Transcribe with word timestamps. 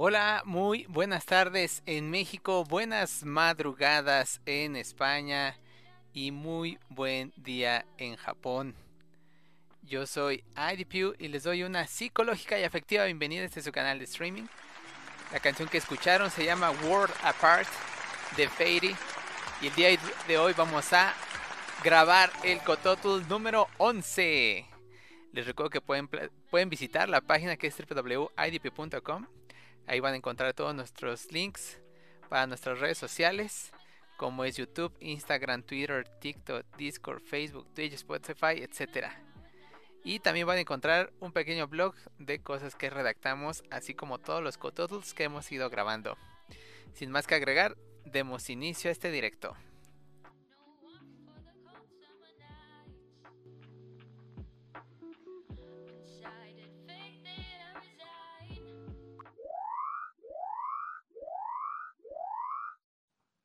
Hola, 0.00 0.42
muy 0.44 0.86
buenas 0.88 1.26
tardes 1.26 1.82
en 1.84 2.08
México, 2.08 2.62
buenas 2.62 3.24
madrugadas 3.24 4.40
en 4.46 4.76
España 4.76 5.58
y 6.12 6.30
muy 6.30 6.78
buen 6.88 7.32
día 7.36 7.84
en 7.96 8.14
Japón. 8.14 8.76
Yo 9.82 10.06
soy 10.06 10.44
IDPU 10.54 11.16
y 11.18 11.26
les 11.26 11.42
doy 11.42 11.64
una 11.64 11.88
psicológica 11.88 12.56
y 12.60 12.62
afectiva 12.62 13.06
bienvenida 13.06 13.42
a 13.42 13.46
este 13.46 13.60
su 13.60 13.72
canal 13.72 13.98
de 13.98 14.04
streaming. 14.04 14.44
La 15.32 15.40
canción 15.40 15.68
que 15.68 15.78
escucharon 15.78 16.30
se 16.30 16.44
llama 16.44 16.70
World 16.70 17.12
Apart 17.24 17.68
de 18.36 18.48
Fairy 18.48 18.94
y 19.60 19.66
el 19.66 19.74
día 19.74 19.88
de 20.28 20.38
hoy 20.38 20.52
vamos 20.56 20.92
a 20.92 21.12
grabar 21.82 22.30
el 22.44 22.60
Cototul 22.60 23.26
número 23.26 23.66
11. 23.78 24.64
Les 25.32 25.44
recuerdo 25.44 25.70
que 25.70 25.80
pueden, 25.80 26.08
pueden 26.52 26.70
visitar 26.70 27.08
la 27.08 27.20
página 27.20 27.56
que 27.56 27.66
es 27.66 27.76
www.idp.com 27.76 29.26
Ahí 29.88 30.00
van 30.00 30.12
a 30.12 30.18
encontrar 30.18 30.52
todos 30.52 30.74
nuestros 30.74 31.32
links 31.32 31.80
para 32.28 32.46
nuestras 32.46 32.78
redes 32.78 32.98
sociales, 32.98 33.72
como 34.18 34.44
es 34.44 34.58
YouTube, 34.58 34.94
Instagram, 35.00 35.62
Twitter, 35.62 36.06
TikTok, 36.20 36.66
Discord, 36.76 37.22
Facebook, 37.22 37.72
Twitch, 37.72 37.94
Spotify, 37.94 38.62
etc. 38.62 39.06
Y 40.04 40.20
también 40.20 40.46
van 40.46 40.58
a 40.58 40.60
encontrar 40.60 41.10
un 41.20 41.32
pequeño 41.32 41.68
blog 41.68 41.94
de 42.18 42.42
cosas 42.42 42.74
que 42.74 42.90
redactamos, 42.90 43.64
así 43.70 43.94
como 43.94 44.18
todos 44.18 44.42
los 44.42 44.58
cototles 44.58 45.14
que 45.14 45.24
hemos 45.24 45.50
ido 45.50 45.70
grabando. 45.70 46.18
Sin 46.92 47.10
más 47.10 47.26
que 47.26 47.36
agregar, 47.36 47.74
demos 48.04 48.50
inicio 48.50 48.90
a 48.90 48.92
este 48.92 49.10
directo. 49.10 49.56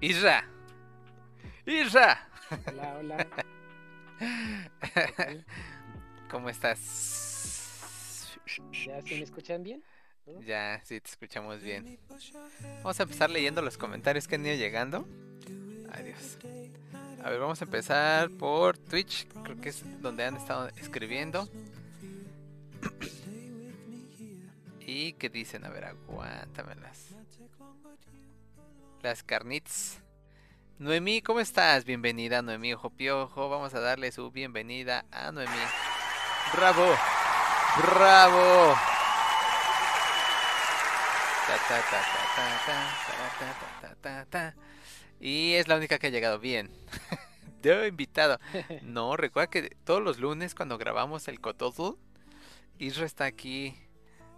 Isra. 0.00 0.44
Isra. 1.66 2.26
Hola, 2.66 2.96
hola. 2.98 3.26
¿Cómo 6.30 6.48
estás? 6.48 8.38
¿Ya 8.72 9.02
se 9.02 9.14
me 9.14 9.22
escuchan 9.22 9.62
bien? 9.62 9.82
Ya, 10.46 10.80
sí, 10.84 11.00
te 11.00 11.10
escuchamos 11.10 11.62
bien. 11.62 11.98
Vamos 12.82 12.98
a 12.98 13.02
empezar 13.02 13.28
leyendo 13.28 13.60
los 13.60 13.76
comentarios 13.76 14.26
que 14.26 14.36
han 14.36 14.46
ido 14.46 14.54
llegando. 14.54 15.06
Adiós. 15.92 16.38
A 17.22 17.28
ver, 17.28 17.38
vamos 17.38 17.60
a 17.60 17.66
empezar 17.66 18.30
por 18.30 18.78
Twitch. 18.78 19.26
Creo 19.42 19.60
que 19.60 19.68
es 19.68 19.84
donde 20.00 20.24
han 20.24 20.36
estado 20.36 20.68
escribiendo. 20.76 21.46
¿Y 24.80 25.12
qué 25.14 25.28
dicen? 25.28 25.66
A 25.66 25.68
ver, 25.68 25.84
aguántamelas. 25.84 27.14
Las 29.02 29.22
carnits. 29.22 30.02
Noemí, 30.78 31.22
¿cómo 31.22 31.40
estás? 31.40 31.86
Bienvenida, 31.86 32.42
Noemí 32.42 32.74
Ojo 32.74 32.90
Piojo. 32.90 33.48
Vamos 33.48 33.72
a 33.72 33.80
darle 33.80 34.12
su 34.12 34.30
bienvenida 34.30 35.06
a 35.10 35.32
Noemí. 35.32 35.56
¡Bravo! 36.54 36.84
¡Bravo! 37.78 38.76
Y 45.18 45.54
es 45.54 45.66
la 45.66 45.76
única 45.76 45.98
que 45.98 46.08
ha 46.08 46.10
llegado 46.10 46.38
bien. 46.38 46.70
Yo 47.62 47.86
invitado. 47.86 48.38
No, 48.82 49.16
recuerda 49.16 49.48
que 49.48 49.76
todos 49.84 50.02
los 50.02 50.18
lunes 50.18 50.54
cuando 50.54 50.76
grabamos 50.76 51.26
el 51.28 51.40
Cotozul, 51.40 51.96
Isra 52.78 53.06
está 53.06 53.24
aquí. 53.24 53.74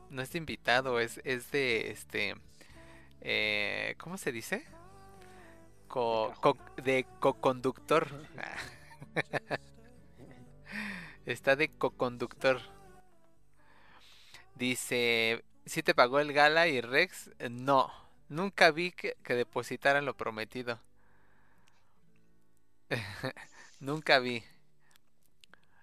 No 0.09 0.23
es 0.23 0.31
de 0.31 0.39
invitado, 0.39 1.01
es, 1.01 1.21
es 1.25 1.51
de 1.51 1.91
este 1.91 2.37
eh, 3.23 3.95
¿Cómo 3.99 4.19
se 4.19 4.33
dice? 4.33 4.65
Co- 5.89 6.33
co- 6.41 6.57
de 6.83 7.05
co-conductor. 7.21 8.09
Está 11.27 11.57
de 11.57 11.69
co-conductor. 11.69 12.61
Dice, 14.55 15.45
¿si 15.67 15.83
te 15.83 15.95
pagó 15.95 16.21
el 16.21 16.33
Gala 16.33 16.69
y 16.69 16.81
Rex? 16.81 17.31
No, 17.51 17.93
nunca 18.29 18.71
vi 18.71 18.93
que, 18.93 19.17
que 19.23 19.35
depositaran 19.35 20.05
lo 20.05 20.17
prometido. 20.17 20.81
nunca 23.81 24.19
vi. 24.19 24.43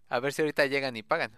A 0.10 0.20
ver 0.20 0.34
si 0.34 0.42
ahorita 0.42 0.66
llegan 0.66 0.98
y 0.98 1.04
pagan. 1.04 1.32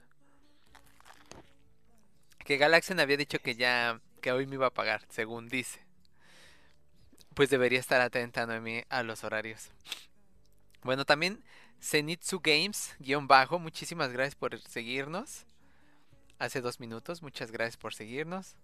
Que 2.46 2.58
Galaxian 2.58 3.00
había 3.00 3.18
dicho 3.18 3.40
que 3.40 3.56
ya, 3.56 4.00
que 4.22 4.32
hoy 4.32 4.46
me 4.48 4.56
iba 4.56 4.68
a 4.68 4.74
pagar, 4.74 5.06
según 5.10 5.48
dice. 5.48 5.80
Pues 7.34 7.50
debería 7.50 7.80
estar 7.80 8.02
atenta, 8.02 8.46
Noemi, 8.46 8.84
a 8.90 9.04
los 9.04 9.24
horarios. 9.24 9.72
Bueno, 10.84 11.06
también 11.06 11.44
Zenitsu 11.82 12.42
Games, 12.42 12.96
guion 13.00 13.28
bajo, 13.28 13.58
muchísimas 13.58 14.12
gracias 14.12 14.36
por 14.36 14.60
seguirnos. 14.60 15.46
Hace 16.40 16.62
dos 16.62 16.80
minutos, 16.80 17.22
muchas 17.22 17.52
gracias 17.52 17.78
por 17.78 17.94
seguirnos. 17.94 18.56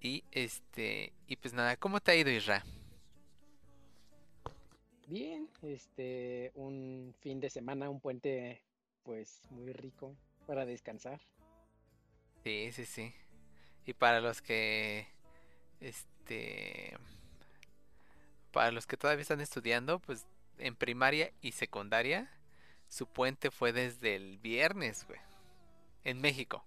Y 0.00 0.24
este, 0.30 1.12
y 1.26 1.36
pues 1.36 1.54
nada, 1.54 1.76
¿cómo 1.76 2.00
te 2.00 2.12
ha 2.12 2.16
ido, 2.16 2.30
Isra? 2.30 2.64
Bien, 5.06 5.48
este, 5.62 6.52
un 6.54 7.14
fin 7.20 7.40
de 7.40 7.50
semana, 7.50 7.90
un 7.90 8.00
puente, 8.00 8.62
pues 9.02 9.42
muy 9.50 9.72
rico 9.72 10.16
para 10.46 10.64
descansar. 10.64 11.20
Sí, 12.42 12.70
sí, 12.72 12.86
sí. 12.86 13.14
Y 13.86 13.92
para 13.92 14.20
los 14.20 14.40
que, 14.40 15.06
este, 15.80 16.13
para 18.52 18.70
los 18.70 18.86
que 18.86 18.96
todavía 18.96 19.22
están 19.22 19.40
estudiando, 19.40 19.98
pues 19.98 20.26
en 20.58 20.76
primaria 20.76 21.32
y 21.40 21.52
secundaria, 21.52 22.30
su 22.88 23.06
puente 23.06 23.50
fue 23.50 23.72
desde 23.72 24.16
el 24.16 24.38
viernes, 24.38 25.06
güey. 25.06 25.20
En 26.04 26.20
México. 26.20 26.64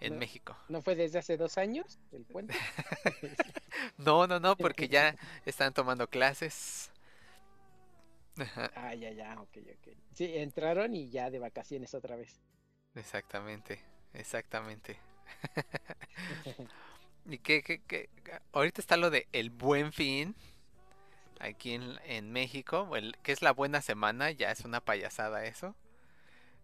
En 0.00 0.18
No. 0.18 0.18
México. 0.18 0.56
¿No 0.68 0.82
fue 0.82 0.94
desde 0.96 1.18
hace 1.18 1.36
dos 1.36 1.58
años 1.58 1.98
el 2.12 2.24
puente? 2.26 2.68
No, 3.98 4.26
no, 4.26 4.40
no, 4.40 4.56
porque 4.56 4.88
ya 4.88 5.16
están 5.44 5.72
tomando 5.72 6.08
clases. 6.08 6.90
Ajá, 8.38 8.70
Ah, 8.74 8.94
ya, 8.94 9.10
ya, 9.12 9.40
ok, 9.40 9.56
ok. 9.76 9.96
Sí, 10.12 10.36
entraron 10.36 10.94
y 10.94 11.08
ya 11.10 11.30
de 11.30 11.38
vacaciones 11.38 11.94
otra 11.94 12.16
vez. 12.16 12.40
exactamente, 12.94 13.78
exactamente. 14.14 14.98
¿Y 17.26 17.38
qué, 17.38 17.62
qué, 17.62 17.80
qué? 17.86 18.08
Ahorita 18.52 18.80
está 18.80 18.96
lo 18.96 19.10
de 19.10 19.28
el 19.32 19.50
buen 19.50 19.92
fin. 19.92 20.34
Aquí 21.40 21.72
en, 21.74 21.98
en 22.06 22.32
México, 22.32 22.96
el, 22.96 23.16
que 23.22 23.32
es 23.32 23.42
la 23.42 23.52
buena 23.52 23.82
semana, 23.82 24.30
ya 24.30 24.50
es 24.50 24.60
una 24.64 24.80
payasada 24.80 25.44
eso. 25.44 25.74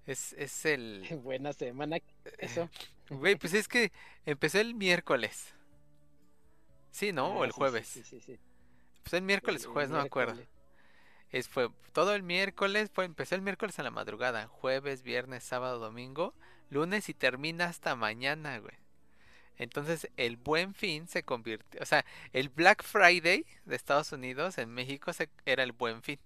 Es, 0.07 0.33
es 0.35 0.65
el... 0.65 1.07
Buena 1.23 1.53
semana, 1.53 1.99
eso. 2.39 2.69
Güey, 3.11 3.37
pues 3.37 3.55
es 3.55 3.67
que 3.69 3.93
empezó 4.25 4.61
el 4.61 4.75
miércoles. 4.75 5.53
Sí, 6.91 7.13
¿no? 7.13 7.29
o 7.39 7.43
Ah, 7.43 7.47
el 7.47 7.53
sí, 7.53 7.59
jueves. 7.59 7.89
Sí, 7.89 8.03
sí, 8.05 8.21
sí. 8.21 8.39
Pues 9.03 9.15
el 9.15 9.23
miércoles, 9.23 9.63
El- 9.63 9.69
el 9.69 9.73
jueves, 9.73 9.91
no 9.91 9.99
me 9.99 10.03
acuerdo. 10.03 10.41
Es, 11.31 11.49
fue 11.49 11.71
todo 11.93 12.15
el 12.15 12.23
miércoles, 12.23 12.91
fue, 12.93 13.05
empezó 13.05 13.35
el 13.35 13.43
miércoles 13.43 13.79
en 13.79 13.85
la 13.85 13.91
madrugada, 13.91 14.47
jueves, 14.49 15.03
viernes, 15.03 15.45
sábado, 15.45 15.79
domingo, 15.79 16.35
lunes 16.71 17.09
y 17.09 17.15
termina 17.15 17.67
hasta 17.67 17.95
mañana, 17.97 18.59
güey. 18.59 18.75
Entonces 19.61 20.09
el 20.17 20.39
buen 20.39 20.73
fin 20.75 21.07
se 21.07 21.23
convirtió, 21.23 21.83
o 21.83 21.85
sea, 21.85 22.07
el 22.33 22.49
Black 22.49 22.83
Friday 22.83 23.45
de 23.67 23.77
Estados 23.77 24.11
Unidos 24.11 24.57
en 24.57 24.71
México 24.71 25.13
se, 25.13 25.29
era 25.45 25.63
el 25.63 25.73
buen 25.73 26.03
fin. 26.03 26.19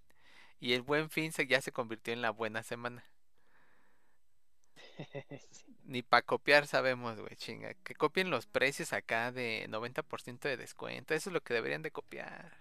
Y 0.61 0.75
el 0.75 0.83
buen 0.83 1.11
fin 1.11 1.33
se, 1.33 1.45
ya 1.49 1.61
se 1.61 1.73
convirtió 1.73 2.15
en 2.15 2.23
la 2.23 2.31
buena 2.31 2.63
semana. 2.63 3.05
Ni 5.85 6.03
para 6.03 6.23
copiar 6.23 6.69
sabemos, 6.69 7.21
güey, 7.21 7.35
chinga. 7.35 7.75
Que 7.75 7.97
copien 7.97 8.31
los 8.31 8.47
precios 8.47 8.93
acá 8.93 9.33
de 9.33 9.67
90% 9.69 10.49
de 10.49 10.57
descuento. 10.57 11.13
Eso 11.13 11.31
es 11.31 11.35
lo 11.35 11.41
que 11.43 11.55
deberían 11.55 11.83
de 11.83 11.91
copiar. 11.91 12.53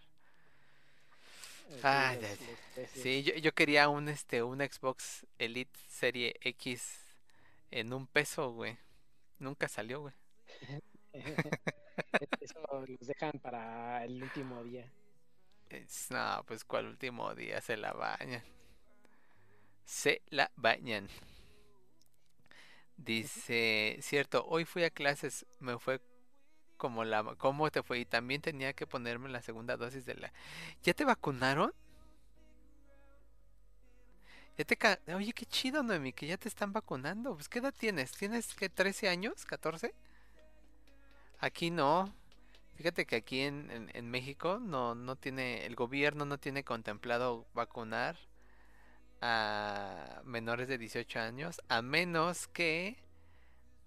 Ah, 1.83 2.15
ya, 2.19 2.29
ya. 2.33 2.87
Sí, 2.87 3.21
yo, 3.21 3.35
yo 3.35 3.53
quería 3.53 3.89
un 3.89 4.09
este 4.09 4.41
un 4.41 4.59
Xbox 4.59 5.27
Elite 5.37 5.79
Serie 5.87 6.35
X 6.41 6.99
en 7.69 7.93
un 7.93 8.07
peso, 8.07 8.51
güey. 8.51 8.75
Nunca 9.37 9.67
salió, 9.67 10.01
güey. 10.01 10.13
Eso 12.39 12.59
los 12.71 13.07
dejan 13.07 13.33
para 13.41 14.03
el 14.05 14.21
último 14.23 14.63
día. 14.63 14.91
No, 16.09 16.43
pues 16.47 16.63
cuál 16.63 16.87
último 16.87 17.33
día 17.35 17.59
se 17.61 17.75
la 17.77 17.91
bañan. 17.93 18.43
Se 19.85 20.21
la 20.29 20.51
bañan. 20.57 21.07
Dice, 22.97 23.97
cierto, 24.01 24.45
hoy 24.47 24.65
fui 24.65 24.83
a 24.83 24.89
clases, 24.91 25.45
me 25.59 25.77
fue 25.79 25.99
como 26.77 27.03
la... 27.05 27.23
¿Cómo 27.37 27.71
te 27.71 27.83
fue? 27.83 27.99
Y 27.99 28.05
también 28.05 28.41
tenía 28.41 28.73
que 28.73 28.87
ponerme 28.87 29.29
la 29.29 29.41
segunda 29.41 29.77
dosis 29.77 30.05
de 30.05 30.15
la... 30.15 30.33
¿Ya 30.83 30.93
te 30.93 31.05
vacunaron? 31.05 31.73
Ya 34.57 34.65
te 34.65 34.75
ca- 34.77 34.99
Oye, 35.15 35.33
qué 35.33 35.45
chido, 35.45 35.83
Noemi, 35.83 36.13
que 36.13 36.27
ya 36.27 36.37
te 36.37 36.47
están 36.47 36.73
vacunando. 36.73 37.33
Pues, 37.35 37.49
¿qué 37.49 37.59
edad 37.59 37.73
tienes? 37.77 38.11
¿Tienes 38.11 38.53
qué, 38.55 38.69
13 38.69 39.09
años? 39.09 39.45
¿14? 39.47 39.93
Aquí 41.47 41.71
no. 41.71 42.13
Fíjate 42.75 43.05
que 43.05 43.17
aquí 43.17 43.41
en, 43.41 43.69
en- 43.69 43.91
en 43.93 44.09
México 44.09 44.59
no, 44.61 44.95
no 44.95 45.17
tiene, 45.17 45.65
el 45.65 45.75
gobierno 45.75 46.23
no 46.25 46.37
tiene 46.37 46.63
contemplado 46.63 47.45
vacunar 47.53 48.17
a 49.21 50.21
menores 50.23 50.67
de 50.69 50.77
18 50.77 51.19
años, 51.19 51.61
a 51.67 51.81
menos 51.81 52.47
que 52.47 52.95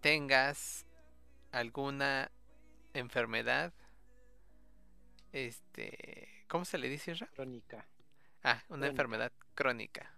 tengas 0.02 0.84
alguna 1.50 2.30
enfermedad, 2.94 3.72
este, 5.32 6.28
¿cómo 6.48 6.64
se 6.64 6.78
le 6.78 6.88
dice? 6.88 7.14
Crónica. 7.34 7.86
Ah, 8.42 8.62
una 8.68 8.86
Crónica. 8.86 8.86
enfermedad 8.88 9.32
crónica, 9.54 10.10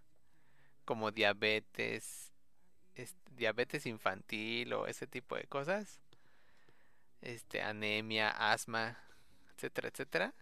como 0.84 1.10
diabetes, 1.12 2.32
este, 2.96 3.18
diabetes 3.36 3.86
infantil 3.86 4.72
o 4.74 4.86
ese 4.86 5.06
tipo 5.06 5.36
de 5.36 5.44
cosas, 5.44 6.00
este, 7.20 7.62
anemia, 7.62 8.30
asma, 8.30 8.98
etcétera, 9.54 9.88
etcétera. 9.88 10.34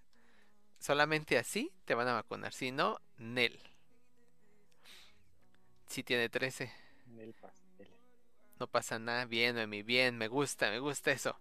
Solamente 0.78 1.38
así 1.38 1.73
te 1.84 1.94
van 1.94 2.08
a 2.08 2.14
vacunar, 2.14 2.52
si 2.52 2.70
no, 2.70 3.00
NEL. 3.19 3.58
Si 5.87 6.02
tiene 6.02 6.28
13, 6.28 6.70
en 7.08 7.20
el 7.20 7.32
pastel. 7.34 7.88
no 8.58 8.67
pasa 8.67 8.99
nada, 8.99 9.25
bien, 9.25 9.55
Noemi, 9.55 9.82
bien, 9.82 10.19
me 10.19 10.28
gusta, 10.28 10.70
me 10.70 10.81
gusta 10.81 11.12
eso. 11.12 11.38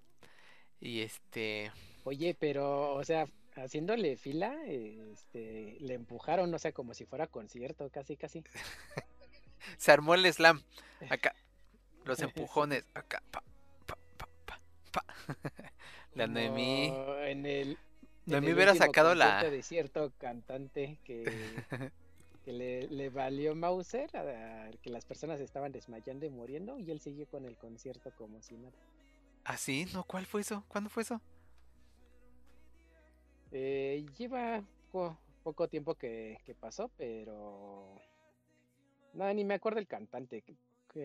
Y 0.80 1.02
este, 1.02 1.72
Oye, 2.04 2.36
pero, 2.40 2.94
o 2.94 3.04
sea, 3.04 3.28
haciéndole 3.56 4.16
fila, 4.16 4.56
este, 4.66 5.78
le 5.80 5.96
empujaron, 5.96 6.54
o 6.54 6.60
sea, 6.60 6.72
como 6.72 6.94
si 6.94 7.06
fuera 7.06 7.26
concierto, 7.28 7.90
casi, 7.90 8.16
casi. 8.16 8.44
se 9.78 9.92
armó 9.92 10.14
el 10.14 10.32
slam, 10.32 10.62
acá, 11.10 11.36
los 12.04 12.20
empujones, 12.22 12.86
acá, 12.94 13.24
pa, 13.32 13.44
pa. 14.96 15.04
La 16.16 16.28
Noemí. 16.28 16.92
En 17.30 17.46
el, 17.46 17.78
Noemí 18.26 18.54
hubiera 18.54 18.74
sacado 18.76 19.14
la. 19.16 19.44
de 19.44 19.62
cierto 19.62 20.12
cantante 20.18 20.98
que, 21.04 21.24
que 22.46 22.54
le, 22.54 22.88
le 22.88 23.10
valió 23.10 23.54
Mauser, 23.56 24.16
a- 24.16 24.66
a 24.68 24.72
que 24.82 24.90
las 24.90 25.06
personas 25.06 25.40
estaban 25.42 25.72
desmayando 25.72 26.26
y 26.26 26.30
muriendo, 26.30 26.80
y 26.80 26.90
él 26.92 27.00
siguió 27.02 27.28
con 27.28 27.46
el 27.46 27.58
concierto 27.58 28.12
como 28.18 28.42
si 28.42 28.56
nada. 28.56 28.74
¿Ah, 29.44 29.58
sí? 29.58 29.86
¿No? 29.94 30.04
¿Cuál 30.04 30.26
fue 30.26 30.42
eso? 30.42 30.64
¿Cuándo 30.68 30.90
fue 30.90 31.04
eso? 31.04 31.22
Eh, 33.52 34.06
lleva 34.18 34.64
poco, 34.92 35.18
poco 35.44 35.68
tiempo 35.68 35.96
que, 35.96 36.40
que 36.46 36.56
pasó, 36.56 36.90
pero 36.98 37.96
no, 39.14 39.34
ni 39.34 39.44
me 39.46 39.54
acuerdo 39.54 39.80
el 39.80 39.88
cantante, 39.88 40.42
que 40.42 40.56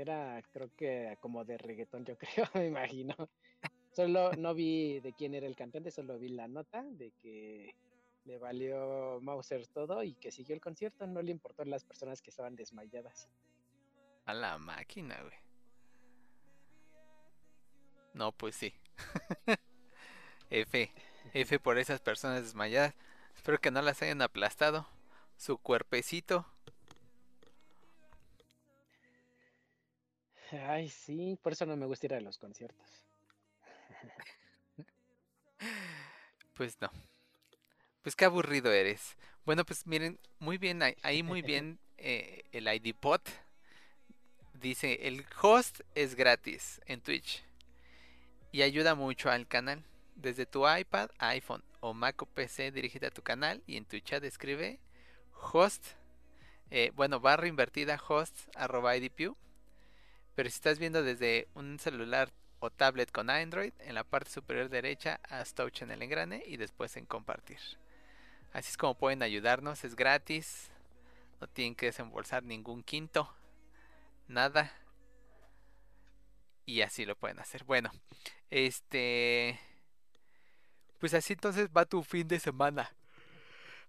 era, 0.00 0.42
creo 0.52 0.70
que 0.76 1.16
como 1.20 1.44
de 1.44 1.58
reggaetón, 1.58 2.04
yo 2.04 2.16
creo, 2.18 2.46
me 2.54 2.66
imagino. 2.66 3.14
Solo 3.92 4.32
no 4.32 4.54
vi 4.54 5.00
de 5.00 5.12
quién 5.12 5.34
era 5.34 5.46
el 5.46 5.56
cantante, 5.56 5.90
solo 5.90 6.18
vi 6.18 6.28
la 6.28 6.46
nota 6.46 6.82
de 6.82 7.10
que 7.12 7.74
le 8.24 8.38
valió 8.38 9.20
Mauser 9.20 9.66
todo 9.66 10.02
y 10.02 10.14
que 10.14 10.30
siguió 10.30 10.54
el 10.54 10.60
concierto, 10.60 11.06
no 11.06 11.22
le 11.22 11.32
importó 11.32 11.64
las 11.64 11.84
personas 11.84 12.22
que 12.22 12.30
estaban 12.30 12.54
desmayadas. 12.54 13.28
A 14.26 14.34
la 14.34 14.58
máquina, 14.58 15.20
güey. 15.20 15.34
No, 18.14 18.32
pues 18.32 18.54
sí. 18.54 18.74
F. 20.50 20.92
F 21.32 21.58
por 21.60 21.78
esas 21.78 22.00
personas 22.00 22.42
desmayadas. 22.42 22.94
Espero 23.34 23.60
que 23.60 23.70
no 23.70 23.82
las 23.82 24.02
hayan 24.02 24.22
aplastado. 24.22 24.86
Su 25.36 25.58
cuerpecito. 25.58 26.46
Ay, 30.52 30.88
sí, 30.88 31.38
por 31.42 31.52
eso 31.52 31.64
no 31.66 31.76
me 31.76 31.86
gusta 31.86 32.06
ir 32.06 32.14
a 32.14 32.20
los 32.20 32.36
conciertos. 32.36 33.09
Pues 36.54 36.80
no. 36.80 36.90
Pues 38.02 38.16
qué 38.16 38.24
aburrido 38.24 38.72
eres. 38.72 39.16
Bueno, 39.44 39.64
pues 39.64 39.86
miren, 39.86 40.18
muy 40.38 40.58
bien, 40.58 40.82
ahí- 41.02 41.22
muy 41.22 41.42
bien 41.42 41.78
eh, 41.98 42.44
el 42.52 42.66
ID 42.68 42.94
Pod. 42.94 43.20
Dice, 44.54 45.06
el 45.08 45.24
host 45.40 45.80
es 45.94 46.14
gratis 46.14 46.80
en 46.86 47.00
Twitch. 47.00 47.42
Y 48.52 48.62
ayuda 48.62 48.94
mucho 48.94 49.30
al 49.30 49.46
canal. 49.46 49.82
Desde 50.16 50.44
tu 50.44 50.68
iPad, 50.68 51.10
iPhone 51.18 51.62
o 51.80 51.94
Mac 51.94 52.20
o 52.20 52.26
PC, 52.26 52.72
dirígete 52.72 53.06
a 53.06 53.10
tu 53.10 53.22
canal 53.22 53.62
y 53.66 53.76
en 53.76 53.86
tu 53.86 53.98
chat 54.00 54.22
escribe 54.24 54.78
host. 55.52 55.82
eh, 56.70 56.92
bueno, 56.94 57.20
barra 57.20 57.48
invertida 57.48 57.98
host 58.06 58.36
arroba 58.54 58.96
IDPU. 58.96 59.36
Pero 60.34 60.48
si 60.50 60.54
estás 60.56 60.78
viendo 60.78 61.02
desde 61.02 61.48
un 61.54 61.78
celular 61.78 62.30
o 62.60 62.70
tablet 62.70 63.10
con 63.10 63.30
Android, 63.30 63.72
en 63.80 63.94
la 63.94 64.04
parte 64.04 64.30
superior 64.30 64.68
derecha 64.68 65.20
haz 65.28 65.54
touch 65.54 65.82
en 65.82 65.90
el 65.90 66.02
engrane 66.02 66.42
y 66.46 66.56
después 66.56 66.96
en 66.96 67.06
compartir. 67.06 67.58
Así 68.52 68.70
es 68.70 68.76
como 68.76 68.94
pueden 68.94 69.22
ayudarnos, 69.22 69.84
es 69.84 69.96
gratis, 69.96 70.70
no 71.40 71.46
tienen 71.46 71.74
que 71.74 71.86
desembolsar 71.86 72.44
ningún 72.44 72.82
quinto, 72.82 73.34
nada. 74.28 74.72
Y 76.66 76.82
así 76.82 77.04
lo 77.04 77.16
pueden 77.16 77.40
hacer. 77.40 77.64
Bueno, 77.64 77.90
este... 78.50 79.58
Pues 80.98 81.14
así 81.14 81.32
entonces 81.32 81.68
va 81.74 81.86
tu 81.86 82.02
fin 82.02 82.28
de 82.28 82.38
semana. 82.38 82.94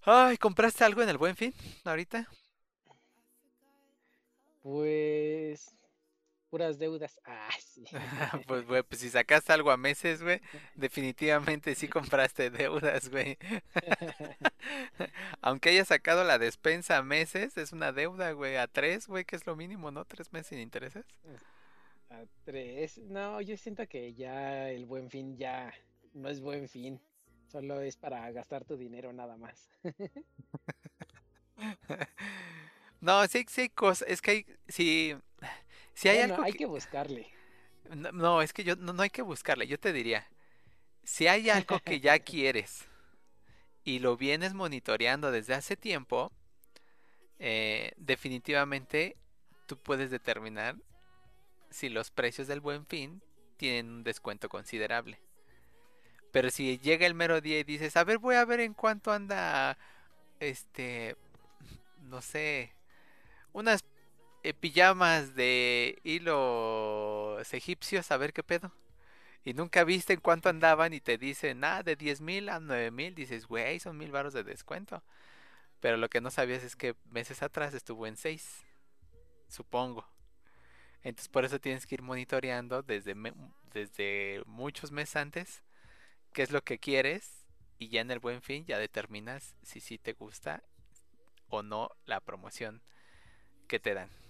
Ay, 0.03 0.37
¿compraste 0.37 0.83
algo 0.83 1.03
en 1.03 1.09
el 1.09 1.17
buen 1.17 1.35
fin 1.35 1.53
ahorita? 1.83 2.27
Pues 4.63 5.00
puras 6.51 6.77
deudas. 6.77 7.19
Ah, 7.25 7.49
sí. 7.59 7.85
pues, 8.47 8.67
güey, 8.67 8.83
pues 8.83 9.01
si 9.01 9.09
sacaste 9.09 9.53
algo 9.53 9.71
a 9.71 9.77
meses, 9.77 10.21
güey, 10.21 10.41
definitivamente 10.75 11.73
sí 11.75 11.87
compraste 11.87 12.49
deudas, 12.49 13.09
güey. 13.09 13.37
Aunque 15.41 15.69
hayas 15.69 15.87
sacado 15.87 16.25
la 16.25 16.37
despensa 16.37 16.97
a 16.97 17.03
meses, 17.03 17.57
es 17.57 17.71
una 17.71 17.93
deuda, 17.93 18.33
güey, 18.33 18.57
a 18.57 18.67
tres, 18.67 19.07
güey, 19.07 19.23
que 19.23 19.37
es 19.37 19.47
lo 19.47 19.55
mínimo, 19.55 19.91
¿no? 19.91 20.03
Tres 20.05 20.33
meses 20.33 20.47
sin 20.47 20.59
intereses. 20.59 21.05
A 22.09 22.25
tres. 22.43 22.97
No, 22.97 23.39
yo 23.39 23.55
siento 23.55 23.87
que 23.87 24.13
ya 24.13 24.69
el 24.69 24.85
buen 24.85 25.09
fin 25.09 25.37
ya 25.37 25.73
no 26.13 26.29
es 26.29 26.41
buen 26.41 26.67
fin. 26.67 26.99
Solo 27.47 27.79
es 27.79 27.95
para 27.95 28.29
gastar 28.31 28.65
tu 28.65 28.75
dinero 28.77 29.13
nada 29.13 29.37
más. 29.37 29.69
No, 33.01 33.27
sí, 33.27 33.45
sí 33.49 33.69
cosas, 33.69 34.07
es 34.07 34.21
que 34.21 34.31
hay, 34.31 34.45
sí, 34.67 35.15
si 35.93 36.09
hay 36.09 36.17
Bueno, 36.19 36.33
algo 36.35 36.45
hay 36.45 36.51
que- 36.53 36.57
que 36.59 36.65
buscarle. 36.65 37.27
No, 37.95 38.11
no, 38.11 38.41
es 38.41 38.53
que 38.53 38.63
yo 38.63 38.75
no, 38.75 38.93
no 38.93 39.01
hay 39.03 39.09
que 39.09 39.21
buscarle. 39.21 39.67
Yo 39.67 39.79
te 39.79 39.91
diría, 39.93 40.27
si 41.03 41.27
hay 41.27 41.49
algo 41.49 41.79
que 41.79 41.99
ya 42.01 42.19
quieres 42.19 42.85
y 43.83 43.99
lo 43.99 44.17
vienes 44.17 44.53
monitoreando 44.53 45.31
desde 45.31 45.53
hace 45.55 45.75
tiempo, 45.75 46.31
eh, 47.39 47.93
definitivamente 47.97 49.17
tú 49.67 49.77
puedes 49.77 50.11
determinar 50.11 50.75
si 51.69 51.89
los 51.89 52.11
precios 52.11 52.47
del 52.47 52.59
Buen 52.59 52.85
Fin 52.85 53.21
tienen 53.57 53.89
un 53.89 54.03
descuento 54.03 54.49
considerable. 54.49 55.19
Pero 56.31 56.49
si 56.49 56.77
llega 56.79 57.05
el 57.05 57.13
mero 57.13 57.41
día 57.41 57.59
y 57.59 57.63
dices, 57.63 57.97
a 57.97 58.03
ver, 58.03 58.17
voy 58.17 58.35
a 58.35 58.45
ver 58.45 58.61
en 58.61 58.73
cuánto 58.73 59.11
anda, 59.11 59.77
este, 60.39 61.15
no 62.03 62.21
sé, 62.21 62.71
unas 63.53 63.83
eh, 64.43 64.53
pijamas 64.53 65.35
de 65.35 65.99
hilos 66.03 67.53
egipcios, 67.53 68.11
a 68.11 68.17
ver 68.17 68.33
qué 68.33 68.43
pedo. 68.43 68.71
Y 69.43 69.53
nunca 69.53 69.83
viste 69.83 70.13
en 70.13 70.19
cuánto 70.19 70.49
andaban 70.49 70.93
y 70.93 71.01
te 71.01 71.17
dicen, 71.17 71.63
ah, 71.63 71.83
de 71.83 71.95
10 71.95 72.21
mil 72.21 72.49
a 72.49 72.59
9 72.59 72.91
mil. 72.91 73.15
Dices, 73.15 73.47
güey, 73.47 73.79
son 73.79 73.97
mil 73.97 74.11
baros 74.11 74.33
de 74.33 74.43
descuento. 74.43 75.03
Pero 75.79 75.97
lo 75.97 76.09
que 76.09 76.21
no 76.21 76.29
sabías 76.31 76.63
es 76.63 76.75
que 76.75 76.95
meses 77.09 77.41
atrás 77.41 77.73
estuvo 77.73 78.05
en 78.07 78.17
6. 78.17 78.65
Supongo. 79.47 80.07
Entonces 81.03 81.29
por 81.29 81.45
eso 81.45 81.59
tienes 81.59 81.87
que 81.87 81.95
ir 81.95 82.03
monitoreando 82.03 82.83
desde, 82.83 83.15
desde 83.73 84.43
muchos 84.45 84.91
meses 84.91 85.15
antes 85.15 85.63
qué 86.33 86.43
es 86.43 86.51
lo 86.51 86.63
que 86.63 86.79
quieres. 86.79 87.45
Y 87.79 87.89
ya 87.89 88.01
en 88.01 88.11
el 88.11 88.19
buen 88.19 88.43
fin 88.43 88.65
ya 88.65 88.77
determinas 88.77 89.55
si 89.63 89.79
sí 89.79 89.97
te 89.97 90.13
gusta 90.13 90.63
o 91.49 91.63
no 91.63 91.89
la 92.05 92.19
promoción 92.19 92.83
que 93.67 93.79
te 93.79 93.95
dan. 93.95 94.20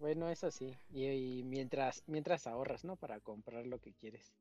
Bueno, 0.00 0.28
eso 0.28 0.50
sí. 0.50 0.76
Y, 0.90 1.06
y 1.06 1.42
mientras, 1.44 2.02
mientras 2.06 2.46
ahorras, 2.48 2.84
¿no? 2.84 2.96
Para 2.96 3.20
comprar 3.20 3.64
lo 3.66 3.80
que 3.80 3.92
quieres. 3.94 4.32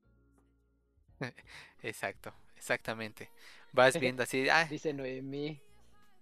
Exacto, 1.82 2.32
exactamente. 2.56 3.30
Vas 3.72 3.98
viendo 3.98 4.22
así, 4.24 4.48
ah, 4.52 4.66
Dice 4.70 4.94
Noemí 4.94 5.60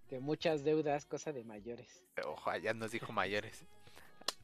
que 0.08 0.20
muchas 0.20 0.62
deudas, 0.64 1.04
cosa 1.06 1.32
de 1.32 1.44
mayores. 1.44 2.04
ojo, 2.24 2.54
ya 2.56 2.72
nos 2.74 2.90
dijo 2.92 3.12
mayores. 3.12 3.64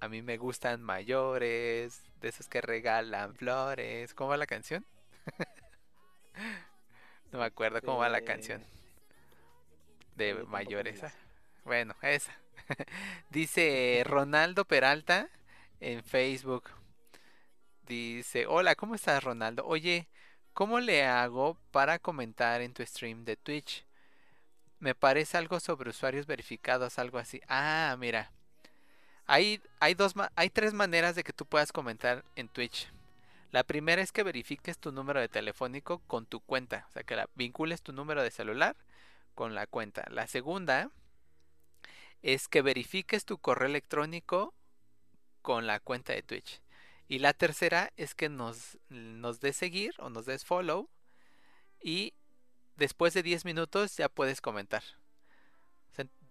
A 0.01 0.09
mí 0.09 0.23
me 0.23 0.37
gustan 0.39 0.81
mayores, 0.83 2.03
de 2.21 2.29
esos 2.29 2.49
que 2.49 2.61
regalan 2.63 3.35
flores. 3.37 4.15
¿Cómo 4.15 4.31
va 4.31 4.37
la 4.39 4.47
canción? 4.47 4.85
no 7.33 7.39
me 7.39 7.45
acuerdo 7.45 7.81
cómo 7.83 7.99
va 7.99 8.09
la 8.09 8.21
De- 8.21 8.21
canción. 8.21 8.65
De 10.17 10.35
tampoco 10.35 10.47
me 10.47 10.47
mayores. 10.47 11.05
ah. 11.05 11.13
Bueno, 11.65 11.95
esa. 12.03 12.37
Dice 13.31 14.03
Ronaldo 14.05 14.65
Peralta 14.65 15.29
en 15.81 16.03
Facebook. 16.03 16.71
Dice, 17.87 18.47
hola, 18.47 18.75
¿cómo 18.75 18.95
estás 18.95 19.23
Ronaldo? 19.23 19.67
Oye, 19.67 20.09
¿cómo 20.53 20.81
le 20.81 21.05
hago 21.05 21.59
para 21.71 21.99
comentar 21.99 22.61
en 22.63 22.73
tu 22.73 22.85
stream 22.85 23.25
de 23.25 23.37
Twitch? 23.37 23.85
Me 24.79 24.95
parece 24.95 25.37
algo 25.37 25.61
sobre 25.61 25.91
usuarios 25.91 26.27
verificados, 26.27 26.99
algo 26.99 27.19
así. 27.19 27.41
Ah, 27.49 27.97
mira. 27.99 28.33
Hay, 29.27 29.61
hay, 29.81 29.95
dos, 29.95 30.15
hay 30.35 30.51
tres 30.51 30.75
maneras 30.75 31.15
de 31.15 31.25
que 31.25 31.33
tú 31.33 31.47
puedas 31.47 31.73
comentar 31.73 32.25
en 32.37 32.49
Twitch. 32.49 32.89
La 33.51 33.65
primera 33.65 34.03
es 34.03 34.13
que 34.13 34.23
verifiques 34.23 34.79
tu 34.79 34.93
número 34.93 35.21
de 35.21 35.29
telefónico 35.29 36.01
con 36.07 36.27
tu 36.27 36.41
cuenta. 36.41 36.87
O 36.89 36.93
sea, 36.93 37.03
que 37.03 37.23
vincules 37.35 37.83
tu 37.83 37.93
número 37.93 38.23
de 38.23 38.31
celular 38.31 38.77
con 39.35 39.55
la 39.55 39.67
cuenta. 39.67 40.05
La 40.11 40.27
segunda 40.27 40.91
es 42.23 42.49
que 42.49 42.63
verifiques 42.63 43.25
tu 43.25 43.39
correo 43.39 43.69
electrónico 43.69 44.55
con 45.43 45.67
la 45.67 45.81
cuenta 45.81 46.13
de 46.13 46.23
Twitch. 46.23 46.61
Y 47.09 47.19
la 47.19 47.35
tercera 47.35 47.93
es 47.97 48.15
que 48.15 48.29
nos, 48.29 48.79
nos 48.89 49.41
des 49.41 49.57
seguir 49.57 49.95
o 49.99 50.09
nos 50.09 50.25
des 50.25 50.45
follow. 50.45 50.89
Y 51.83 52.15
después 52.77 53.13
de 53.13 53.23
10 53.23 53.45
minutos 53.45 53.97
ya 53.97 54.09
puedes 54.09 54.41
comentar. 54.41 54.83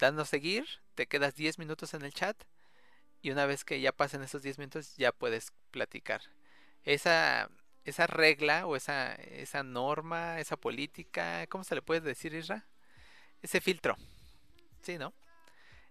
O 0.02 0.26
seguir, 0.26 0.66
te 0.96 1.08
quedas 1.08 1.36
10 1.36 1.60
minutos 1.60 1.94
en 1.94 2.02
el 2.02 2.14
chat. 2.14 2.42
Y 3.22 3.30
una 3.30 3.46
vez 3.46 3.64
que 3.64 3.80
ya 3.80 3.92
pasen 3.92 4.24
esos 4.24 4.42
10 4.42 4.58
minutos 4.58 4.96
ya 4.96 5.12
puedes 5.12 5.54
platicar. 5.70 6.22
Esa, 6.84 7.52
esa 7.86 8.08
regla 8.08 8.66
o 8.66 8.76
esa, 8.76 9.14
esa 9.14 9.62
norma, 9.62 10.40
esa 10.40 10.58
política, 10.58 11.46
¿cómo 11.48 11.64
se 11.64 11.76
le 11.76 11.84
puede 11.84 12.02
decir, 12.02 12.34
Isra? 12.34 12.66
Ese 13.44 13.62
filtro. 13.62 13.96
Sí, 14.82 14.98
¿no? 14.98 15.14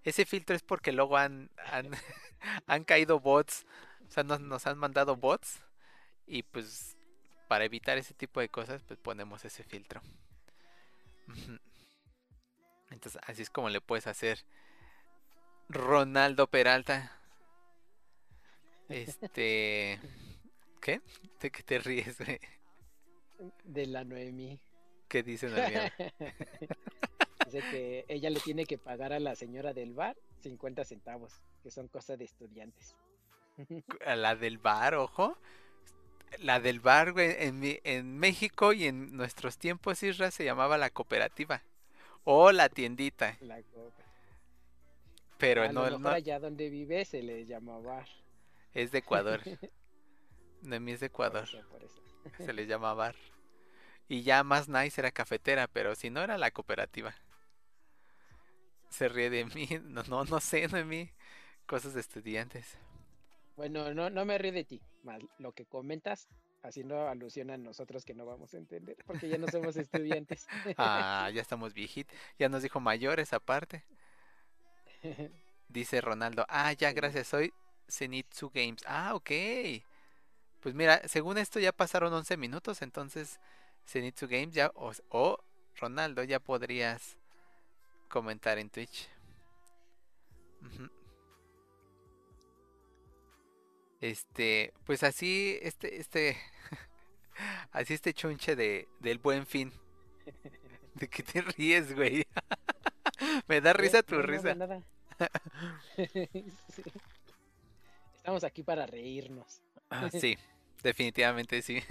Ese 0.05 0.25
filtro 0.25 0.57
es 0.57 0.63
porque 0.63 0.93
luego 0.93 1.17
han, 1.17 1.51
han, 1.67 1.91
han 2.67 2.85
caído 2.85 3.21
bots. 3.21 3.67
O 4.09 4.11
sea, 4.11 4.23
nos, 4.23 4.41
nos 4.41 4.67
han 4.67 4.79
mandado 4.79 5.17
bots. 5.17 5.63
Y 6.27 6.43
pues 6.43 6.97
para 7.49 7.65
evitar 7.65 7.99
ese 7.99 8.15
tipo 8.15 8.41
de 8.41 8.49
cosas, 8.49 8.83
pues 8.87 8.99
ponemos 8.99 9.45
ese 9.45 9.65
filtro. 9.65 10.01
Entonces, 12.91 13.21
así 13.27 13.43
es 13.43 13.51
como 13.51 13.69
le 13.69 13.81
puedes 13.81 14.07
hacer. 14.07 14.45
Ronaldo 15.69 16.49
Peralta. 16.49 17.13
Este. 18.89 20.01
¿Qué? 20.81 21.01
¿De 21.41 21.51
qué 21.51 21.63
te 21.63 21.79
ríes, 21.79 22.19
güey? 22.19 22.41
De 23.65 23.87
la 23.87 24.05
Noemí. 24.05 24.61
¿Qué 25.09 25.23
dicen 25.23 25.53
amigo? 25.59 25.81
Dice 27.47 27.61
que 27.71 28.05
ella 28.09 28.31
le 28.31 28.41
tiene 28.41 28.65
que 28.65 28.79
pagar 28.79 29.13
a 29.13 29.21
la 29.21 29.35
señora 29.35 29.73
del 29.73 29.95
bar 29.95 30.17
50 30.43 30.85
centavos, 30.85 31.43
que 31.63 31.71
son 31.71 31.89
cosas 31.89 32.19
de 32.19 32.25
estudiantes. 32.25 32.97
A 34.07 34.17
la 34.17 34.37
del 34.37 34.59
bar, 34.59 34.95
ojo. 34.95 35.37
La 36.39 36.61
del 36.61 36.81
bar, 36.81 37.13
güey, 37.13 37.35
en, 37.39 38.19
México 38.19 38.73
y 38.73 38.87
en 38.87 39.17
nuestros 39.17 39.59
tiempos, 39.59 40.03
Isra, 40.03 40.31
se 40.31 40.45
llamaba 40.45 40.79
la 40.79 40.91
cooperativa. 40.91 41.63
O 42.25 42.53
la 42.53 42.69
tiendita. 42.69 43.37
La 43.41 43.63
copa. 43.63 44.05
Pero 45.39 45.63
a 45.63 45.67
lo 45.67 45.73
no, 45.73 45.83
mejor 45.85 46.01
no 46.01 46.09
allá 46.11 46.39
donde 46.39 46.69
vive 46.69 47.05
se 47.05 47.23
le 47.23 47.47
llama 47.47 47.79
bar. 47.79 48.07
es 48.73 48.93
de 48.93 48.99
Ecuador. 48.99 49.41
Noemí 50.63 50.93
es 50.93 51.01
de 51.01 51.09
Por 51.09 51.27
Ecuador. 51.27 51.45
eso, 51.49 51.69
por 51.69 51.83
eso. 51.83 52.03
Se 52.39 52.53
le 52.53 52.67
llama 52.67 52.95
bar. 52.95 53.17
Y 54.09 54.23
ya 54.23 54.45
más 54.45 54.69
nice 54.69 55.01
era 55.01 55.11
cafetera, 55.11 55.67
pero 55.67 55.95
si 55.95 56.11
no 56.11 56.21
era 56.23 56.37
la 56.37 56.51
cooperativa. 56.51 57.15
Se 58.91 59.09
ríe 59.09 59.31
de 59.31 59.45
mí. 59.47 59.69
No, 59.85 60.03
no, 60.05 60.25
no 60.25 60.41
sé, 60.41 60.69
Noemí. 60.69 61.11
Cosas 61.67 61.95
de 61.95 62.01
estudiantes. 62.01 62.77
Bueno, 63.57 63.95
no, 63.95 64.11
no 64.11 64.25
me 64.25 64.39
río 64.39 64.53
de 64.53 64.65
ti, 64.65 64.83
más 65.03 65.23
lo 65.39 65.53
que 65.53 65.67
comentas 65.67 66.29
haciendo 66.63 67.09
alusión 67.09 67.51
a 67.51 67.57
nosotros 67.57 68.05
que 68.05 68.15
no 68.15 68.27
vamos 68.27 68.53
a 68.55 68.59
entender, 68.59 68.97
porque 69.07 69.29
ya 69.29 69.39
no 69.39 69.49
somos 69.49 69.77
estudiantes. 69.77 70.47
Ah, 70.77 71.31
ya 71.33 71.41
estamos 71.41 71.75
viejitos. 71.75 72.17
Ya 72.39 72.49
nos 72.49 72.63
dijo 72.63 72.81
mayores 72.81 73.33
aparte. 73.33 73.85
Dice 75.69 76.01
Ronaldo. 76.01 76.45
Ah, 76.49 76.73
ya, 76.73 76.93
gracias. 76.93 77.29
Soy 77.29 77.53
Zenitsu 77.89 78.51
Games. 78.51 78.83
Ah, 78.87 79.15
ok. 79.15 79.31
Pues 80.61 80.75
mira, 80.75 81.07
según 81.09 81.39
esto 81.39 81.59
ya 81.61 81.73
pasaron 81.73 82.13
11 82.13 82.37
minutos. 82.37 82.83
Entonces, 82.83 83.41
Zenitsu 83.87 84.27
Games 84.27 84.55
ya. 84.55 84.71
O, 84.75 84.93
o 85.09 85.39
Ronaldo, 85.77 86.25
ya 86.25 86.41
podrías 86.41 87.20
comentar 88.11 88.59
en 88.59 88.69
Twitch. 88.69 89.09
Este, 94.01 94.73
pues 94.85 95.03
así, 95.03 95.59
este, 95.63 96.01
este, 96.01 96.37
así 97.73 97.95
este 97.95 98.15
chunche 98.15 98.57
de, 98.57 98.89
del 99.01 99.19
buen 99.19 99.47
fin. 99.47 99.73
¿De 100.95 101.09
qué 101.09 101.23
te 101.23 101.43
ríes, 101.43 101.95
güey? 101.95 102.27
Me 103.49 103.61
da 103.61 103.73
risa 103.73 104.03
tu 104.03 104.17
No, 104.17 104.23
risa. 104.23 104.55
nada. 104.55 104.83
Sí. 105.97 106.83
Estamos 108.17 108.45
aquí 108.45 108.63
para 108.63 108.87
reírnos. 108.87 109.63
Ah, 109.91 110.09
sí, 110.11 110.39
definitivamente 110.83 111.61
sí. 111.63 111.83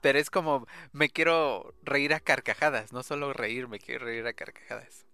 Pero 0.00 0.18
es 0.18 0.30
como, 0.30 0.66
me 0.92 1.10
quiero 1.10 1.74
reír 1.82 2.14
a 2.14 2.20
carcajadas, 2.20 2.92
no 2.92 3.02
solo 3.02 3.32
reír, 3.32 3.68
me 3.68 3.78
quiero 3.78 4.06
reír 4.06 4.26
a 4.26 4.32
carcajadas. 4.32 5.06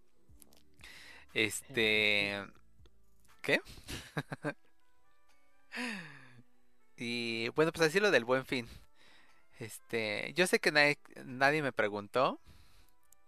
Este... 1.39 2.45
¿Qué? 3.43 3.61
Y 6.97 7.49
bueno, 7.51 7.71
pues 7.71 7.89
así 7.89 8.01
lo 8.01 8.11
del 8.11 8.25
buen 8.25 8.45
fin. 8.45 8.69
Este, 9.61 10.33
yo 10.35 10.49
sé 10.49 10.59
que 10.59 10.73
nadie, 10.73 10.99
nadie 11.25 11.63
me 11.63 11.71
preguntó, 11.73 12.41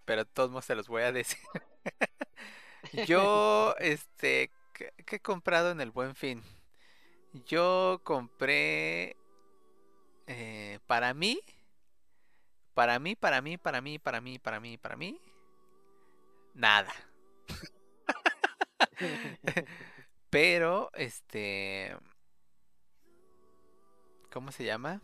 pero 0.04 0.24
todos 0.24 0.50
modos 0.50 0.64
se 0.64 0.74
los 0.74 0.88
voy 0.88 1.02
a 1.02 1.12
decir. 1.12 1.38
Yo, 3.06 3.76
este, 3.78 4.50
¿qué, 4.72 4.92
qué 5.06 5.16
he 5.16 5.20
comprado 5.20 5.70
en 5.70 5.80
el 5.80 5.92
buen 5.92 6.16
fin? 6.16 6.42
Yo 7.46 8.00
compré 8.02 9.16
eh, 10.26 10.80
para 10.88 11.14
mí, 11.14 11.40
para 12.74 12.98
mí, 12.98 13.14
para 13.14 13.40
mí, 13.40 13.56
para 13.56 13.80
mí, 13.80 14.00
para 14.00 14.20
mí, 14.20 14.38
para 14.40 14.58
mí, 14.58 14.78
para 14.78 14.96
mí, 14.96 15.20
nada. 16.54 16.92
Pero, 20.30 20.90
este, 20.94 21.96
¿cómo 24.30 24.52
se 24.52 24.64
llama? 24.64 25.00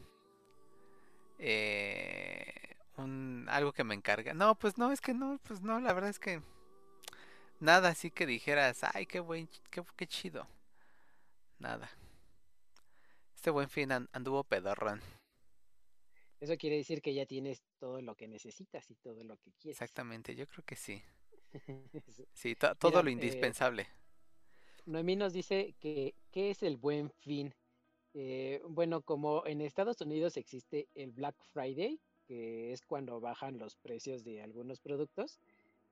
Eh, 1.38 2.76
un, 2.96 3.46
algo 3.50 3.72
que 3.72 3.84
me 3.84 3.94
encarga. 3.94 4.34
No, 4.34 4.54
pues 4.58 4.78
no, 4.78 4.92
es 4.92 5.00
que 5.00 5.14
no, 5.14 5.38
pues 5.46 5.60
no, 5.60 5.80
la 5.80 5.92
verdad 5.92 6.10
es 6.10 6.18
que 6.18 6.42
nada 7.60 7.90
así 7.90 8.10
que 8.10 8.26
dijeras, 8.26 8.80
ay, 8.94 9.06
qué 9.06 9.20
buen, 9.20 9.48
qué, 9.70 9.82
qué 9.96 10.06
chido. 10.06 10.46
Nada. 11.58 11.88
Este 13.36 13.50
buen 13.50 13.68
fin 13.68 13.92
an- 13.92 14.08
anduvo 14.12 14.42
pedorrón. 14.42 15.00
Eso 16.40 16.56
quiere 16.56 16.76
decir 16.76 17.00
que 17.00 17.14
ya 17.14 17.24
tienes 17.26 17.62
todo 17.78 18.00
lo 18.02 18.14
que 18.14 18.28
necesitas 18.28 18.90
y 18.90 18.94
todo 18.96 19.22
lo 19.24 19.36
que 19.38 19.52
quieres. 19.52 19.76
Exactamente, 19.76 20.34
yo 20.34 20.46
creo 20.46 20.64
que 20.64 20.76
sí. 20.76 21.02
Sí, 22.32 22.54
to- 22.56 22.74
todo 22.76 22.90
Mira, 22.90 23.02
lo 23.02 23.08
eh, 23.08 23.12
indispensable. 23.12 23.88
Noemí 24.86 25.16
nos 25.16 25.32
dice 25.32 25.74
que 25.80 26.14
¿qué 26.30 26.50
es 26.50 26.62
el 26.62 26.76
buen 26.76 27.10
fin? 27.10 27.54
Eh, 28.14 28.60
bueno, 28.68 29.02
como 29.02 29.44
en 29.46 29.60
Estados 29.60 30.00
Unidos 30.00 30.36
existe 30.36 30.88
el 30.94 31.12
Black 31.12 31.36
Friday, 31.52 32.00
que 32.26 32.72
es 32.72 32.82
cuando 32.86 33.20
bajan 33.20 33.58
los 33.58 33.76
precios 33.76 34.24
de 34.24 34.42
algunos 34.42 34.80
productos, 34.80 35.38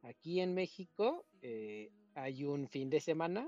aquí 0.03 0.41
en 0.41 0.55
México 0.55 1.27
eh, 1.43 1.91
hay 2.15 2.45
un 2.45 2.69
fin 2.69 2.89
de 2.91 3.01
semana, 3.01 3.47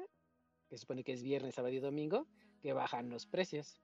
que 0.68 0.78
supone 0.78 1.04
que 1.04 1.12
es 1.12 1.23
viernes, 1.23 1.54
sábado 1.54 1.75
y 1.75 1.80
domingo, 1.80 2.26
que 2.62 2.73
bajan 2.73 3.08
los 3.08 3.26
precios. 3.26 3.80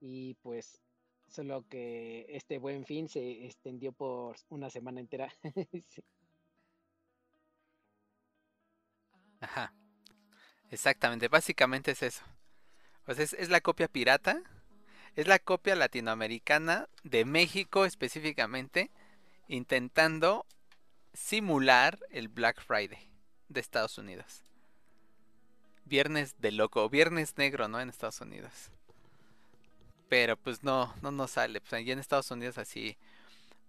Y 0.00 0.34
pues 0.42 0.82
solo 1.28 1.64
que 1.68 2.26
este 2.28 2.58
buen 2.58 2.84
fin 2.84 3.08
se 3.08 3.44
extendió 3.44 3.92
por 3.92 4.36
una 4.48 4.70
semana 4.70 5.00
entera. 5.00 5.32
Sí. 5.84 6.02
Exactamente, 10.70 11.28
básicamente 11.28 11.92
es 11.92 12.02
eso. 12.02 12.24
O 13.06 13.14
sea, 13.14 13.24
es, 13.24 13.32
es 13.34 13.48
la 13.48 13.60
copia 13.60 13.88
pirata, 13.88 14.42
es 15.14 15.26
la 15.26 15.38
copia 15.38 15.76
latinoamericana 15.76 16.88
de 17.04 17.24
México 17.24 17.84
específicamente, 17.84 18.90
intentando 19.48 20.44
simular 21.14 21.98
el 22.10 22.28
Black 22.28 22.62
Friday 22.62 23.08
de 23.48 23.60
Estados 23.60 23.98
Unidos. 23.98 24.42
Viernes 25.84 26.34
de 26.40 26.52
loco, 26.52 26.88
viernes 26.88 27.38
negro, 27.38 27.68
¿no? 27.68 27.80
En 27.80 27.88
Estados 27.88 28.20
Unidos. 28.20 28.70
Pero 30.08 30.36
pues 30.36 30.62
no, 30.62 30.94
no 31.00 31.10
nos 31.10 31.32
sale. 31.32 31.60
Pues 31.60 31.72
allí 31.72 31.92
en 31.92 31.98
Estados 31.98 32.30
Unidos 32.30 32.58
así, 32.58 32.96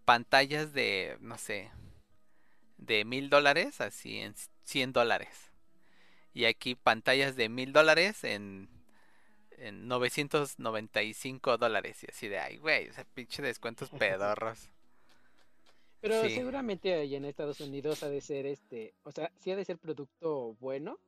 pantallas 0.04 0.74
de, 0.74 1.18
no 1.22 1.38
sé, 1.38 1.72
de 2.78 3.06
mil 3.06 3.30
dólares, 3.30 3.82
así 3.82 4.20
en 4.20 4.36
100 4.64 4.94
dólares. 4.94 5.47
Y 6.38 6.46
aquí 6.46 6.76
pantallas 6.76 7.36
de 7.36 7.50
mil 7.50 7.74
dólares 7.74 8.24
en, 8.24 8.70
en 9.58 9.88
995 9.88 11.58
dólares. 11.58 12.04
Y 12.04 12.08
así 12.12 12.28
de, 12.30 12.40
ay, 12.40 12.58
güey, 12.58 12.90
o 12.90 12.94
sea, 12.94 13.06
pinche 13.16 13.42
descuentos 13.42 13.92
pedorros. 13.92 14.70
Pero 16.02 16.16
Sí. 16.24 16.30
seguramente 16.30 16.94
ahí 16.94 17.16
en 17.16 17.26
Estados 17.26 17.60
Unidos 17.60 18.04
ha 18.04 18.10
de 18.10 18.22
ser 18.22 18.46
este, 18.46 18.94
o 19.04 19.12
sea, 19.12 19.32
sí 19.38 19.52
ha 19.52 19.56
de 19.56 19.66
ser 19.66 19.78
producto 19.80 20.56
bueno, 20.60 21.00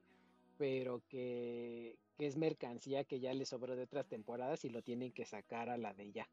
pero 0.57 1.03
que, 1.09 1.99
que 2.17 2.27
es 2.27 2.37
mercancía 2.37 3.03
que 3.05 3.19
ya 3.19 3.33
le 3.33 3.45
sobró 3.45 3.75
de 3.75 3.83
otras 3.83 4.07
temporadas 4.07 4.65
y 4.65 4.69
lo 4.69 4.81
tienen 4.83 5.11
que 5.13 5.25
sacar 5.25 5.69
a 5.69 5.77
la 5.77 5.93
de 5.93 6.11
ya. 6.11 6.29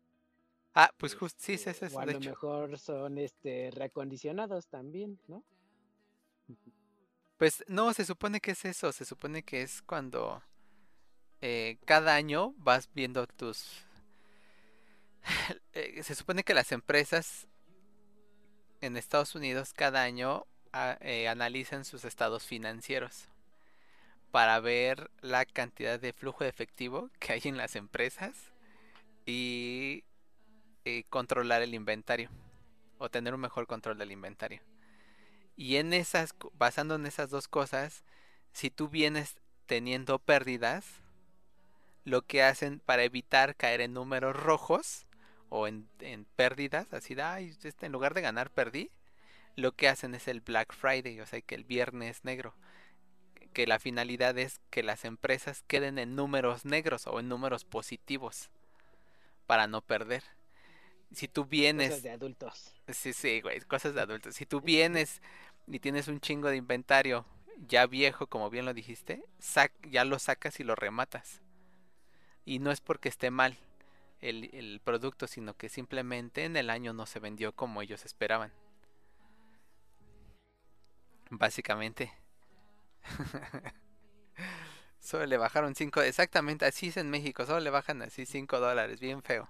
Ah, 0.74 0.92
pues 0.96 1.14
justo, 1.16 1.40
sí, 1.42 1.58
sí, 1.58 1.70
Este, 1.70 1.90
sí, 1.90 1.98
o 1.98 2.00
a 2.00 2.06
de 2.06 2.12
lo 2.12 2.18
hecho. 2.18 2.20
mejor 2.20 2.78
son 2.78 3.18
este 3.18 3.70
reacondicionados 3.72 4.68
también, 4.68 5.18
¿no? 5.26 5.44
Pues 7.38 7.64
no, 7.68 7.92
se 7.94 8.04
supone 8.04 8.40
que 8.40 8.52
es 8.52 8.64
eso, 8.64 8.92
se 8.92 9.04
supone 9.04 9.42
que 9.42 9.62
es 9.62 9.82
cuando 9.82 10.42
eh, 11.40 11.78
cada 11.86 12.14
año 12.14 12.54
vas 12.58 12.88
viendo 12.94 13.26
tus... 13.26 13.84
eh, 15.72 16.02
se 16.02 16.14
supone 16.14 16.44
que 16.44 16.54
las 16.54 16.72
empresas 16.72 17.46
en 18.80 18.96
Estados 18.96 19.34
Unidos 19.34 19.74
cada 19.74 20.02
año 20.02 20.46
a- 20.72 20.96
eh, 21.02 21.28
analizan 21.28 21.84
sus 21.84 22.04
estados 22.06 22.44
financieros 22.44 23.28
para 24.30 24.60
ver 24.60 25.10
la 25.20 25.44
cantidad 25.44 25.98
de 25.98 26.12
flujo 26.12 26.44
de 26.44 26.50
efectivo 26.50 27.10
que 27.18 27.32
hay 27.32 27.40
en 27.44 27.56
las 27.56 27.76
empresas 27.76 28.34
y 29.26 30.04
eh, 30.84 31.04
controlar 31.10 31.62
el 31.62 31.74
inventario 31.74 32.30
o 32.98 33.10
tener 33.10 33.34
un 33.34 33.40
mejor 33.40 33.66
control 33.66 33.98
del 33.98 34.12
inventario. 34.12 34.62
Y 35.56 35.76
en 35.76 35.92
esas, 35.92 36.34
basando 36.54 36.94
en 36.96 37.06
esas 37.06 37.30
dos 37.30 37.48
cosas, 37.48 38.04
si 38.52 38.70
tú 38.70 38.88
vienes 38.88 39.36
teniendo 39.66 40.18
pérdidas, 40.18 40.84
lo 42.04 42.22
que 42.22 42.42
hacen 42.42 42.80
para 42.80 43.04
evitar 43.04 43.56
caer 43.56 43.80
en 43.80 43.92
números 43.94 44.36
rojos 44.36 45.06
o 45.48 45.66
en, 45.66 45.88
en 46.00 46.24
pérdidas, 46.36 46.92
así 46.92 47.14
de, 47.14 47.22
"Ay, 47.22 47.56
este, 47.62 47.86
en 47.86 47.92
lugar 47.92 48.14
de 48.14 48.20
ganar 48.22 48.50
perdí, 48.50 48.90
lo 49.56 49.72
que 49.72 49.88
hacen 49.88 50.14
es 50.14 50.28
el 50.28 50.40
Black 50.40 50.74
Friday, 50.74 51.20
o 51.20 51.26
sea, 51.26 51.40
que 51.40 51.54
el 51.54 51.64
viernes 51.64 52.24
negro, 52.24 52.54
que 53.52 53.66
la 53.66 53.78
finalidad 53.78 54.38
es 54.38 54.60
que 54.70 54.82
las 54.82 55.04
empresas 55.04 55.62
queden 55.66 55.98
en 55.98 56.14
números 56.16 56.64
negros 56.64 57.06
o 57.06 57.20
en 57.20 57.28
números 57.28 57.64
positivos 57.64 58.50
para 59.46 59.66
no 59.66 59.82
perder. 59.82 60.24
Si 61.12 61.28
tú 61.28 61.46
Cosas 61.46 61.50
vienes 61.50 62.02
de 62.02 62.10
adultos. 62.10 62.74
Sí, 62.88 63.12
sí, 63.12 63.40
güey, 63.40 63.60
cosas 63.62 63.94
de 63.94 64.00
adultos. 64.00 64.34
Si 64.36 64.46
tú 64.46 64.60
vienes 64.60 65.20
y 65.68 65.80
tienes 65.80 66.08
un 66.08 66.20
chingo 66.20 66.48
de 66.48 66.56
inventario 66.56 67.24
ya 67.68 67.86
viejo, 67.86 68.26
como 68.26 68.50
bien 68.50 68.64
lo 68.66 68.74
dijiste, 68.74 69.24
sac- 69.40 69.72
ya 69.90 70.04
lo 70.04 70.18
sacas 70.18 70.60
y 70.60 70.64
lo 70.64 70.74
rematas. 70.74 71.40
Y 72.46 72.60
no 72.60 72.70
es 72.70 72.80
porque 72.80 73.10
esté 73.10 73.30
mal 73.30 73.58
el, 74.20 74.50
el 74.54 74.80
producto, 74.84 75.26
sino 75.26 75.54
que 75.56 75.68
simplemente 75.68 76.44
en 76.44 76.56
el 76.56 76.70
año 76.70 76.92
no 76.94 77.06
se 77.06 77.20
vendió 77.20 77.52
como 77.52 77.82
ellos 77.82 78.04
esperaban. 78.06 78.52
Básicamente. 81.30 82.12
Solo 85.00 85.24
le 85.24 85.38
bajaron 85.38 85.74
5, 85.74 86.02
exactamente 86.02 86.66
así 86.66 86.88
es 86.88 86.98
en 86.98 87.08
México, 87.08 87.46
solo 87.46 87.60
le 87.60 87.70
bajan 87.70 88.02
así 88.02 88.26
5 88.26 88.60
dólares, 88.60 89.00
bien 89.00 89.22
feo. 89.22 89.48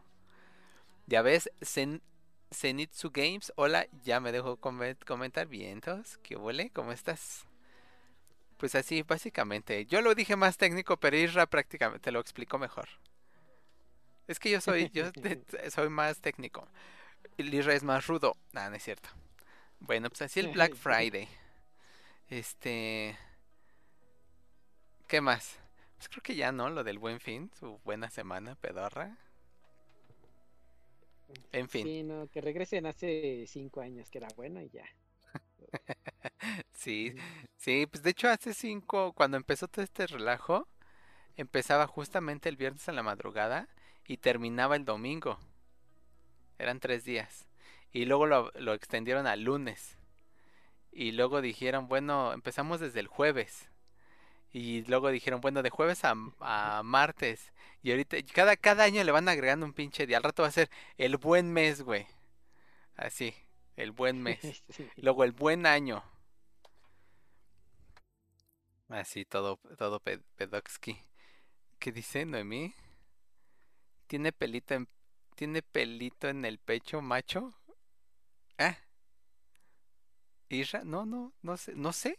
Ya 1.07 1.23
ves, 1.23 1.51
Zen- 1.63 2.03
Zenitsu 2.53 3.11
Games, 3.13 3.53
hola, 3.57 3.87
ya 4.03 4.21
me 4.21 4.33
dejo 4.33 4.57
come- 4.59 4.97
comentar. 5.07 5.47
Vientos, 5.49 6.19
¿qué 6.23 6.37
huele? 6.37 6.71
¿Cómo 6.71 6.93
estás? 6.93 7.45
Pues 8.57 8.75
así, 8.75 9.03
básicamente. 9.03 9.85
Yo 9.87 10.01
lo 10.01 10.15
dije 10.15 10.37
más 10.37 10.57
técnico, 10.57 10.97
pero 10.97 11.17
Isra 11.17 11.47
prácticamente 11.47 12.11
lo 12.11 12.21
explicó 12.21 12.59
mejor. 12.59 12.89
Es 14.27 14.39
que 14.39 14.51
yo 14.51 14.61
soy, 14.61 14.91
yo 14.91 15.05
soy 15.71 15.89
más 15.89 16.21
técnico. 16.21 16.67
El 17.37 17.53
Isra 17.53 17.75
es 17.75 17.83
más 17.85 18.07
rudo. 18.07 18.37
Ah, 18.55 18.71
no 18.71 18.77
es 18.77 18.83
cierto. 18.83 19.11
Bueno, 19.79 20.09
pues 20.09 20.23
así 20.23 20.41
el 20.41 20.49
Black 20.49 20.75
Friday. 20.77 21.29
Este. 22.29 23.17
¿Qué 25.07 25.21
más? 25.21 25.59
Pues 25.97 26.09
creo 26.09 26.23
que 26.23 26.35
ya, 26.35 26.53
¿no? 26.53 26.71
Lo 26.71 26.83
del 26.85 26.99
buen 26.99 27.21
fin, 27.21 27.51
su 27.59 27.79
buena 27.85 28.11
semana, 28.11 28.55
pedorra. 28.57 29.17
En 31.53 31.69
fin. 31.69 31.87
Sí, 31.87 32.03
no, 32.03 32.29
que 32.29 32.41
regresen 32.41 32.87
hace 32.87 33.45
cinco 33.47 33.81
años 33.81 34.11
que 34.11 34.19
era 34.19 34.29
bueno 34.37 34.61
y 34.61 34.69
ya. 34.71 34.85
Sí, 36.73 37.15
sí, 37.57 37.87
pues 37.87 38.03
de 38.03 38.11
hecho 38.11 38.29
hace 38.29 38.55
cinco, 38.55 39.13
cuando 39.13 39.37
empezó 39.37 39.67
todo 39.69 39.85
este 39.85 40.07
relajo, 40.07 40.69
empezaba 41.37 41.87
justamente 41.87 42.49
el 42.49 42.57
viernes 42.57 42.87
en 42.89 42.97
la 42.97 43.03
madrugada 43.03 43.69
y 44.07 44.19
terminaba 44.19 44.77
el 44.77 44.85
domingo. 44.85 45.39
Eran 46.59 46.81
tres 46.81 47.05
días. 47.05 47.47
Y 47.93 48.05
luego 48.05 48.27
lo, 48.27 48.53
lo 48.57 48.75
extendieron 48.75 49.27
al 49.27 49.43
lunes. 49.43 49.97
Y 50.93 51.13
luego 51.13 51.41
dijeron, 51.43 51.89
bueno, 51.89 52.33
empezamos 52.33 52.81
desde 52.81 53.01
el 53.01 53.07
jueves. 53.09 53.69
Y 54.53 54.85
luego 54.87 55.11
dijeron, 55.11 55.41
bueno, 55.41 55.63
de 55.63 55.71
jueves 55.71 56.05
a, 56.05 56.15
a 56.41 56.83
martes. 56.85 57.53
Y 57.83 57.91
ahorita, 57.91 58.17
cada, 58.35 58.57
cada 58.57 58.85
año 58.85 59.05
le 59.05 59.13
van 59.13 59.29
agregando 59.29 59.67
un 59.67 59.73
pinche 59.75 60.07
día. 60.07 60.17
Al 60.19 60.23
rato 60.25 60.43
va 60.43 60.49
a 60.49 60.53
ser 60.53 60.71
el 60.99 61.17
buen 61.19 61.53
mes, 61.53 61.83
güey. 61.83 62.07
Así, 62.97 63.35
el 63.77 63.93
buen 63.93 64.23
mes. 64.23 64.65
Sí. 64.69 64.91
Luego 64.97 65.25
el 65.25 65.33
buen 65.33 65.67
año. 65.67 66.05
Así, 68.89 69.25
todo, 69.25 69.59
todo 69.79 70.01
pe- 70.01 70.19
pedoxki. 70.37 70.99
¿Qué 71.81 71.93
dice 71.93 72.27
Noemí? 72.27 72.75
¿Tiene 74.09 74.33
pelito 74.33 74.75
en, 74.75 74.89
¿Tiene 75.37 75.63
pelito 75.63 76.29
en 76.29 76.45
el 76.45 76.59
pecho, 76.59 77.01
macho? 77.01 77.55
¿Ah? 78.59 78.77
¿Isra? 80.49 80.83
No, 80.85 81.05
no, 81.07 81.33
no 81.43 81.57
sé, 81.57 81.75
no 81.77 81.93
sé. 81.93 82.19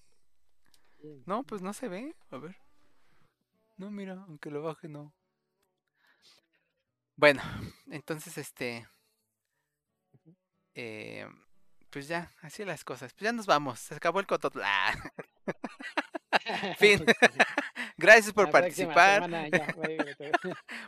No, 1.25 1.43
pues 1.43 1.61
no 1.61 1.73
se 1.73 1.87
ve. 1.87 2.15
A 2.31 2.37
ver. 2.37 2.57
No, 3.77 3.91
mira, 3.91 4.13
aunque 4.27 4.49
lo 4.49 4.61
baje, 4.61 4.87
no. 4.87 5.13
Bueno, 7.15 7.41
entonces 7.91 8.37
este. 8.37 8.87
eh, 10.75 11.27
pues 11.89 12.07
ya, 12.07 12.31
así 12.41 12.63
las 12.65 12.83
cosas. 12.83 13.13
Pues 13.13 13.23
ya 13.23 13.31
nos 13.31 13.45
vamos. 13.45 13.79
Se 13.79 13.95
acabó 13.95 14.19
el 14.19 14.27
cototl. 14.27 14.61
Ah, 14.63 14.93
fin. 16.77 17.03
Gracias 17.97 18.33
por 18.33 18.45
La 18.47 18.51
participar. 18.51 19.23
semana 19.23 19.47
ya, 19.47 19.73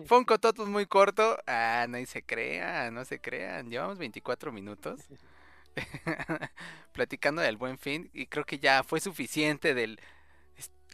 Fue 0.05 0.17
un 0.19 0.25
cototl 0.25 0.63
muy 0.65 0.85
corto. 0.85 1.37
Ah, 1.47 1.85
no 1.89 2.03
se 2.05 2.23
crean, 2.23 2.93
no 2.93 3.05
se 3.05 3.19
crean. 3.19 3.69
Llevamos 3.69 3.97
24 3.97 4.51
minutos 4.51 5.01
platicando 6.93 7.41
del 7.41 7.57
buen 7.57 7.77
fin 7.77 8.09
y 8.13 8.27
creo 8.27 8.45
que 8.45 8.59
ya 8.59 8.83
fue 8.83 8.99
suficiente 8.99 9.73
del 9.73 9.99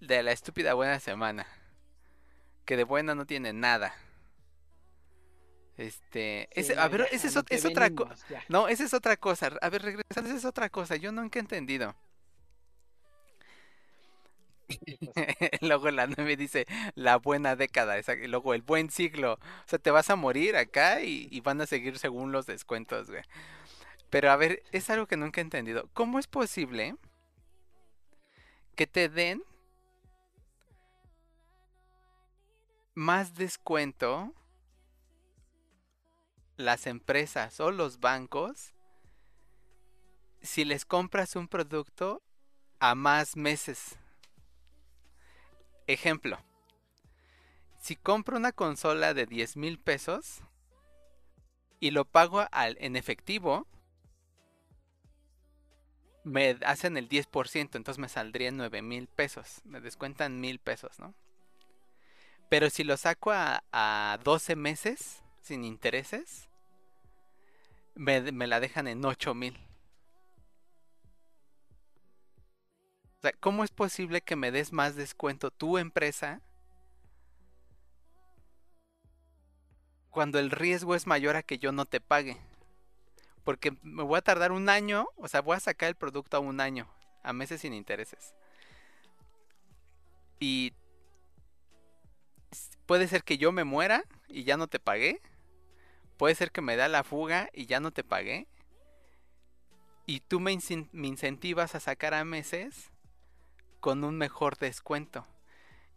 de 0.02 0.24
la 0.24 0.32
estúpida 0.32 0.74
buena 0.74 1.00
semana. 1.00 1.46
Que 2.66 2.78
de 2.78 2.84
buena 2.84 3.16
no 3.16 3.26
tiene 3.26 3.54
nada. 3.54 3.96
Este, 5.78 6.48
Sí, 6.54 6.72
ese, 6.72 6.80
a 6.80 6.88
ver, 6.88 7.02
ya, 7.02 7.06
ese 7.12 7.28
a 7.28 7.44
es, 7.50 7.66
otra 7.66 7.90
cosa. 7.90 8.16
No, 8.48 8.68
esa 8.70 8.86
es 8.86 8.94
otra 8.94 9.18
cosa. 9.18 9.52
A 9.62 9.70
ver, 9.70 9.82
regresando, 9.82 10.30
esa 10.30 10.38
es 10.38 10.46
otra 10.46 10.70
cosa. 10.70 10.96
Yo 10.96 11.12
nunca 11.12 11.40
he 11.40 11.42
entendido. 11.42 11.96
Luego 15.62 15.92
la 15.92 16.08
9 16.08 16.36
dice 16.38 16.66
la 16.96 17.18
buena 17.18 17.56
década. 17.56 17.98
esa- 17.98 18.14
y 18.16 18.28
luego 18.28 18.54
el 18.54 18.62
buen 18.62 18.90
siglo. 18.90 19.34
O 19.34 19.68
sea, 19.68 19.80
te 19.80 19.92
vas 19.92 20.10
a 20.10 20.16
morir 20.16 20.56
acá 20.56 21.02
y, 21.02 21.28
y 21.32 21.42
van 21.42 21.62
a 21.62 21.66
seguir 21.68 21.98
según 22.00 22.32
los 22.32 22.46
descuentos, 22.46 23.10
güey. 23.10 23.22
Pero 24.16 24.32
a 24.32 24.38
ver, 24.38 24.64
es 24.72 24.90
algo 24.90 25.08
que 25.08 25.18
nunca 25.18 25.42
he 25.42 25.44
entendido. 25.44 25.90
¿Cómo 25.92 26.20
es 26.20 26.28
posible 26.28 26.96
que 28.78 28.88
te 28.88 29.10
den 29.10 29.44
más 32.94 33.36
descuento 33.36 34.34
las 36.56 36.88
empresas 36.88 37.60
o 37.60 37.72
los 37.72 38.00
bancos 38.00 38.74
si 40.42 40.64
les 40.64 40.86
compras 40.86 41.36
un 41.36 41.50
producto 41.50 42.24
a 42.80 42.96
más 42.96 43.36
meses? 43.36 43.98
ejemplo. 45.88 46.40
Si 47.82 47.98
compro 47.98 48.38
una 48.38 48.54
consola 48.54 49.14
de 49.14 49.26
10 49.26 49.58
mil 49.58 49.78
pesos 49.78 50.40
y 51.82 51.92
lo 51.92 52.06
pago 52.06 52.46
al, 52.54 52.78
en 52.80 52.96
efectivo, 52.96 53.68
me 56.26 56.58
hacen 56.66 56.98
el 56.98 57.08
10%, 57.08 57.78
entonces 57.78 58.00
me 58.00 58.10
saldrían 58.10 58.58
9 58.58 58.82
mil 58.82 59.08
pesos. 59.08 59.62
Me 59.64 59.80
descuentan 59.80 60.42
mil 60.42 60.60
pesos, 60.60 61.00
¿no? 61.00 61.14
Pero 62.50 62.70
si 62.70 62.84
lo 62.84 62.98
saco 62.98 63.32
a, 63.32 63.64
a 63.72 64.20
12 64.24 64.56
meses 64.56 65.24
sin 65.42 65.64
intereses, 65.64 66.50
me, 67.94 68.32
me 68.32 68.48
la 68.48 68.60
dejan 68.60 68.88
en 68.88 69.06
8 69.06 69.36
mil. 69.36 69.56
O 73.18 73.22
sea, 73.22 73.32
¿cómo 73.40 73.64
es 73.64 73.72
posible 73.72 74.22
que 74.22 74.36
me 74.36 74.52
des 74.52 74.74
más 74.74 74.96
descuento 74.96 75.52
tu 75.52 75.78
empresa 75.78 76.42
cuando 80.10 80.40
el 80.40 80.50
riesgo 80.50 80.96
es 80.96 81.06
mayor 81.06 81.36
a 81.36 81.44
que 81.44 81.60
yo 81.60 81.72
no 81.72 81.86
te 81.86 82.02
pague? 82.02 82.38
Porque 83.46 83.78
me 83.84 84.04
voy 84.04 84.18
a 84.18 84.22
tardar 84.22 84.52
un 84.52 84.68
año, 84.68 85.08
o 85.16 85.30
sea, 85.30 85.40
voy 85.40 85.56
a 85.56 85.62
sacar 85.62 85.88
el 85.88 85.96
producto 85.96 86.36
a 86.36 86.42
un 86.42 86.60
año, 86.60 86.90
a 87.24 87.32
meses 87.32 87.62
sin 87.62 87.74
intereses. 87.74 88.36
Y 90.40 90.74
puede 92.86 93.08
ser 93.08 93.24
que 93.24 93.38
yo 93.38 93.54
me 93.54 93.64
muera 93.64 94.04
y 94.28 94.44
ya 94.44 94.58
no 94.58 94.68
te 94.68 94.80
pagué. 94.80 95.22
Puede 96.18 96.36
ser 96.36 96.52
que 96.52 96.62
me 96.62 96.76
da 96.76 96.88
la 96.88 97.04
fuga 97.04 97.50
y 97.54 97.68
ya 97.68 97.80
no 97.80 97.92
te 97.92 98.04
pagué. 98.04 98.48
Y 100.08 100.20
tú 100.22 100.40
me, 100.40 100.58
me 100.92 101.08
incentivas 101.08 101.76
a 101.76 101.80
sacar 101.80 102.14
a 102.14 102.26
meses 102.26 102.92
con 103.80 104.04
un 104.04 104.18
mejor 104.18 104.58
descuento. 104.58 105.26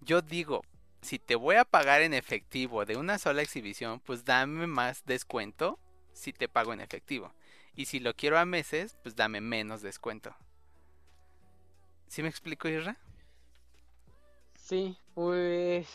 Yo 0.01 0.21
digo, 0.21 0.63
si 1.01 1.19
te 1.19 1.35
voy 1.35 1.57
a 1.57 1.65
pagar 1.65 2.03
en 2.03 2.13
efectivo 2.13 2.85
de 2.85 2.97
una 2.97 3.19
sola 3.19 3.43
exhibición, 3.43 4.01
pues 4.01 4.25
dame 4.25 4.67
más 4.67 5.05
descuento 5.07 5.79
si 6.13 6.33
te 6.33 6.49
pago 6.49 6.73
en 6.73 6.81
efectivo. 6.81 7.33
Y 7.79 7.87
si 7.87 8.01
lo 8.01 8.13
quiero 8.13 8.37
a 8.41 8.45
meses, 8.45 8.97
pues 9.05 9.15
dame 9.15 9.41
menos 9.41 9.83
descuento. 9.83 10.35
¿Sí 12.09 12.23
me 12.25 12.29
explico, 12.29 12.67
Irra? 12.69 12.97
Sí, 14.57 14.99
pues 15.15 15.87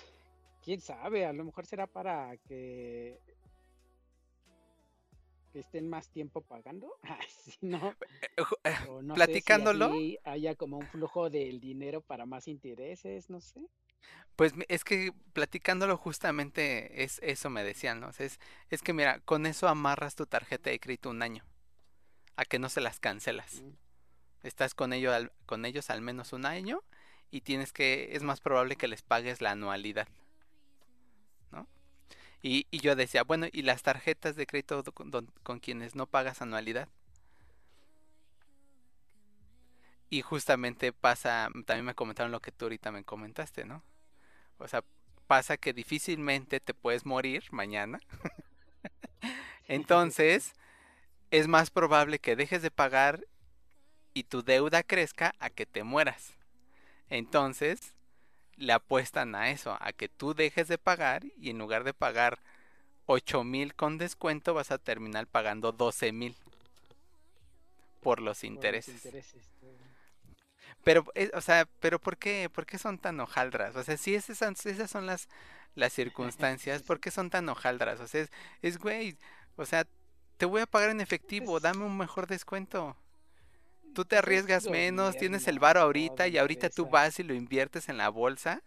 quién 0.63 0.79
sabe, 0.79 1.25
a 1.25 1.33
lo 1.33 1.43
mejor 1.43 1.65
será 1.65 1.85
para 1.85 2.37
que 2.47 3.19
que 5.51 5.59
estén 5.59 5.89
más 5.89 6.07
tiempo 6.09 6.39
pagando, 6.39 6.87
sí, 7.27 7.57
¿no? 7.59 7.93
Eh, 8.63 8.75
no 9.03 9.13
Platicándolo. 9.13 9.89
Sé 9.89 9.93
si 9.93 10.17
haya 10.23 10.55
como 10.55 10.77
un 10.77 10.87
flujo 10.87 11.29
del 11.29 11.59
dinero 11.59 11.99
para 11.99 12.25
más 12.25 12.47
intereses, 12.47 13.29
no 13.29 13.41
sé. 13.41 13.59
Pues 14.35 14.53
es 14.67 14.83
que 14.83 15.13
platicándolo 15.33 15.97
justamente 15.97 17.03
es 17.03 17.19
eso 17.23 17.49
me 17.49 17.63
decían, 17.63 17.99
¿no? 17.99 18.09
Es, 18.17 18.39
es 18.69 18.81
que 18.81 18.93
mira, 18.93 19.19
con 19.19 19.45
eso 19.45 19.67
amarras 19.67 20.15
tu 20.15 20.25
tarjeta 20.25 20.69
de 20.69 20.79
crédito 20.79 21.09
un 21.09 21.21
año, 21.21 21.43
a 22.35 22.45
que 22.45 22.59
no 22.59 22.69
se 22.69 22.81
las 22.81 22.99
cancelas. 22.99 23.61
Mm. 23.61 23.71
Estás 24.43 24.75
con, 24.75 24.93
ello, 24.93 25.11
con 25.45 25.65
ellos 25.65 25.89
al 25.89 26.01
menos 26.01 26.33
un 26.33 26.45
año 26.45 26.83
y 27.31 27.41
tienes 27.41 27.73
que, 27.73 28.09
es 28.11 28.23
más 28.23 28.41
probable 28.41 28.75
que 28.75 28.87
les 28.87 29.01
pagues 29.01 29.41
la 29.41 29.51
anualidad. 29.51 30.07
Y, 32.45 32.67
yo 32.77 32.97
decía, 32.97 33.23
bueno, 33.23 33.47
¿y 33.53 33.61
las 33.61 33.83
tarjetas 33.83 34.35
de 34.35 34.45
crédito 34.45 34.83
con, 34.83 35.59
quienes 35.61 35.95
no 35.95 36.07
pagas 36.07 36.41
anualidad? 36.41 36.89
Y 40.09 40.21
justamente 40.21 40.91
pasa, 40.91 41.47
también 41.65 41.85
me 41.85 41.95
comentaron 41.95 42.33
lo 42.33 42.41
que 42.41 42.51
tú 42.51 42.65
ahorita 42.65 42.91
me 42.91 43.05
comentaste, 43.05 43.63
¿no? 43.63 43.81
O 44.57 44.67
sea, 44.67 44.83
pasa 45.25 45.55
que 45.55 45.71
difícilmente 45.71 46.59
te 46.59 46.73
puedes 46.73 47.05
morir 47.05 47.45
mañana. 47.51 48.01
Entonces, 49.69 50.53
es 51.33 51.47
más 51.47 51.71
probable 51.71 52.19
que 52.19 52.35
dejes 52.35 52.61
de 52.61 52.69
pagar 52.69 53.25
y 54.13 54.25
tu 54.25 54.43
deuda 54.43 54.83
crezca 54.83 55.33
a 55.39 55.49
que 55.49 55.65
te 55.65 55.83
mueras. 55.83 56.33
Entonces, 57.09 57.95
le 58.55 58.71
apuestan 58.71 59.33
a 59.33 59.49
eso, 59.49 59.75
a 59.79 59.93
que 59.93 60.09
tú 60.09 60.35
dejes 60.35 60.67
de 60.67 60.77
pagar 60.77 61.23
y 61.35 61.49
en 61.49 61.57
lugar 61.57 61.85
de 61.85 61.95
pagar 61.95 62.37
8 63.07 63.43
mil 63.43 63.73
con 63.73 63.97
descuento 63.97 64.53
vas 64.53 64.69
a 64.69 64.77
terminar 64.77 65.25
pagando 65.25 65.71
12 65.71 66.11
mil 66.11 66.35
por 68.03 68.21
los 68.21 68.43
intereses. 68.43 69.01
Pero, 70.83 71.03
eh, 71.15 71.31
o 71.33 71.41
sea, 71.41 71.67
pero 71.79 71.97
¿por 71.97 72.17
qué, 72.17 72.47
por 72.53 72.67
qué 72.67 72.77
son 72.77 72.99
tan 72.99 73.19
hojaldras? 73.19 73.75
O 73.75 73.83
sea, 73.83 73.97
si 73.97 74.13
esas, 74.13 74.39
esas 74.67 74.91
son 74.91 75.07
las, 75.07 75.27
las 75.73 75.93
circunstancias, 75.99 76.83
¿por 76.83 76.99
qué 76.99 77.09
son 77.09 77.31
tan 77.31 77.49
hojaldras? 77.49 77.99
O 78.01 78.07
sea, 78.07 78.21
es, 78.21 78.31
es 78.61 78.77
güey, 78.77 79.17
o 79.55 79.65
sea, 79.65 79.87
te 80.43 80.47
voy 80.47 80.59
a 80.59 80.65
pagar 80.65 80.89
en 80.89 80.99
efectivo, 80.99 81.53
pues 81.53 81.63
dame 81.63 81.85
un 81.85 81.97
mejor 81.97 82.27
descuento. 82.27 82.97
Tú 83.95 84.03
te 84.03 84.17
arriesgas 84.17 84.67
menos, 84.67 85.15
tienes 85.15 85.47
el 85.47 85.57
bar 85.57 85.77
ahorita 85.77 86.27
y 86.27 86.37
ahorita 86.37 86.69
tú 86.69 86.85
vas 86.85 87.17
y 87.17 87.23
lo 87.23 87.33
inviertes 87.33 87.87
en 87.87 87.95
la 87.95 88.09
bolsa 88.09 88.61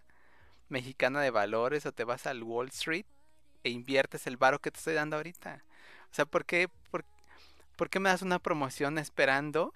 mexicana 0.70 1.20
de 1.20 1.28
valores 1.28 1.84
o 1.84 1.92
te 1.92 2.04
vas 2.04 2.26
al 2.26 2.42
Wall 2.42 2.68
Street 2.68 3.04
e 3.62 3.68
inviertes 3.68 4.26
el 4.26 4.38
varo 4.38 4.58
que 4.58 4.70
te 4.70 4.78
estoy 4.78 4.94
dando 4.94 5.16
ahorita. 5.16 5.62
O 6.10 6.14
sea, 6.14 6.24
¿por 6.24 6.46
qué, 6.46 6.70
por, 6.90 7.90
qué 7.90 8.00
me 8.00 8.08
das 8.08 8.22
una 8.22 8.38
promoción 8.38 8.96
esperando 8.96 9.74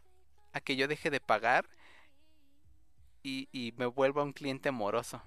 a 0.55 0.61
que 0.63 0.77
yo 0.77 0.89
deje 0.89 1.11
de 1.11 1.21
pagar 1.21 1.69
y, 3.23 3.47
y 3.53 3.75
me 3.77 3.85
vuelva 3.85 4.23
un 4.23 4.33
cliente 4.33 4.71
moroso? 4.71 5.21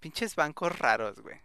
Pinches 0.00 0.36
bancos 0.36 0.78
raros, 0.78 1.20
güey. 1.20 1.40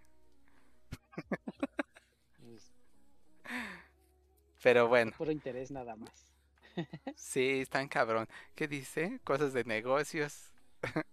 Pero 4.62 4.88
bueno. 4.88 5.12
Por 5.18 5.32
interés 5.32 5.72
nada 5.72 5.96
más. 5.96 6.34
sí, 7.16 7.62
están 7.62 7.88
cabrón. 7.88 8.28
¿Qué 8.56 8.68
dice? 8.68 9.20
Cosas 9.24 9.54
de 9.54 9.64
negocios. 9.64 10.52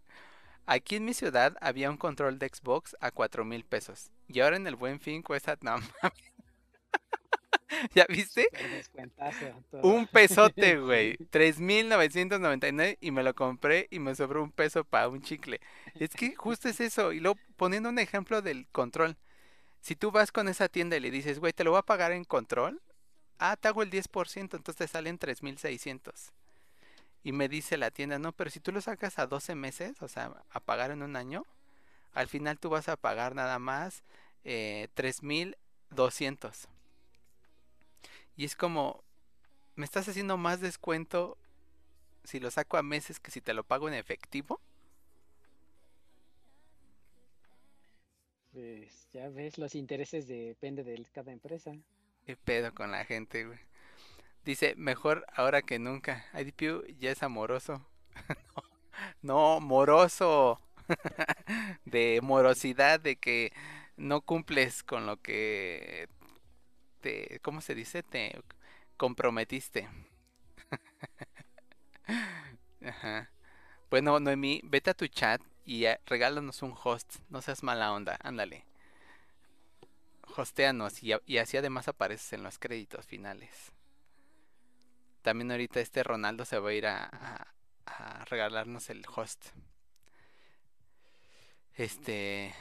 Aquí 0.66 0.96
en 0.96 1.05
mi 1.05 1.14
ciudad 1.14 1.57
había 1.61 1.90
un 1.90 1.96
control 1.96 2.38
de 2.38 2.49
Xbox 2.49 2.96
a 3.01 3.11
cuatro 3.11 3.44
mil 3.44 3.64
pesos. 3.64 4.11
Y 4.29 4.40
ahora 4.40 4.57
en 4.57 4.66
el 4.66 4.75
buen 4.75 5.01
fin 5.01 5.22
cuesta. 5.22 5.57
No, 5.61 5.77
¿Ya 7.94 8.07
viste? 8.09 8.49
Un 9.83 10.07
pesote, 10.07 10.79
güey. 10.79 11.16
3.999 11.31 12.99
y 13.01 13.11
me 13.11 13.22
lo 13.22 13.35
compré 13.35 13.88
y 13.90 13.99
me 13.99 14.14
sobró 14.14 14.42
un 14.42 14.53
peso 14.53 14.85
para 14.85 15.09
un 15.09 15.22
chicle. 15.22 15.61
Es 15.99 16.11
que 16.11 16.35
justo 16.35 16.68
es 16.68 16.81
eso. 16.81 17.12
Y 17.12 17.20
luego 17.20 17.38
poniendo 17.57 17.88
un 17.88 17.99
ejemplo 17.99 18.42
del 18.42 18.66
control. 18.68 19.16
Si 19.87 19.94
tú 19.94 20.11
vas 20.11 20.33
con 20.33 20.49
esa 20.49 20.68
tienda 20.68 20.96
y 20.96 21.01
le 21.01 21.12
dices, 21.12 21.38
güey, 21.38 21.53
te 21.53 21.62
lo 21.62 21.70
voy 21.70 21.79
a 21.79 21.83
pagar 21.83 22.11
en 22.11 22.25
control, 22.25 22.83
ah, 23.38 23.55
te 23.55 23.68
hago 23.68 23.85
el 23.85 23.90
10%, 23.92 24.57
entonces 24.57 24.75
te 24.75 24.88
salen 24.88 25.16
3.600. 25.16 26.33
Y 27.22 27.31
me 27.31 27.49
dice 27.49 27.77
la 27.77 27.92
tienda, 27.92 28.18
no, 28.18 28.33
pero 28.33 28.51
si 28.51 28.59
tú 28.59 28.72
lo 28.72 28.81
sacas 28.81 29.20
a 29.20 29.29
12 29.29 29.55
meses, 29.55 30.03
o 30.03 30.09
sea, 30.09 30.42
a 30.51 30.59
pagar 30.59 30.90
en 30.90 31.05
un 31.05 31.14
año, 31.14 31.46
al 32.14 32.27
final 32.27 32.59
tú 32.59 32.68
vas 32.68 32.88
a 32.88 32.96
pagar 32.96 33.37
nada 33.37 33.61
más 33.61 34.03
eh, 34.42 34.88
3.200. 34.96 36.66
Y 38.37 38.44
es 38.44 38.57
como, 38.57 39.05
me 39.77 39.85
estás 39.85 40.09
haciendo 40.09 40.37
más 40.37 40.61
descuento 40.61 41.38
si 42.25 42.40
lo 42.40 42.51
saco 42.51 42.77
a 42.77 42.83
meses 42.83 43.20
que 43.20 43.31
si 43.31 43.40
te 43.40 43.55
lo 43.55 43.62
pago 43.62 43.87
en 43.87 43.94
efectivo. 43.94 44.61
Pues 48.57 49.07
ya 49.12 49.29
ves, 49.29 49.59
los 49.59 49.75
intereses 49.75 50.27
depende 50.27 50.83
de 50.83 51.05
cada 51.12 51.31
empresa. 51.31 51.73
¿Qué 52.25 52.38
pedo 52.38 52.73
con 52.73 52.90
la 52.90 53.05
gente? 53.05 53.47
Dice, 54.47 54.73
mejor 54.79 55.27
ahora 55.35 55.61
que 55.61 55.79
nunca. 55.79 56.25
IDPU 56.33 56.87
ya 56.99 57.11
es 57.11 57.23
amoroso. 57.23 57.87
no, 59.21 59.61
moroso. 59.61 60.59
de 61.85 62.21
morosidad, 62.23 62.99
de 62.99 63.16
que 63.16 63.53
no 63.99 64.23
cumples 64.23 64.83
con 64.83 65.05
lo 65.05 65.21
que 65.21 66.09
te, 67.03 67.40
¿cómo 67.40 67.61
se 67.61 67.75
dice? 67.75 68.03
Te 68.03 68.40
comprometiste. 68.97 69.87
Ajá. 72.83 73.31
Bueno, 73.90 74.19
Noemí, 74.19 74.62
vete 74.64 74.88
a 74.88 74.95
tu 74.95 75.07
chat 75.09 75.42
y 75.66 75.85
regálanos 76.07 76.62
un 76.62 76.74
host. 76.83 77.16
No 77.29 77.42
seas 77.42 77.62
mala 77.62 77.92
onda, 77.92 78.18
ándale 78.22 78.64
hosteanos 80.38 81.02
y, 81.02 81.38
así 81.38 81.57
además 81.57 81.88
apareces 81.88 82.33
en 82.33 82.42
los 82.42 82.59
créditos 82.59 83.07
finales. 83.07 83.72
También 85.22 85.50
ahorita 85.50 85.81
este 85.81 86.02
Ronaldo 86.02 86.44
se 86.44 86.59
va 86.59 86.70
a 86.70 86.72
ir 86.72 86.87
a, 86.87 87.55
a, 87.87 88.24
regalarnos 88.26 88.90
el 88.90 89.05
host. 89.14 89.46
Este, 91.74 92.55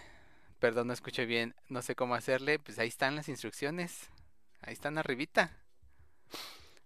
perdón, 0.59 0.87
no 0.87 0.93
escuché 0.93 1.25
bien, 1.25 1.55
no 1.69 1.81
sé 1.81 1.95
cómo 1.95 2.15
hacerle, 2.15 2.59
pues 2.59 2.79
ahí 2.79 2.87
están 2.87 3.15
las 3.15 3.29
instrucciones, 3.29 4.09
ahí 4.61 4.73
están 4.73 4.97
arribita. 4.97 5.51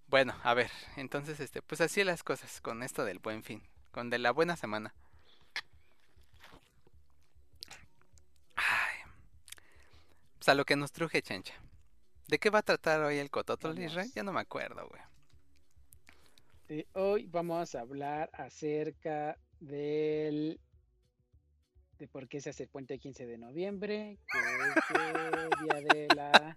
Bueno, 0.07 0.35
a 0.43 0.53
ver, 0.53 0.71
entonces 0.97 1.39
este, 1.39 1.61
pues 1.61 1.81
así 1.81 2.03
las 2.03 2.23
cosas 2.23 2.61
con 2.61 2.83
esto 2.83 3.05
del 3.05 3.19
buen 3.19 3.43
fin, 3.43 3.63
con 3.91 4.09
de 4.09 4.19
la 4.19 4.31
buena 4.31 4.57
semana. 4.57 4.93
Pues 10.39 10.49
a 10.49 10.55
lo 10.55 10.65
que 10.65 10.75
nos 10.75 10.91
truje, 10.91 11.21
chancha. 11.21 11.53
¿De 12.27 12.39
qué 12.39 12.49
va 12.49 12.59
a 12.59 12.63
tratar 12.63 13.01
hoy 13.01 13.17
el 13.17 13.29
Cototol, 13.29 13.77
Israel? 13.79 14.09
Ya 14.15 14.23
no 14.23 14.31
me 14.33 14.39
acuerdo, 14.41 14.87
güey. 14.87 15.01
Hoy 16.93 17.25
vamos 17.27 17.73
a 17.75 17.81
hablar 17.81 18.29
acerca 18.33 19.37
del 19.59 20.59
de 21.97 22.07
por 22.07 22.29
qué 22.29 22.39
se 22.39 22.51
hace 22.51 22.63
el 22.63 22.69
puente 22.69 22.93
el 22.93 22.99
15 23.01 23.25
de 23.25 23.37
noviembre, 23.37 24.17
que 24.31 24.37
es 24.39 24.45
el 25.01 25.49
día 25.65 25.81
de 25.93 26.07
la 26.15 26.55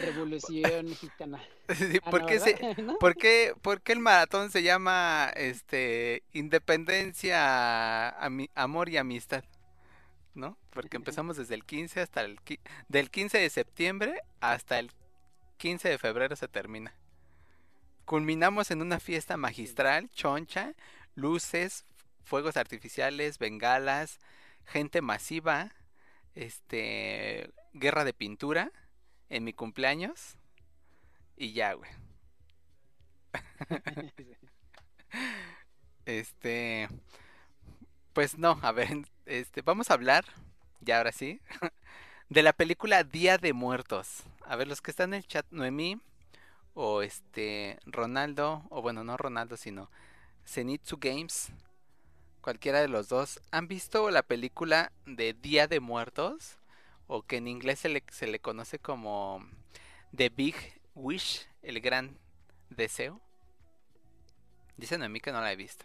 Revolución 0.00 0.86
Mexicana. 0.90 1.42
Sí, 1.74 1.98
Ah, 2.04 2.10
¿Por, 2.10 2.20
no, 2.20 2.26
qué 2.26 2.38
se- 2.38 2.58
por 3.00 3.16
qué- 3.16 3.54
por 3.62 3.80
qué 3.80 3.92
el 3.94 3.98
maratón 4.00 4.50
se 4.52 4.62
llama 4.62 5.32
este 5.34 6.22
Independencia, 6.32 8.10
Amor 8.54 8.88
y 8.90 8.98
Amistad? 8.98 9.42
¿No? 10.36 10.56
Porque 10.70 10.96
empezamos 10.96 11.36
desde 11.36 11.54
el 11.54 11.64
15 11.64 12.00
hasta 12.00 12.20
el... 12.20 12.38
Del 12.88 13.10
15 13.10 13.38
de 13.38 13.50
septiembre 13.50 14.22
hasta 14.40 14.78
el 14.78 14.92
15 15.56 15.88
de 15.88 15.98
febrero 15.98 16.36
se 16.36 16.46
termina. 16.46 16.94
Culminamos 18.04 18.70
en 18.70 18.82
una 18.82 19.00
fiesta 19.00 19.36
magistral, 19.36 20.10
choncha, 20.10 20.74
luces, 21.14 21.86
fuegos 22.22 22.56
artificiales, 22.56 23.38
bengalas, 23.38 24.20
gente 24.64 25.00
masiva, 25.00 25.72
este, 26.34 27.50
guerra 27.72 28.04
de 28.04 28.12
pintura 28.12 28.70
en 29.28 29.42
mi 29.42 29.52
cumpleaños 29.52 30.36
y 31.36 31.52
ya, 31.52 31.72
güey. 31.72 31.90
Este, 36.06 36.88
pues 38.12 38.38
no, 38.38 38.60
a 38.62 38.70
ver, 38.70 39.08
este, 39.26 39.62
vamos 39.62 39.90
a 39.90 39.94
hablar, 39.94 40.24
ya 40.80 40.98
ahora 40.98 41.12
sí, 41.12 41.40
de 42.30 42.42
la 42.42 42.52
película 42.52 43.04
Día 43.04 43.38
de 43.38 43.52
Muertos. 43.52 44.22
A 44.44 44.56
ver, 44.56 44.68
los 44.68 44.80
que 44.80 44.90
están 44.90 45.12
en 45.12 45.18
el 45.18 45.26
chat, 45.26 45.44
Noemí, 45.50 46.00
o 46.74 47.02
este, 47.02 47.78
Ronaldo, 47.86 48.62
o 48.70 48.82
bueno, 48.82 49.04
no 49.04 49.16
Ronaldo, 49.16 49.56
sino 49.56 49.90
Zenitsu 50.46 50.98
Games, 50.98 51.50
cualquiera 52.40 52.80
de 52.80 52.88
los 52.88 53.08
dos, 53.08 53.40
¿han 53.50 53.66
visto 53.66 54.10
la 54.10 54.22
película 54.22 54.92
de 55.04 55.34
Día 55.34 55.66
de 55.66 55.80
Muertos? 55.80 56.58
O 57.08 57.22
que 57.22 57.36
en 57.36 57.48
inglés 57.48 57.80
se 57.80 57.88
le, 57.88 58.04
se 58.10 58.26
le 58.26 58.40
conoce 58.40 58.78
como 58.78 59.44
The 60.14 60.28
Big 60.28 60.56
Wish, 60.94 61.48
el 61.62 61.80
gran 61.80 62.18
deseo. 62.70 63.20
Dicen 64.76 65.02
a 65.02 65.08
mí 65.08 65.20
que 65.20 65.32
no 65.32 65.40
la 65.40 65.52
he 65.52 65.56
visto. 65.56 65.84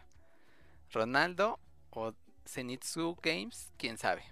Ronaldo 0.92 1.60
o 1.92 2.14
Zenitsu 2.48 3.18
Games, 3.22 3.72
quién 3.78 3.98
sabe. 3.98 4.24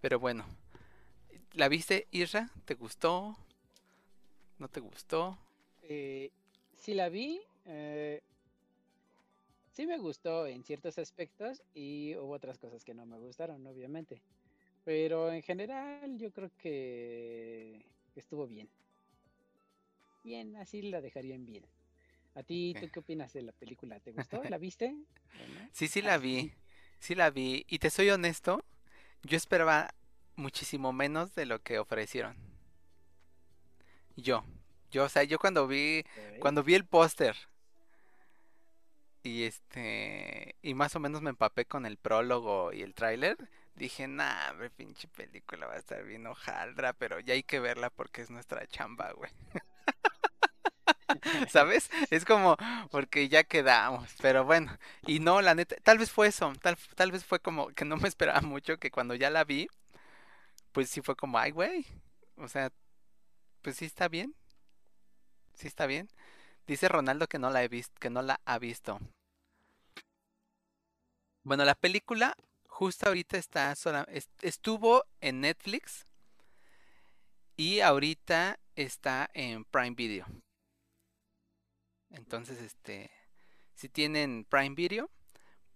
Pero 0.00 0.18
bueno, 0.18 0.44
¿la 1.52 1.68
viste, 1.68 2.06
Isra? 2.12 2.50
¿Te 2.64 2.74
gustó? 2.74 3.36
¿No 4.58 4.68
te 4.68 4.80
gustó? 4.80 5.38
Eh, 5.82 6.30
sí 6.74 6.94
la 6.94 7.08
vi, 7.08 7.40
eh, 7.64 8.20
sí 9.70 9.86
me 9.86 9.98
gustó 9.98 10.46
en 10.46 10.64
ciertos 10.64 10.98
aspectos 10.98 11.62
y 11.74 12.16
hubo 12.16 12.32
otras 12.34 12.58
cosas 12.58 12.84
que 12.84 12.94
no 12.94 13.06
me 13.06 13.18
gustaron, 13.18 13.66
obviamente. 13.66 14.22
Pero 14.84 15.32
en 15.32 15.42
general 15.42 16.18
yo 16.18 16.32
creo 16.32 16.50
que 16.58 17.86
estuvo 18.16 18.46
bien. 18.46 18.70
Bien, 20.22 20.56
así 20.56 20.82
la 20.82 21.00
dejaría 21.00 21.34
en 21.34 21.46
bien. 21.46 21.64
¿A 22.34 22.42
ti, 22.42 22.76
tú 22.80 22.90
qué 22.90 23.00
opinas 23.00 23.32
de 23.32 23.42
la 23.42 23.52
película? 23.52 24.00
¿Te 24.00 24.12
gustó? 24.12 24.42
¿La 24.48 24.58
viste? 24.58 24.96
Sí, 25.72 25.88
sí 25.88 26.02
Ah, 26.02 26.08
la 26.08 26.18
vi. 26.18 26.52
Sí 27.00 27.14
la 27.14 27.30
vi. 27.30 27.64
Y 27.68 27.78
te 27.78 27.90
soy 27.90 28.10
honesto, 28.10 28.64
yo 29.22 29.36
esperaba 29.36 29.94
muchísimo 30.36 30.92
menos 30.92 31.34
de 31.34 31.46
lo 31.46 31.62
que 31.62 31.78
ofrecieron. 31.78 32.36
Yo. 34.16 34.44
Yo, 34.90 35.04
o 35.04 35.08
sea, 35.08 35.24
yo 35.24 35.38
cuando 35.38 35.66
vi. 35.66 36.04
Cuando 36.40 36.62
vi 36.62 36.74
el 36.74 36.84
póster 36.84 37.36
y 39.26 39.42
este 39.44 40.54
y 40.62 40.74
más 40.74 40.94
o 40.94 41.00
menos 41.00 41.20
me 41.20 41.30
empapé 41.30 41.64
con 41.64 41.84
el 41.84 41.96
prólogo 41.96 42.72
y 42.72 42.82
el 42.82 42.94
tráiler, 42.94 43.36
dije, 43.74 44.06
nah, 44.06 44.50
hombre, 44.50 44.70
pinche 44.70 45.08
película 45.08 45.66
va 45.66 45.74
a 45.74 45.78
estar 45.78 46.04
bien 46.04 46.26
hojaldra, 46.26 46.92
pero 46.92 47.18
ya 47.20 47.34
hay 47.34 47.42
que 47.42 47.60
verla 47.60 47.90
porque 47.90 48.22
es 48.22 48.30
nuestra 48.30 48.66
chamba, 48.68 49.12
güey. 49.12 49.30
¿Sabes? 51.48 51.90
Es 52.10 52.24
como 52.24 52.56
porque 52.90 53.28
ya 53.28 53.44
quedamos, 53.44 54.10
pero 54.20 54.44
bueno, 54.44 54.76
y 55.06 55.20
no, 55.20 55.40
la 55.42 55.54
neta, 55.54 55.76
tal 55.82 55.98
vez 55.98 56.10
fue 56.10 56.28
eso, 56.28 56.52
tal, 56.62 56.76
tal 56.94 57.12
vez 57.12 57.24
fue 57.24 57.40
como 57.40 57.68
que 57.68 57.84
no 57.84 57.96
me 57.96 58.08
esperaba 58.08 58.40
mucho, 58.42 58.78
que 58.78 58.90
cuando 58.90 59.14
ya 59.14 59.30
la 59.30 59.44
vi, 59.44 59.68
pues 60.72 60.90
sí 60.90 61.00
fue 61.02 61.16
como, 61.16 61.38
ay, 61.38 61.50
güey, 61.50 61.86
o 62.36 62.48
sea, 62.48 62.70
pues 63.62 63.76
sí 63.76 63.84
está 63.86 64.08
bien, 64.08 64.34
sí 65.54 65.66
está 65.66 65.86
bien. 65.86 66.08
Dice 66.66 66.88
Ronaldo 66.88 67.28
que 67.28 67.38
no 67.40 67.50
la 67.50 67.64
he 67.64 67.68
visto, 67.68 67.94
que 68.00 68.10
no 68.10 68.22
la 68.22 68.40
ha 68.46 68.58
visto. 68.60 69.00
Bueno, 71.44 71.64
la 71.64 71.74
película 71.74 72.36
justo 72.68 73.06
ahorita 73.08 73.38
está 73.38 73.74
sola, 73.74 74.04
est- 74.10 74.28
estuvo 74.44 75.04
en 75.22 75.40
Netflix 75.40 76.04
y 77.56 77.80
ahorita 77.80 78.58
está 78.74 79.28
en 79.34 79.64
Prime 79.64 79.94
Video. 79.94 80.26
Entonces, 82.16 82.60
este, 82.60 83.10
si 83.74 83.88
tienen 83.88 84.44
Prime 84.48 84.74
Video, 84.74 85.10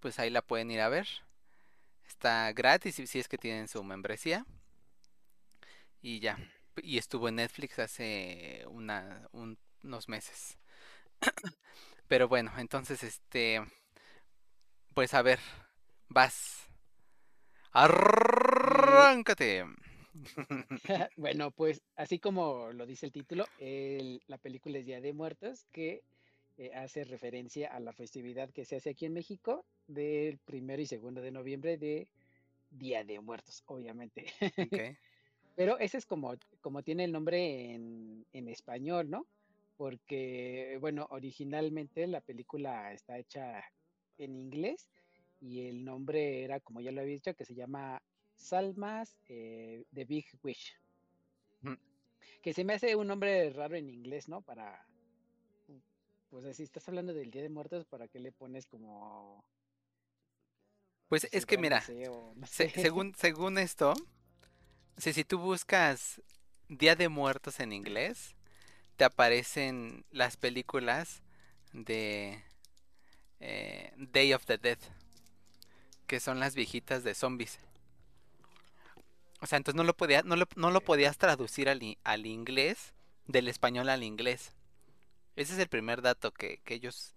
pues 0.00 0.18
ahí 0.18 0.30
la 0.30 0.42
pueden 0.42 0.70
ir 0.70 0.80
a 0.80 0.88
ver. 0.88 1.06
Está 2.06 2.52
gratis 2.52 2.96
si 2.96 3.18
es 3.18 3.28
que 3.28 3.38
tienen 3.38 3.68
su 3.68 3.82
membresía. 3.84 4.46
Y 6.02 6.20
ya. 6.20 6.38
Y 6.82 6.98
estuvo 6.98 7.28
en 7.28 7.36
Netflix 7.36 7.78
hace 7.78 8.64
una, 8.68 9.28
un- 9.32 9.58
unos 9.82 10.08
meses. 10.08 10.58
Pero 12.08 12.28
bueno, 12.28 12.52
entonces 12.58 13.02
este, 13.02 13.62
pues 14.94 15.14
a 15.14 15.22
ver, 15.22 15.38
vas. 16.08 16.66
Arráncate. 17.72 19.64
Bueno, 21.16 21.50
pues 21.52 21.82
así 21.96 22.18
como 22.18 22.72
lo 22.72 22.84
dice 22.84 23.06
el 23.06 23.12
título, 23.12 23.46
la 24.26 24.38
película 24.38 24.78
es 24.78 24.86
Día 24.86 25.00
de 25.00 25.12
Muertos, 25.12 25.64
que 25.72 26.02
eh, 26.60 26.72
hace 26.74 27.04
referencia 27.04 27.74
a 27.74 27.80
la 27.80 27.94
festividad 27.94 28.50
que 28.50 28.66
se 28.66 28.76
hace 28.76 28.90
aquí 28.90 29.06
en 29.06 29.14
México 29.14 29.64
del 29.86 30.36
primero 30.36 30.82
y 30.82 30.84
segundo 30.84 31.22
de 31.22 31.30
noviembre 31.30 31.78
de 31.78 32.06
Día 32.70 33.02
de 33.02 33.18
Muertos, 33.18 33.62
obviamente. 33.64 34.26
Pero 35.56 35.78
ese 35.78 35.96
es 35.96 36.04
como, 36.04 36.34
como 36.60 36.82
tiene 36.82 37.04
el 37.04 37.12
nombre 37.12 37.72
en, 37.72 38.26
en 38.34 38.48
español, 38.48 39.08
¿no? 39.08 39.26
Porque, 39.78 40.76
bueno, 40.82 41.06
originalmente 41.12 42.06
la 42.06 42.20
película 42.20 42.92
está 42.92 43.16
hecha 43.16 43.64
en 44.18 44.36
inglés 44.36 44.90
y 45.40 45.66
el 45.66 45.82
nombre 45.82 46.44
era, 46.44 46.60
como 46.60 46.82
ya 46.82 46.92
lo 46.92 47.00
había 47.00 47.14
dicho, 47.14 47.34
que 47.34 47.46
se 47.46 47.54
llama 47.54 48.02
Salmas 48.36 49.18
eh, 49.28 49.86
The 49.94 50.04
Big 50.04 50.26
Wish. 50.42 50.74
Mm. 51.62 51.76
Que 52.42 52.52
se 52.52 52.64
me 52.64 52.74
hace 52.74 52.96
un 52.96 53.06
nombre 53.06 53.48
raro 53.48 53.76
en 53.76 53.88
inglés, 53.88 54.28
¿no? 54.28 54.42
Para, 54.42 54.86
pues 56.30 56.56
si 56.56 56.62
estás 56.62 56.88
hablando 56.88 57.12
del 57.12 57.30
Día 57.30 57.42
de 57.42 57.50
Muertos, 57.50 57.84
¿para 57.86 58.08
qué 58.08 58.20
le 58.20 58.32
pones 58.32 58.66
como... 58.66 59.44
Pues 61.08 61.28
es 61.32 61.44
que 61.46 61.58
mira? 61.58 61.84
No 62.34 62.46
se- 62.46 62.70
según, 62.70 63.14
según 63.14 63.58
esto, 63.58 63.94
si, 64.96 65.12
si 65.12 65.24
tú 65.24 65.38
buscas 65.38 66.20
Día 66.68 66.94
de 66.96 67.08
Muertos 67.08 67.60
en 67.60 67.72
inglés, 67.72 68.34
te 68.96 69.04
aparecen 69.04 70.04
las 70.10 70.36
películas 70.36 71.22
de 71.72 72.42
eh, 73.40 73.92
Day 73.96 74.32
of 74.34 74.44
the 74.46 74.58
Dead, 74.58 74.78
que 76.06 76.20
son 76.20 76.40
las 76.40 76.54
viejitas 76.54 77.04
de 77.04 77.14
zombies. 77.14 77.58
O 79.40 79.46
sea, 79.46 79.56
entonces 79.56 79.76
no 79.76 79.84
lo 79.84 79.96
podía, 79.96 80.22
no 80.22 80.36
lo, 80.36 80.46
no 80.56 80.70
lo 80.70 80.80
podías 80.82 81.16
traducir 81.18 81.68
al, 81.68 81.80
al 82.04 82.26
inglés, 82.26 82.92
del 83.26 83.48
español 83.48 83.88
al 83.88 84.02
inglés. 84.02 84.52
Ese 85.40 85.54
es 85.54 85.58
el 85.58 85.68
primer 85.68 86.02
dato 86.02 86.32
que, 86.32 86.60
ellos, 86.66 87.14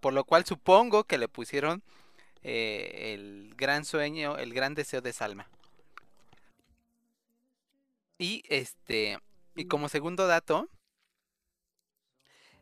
por 0.00 0.12
lo 0.12 0.24
cual 0.24 0.44
supongo 0.44 1.04
que 1.04 1.16
le 1.16 1.28
pusieron 1.28 1.82
eh, 2.42 3.14
el 3.14 3.54
gran 3.56 3.86
sueño, 3.86 4.36
el 4.36 4.52
gran 4.52 4.74
deseo 4.74 5.00
de 5.00 5.14
Salma. 5.14 5.48
Y 8.18 8.42
este, 8.50 9.18
y 9.54 9.64
como 9.64 9.88
segundo 9.88 10.26
dato, 10.26 10.68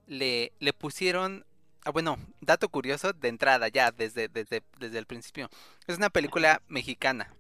le, 0.07 0.53
le 0.61 0.73
pusieron, 0.73 1.45
ah, 1.85 1.91
bueno, 1.91 2.17
dato 2.41 2.69
curioso 2.69 3.12
de 3.12 3.27
entrada 3.27 3.67
ya, 3.67 3.91
desde, 3.91 4.29
desde, 4.29 4.62
desde 4.79 4.99
el 4.99 5.07
principio. 5.07 5.51
Es 5.88 5.97
una 5.97 6.11
película 6.11 6.62
mexicana, 6.69 7.35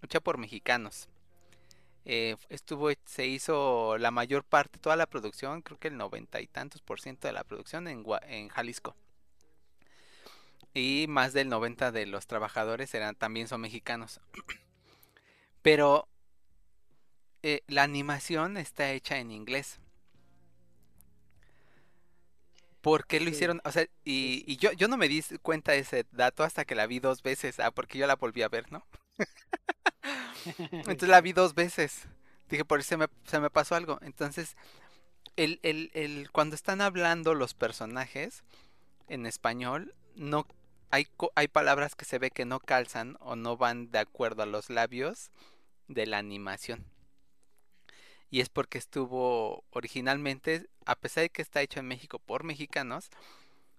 hecha 0.00 0.20
por 0.20 0.38
mexicanos. 0.38 1.10
Eh, 2.10 2.36
estuvo, 2.48 2.88
se 3.04 3.26
hizo 3.26 3.98
la 3.98 4.10
mayor 4.10 4.42
parte, 4.42 4.78
toda 4.78 4.96
la 4.96 5.04
producción, 5.04 5.60
creo 5.60 5.78
que 5.78 5.88
el 5.88 5.98
noventa 5.98 6.40
y 6.40 6.46
tantos 6.46 6.80
por 6.80 7.02
ciento 7.02 7.28
de 7.28 7.34
la 7.34 7.44
producción 7.44 7.86
en, 7.86 8.48
Jalisco. 8.48 8.96
Y 10.72 11.04
más 11.06 11.34
del 11.34 11.50
90 11.50 11.92
de 11.92 12.06
los 12.06 12.26
trabajadores 12.26 12.94
eran, 12.94 13.14
también 13.14 13.46
son 13.46 13.60
mexicanos. 13.60 14.22
Pero 15.62 16.08
eh, 17.42 17.60
la 17.66 17.82
animación 17.82 18.56
está 18.56 18.90
hecha 18.92 19.18
en 19.18 19.30
inglés. 19.30 19.78
¿Por 22.80 23.06
qué 23.06 23.20
lo 23.20 23.26
Sí, 23.26 23.32
hicieron? 23.32 23.60
O 23.66 23.70
sea, 23.70 23.82
y, 24.02 24.44
y 24.46 24.56
yo, 24.56 24.72
yo 24.72 24.88
no 24.88 24.96
me 24.96 25.08
di 25.08 25.22
cuenta 25.42 25.72
de 25.72 25.80
ese 25.80 26.06
dato 26.12 26.42
hasta 26.42 26.64
que 26.64 26.74
la 26.74 26.86
vi 26.86 27.00
dos 27.00 27.22
veces. 27.22 27.60
Ah, 27.60 27.70
porque 27.70 27.98
yo 27.98 28.06
la 28.06 28.16
volví 28.16 28.40
a 28.40 28.48
ver, 28.48 28.72
¿no? 28.72 28.86
Entonces 30.72 31.08
la 31.08 31.20
vi 31.20 31.32
dos 31.32 31.54
veces. 31.54 32.06
Dije, 32.48 32.64
por 32.64 32.80
eso 32.80 32.90
se 32.90 32.96
me, 32.96 33.06
se 33.24 33.40
me 33.40 33.50
pasó 33.50 33.74
algo. 33.74 33.98
Entonces, 34.02 34.56
el, 35.36 35.60
el, 35.62 35.90
el, 35.94 36.30
cuando 36.30 36.54
están 36.54 36.80
hablando 36.80 37.34
los 37.34 37.54
personajes 37.54 38.42
en 39.08 39.26
español, 39.26 39.94
no 40.14 40.46
hay, 40.90 41.08
hay 41.34 41.48
palabras 41.48 41.94
que 41.94 42.04
se 42.04 42.18
ve 42.18 42.30
que 42.30 42.44
no 42.44 42.60
calzan 42.60 43.16
o 43.20 43.36
no 43.36 43.56
van 43.56 43.90
de 43.90 43.98
acuerdo 43.98 44.42
a 44.42 44.46
los 44.46 44.70
labios 44.70 45.30
de 45.86 46.06
la 46.06 46.18
animación. 46.18 46.86
Y 48.30 48.40
es 48.40 48.48
porque 48.48 48.78
estuvo 48.78 49.64
originalmente, 49.70 50.68
a 50.84 50.96
pesar 50.96 51.22
de 51.22 51.30
que 51.30 51.42
está 51.42 51.62
hecho 51.62 51.80
en 51.80 51.88
México 51.88 52.18
por 52.18 52.44
mexicanos, 52.44 53.10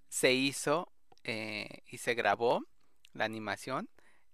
se 0.10 0.34
hizo 0.34 0.92
eh, 1.24 1.84
y 1.88 2.00
se 2.00 2.16
grabó 2.16 2.66
la 3.14 3.26
animación 3.26 3.90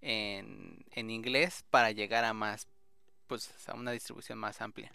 en, 0.06 0.86
en 0.92 1.10
inglés 1.10 1.66
para 1.72 1.92
llegar 1.92 2.24
a 2.26 2.34
más, 2.34 2.68
pues 3.28 3.68
a 3.68 3.74
una 3.74 3.92
distribución 3.92 4.38
más 4.38 4.62
amplia. 4.62 4.92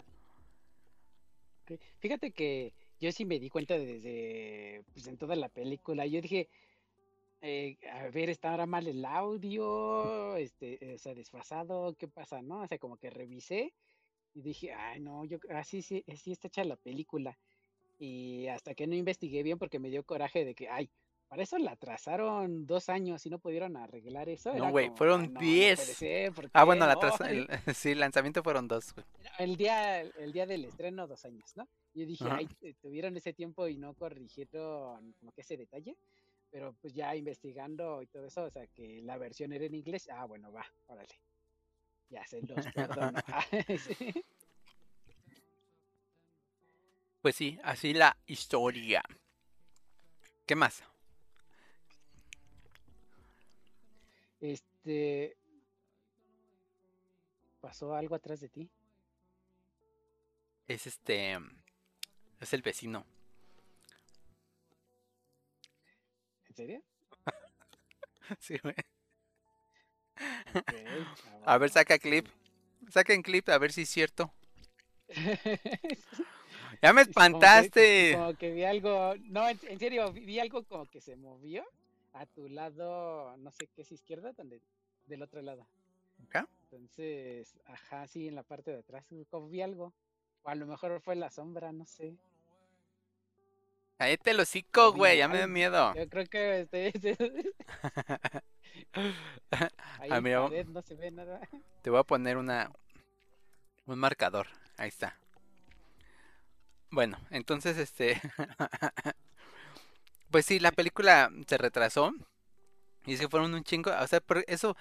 Fíjate 1.99 2.31
que 2.31 2.73
yo 2.99 3.11
sí 3.11 3.25
me 3.25 3.39
di 3.39 3.49
cuenta 3.49 3.77
desde, 3.77 4.83
pues 4.93 5.07
en 5.07 5.17
toda 5.17 5.35
la 5.35 5.49
película. 5.49 6.05
Yo 6.05 6.21
dije, 6.21 6.49
eh, 7.41 7.77
a 7.91 8.07
ver, 8.09 8.29
¿estará 8.29 8.65
mal 8.65 8.87
el 8.87 9.03
audio? 9.03 10.35
Este, 10.37 10.95
o 10.95 10.97
sea, 10.97 11.13
desfasado, 11.13 11.93
¿qué 11.97 12.07
pasa, 12.07 12.41
no? 12.41 12.61
O 12.61 12.67
sea, 12.67 12.77
como 12.77 12.97
que 12.97 13.09
revisé 13.09 13.73
y 14.33 14.41
dije, 14.41 14.73
ay, 14.73 15.01
no, 15.01 15.25
yo 15.25 15.39
así 15.49 15.81
sí, 15.81 16.03
sí 16.07 16.15
sí 16.15 16.31
está 16.31 16.47
hecha 16.47 16.63
la 16.63 16.77
película. 16.77 17.37
Y 17.99 18.47
hasta 18.47 18.73
que 18.75 18.87
no 18.87 18.95
investigué 18.95 19.43
bien 19.43 19.59
porque 19.59 19.79
me 19.79 19.89
dio 19.89 20.03
coraje 20.03 20.45
de 20.45 20.55
que, 20.55 20.69
ay, 20.69 20.89
para 21.31 21.43
eso 21.43 21.57
la 21.59 21.71
atrasaron 21.71 22.65
dos 22.67 22.89
años 22.89 23.25
y 23.25 23.29
no 23.29 23.39
pudieron 23.39 23.77
arreglar 23.77 24.27
eso. 24.27 24.53
No, 24.53 24.69
güey, 24.69 24.89
fueron 24.97 25.21
no, 25.21 25.27
no 25.29 25.33
puede 25.35 25.45
10. 25.49 25.79
ser, 25.79 26.33
¿por 26.33 26.49
Ah, 26.51 26.65
bueno, 26.65 26.85
la 26.85 26.95
no? 26.95 26.99
traza- 26.99 27.29
el, 27.31 27.47
sí, 27.77 27.91
el 27.91 27.99
lanzamiento 28.01 28.43
fueron 28.43 28.67
dos, 28.67 28.93
güey. 28.93 29.05
El 29.39 29.55
día, 29.55 30.01
el 30.01 30.33
día 30.33 30.45
del 30.45 30.65
estreno, 30.65 31.07
dos 31.07 31.23
años, 31.23 31.55
¿no? 31.55 31.69
Yo 31.93 32.05
dije, 32.05 32.25
ay, 32.29 32.49
tuvieron 32.81 33.15
ese 33.15 33.31
tiempo 33.31 33.65
y 33.69 33.77
no 33.77 33.93
corrigieron 33.93 35.13
como 35.13 35.31
que 35.31 35.39
ese 35.39 35.55
detalle, 35.55 35.95
pero 36.49 36.73
pues 36.81 36.93
ya 36.93 37.15
investigando 37.15 38.01
y 38.01 38.07
todo 38.07 38.25
eso, 38.25 38.43
o 38.43 38.49
sea, 38.51 38.67
que 38.67 39.01
la 39.01 39.17
versión 39.17 39.53
era 39.53 39.63
en 39.63 39.73
inglés, 39.75 40.09
ah, 40.11 40.25
bueno, 40.25 40.51
va, 40.51 40.65
órale, 40.87 41.17
ya 42.09 42.27
se 42.27 42.41
los 42.41 42.67
perdono. 42.75 43.17
Sí. 43.79 44.25
Pues 47.21 47.35
sí, 47.37 47.57
así 47.63 47.93
la 47.93 48.17
historia. 48.25 49.01
¿Qué 50.45 50.55
más? 50.55 50.83
Este, 54.41 55.37
¿pasó 57.61 57.93
algo 57.95 58.15
atrás 58.15 58.39
de 58.41 58.49
ti? 58.49 58.69
Es 60.67 60.87
este, 60.87 61.37
es 62.39 62.53
el 62.53 62.61
vecino. 62.61 63.05
¿En 66.49 66.55
serio? 66.55 66.81
Sí, 68.39 68.57
güey. 68.63 68.75
A 71.45 71.57
ver, 71.57 71.69
saca 71.69 71.99
clip. 71.99 72.27
Saquen 72.89 73.21
clip 73.23 73.49
a 73.49 73.57
ver 73.57 73.73
si 73.73 73.81
es 73.81 73.89
cierto. 73.89 74.33
Ya 76.81 76.93
me 76.93 77.01
Como 77.01 77.03
que, 77.03 77.09
espantaste. 77.09 78.13
como 78.15 78.33
que 78.35 78.51
vi 78.53 78.63
algo, 78.63 79.13
no, 79.25 79.47
en, 79.47 79.59
en 79.67 79.77
serio, 79.77 80.11
vi 80.13 80.39
algo 80.39 80.63
como 80.63 80.87
que 80.87 80.99
se 80.99 81.15
movió 81.15 81.63
a 82.13 82.25
tu 82.25 82.49
lado, 82.49 83.35
no 83.37 83.51
sé 83.51 83.67
qué 83.67 83.81
es 83.83 83.91
izquierda, 83.91 84.33
donde, 84.33 84.61
del 85.05 85.21
otro 85.21 85.41
lado. 85.41 85.67
¿Acá? 86.23 86.47
Entonces, 86.63 87.59
ajá, 87.65 88.07
sí, 88.07 88.27
en 88.27 88.35
la 88.35 88.43
parte 88.43 88.71
de 88.71 88.79
atrás, 88.79 89.05
como 89.29 89.49
vi 89.49 89.61
algo. 89.61 89.93
O 90.43 90.49
a 90.49 90.55
lo 90.55 90.65
mejor 90.65 90.99
fue 91.01 91.15
la 91.15 91.29
sombra, 91.29 91.71
no 91.71 91.85
sé. 91.85 92.15
Cállate 93.97 94.31
el 94.31 94.37
Lo 94.37 94.43
hocico, 94.43 94.93
güey, 94.93 95.17
ya 95.19 95.27
me 95.27 95.37
da 95.37 95.47
miedo. 95.47 95.93
Yo 95.93 96.09
creo 96.09 96.25
que 96.25 96.61
este, 96.61 96.91
ahí 99.99 100.09
Ah, 100.09 100.17
en 100.17 100.23
mira, 100.23 100.41
pared 100.43 100.65
no 100.67 100.81
se 100.81 100.95
ve 100.95 101.11
nada. 101.11 101.39
te 101.83 101.89
voy 101.91 101.99
a 101.99 102.03
poner 102.03 102.37
una 102.37 102.71
un 103.85 103.99
marcador. 103.99 104.47
Ahí 104.77 104.87
está. 104.89 105.19
Bueno, 106.89 107.17
entonces 107.29 107.77
este 107.77 108.19
pues 110.31 110.45
sí, 110.45 110.59
la 110.59 110.71
película 110.71 111.31
se 111.47 111.57
retrasó 111.57 112.13
y 113.05 113.17
se 113.17 113.27
fueron 113.27 113.53
un 113.53 113.63
chingo, 113.63 113.91
o 113.91 114.07
sea, 114.07 114.21
por 114.21 114.43
eso 114.47 114.75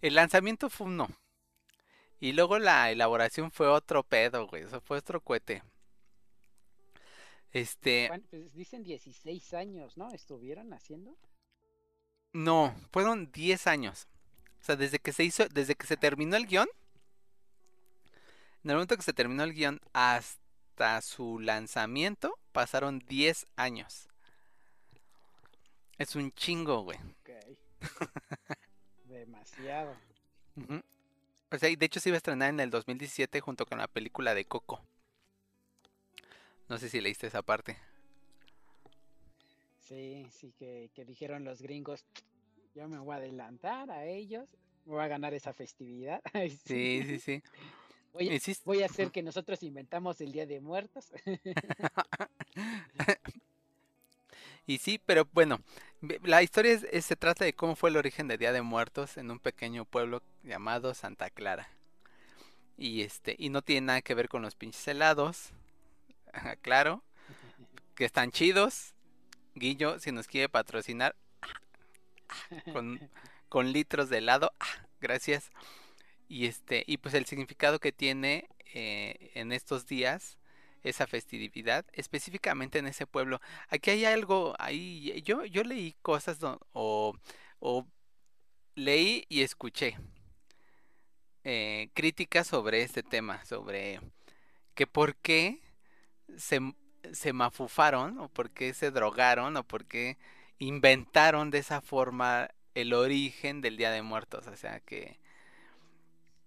el 0.00 0.14
lanzamiento 0.14 0.68
fue 0.68 0.86
uno 0.86 1.08
y 2.20 2.32
luego 2.32 2.58
la 2.58 2.90
elaboración 2.90 3.50
fue 3.50 3.68
otro 3.68 4.02
pedo, 4.04 4.46
güey, 4.46 4.62
eso 4.64 4.80
fue 4.80 4.98
otro 4.98 5.20
cohete. 5.20 5.62
Este, 7.52 8.08
Pues 8.30 8.54
dicen 8.54 8.82
16 8.82 9.54
años, 9.54 9.96
¿no? 9.96 10.10
¿Estuvieron 10.12 10.72
haciendo? 10.72 11.16
no, 12.32 12.74
fueron 12.92 13.30
10 13.30 13.66
años. 13.66 14.06
O 14.60 14.64
sea, 14.64 14.76
desde 14.76 14.98
que 14.98 15.12
se 15.12 15.24
hizo, 15.24 15.48
desde 15.48 15.74
que 15.74 15.86
se 15.86 15.96
terminó 15.96 16.36
el 16.36 16.46
guion, 16.46 16.68
en 18.64 18.70
el 18.70 18.76
momento 18.76 18.96
que 18.96 19.02
se 19.02 19.12
terminó 19.12 19.42
el 19.42 19.52
guion 19.52 19.80
hasta 19.92 21.00
su 21.02 21.40
lanzamiento, 21.40 22.38
pasaron 22.52 23.00
10 23.00 23.46
años. 23.56 24.08
Es 26.02 26.16
un 26.16 26.32
chingo, 26.32 26.82
güey. 26.82 26.98
Ok. 26.98 27.30
Demasiado. 29.04 29.94
O 31.48 31.58
sea, 31.58 31.68
y 31.68 31.76
de 31.76 31.86
hecho 31.86 32.00
se 32.00 32.08
iba 32.08 32.16
a 32.16 32.18
estrenar 32.18 32.48
en 32.48 32.58
el 32.58 32.70
2017 32.70 33.40
junto 33.40 33.66
con 33.66 33.78
la 33.78 33.86
película 33.86 34.34
de 34.34 34.44
Coco. 34.44 34.84
No 36.68 36.78
sé 36.78 36.88
si 36.88 37.00
leíste 37.00 37.28
esa 37.28 37.42
parte. 37.42 37.76
Sí, 39.78 40.26
sí, 40.32 40.52
que, 40.58 40.90
que 40.92 41.04
dijeron 41.04 41.44
los 41.44 41.62
gringos, 41.62 42.04
yo 42.74 42.88
me 42.88 42.98
voy 42.98 43.14
a 43.14 43.18
adelantar 43.18 43.88
a 43.92 44.04
ellos, 44.04 44.48
me 44.84 44.94
voy 44.94 45.04
a 45.04 45.08
ganar 45.08 45.34
esa 45.34 45.52
festividad. 45.52 46.20
Ay, 46.32 46.50
Sí, 46.50 47.04
sí, 47.06 47.20
sí. 47.20 47.42
Voy, 48.12 48.28
a- 48.28 48.40
voy 48.64 48.82
hacer 48.82 49.12
que 49.12 49.22
nosotros 49.22 49.62
inventamos 49.62 50.20
el 50.20 50.32
Día 50.32 50.46
de 50.46 50.60
Muertos. 50.60 51.12
Y 54.66 54.78
sí, 54.78 55.00
pero 55.04 55.28
bueno, 55.32 55.60
la 56.24 56.42
historia 56.42 56.72
es- 56.72 56.84
es- 56.90 57.06
se 57.06 57.16
trata 57.16 57.44
de 57.44 57.54
cómo 57.54 57.76
fue 57.76 57.90
el 57.90 57.96
origen 57.96 58.28
de 58.28 58.38
Día 58.38 58.52
de 58.52 58.62
Muertos 58.62 59.16
en 59.16 59.30
un 59.30 59.38
pequeño 59.38 59.84
pueblo 59.84 60.22
llamado 60.42 60.94
Santa 60.94 61.30
Clara. 61.30 61.68
Y 62.76 63.02
este, 63.02 63.36
y 63.38 63.50
no 63.50 63.62
tiene 63.62 63.86
nada 63.86 64.02
que 64.02 64.14
ver 64.14 64.28
con 64.28 64.42
los 64.42 64.54
pinches 64.56 64.86
helados. 64.88 65.50
claro, 66.62 67.02
que 67.94 68.04
están 68.04 68.32
chidos. 68.32 68.94
Guillo, 69.54 69.98
si 70.00 70.12
nos 70.12 70.26
quiere 70.26 70.48
patrocinar 70.48 71.14
con, 72.72 73.00
con 73.48 73.72
litros 73.72 74.08
de 74.08 74.18
helado, 74.18 74.52
gracias. 75.00 75.50
Y 76.28 76.46
este, 76.46 76.84
y 76.86 76.96
pues 76.98 77.14
el 77.14 77.26
significado 77.26 77.78
que 77.78 77.92
tiene 77.92 78.48
eh, 78.74 79.30
en 79.34 79.52
estos 79.52 79.86
días 79.86 80.38
esa 80.82 81.06
festividad, 81.06 81.84
específicamente 81.92 82.78
en 82.78 82.86
ese 82.86 83.06
pueblo. 83.06 83.40
Aquí 83.68 83.90
hay 83.90 84.04
algo, 84.04 84.54
ahí 84.58 85.22
yo, 85.22 85.44
yo 85.44 85.62
leí 85.64 85.94
cosas 86.02 86.38
o, 86.72 87.16
o 87.60 87.86
leí 88.74 89.24
y 89.28 89.42
escuché 89.42 89.96
eh, 91.44 91.90
críticas 91.94 92.46
sobre 92.46 92.82
este 92.82 93.02
tema, 93.02 93.44
sobre 93.44 94.00
que 94.74 94.86
por 94.86 95.16
qué 95.16 95.60
se, 96.36 96.60
se 97.12 97.32
mafufaron 97.32 98.18
o 98.18 98.28
por 98.28 98.50
qué 98.50 98.74
se 98.74 98.90
drogaron 98.90 99.56
o 99.56 99.64
por 99.64 99.86
qué 99.86 100.18
inventaron 100.58 101.50
de 101.50 101.58
esa 101.58 101.80
forma 101.80 102.48
el 102.74 102.94
origen 102.94 103.60
del 103.60 103.76
Día 103.76 103.90
de 103.90 104.02
Muertos, 104.02 104.46
o 104.46 104.56
sea 104.56 104.80
que 104.80 105.18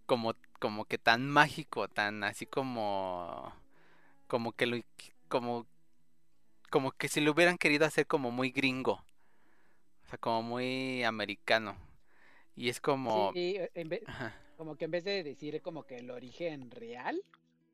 como 0.05 0.35
como 0.59 0.85
que 0.85 0.97
tan 0.97 1.29
mágico, 1.29 1.87
tan 1.87 2.23
así 2.23 2.45
como 2.45 3.53
como 4.27 4.53
que 4.53 4.65
lo 4.65 4.77
como 5.27 5.67
como 6.69 6.91
que 6.91 7.07
si 7.07 7.21
lo 7.21 7.31
hubieran 7.31 7.57
querido 7.57 7.85
hacer 7.85 8.05
como 8.07 8.31
muy 8.31 8.51
gringo, 8.51 8.93
o 8.93 10.07
sea, 10.09 10.17
como 10.19 10.41
muy 10.43 11.03
americano. 11.03 11.77
Y 12.55 12.69
es 12.69 12.79
como 12.81 13.31
Sí, 13.33 13.55
e- 13.57 13.71
en 13.75 13.89
vez, 13.89 14.01
ajá, 14.05 14.35
como 14.57 14.75
que 14.75 14.85
en 14.85 14.91
vez 14.91 15.03
de 15.03 15.23
decir 15.23 15.61
como 15.61 15.83
que 15.83 15.97
el 15.97 16.11
origen 16.11 16.71
real, 16.71 17.21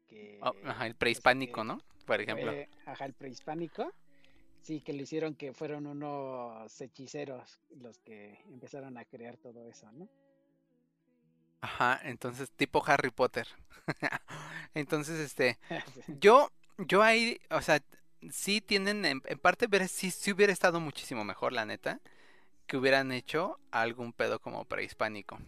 que 0.07 0.39
oh, 0.41 0.53
ajá, 0.65 0.87
el 0.87 0.95
prehispánico, 0.95 1.63
que 1.63 1.63
¿no? 1.63 1.79
Por 2.05 2.21
ejemplo. 2.21 2.51
fue, 2.51 2.69
ajá, 2.85 3.05
el 3.05 3.13
prehispánico, 3.13 3.91
sí, 4.61 4.81
que 4.81 4.93
lo 4.93 5.01
hicieron 5.03 5.35
que 5.35 5.53
fueron 5.53 5.87
unos 5.87 6.81
hechiceros 6.81 7.59
los 7.69 7.99
que 7.99 8.39
empezaron 8.47 8.97
a 8.97 9.05
crear 9.05 9.37
todo 9.37 9.65
eso, 9.67 9.91
¿no? 9.93 10.09
Ajá, 11.61 11.99
entonces 12.03 12.49
tipo 12.51 12.83
Harry 12.85 13.11
Potter. 13.11 13.47
entonces, 14.73 15.19
este, 15.19 15.59
Sí. 15.69 16.01
yo, 16.19 16.51
yo 16.77 17.03
ahí, 17.03 17.39
o 17.49 17.61
sea, 17.61 17.81
sí 18.31 18.61
tienen, 18.61 19.05
en, 19.05 19.21
en 19.25 19.39
parte, 19.39 19.67
ver, 19.67 19.87
sí, 19.87 20.11
sí 20.11 20.31
hubiera 20.31 20.53
estado 20.53 20.79
muchísimo 20.79 21.23
mejor, 21.23 21.53
la 21.53 21.65
neta, 21.65 21.99
que 22.67 22.77
hubieran 22.77 23.11
hecho 23.11 23.59
algún 23.71 24.13
pedo 24.13 24.39
como 24.39 24.65
prehispánico. 24.65 25.39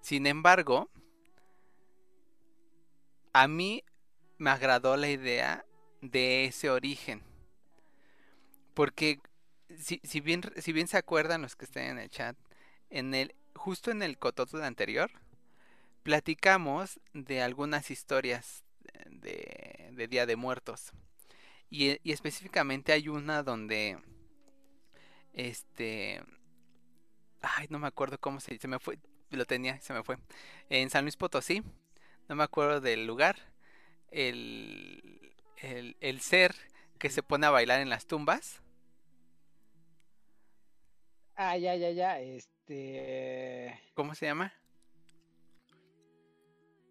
Sin 0.00 0.26
embargo, 0.26 0.88
a 3.32 3.48
mí 3.48 3.84
me 4.38 4.50
agradó 4.50 4.96
la 4.96 5.08
idea 5.10 5.64
de 6.00 6.46
ese 6.46 6.70
origen. 6.70 7.22
Porque 8.74 9.18
si, 9.78 10.00
si 10.04 10.20
bien, 10.20 10.42
si 10.58 10.72
bien 10.72 10.88
se 10.88 10.98
acuerdan 10.98 11.42
los 11.42 11.56
que 11.56 11.64
estén 11.64 11.84
en 11.90 11.98
el 11.98 12.10
chat, 12.10 12.36
en 12.90 13.14
el, 13.14 13.34
justo 13.54 13.90
en 13.90 14.02
el 14.02 14.18
Cototl 14.18 14.62
anterior, 14.62 15.10
platicamos 16.06 17.00
de 17.14 17.42
algunas 17.42 17.90
historias 17.90 18.62
de, 19.10 19.90
de 19.90 20.06
Día 20.06 20.24
de 20.24 20.36
Muertos. 20.36 20.92
Y, 21.68 21.98
y 22.08 22.12
específicamente 22.12 22.92
hay 22.92 23.08
una 23.08 23.42
donde 23.42 23.98
este 25.32 26.22
ay, 27.42 27.66
no 27.70 27.80
me 27.80 27.88
acuerdo 27.88 28.18
cómo 28.18 28.38
se 28.38 28.56
se 28.56 28.68
me 28.68 28.78
fue, 28.78 29.00
lo 29.30 29.46
tenía, 29.46 29.80
se 29.80 29.92
me 29.94 30.04
fue. 30.04 30.16
En 30.70 30.90
San 30.90 31.02
Luis 31.02 31.16
Potosí, 31.16 31.64
no 32.28 32.36
me 32.36 32.44
acuerdo 32.44 32.80
del 32.80 33.04
lugar. 33.04 33.36
El, 34.12 35.32
el, 35.56 35.96
el 35.98 36.20
ser 36.20 36.54
que 37.00 37.10
se 37.10 37.24
pone 37.24 37.46
a 37.46 37.50
bailar 37.50 37.80
en 37.80 37.90
las 37.90 38.06
tumbas. 38.06 38.62
Ah, 41.34 41.56
ya, 41.56 41.74
ya, 41.74 41.90
ya. 41.90 42.20
Este. 42.20 43.76
¿Cómo 43.94 44.14
se 44.14 44.26
llama? 44.26 44.52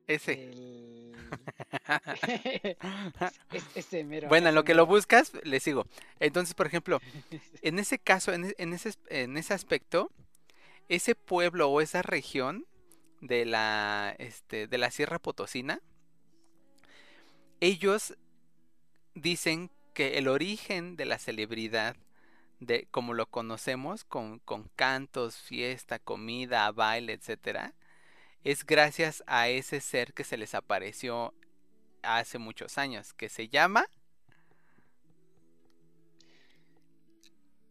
Ese. 0.08 0.34
El... 0.34 1.16
es- 3.52 3.66
ese 3.76 4.04
mero. 4.04 4.28
Bueno, 4.28 4.50
en 4.50 4.56
lo 4.56 4.64
que 4.64 4.74
lo 4.76 4.86
buscas, 4.86 5.32
le 5.44 5.60
sigo. 5.60 5.86
Entonces, 6.20 6.54
por 6.54 6.68
ejemplo, 6.68 7.00
en 7.62 7.80
ese 7.80 8.00
caso, 8.00 8.34
en, 8.34 8.46
e- 8.46 8.56
en 8.58 8.74
ese, 8.74 8.90
es- 8.90 9.00
en 9.10 9.38
ese 9.38 9.54
aspecto, 9.54 10.12
ese 10.90 11.16
pueblo 11.16 11.70
o 11.70 11.82
esa 11.82 12.02
región 12.02 12.66
de 13.22 13.46
la, 13.46 14.16
este, 14.20 14.68
de 14.68 14.78
la 14.78 14.92
Sierra 14.92 15.20
Potosina, 15.20 15.82
ellos 17.60 18.16
dicen 19.14 19.72
que 19.94 20.18
el 20.18 20.28
origen 20.28 20.96
de 20.96 21.06
la 21.06 21.18
celebridad, 21.20 21.96
de 22.60 22.88
como 22.92 23.14
lo 23.14 23.28
conocemos, 23.28 24.04
con, 24.04 24.40
con 24.40 24.70
cantos, 24.76 25.38
fiesta, 25.38 26.00
comida, 26.00 26.72
baile, 26.72 27.14
etcétera, 27.14 27.74
es 28.46 28.66
gracias 28.66 29.24
a 29.28 29.50
ese 29.50 29.82
ser 29.82 30.14
que 30.14 30.24
se 30.24 30.38
les 30.38 30.56
apareció 30.56 31.34
hace 32.04 32.38
muchos 32.38 32.78
años, 32.78 33.14
que 33.14 33.28
se 33.28 33.50
llama 33.50 33.86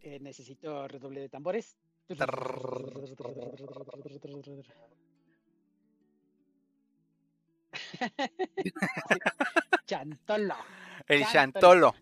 Eh, 0.05 0.19
necesito 0.19 0.87
redoble 0.87 1.19
de 1.19 1.29
tambores. 1.29 1.75
Chantolo. 9.87 10.55
el. 11.07 11.25
Chantolo. 11.31 11.95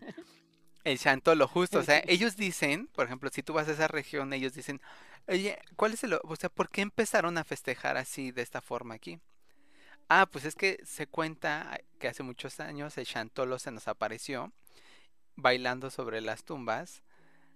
El 0.84 0.98
Chantolo, 0.98 1.48
justo. 1.48 1.78
O 1.78 1.82
sea, 1.82 2.02
ellos 2.06 2.36
dicen, 2.36 2.88
por 2.88 3.06
ejemplo, 3.06 3.30
si 3.30 3.42
tú 3.42 3.54
vas 3.54 3.68
a 3.68 3.72
esa 3.72 3.88
región, 3.88 4.32
ellos 4.32 4.52
dicen, 4.52 4.80
oye, 5.26 5.58
¿cuál 5.76 5.94
es 5.94 6.04
el, 6.04 6.18
o 6.22 6.36
sea, 6.36 6.50
por 6.50 6.68
qué 6.68 6.82
empezaron 6.82 7.38
a 7.38 7.44
festejar 7.44 7.96
así 7.96 8.30
de 8.30 8.42
esta 8.42 8.60
forma 8.60 8.94
aquí? 8.94 9.18
Ah, 10.08 10.26
pues 10.30 10.44
es 10.44 10.54
que 10.54 10.80
se 10.84 11.06
cuenta 11.06 11.80
que 11.98 12.08
hace 12.08 12.22
muchos 12.22 12.60
años 12.60 12.98
el 12.98 13.06
Chantolo 13.06 13.58
se 13.58 13.70
nos 13.70 13.88
apareció 13.88 14.52
bailando 15.34 15.90
sobre 15.90 16.20
las 16.20 16.44
tumbas, 16.44 17.02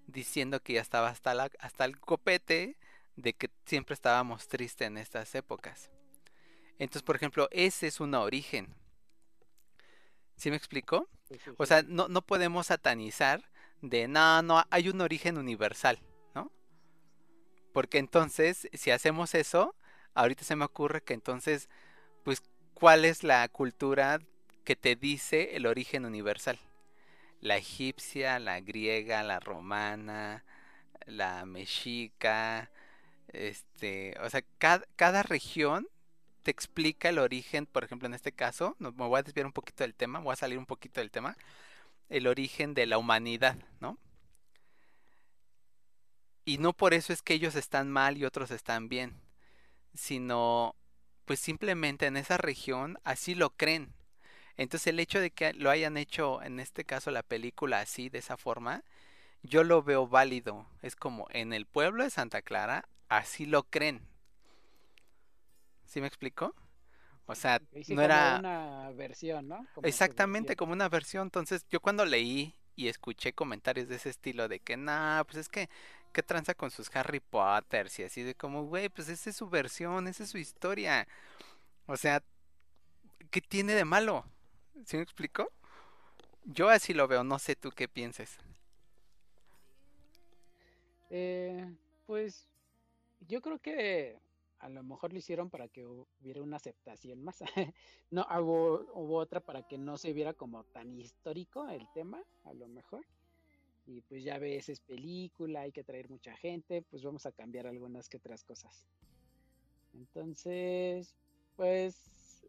diciendo 0.07 0.61
que 0.63 0.73
ya 0.73 0.81
estaba 0.81 1.09
hasta 1.09 1.35
la, 1.35 1.51
hasta 1.61 1.85
el 1.85 2.01
copete 2.01 2.79
de 3.17 3.35
que 3.35 3.51
siempre 3.67 3.95
estábamos 3.95 4.49
tristes 4.49 4.87
en 4.87 4.97
estas 4.97 5.35
épocas. 5.35 5.91
Entonces, 6.79 7.03
por 7.03 7.17
ejemplo, 7.17 7.49
ese 7.51 7.89
es 7.89 8.01
un 8.01 8.15
origen. 8.15 8.75
¿Sí 10.39 10.51
me 10.51 10.57
explico? 10.57 11.09
Sí, 11.29 11.37
sí, 11.45 11.51
O 11.59 11.67
sea, 11.67 11.83
no, 11.83 12.09
no 12.09 12.23
podemos 12.23 12.69
satanizar 12.69 13.51
de, 13.83 14.07
no, 14.07 14.41
no, 14.43 14.65
hay 14.71 14.89
un 14.89 15.01
origen 15.01 15.37
universal, 15.37 15.99
¿no? 16.35 16.53
Porque 17.73 17.99
entonces, 17.99 18.69
si 18.73 18.93
hacemos 18.93 19.35
eso, 19.35 19.75
ahorita 20.15 20.45
se 20.45 20.55
me 20.55 20.65
ocurre 20.65 21.03
que 21.03 21.15
entonces, 21.15 21.69
pues, 22.23 22.43
¿cuál 22.73 23.05
es 23.05 23.25
la 23.25 23.47
cultura 23.49 24.21
que 24.65 24.77
te 24.77 24.95
dice 24.95 25.57
el 25.57 25.67
origen 25.67 26.07
universal? 26.07 26.59
La 27.41 27.57
egipcia, 27.57 28.39
la 28.39 28.61
griega, 28.61 29.25
la 29.25 29.41
romana, 29.41 30.45
la 31.05 31.47
mexica, 31.47 32.71
este, 33.29 34.15
o 34.23 34.31
sea, 34.31 34.43
cada, 34.59 34.87
cada 34.95 35.25
región 35.25 35.89
te 36.43 36.51
explica 36.51 37.09
el 37.09 37.19
origen, 37.19 37.67
por 37.67 37.85
ejemplo, 37.85 38.07
en 38.07 38.15
este 38.15 38.33
caso, 38.33 38.77
me 38.79 38.91
voy 38.91 39.19
a 39.19 39.23
desviar 39.23 39.47
un 39.47 39.53
poquito 39.53 39.85
del 39.85 39.95
tema, 39.95 40.21
voy 40.21 40.33
a 40.33 40.37
salir 40.37 40.59
un 40.59 40.67
poquito 40.67 41.01
del 41.01 41.11
tema, 41.11 41.37
el 42.09 42.27
origen 42.27 42.75
de 42.75 42.87
la 42.87 42.99
humanidad, 42.99 43.57
¿no? 43.81 43.99
Y 46.45 46.59
no 46.59 46.73
por 46.73 46.95
eso 46.95 47.13
es 47.13 47.21
que 47.21 47.35
ellos 47.35 47.57
están 47.57 47.91
mal 47.91 48.17
y 48.17 48.25
otros 48.25 48.51
están 48.51 48.89
bien, 48.89 49.21
sino 49.93 50.75
pues 51.27 51.41
simplemente 51.41 52.07
en 52.07 52.17
esa 52.17 52.39
región 52.39 52.99
así 53.05 53.35
lo 53.35 53.51
creen. 53.51 53.93
Entonces 54.57 54.87
el 54.87 54.99
hecho 54.99 55.21
de 55.21 55.31
que 55.31 55.53
lo 55.53 55.71
hayan 55.71 55.99
hecho, 55.99 56.43
en 56.43 56.59
este 56.59 56.85
caso 56.85 57.11
la 57.11 57.23
película 57.23 57.81
así, 57.81 58.09
de 58.09 58.19
esa 58.19 58.39
forma, 58.39 58.83
yo 59.43 59.63
lo 59.63 59.83
veo 59.83 60.09
válido. 60.09 60.67
Es 60.81 60.97
como 60.97 61.27
en 61.31 61.53
el 61.53 61.67
pueblo 61.67 62.03
de 62.03 62.11
Santa 62.11 62.41
Clara, 62.41 62.89
así 63.09 63.45
lo 63.45 63.65
creen. 63.65 64.09
¿Sí 65.89 66.03
me 66.03 66.07
explico? 66.07 66.55
O 67.27 67.35
sea, 67.35 67.61
sí, 67.83 67.95
no 67.95 68.03
como 68.03 68.03
era... 68.03 68.37
una 68.39 68.91
versión, 68.91 69.49
¿no? 69.49 69.67
Como 69.75 69.87
Exactamente, 69.87 70.49
versión. 70.49 70.57
como 70.57 70.73
una 70.75 70.89
versión. 70.89 71.27
Entonces, 71.27 71.67
yo 71.71 71.81
cuando 71.81 72.05
leí 72.05 72.55
y 72.77 72.89
escuché 72.89 73.33
comentarios 73.33 73.89
de 73.89 73.97
ese 73.97 74.11
estilo 74.11 74.49
de 74.49 74.61
que, 74.61 74.77
nah, 74.77 75.25
pues 75.25 75.39
es 75.39 75.49
que, 75.49 75.69
¿qué 76.13 76.23
tranza 76.23 76.55
con 76.55 76.71
sus 76.71 76.95
Harry 76.95 77.21
Potters? 77.21 77.99
Y 77.99 78.05
así 78.05 78.23
de 78.23 78.35
como, 78.35 78.65
güey, 78.65 78.91
pues 78.91 79.09
esa 79.09 79.31
es 79.31 79.37
su 79.37 79.49
versión, 79.49 80.09
esa 80.09 80.25
es 80.25 80.31
su 80.31 80.39
historia. 80.39 81.09
O 81.87 81.97
sea, 81.97 82.23
¿qué 83.31 83.41
tiene 83.41 83.73
de 83.75 83.87
malo? 83.87 84.27
¿Sí 84.85 84.99
me 84.99 85.03
explico? 85.03 85.51
Yo 86.45 86.69
así 86.69 86.93
lo 86.93 87.09
veo, 87.09 87.25
no 87.25 87.39
sé 87.39 87.57
tú 87.57 87.71
qué 87.71 87.89
pienses. 87.89 88.39
Eh, 91.11 91.67
pues 92.07 92.47
yo 93.27 93.41
creo 93.41 93.59
que 93.59 94.19
a 94.61 94.69
lo 94.69 94.83
mejor 94.83 95.13
lo 95.13 95.19
hicieron 95.19 95.51
para 95.51 95.69
que 95.69 95.87
hubiera 95.87 96.43
una 96.43 96.57
aceptación 96.57 97.23
más. 97.23 97.39
No, 98.11 98.27
hubo, 98.41 98.87
hubo 98.95 99.17
otra 99.19 99.41
para 99.41 99.67
que 99.67 99.79
no 99.79 99.99
se 99.99 100.13
viera 100.13 100.33
como 100.33 100.65
tan 100.65 100.99
histórico 100.99 101.69
el 101.69 101.87
tema, 101.93 102.23
a 102.45 102.55
lo 102.55 102.69
mejor. 102.69 103.05
Y 103.87 104.01
pues 104.03 104.25
ya 104.25 104.39
ves, 104.39 104.69
es 104.69 104.81
película, 104.81 105.63
hay 105.63 105.73
que 105.73 105.85
traer 105.85 106.11
mucha 106.11 106.35
gente, 106.37 106.83
pues 106.83 107.03
vamos 107.03 107.27
a 107.27 107.33
cambiar 107.33 107.67
algunas 107.67 108.09
que 108.09 108.19
otras 108.19 108.45
cosas. 108.45 108.87
Entonces, 109.95 111.15
pues 111.57 112.47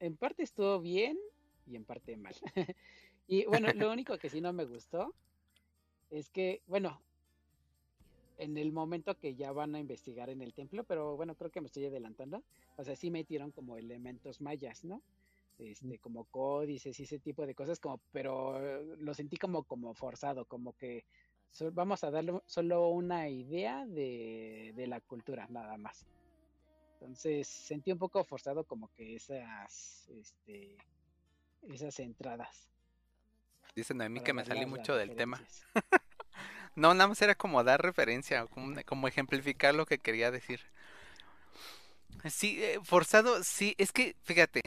en 0.00 0.16
parte 0.16 0.42
estuvo 0.42 0.80
bien 0.80 1.18
y 1.66 1.76
en 1.76 1.84
parte 1.84 2.16
mal. 2.16 2.34
Y 3.28 3.44
bueno, 3.46 3.72
lo 3.74 3.90
único 3.90 4.18
que 4.18 4.28
sí 4.28 4.40
no 4.40 4.52
me 4.52 4.64
gustó 4.64 5.12
es 6.10 6.30
que, 6.30 6.62
bueno, 6.68 7.02
en 8.38 8.56
el 8.58 8.72
momento 8.72 9.16
que 9.18 9.34
ya 9.34 9.52
van 9.52 9.74
a 9.74 9.80
investigar 9.80 10.30
en 10.30 10.42
el 10.42 10.52
templo, 10.54 10.84
pero 10.84 11.16
bueno, 11.16 11.34
creo 11.34 11.50
que 11.50 11.60
me 11.60 11.66
estoy 11.66 11.86
adelantando. 11.86 12.42
O 12.76 12.84
sea, 12.84 12.96
sí 12.96 13.10
metieron 13.10 13.50
como 13.52 13.76
elementos 13.78 14.40
mayas, 14.40 14.84
¿no? 14.84 15.02
Este, 15.58 15.98
como 15.98 16.24
códices 16.26 16.98
y 17.00 17.04
ese 17.04 17.18
tipo 17.18 17.46
de 17.46 17.54
cosas, 17.54 17.80
como, 17.80 17.98
pero 18.12 18.58
lo 18.96 19.14
sentí 19.14 19.38
como, 19.38 19.62
como 19.64 19.94
forzado, 19.94 20.44
como 20.44 20.74
que 20.74 21.04
so- 21.50 21.72
vamos 21.72 22.04
a 22.04 22.10
darle 22.10 22.38
solo 22.44 22.88
una 22.88 23.28
idea 23.30 23.86
de, 23.86 24.72
de 24.76 24.86
la 24.86 25.00
cultura, 25.00 25.46
nada 25.48 25.78
más. 25.78 26.04
Entonces 27.00 27.48
sentí 27.48 27.90
un 27.92 27.98
poco 27.98 28.22
forzado 28.24 28.64
como 28.64 28.88
que 28.94 29.16
esas, 29.16 30.08
este, 30.10 30.76
esas 31.70 31.98
entradas. 32.00 32.68
Dice 33.74 33.94
Noemí 33.94 34.20
para 34.20 34.24
que 34.26 34.32
me 34.32 34.44
salí 34.44 34.60
mucho 34.66 34.94
del 34.96 35.14
tema. 35.14 35.40
No, 36.76 36.94
nada 36.94 37.08
más 37.08 37.20
era 37.22 37.34
como 37.34 37.64
dar 37.64 37.82
referencia, 37.82 38.46
como, 38.46 38.76
como 38.84 39.08
ejemplificar 39.08 39.74
lo 39.74 39.86
que 39.86 39.98
quería 39.98 40.30
decir. 40.30 40.60
Sí, 42.30 42.62
eh, 42.62 42.78
forzado, 42.82 43.42
sí, 43.44 43.74
es 43.78 43.92
que, 43.92 44.16
fíjate, 44.24 44.62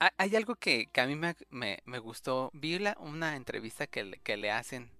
ha- 0.00 0.12
hay 0.18 0.36
algo 0.36 0.56
que, 0.56 0.86
que 0.92 1.00
a 1.00 1.06
mí 1.06 1.16
me, 1.16 1.34
me, 1.50 1.78
me 1.84 1.98
gustó. 1.98 2.50
Vi 2.54 2.78
la- 2.78 2.96
una 3.00 3.36
entrevista 3.36 3.86
que, 3.86 4.04
le- 4.04 4.18
que 4.20 4.36
le 4.36 4.50
hacen 4.50 4.90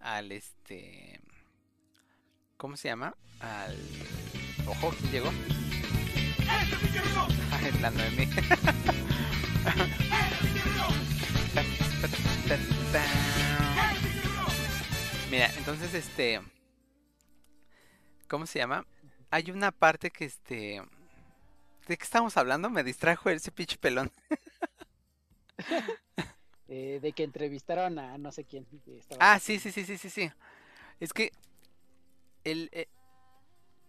al 0.00 0.32
este. 0.32 1.20
¿Cómo 2.56 2.76
se 2.76 2.88
llama? 2.88 3.14
Al. 3.40 3.76
Ojo, 4.66 4.90
¿quién 4.98 5.12
llegó? 5.12 5.30
Ay, 7.52 7.72
la 7.80 7.90
Noemí. 7.90 8.26
Mira, 15.30 15.50
entonces 15.56 15.92
este. 15.94 16.40
¿Cómo 18.28 18.46
se 18.46 18.58
llama? 18.58 18.86
Hay 19.30 19.50
una 19.50 19.72
parte 19.72 20.10
que 20.10 20.24
este. 20.24 20.82
¿De 21.88 21.96
qué 21.96 22.04
estamos 22.04 22.36
hablando? 22.36 22.70
Me 22.70 22.84
distrajo 22.84 23.30
ese 23.30 23.50
pinche 23.52 23.76
pelón. 23.78 24.10
Eh, 26.68 26.98
de 27.00 27.12
que 27.12 27.22
entrevistaron 27.22 27.96
a 28.00 28.18
no 28.18 28.32
sé 28.32 28.42
quién. 28.42 28.66
Ah, 29.20 29.38
sí, 29.38 29.60
sí, 29.60 29.70
sí, 29.70 29.84
sí, 29.84 29.96
sí, 29.96 30.10
sí. 30.10 30.32
Es 30.98 31.12
que 31.12 31.30
el 32.42 32.68
eh, 32.72 32.88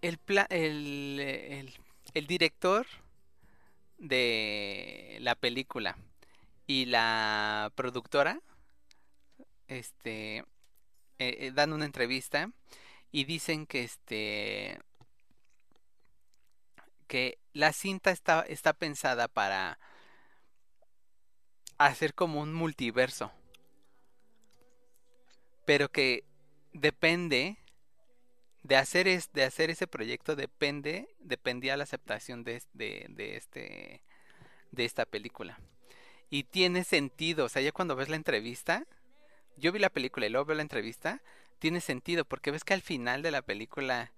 el, 0.02 0.20
el, 0.50 1.20
el, 1.20 1.74
el 2.14 2.28
director 2.28 2.86
de 3.98 5.18
la 5.22 5.34
película 5.34 5.98
y 6.68 6.86
la 6.86 7.72
productora 7.76 8.40
este 9.68 10.46
eh, 11.20 11.47
eh, 11.47 11.51
dan 11.51 11.74
una 11.74 11.86
entrevista 11.86 12.51
y 13.11 13.24
dicen 13.26 13.65
que 13.65 13.84
este 13.84 14.80
que 17.07 17.39
la 17.53 17.74
cinta 17.74 18.11
está, 18.11 18.41
está 18.41 18.74
pensada 18.74 19.28
para 19.28 19.80
hacer 21.78 22.13
como 22.13 22.41
un 22.41 22.53
multiverso. 22.53 23.32
Pero 25.65 25.89
que 25.89 26.26
depende 26.74 27.57
de 28.63 28.76
hacer 28.76 29.07
es, 29.07 29.32
de 29.32 29.43
hacer 29.43 29.70
ese 29.70 29.88
proyecto 29.88 30.36
depende 30.36 31.07
dependía 31.20 31.78
la 31.78 31.84
aceptación 31.84 32.43
de, 32.43 32.61
de, 32.74 33.05
de 33.09 33.38
este 33.38 34.03
de 34.72 34.86
esta 34.86 35.05
película. 35.05 35.57
Y 36.30 36.43
tiene 36.43 36.84
sentido 36.84 37.45
o 37.45 37.49
sea 37.49 37.61
ya 37.61 37.72
cuando 37.72 37.95
ves 37.95 38.09
la 38.09 38.18
entrevista 38.18 38.86
yo 39.58 39.72
vi 39.72 39.80
la 39.80 39.89
película 39.89 40.26
y 40.26 40.30
luego 40.30 40.45
veo 40.45 40.55
la 40.58 40.62
entrevista 40.64 41.22
tiene 41.60 41.82
sentido 41.82 42.26
porque 42.26 42.51
ves 42.51 42.64
que 42.64 42.74
al 42.74 42.82
final 42.82 43.22
de 43.22 43.32
la 43.32 43.41
película 43.41 44.12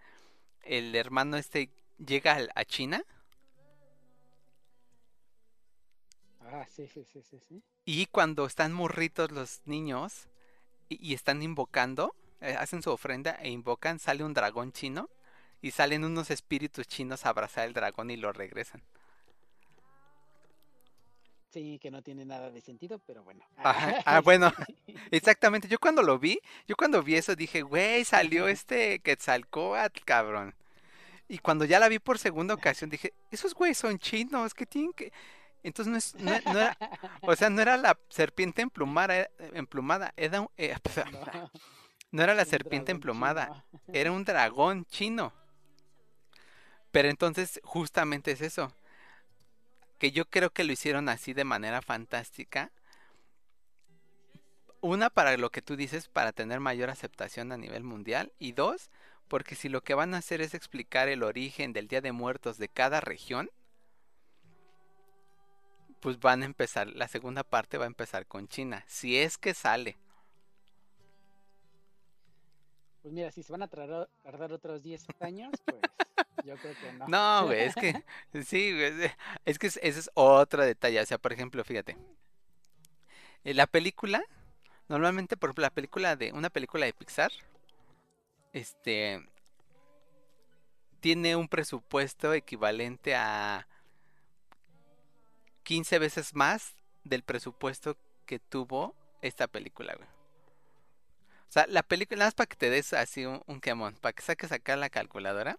el 0.64 0.96
hermano 0.96 1.38
este 1.38 1.72
llega 2.00 2.38
a 2.56 2.66
China 2.66 3.04
Ah, 6.42 6.66
sí, 6.70 6.88
sí, 6.88 7.04
sí, 7.06 7.22
sí, 7.22 7.40
sí. 7.40 7.64
y 7.86 8.06
cuando 8.08 8.46
están 8.46 8.74
morritos 8.74 9.32
los 9.32 9.62
niños 9.66 10.28
y, 10.90 11.12
y 11.12 11.14
están 11.16 11.44
invocando, 11.44 12.16
eh, 12.42 12.56
hacen 12.58 12.84
su 12.84 12.92
ofrenda 12.92 13.32
e 13.42 13.50
invocan, 13.50 14.00
sale 14.00 14.24
un 14.24 14.34
dragón 14.34 14.72
chino 14.74 15.10
y 15.62 15.72
salen 15.72 16.06
unos 16.06 16.32
espíritus 16.32 16.88
chinos 16.88 17.26
a 17.26 17.30
abrazar 17.30 17.68
el 17.68 17.74
dragón 17.74 18.12
y 18.12 18.18
lo 18.18 18.34
regresan. 18.34 18.84
Sí, 21.52 21.80
que 21.82 21.90
no 21.90 22.02
tiene 22.04 22.26
nada 22.26 22.52
de 22.52 22.62
sentido, 22.62 23.00
pero 23.00 23.24
bueno. 23.24 23.44
Ajá, 23.58 23.98
ah, 24.06 24.22
bueno. 24.22 24.52
Exactamente, 25.12 25.68
yo 25.68 25.80
cuando 25.80 26.04
lo 26.04 26.20
vi, 26.20 26.40
yo 26.68 26.76
cuando 26.76 27.02
vi 27.02 27.16
eso 27.16 27.36
dije, 27.36 27.62
güey, 27.64 28.06
salió 28.06 28.48
este 28.48 29.00
Quetzalcóatl, 29.00 30.04
cabrón. 30.06 30.56
Y 31.28 31.40
cuando 31.40 31.66
ya 31.66 31.80
la 31.80 31.90
vi 31.90 32.00
por 32.00 32.18
segunda 32.20 32.54
ocasión 32.56 32.90
dije, 32.90 33.14
esos 33.32 33.54
güeyes 33.54 33.78
son 33.78 34.00
chinos, 34.00 34.54
que 34.54 34.66
tienen 34.66 34.94
que... 34.94 35.12
Entonces 35.62 35.92
no, 35.92 35.98
es, 35.98 36.16
no, 36.16 36.54
no 36.54 36.60
era, 36.60 36.78
o 37.22 37.36
sea, 37.36 37.50
no 37.50 37.62
era 37.62 37.78
la 37.78 37.98
serpiente 38.10 38.62
emplumada, 38.62 39.16
era- 39.16 39.30
emplumada, 39.54 40.14
era 40.18 40.42
un- 40.42 40.50
eh, 40.58 40.76
No, 41.12 41.52
no 42.12 42.24
era 42.24 42.34
la 42.34 42.46
serpiente 42.46 42.92
emplumada, 42.92 43.48
chino. 43.72 43.82
era 43.94 44.12
un 44.12 44.24
dragón 44.24 44.86
chino. 44.86 45.34
Pero 46.92 47.10
entonces 47.10 47.60
justamente 47.64 48.32
es 48.32 48.42
eso, 48.42 48.74
que 50.00 50.12
yo 50.12 50.26
creo 50.26 50.50
que 50.50 50.64
lo 50.64 50.72
hicieron 50.72 51.10
así 51.10 51.34
de 51.34 51.44
manera 51.44 51.82
fantástica. 51.82 52.72
Una, 54.82 55.10
para 55.10 55.36
lo 55.38 55.52
que 55.52 55.62
tú 55.62 55.76
dices, 55.76 56.08
para 56.08 56.32
tener 56.32 56.62
mayor 56.62 56.90
aceptación 56.90 57.52
a 57.52 57.58
nivel 57.58 57.84
mundial. 57.84 58.32
Y 58.40 58.54
dos, 58.54 58.90
porque 59.28 59.56
si 59.56 59.68
lo 59.68 59.82
que 59.82 59.94
van 59.94 60.14
a 60.14 60.20
hacer 60.20 60.42
es 60.42 60.54
explicar 60.54 61.10
el 61.10 61.22
origen 61.22 61.74
del 61.74 61.90
Día 61.90 62.00
de 62.02 62.14
Muertos 62.14 62.58
de 62.58 62.70
cada 62.70 63.02
región, 63.02 63.52
pues 66.00 66.20
van 66.20 66.44
a 66.44 66.46
empezar, 66.46 66.88
la 66.88 67.10
segunda 67.10 67.44
parte 67.44 67.78
va 67.78 67.84
a 67.84 67.88
empezar 67.88 68.26
con 68.26 68.48
China, 68.48 68.86
si 68.88 69.18
es 69.18 69.38
que 69.38 69.54
sale. 69.54 69.98
Pues 73.02 73.14
mira, 73.14 73.32
si 73.32 73.44
se 73.44 73.52
van 73.52 73.64
a 73.64 73.68
tardar, 73.68 74.10
tardar 74.24 74.54
otros 74.54 74.82
10 74.82 75.08
años, 75.20 75.52
pues 75.66 75.82
yo 76.46 76.56
creo 76.58 76.74
que 76.80 76.94
no. 76.94 77.08
No, 77.08 77.46
güey, 77.48 77.62
es 77.62 77.76
que 77.76 78.04
sí, 78.46 78.72
güey, 78.74 79.12
es- 79.46 79.60
que 79.60 79.68
es- 79.68 79.80
ese 79.82 80.00
es 80.00 80.10
otro 80.14 80.64
detalle. 80.64 81.00
O 81.02 81.06
sea, 81.06 81.18
por 81.18 81.34
ejemplo, 81.34 81.64
fíjate, 81.64 81.98
en 83.44 83.58
la 83.58 83.68
película, 83.68 84.24
normalmente, 84.88 85.38
por 85.38 85.50
ejemplo, 85.50 85.62
la 85.64 85.70
película 85.74 86.16
de 86.16 86.32
una 86.34 86.50
película 86.50 86.86
de 86.86 86.94
Pixar, 86.94 87.32
este, 88.54 89.24
tiene 91.00 91.36
un 91.36 91.48
presupuesto 91.48 92.34
equivalente 92.34 93.16
a 93.16 93.68
15 95.64 96.00
veces 96.00 96.34
más 96.36 96.76
del 97.04 97.24
presupuesto 97.24 97.98
que 98.26 98.40
tuvo 98.40 98.96
esta 99.22 99.48
película, 99.48 99.94
güey. 99.96 100.08
O 100.08 101.52
sea, 101.52 101.66
la 101.68 101.82
película, 101.84 102.18
nada 102.20 102.28
más 102.28 102.36
para 102.36 102.48
que 102.48 102.56
te 102.56 102.70
des 102.70 102.94
así 102.94 103.26
un, 103.26 103.42
un 103.48 103.60
quemón, 103.60 103.96
para 103.96 104.14
que 104.14 104.22
saques 104.22 104.52
acá 104.52 104.76
la 104.76 104.90
calculadora. 104.90 105.58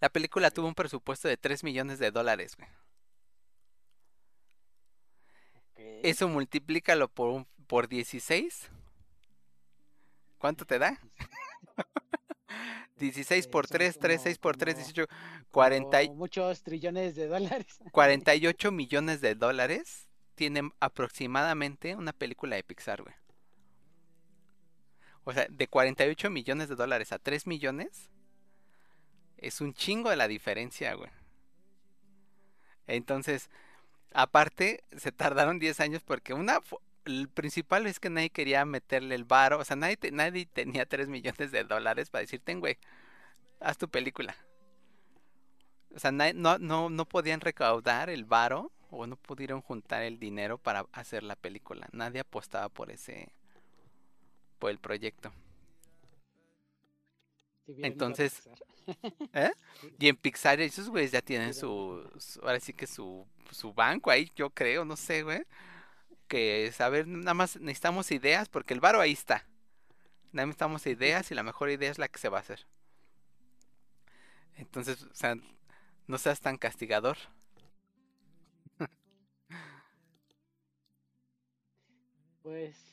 La 0.00 0.08
película 0.08 0.50
tuvo 0.50 0.68
un 0.68 0.74
presupuesto 0.74 1.28
de 1.28 1.36
3 1.36 1.64
millones 1.64 1.98
de 1.98 2.10
dólares, 2.10 2.56
güey. 2.56 2.68
Ok. 5.72 5.80
Eso 6.04 6.28
multiplícalo 6.28 7.08
por, 7.08 7.30
un, 7.30 7.46
por 7.66 7.88
16. 7.88 8.68
¿Cuánto 10.38 10.64
te 10.64 10.78
da? 10.78 11.00
16 12.96 13.46
por 13.48 13.64
Eh, 13.64 13.68
son 13.68 13.76
3, 13.78 13.98
3, 13.98 14.16
como- 14.18 14.24
6 14.24 14.38
por 14.38 14.56
3, 14.56 14.74
como- 14.74 14.84
18, 14.84 15.06
40, 15.50 16.02
y- 16.02 16.06
como 16.06 16.18
muchos 16.18 16.62
trillones 16.62 17.14
de 17.16 17.26
dólares. 17.26 17.78
48 17.92 18.70
millones 18.72 19.20
de 19.20 19.34
dólares 19.34 20.08
tienen 20.36 20.72
aproximadamente 20.78 21.96
una 21.96 22.12
película 22.12 22.54
de 22.54 22.62
Pixar, 22.62 23.02
güey. 23.02 23.14
O 25.24 25.32
sea, 25.32 25.46
de 25.50 25.66
48 25.66 26.30
millones 26.30 26.68
de 26.68 26.76
dólares 26.76 27.12
a 27.12 27.18
3 27.18 27.46
millones 27.48 28.10
es 29.38 29.60
un 29.60 29.74
chingo 29.74 30.10
de 30.10 30.16
la 30.16 30.28
diferencia, 30.28 30.94
güey. 30.94 31.10
Entonces, 32.86 33.50
aparte, 34.12 34.84
se 34.96 35.12
tardaron 35.12 35.58
10 35.58 35.80
años 35.80 36.02
porque 36.02 36.34
una, 36.34 36.60
el 37.04 37.28
principal 37.28 37.86
es 37.86 38.00
que 38.00 38.10
nadie 38.10 38.30
quería 38.30 38.64
meterle 38.64 39.14
el 39.14 39.24
varo, 39.24 39.58
o 39.58 39.64
sea, 39.64 39.76
nadie, 39.76 39.96
te- 39.96 40.12
nadie 40.12 40.46
tenía 40.46 40.86
3 40.86 41.08
millones 41.08 41.52
de 41.52 41.64
dólares 41.64 42.10
para 42.10 42.22
decirte, 42.22 42.54
güey, 42.54 42.78
haz 43.60 43.78
tu 43.78 43.88
película. 43.88 44.36
O 45.94 45.98
sea, 45.98 46.12
nadie- 46.12 46.34
no, 46.34 46.58
no, 46.58 46.90
no 46.90 47.06
podían 47.06 47.40
recaudar 47.40 48.10
el 48.10 48.24
varo 48.24 48.72
o 48.90 49.06
no 49.06 49.16
pudieron 49.16 49.60
juntar 49.62 50.02
el 50.02 50.18
dinero 50.18 50.58
para 50.58 50.86
hacer 50.92 51.22
la 51.22 51.36
película. 51.36 51.88
Nadie 51.92 52.20
apostaba 52.20 52.68
por 52.68 52.90
ese, 52.90 53.32
por 54.58 54.70
el 54.70 54.78
proyecto. 54.78 55.32
Entonces. 57.86 58.48
¿Eh? 59.32 59.52
Y 59.98 60.08
en 60.08 60.16
Pixar 60.16 60.60
esos 60.60 60.88
güeyes 60.90 61.12
ya 61.12 61.22
tienen 61.22 61.54
su, 61.54 62.08
su- 62.18 62.40
ahora 62.40 62.60
sí 62.60 62.72
que 62.72 62.86
su, 62.86 63.26
su 63.50 63.72
banco 63.72 64.10
ahí, 64.10 64.30
yo 64.36 64.50
creo, 64.50 64.84
no 64.84 64.96
sé, 64.96 65.22
güey. 65.22 65.42
Que 66.28 66.72
saber, 66.74 67.06
nada 67.08 67.34
más 67.34 67.56
necesitamos 67.60 68.10
ideas 68.12 68.48
porque 68.48 68.74
el 68.74 68.80
varo 68.80 69.00
ahí 69.00 69.12
está. 69.12 69.46
Nada 70.32 70.46
más 70.46 70.54
necesitamos 70.54 70.86
ideas 70.88 71.30
y 71.30 71.34
la 71.36 71.44
mejor 71.44 71.70
idea 71.70 71.90
es 71.90 71.98
la 71.98 72.08
que 72.08 72.18
se 72.20 72.28
va 72.30 72.38
a 72.38 72.42
hacer. 72.42 72.66
Entonces, 74.56 75.02
o 75.04 75.14
sea, 75.14 75.36
no 76.06 76.18
seas 76.18 76.40
tan 76.40 76.58
castigador. 76.58 77.16
Pues, 82.42 82.87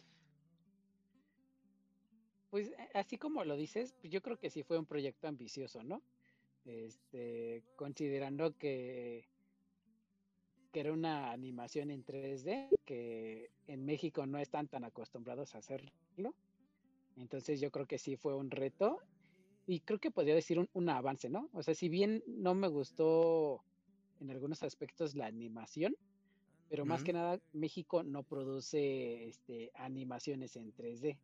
pues 2.56 2.70
eh, 2.70 2.89
así 2.93 3.18
como 3.18 3.43
lo 3.43 3.58
dices, 3.58 3.93
pues 3.99 4.14
yo 4.14 4.22
creo 4.22 4.38
que 4.38 4.49
sí 4.49 4.64
fue 4.64 4.80
un 4.80 4.86
proyecto 4.86 5.28
ambicioso, 5.28 5.84
¿no? 5.84 6.01
Este, 6.64 7.66
considerando 7.76 8.58
que, 8.58 9.28
que 10.72 10.80
era 10.80 10.93
una 10.93 11.34
animación 11.34 11.91
en 11.91 12.06
3D, 12.06 12.70
que 12.86 13.51
en 13.68 13.84
México 13.84 14.26
no 14.26 14.39
están 14.39 14.70
tan 14.70 14.86
acostumbrados 14.86 15.53
a 15.53 15.58
hacerlo. 15.58 16.34
Entonces 17.18 17.60
yo 17.60 17.72
creo 17.72 17.88
que 17.88 17.97
sí 17.97 18.16
fue 18.16 18.34
un 18.34 18.49
reto 18.49 19.01
y 19.68 19.82
creo 19.82 19.99
que 19.99 20.12
podría 20.12 20.36
decir 20.36 20.58
un, 20.58 20.70
un 20.72 20.88
avance, 20.88 21.30
¿no? 21.30 21.49
O 21.51 21.62
sea, 21.62 21.76
si 21.76 21.89
bien 21.89 22.24
no 22.26 22.56
me 22.56 22.70
gustó 22.70 23.66
en 24.22 24.32
algunos 24.32 24.64
aspectos 24.64 25.14
la 25.14 25.26
animación, 25.26 25.93
pero 26.70 26.86
más 26.86 27.03
que 27.03 27.12
nada 27.12 27.38
México 27.51 28.01
no 28.01 28.24
produce 28.24 29.28
este, 29.28 29.72
animaciones 29.76 30.56
en 30.56 30.74
3D. 30.74 31.18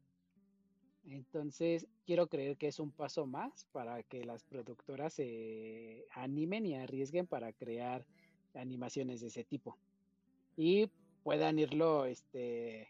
Entonces, 1.08 1.88
quiero 2.06 2.28
creer 2.28 2.58
que 2.58 2.68
es 2.68 2.80
un 2.80 2.92
paso 2.92 3.26
más 3.26 3.66
para 3.72 4.04
que 4.04 4.24
las 4.24 4.44
productoras 4.44 5.14
se 5.14 6.06
animen 6.14 6.66
y 6.66 6.76
arriesguen 6.76 7.28
para 7.28 7.54
crear 7.54 8.06
animaciones 8.54 9.22
de 9.22 9.28
ese 9.28 9.44
tipo. 9.44 9.78
Y 10.56 10.90
puedan 11.24 11.60
irlo 11.60 12.06
este, 12.06 12.90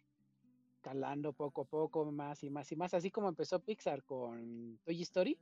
calando 0.82 1.34
poco 1.34 1.62
a 1.62 1.66
poco, 1.66 2.12
más 2.12 2.44
y 2.44 2.50
más 2.50 2.72
y 2.72 2.76
más, 2.76 2.94
así 2.94 3.12
como 3.12 3.30
empezó 3.30 3.60
Pixar 3.60 4.04
con 4.04 4.80
Toy 4.84 5.02
Story, 5.04 5.38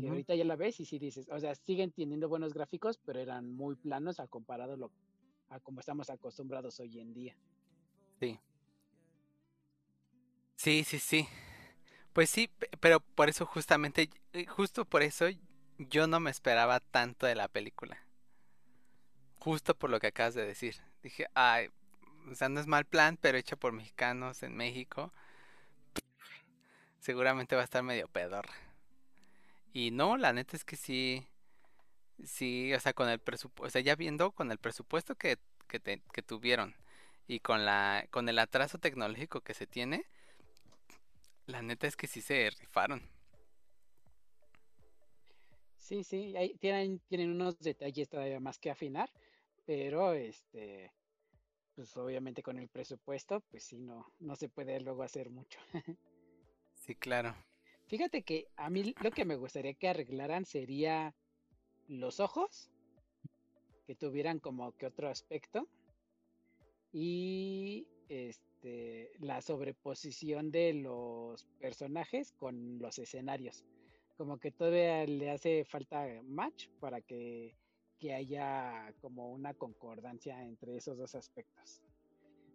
que 0.00 0.08
ahorita 0.08 0.34
ya 0.34 0.44
la 0.44 0.54
ves 0.54 0.78
y 0.80 0.84
sí 0.84 0.98
dices, 0.98 1.28
o 1.28 1.40
sea, 1.40 1.54
siguen 1.54 1.90
teniendo 1.90 2.28
buenos 2.28 2.54
gráficos, 2.54 2.98
pero 3.04 3.18
eran 3.18 3.50
muy 3.52 3.74
planos 3.74 4.20
a 4.20 4.28
comparado 4.28 4.76
lo, 4.76 4.92
a 5.48 5.58
como 5.60 5.80
estamos 5.80 6.08
acostumbrados 6.10 6.78
hoy 6.78 7.00
en 7.00 7.12
día. 7.12 7.36
Sí. 8.20 8.38
Sí, 10.56 10.84
sí, 10.84 10.98
sí. 10.98 11.26
Pues 12.18 12.30
sí, 12.30 12.50
pero 12.80 12.98
por 12.98 13.28
eso 13.28 13.46
justamente, 13.46 14.10
eh, 14.32 14.44
justo 14.44 14.84
por 14.84 15.04
eso 15.04 15.26
yo 15.78 16.08
no 16.08 16.18
me 16.18 16.32
esperaba 16.32 16.80
tanto 16.80 17.26
de 17.26 17.36
la 17.36 17.46
película. 17.46 17.96
Justo 19.38 19.76
por 19.78 19.88
lo 19.88 20.00
que 20.00 20.08
acabas 20.08 20.34
de 20.34 20.44
decir. 20.44 20.74
Dije, 21.00 21.28
ay, 21.34 21.70
o 22.28 22.34
sea, 22.34 22.48
no 22.48 22.58
es 22.58 22.66
mal 22.66 22.86
plan, 22.86 23.16
pero 23.20 23.38
hecha 23.38 23.54
por 23.54 23.72
mexicanos 23.72 24.42
en 24.42 24.56
México. 24.56 25.12
Seguramente 26.98 27.54
va 27.54 27.60
a 27.60 27.64
estar 27.66 27.84
medio 27.84 28.08
pedor. 28.08 28.46
Y 29.72 29.92
no, 29.92 30.16
la 30.16 30.32
neta 30.32 30.56
es 30.56 30.64
que 30.64 30.74
sí. 30.74 31.24
Sí, 32.24 32.74
o 32.74 32.80
sea, 32.80 32.94
con 32.94 33.08
el 33.08 33.20
presupuesto, 33.20 33.68
o 33.68 33.70
sea, 33.70 33.80
ya 33.80 33.94
viendo 33.94 34.32
con 34.32 34.50
el 34.50 34.58
presupuesto 34.58 35.14
que, 35.14 35.38
que, 35.68 36.02
que 36.12 36.22
tuvieron 36.22 36.74
y 37.28 37.38
con 37.38 37.64
la 37.64 38.08
con 38.10 38.28
el 38.28 38.40
atraso 38.40 38.78
tecnológico 38.78 39.40
que 39.40 39.54
se 39.54 39.68
tiene, 39.68 40.04
la 41.48 41.62
neta 41.62 41.86
es 41.86 41.96
que 41.96 42.06
sí 42.06 42.20
se 42.20 42.50
rifaron. 42.50 43.02
Sí, 45.76 46.04
sí, 46.04 46.34
tienen, 46.60 47.00
tienen 47.08 47.30
unos 47.30 47.58
detalles 47.58 48.08
todavía 48.08 48.40
más 48.40 48.58
que 48.58 48.70
afinar, 48.70 49.10
pero 49.64 50.12
este, 50.12 50.92
pues 51.74 51.96
obviamente 51.96 52.42
con 52.42 52.58
el 52.58 52.68
presupuesto, 52.68 53.40
pues 53.50 53.64
sí, 53.64 53.78
no, 53.78 54.12
no 54.18 54.36
se 54.36 54.50
puede 54.50 54.78
luego 54.80 55.02
hacer 55.02 55.30
mucho. 55.30 55.58
sí, 56.74 56.94
claro. 56.94 57.34
Fíjate 57.86 58.22
que 58.22 58.48
a 58.56 58.68
mí 58.68 58.94
lo 59.00 59.10
que 59.10 59.24
me 59.24 59.36
gustaría 59.36 59.72
que 59.72 59.88
arreglaran 59.88 60.44
sería 60.44 61.14
los 61.86 62.20
ojos, 62.20 62.70
que 63.86 63.94
tuvieran 63.94 64.40
como 64.40 64.72
que 64.72 64.84
otro 64.84 65.08
aspecto, 65.08 65.66
y 66.92 67.86
este, 68.08 69.10
la 69.20 69.40
sobreposición 69.40 70.50
de 70.50 70.74
los 70.74 71.44
personajes 71.60 72.32
con 72.32 72.78
los 72.78 72.98
escenarios. 72.98 73.64
Como 74.16 74.38
que 74.38 74.50
todavía 74.50 75.06
le 75.06 75.30
hace 75.30 75.64
falta 75.64 76.06
match 76.24 76.68
para 76.80 77.00
que, 77.00 77.54
haya 78.14 78.92
como 79.00 79.32
una 79.32 79.54
concordancia 79.54 80.42
entre 80.44 80.76
esos 80.76 80.96
dos 80.96 81.14
aspectos. 81.14 81.82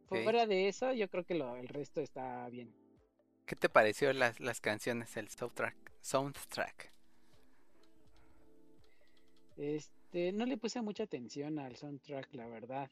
Fuera 0.07 0.45
de 0.45 0.67
eso, 0.67 0.93
yo 0.93 1.09
creo 1.09 1.25
que 1.25 1.35
lo, 1.35 1.55
el 1.55 1.67
resto 1.67 2.01
está 2.01 2.47
bien. 2.49 2.73
¿Qué 3.45 3.55
te 3.55 3.67
pareció 3.67 4.13
las, 4.13 4.39
las 4.39 4.61
canciones, 4.61 5.15
el 5.17 5.29
soundtrack? 5.29 5.75
soundtrack? 6.01 6.91
Este, 9.57 10.31
no 10.31 10.45
le 10.45 10.57
puse 10.57 10.81
mucha 10.81 11.03
atención 11.03 11.59
al 11.59 11.75
soundtrack, 11.75 12.33
la 12.33 12.47
verdad. 12.47 12.89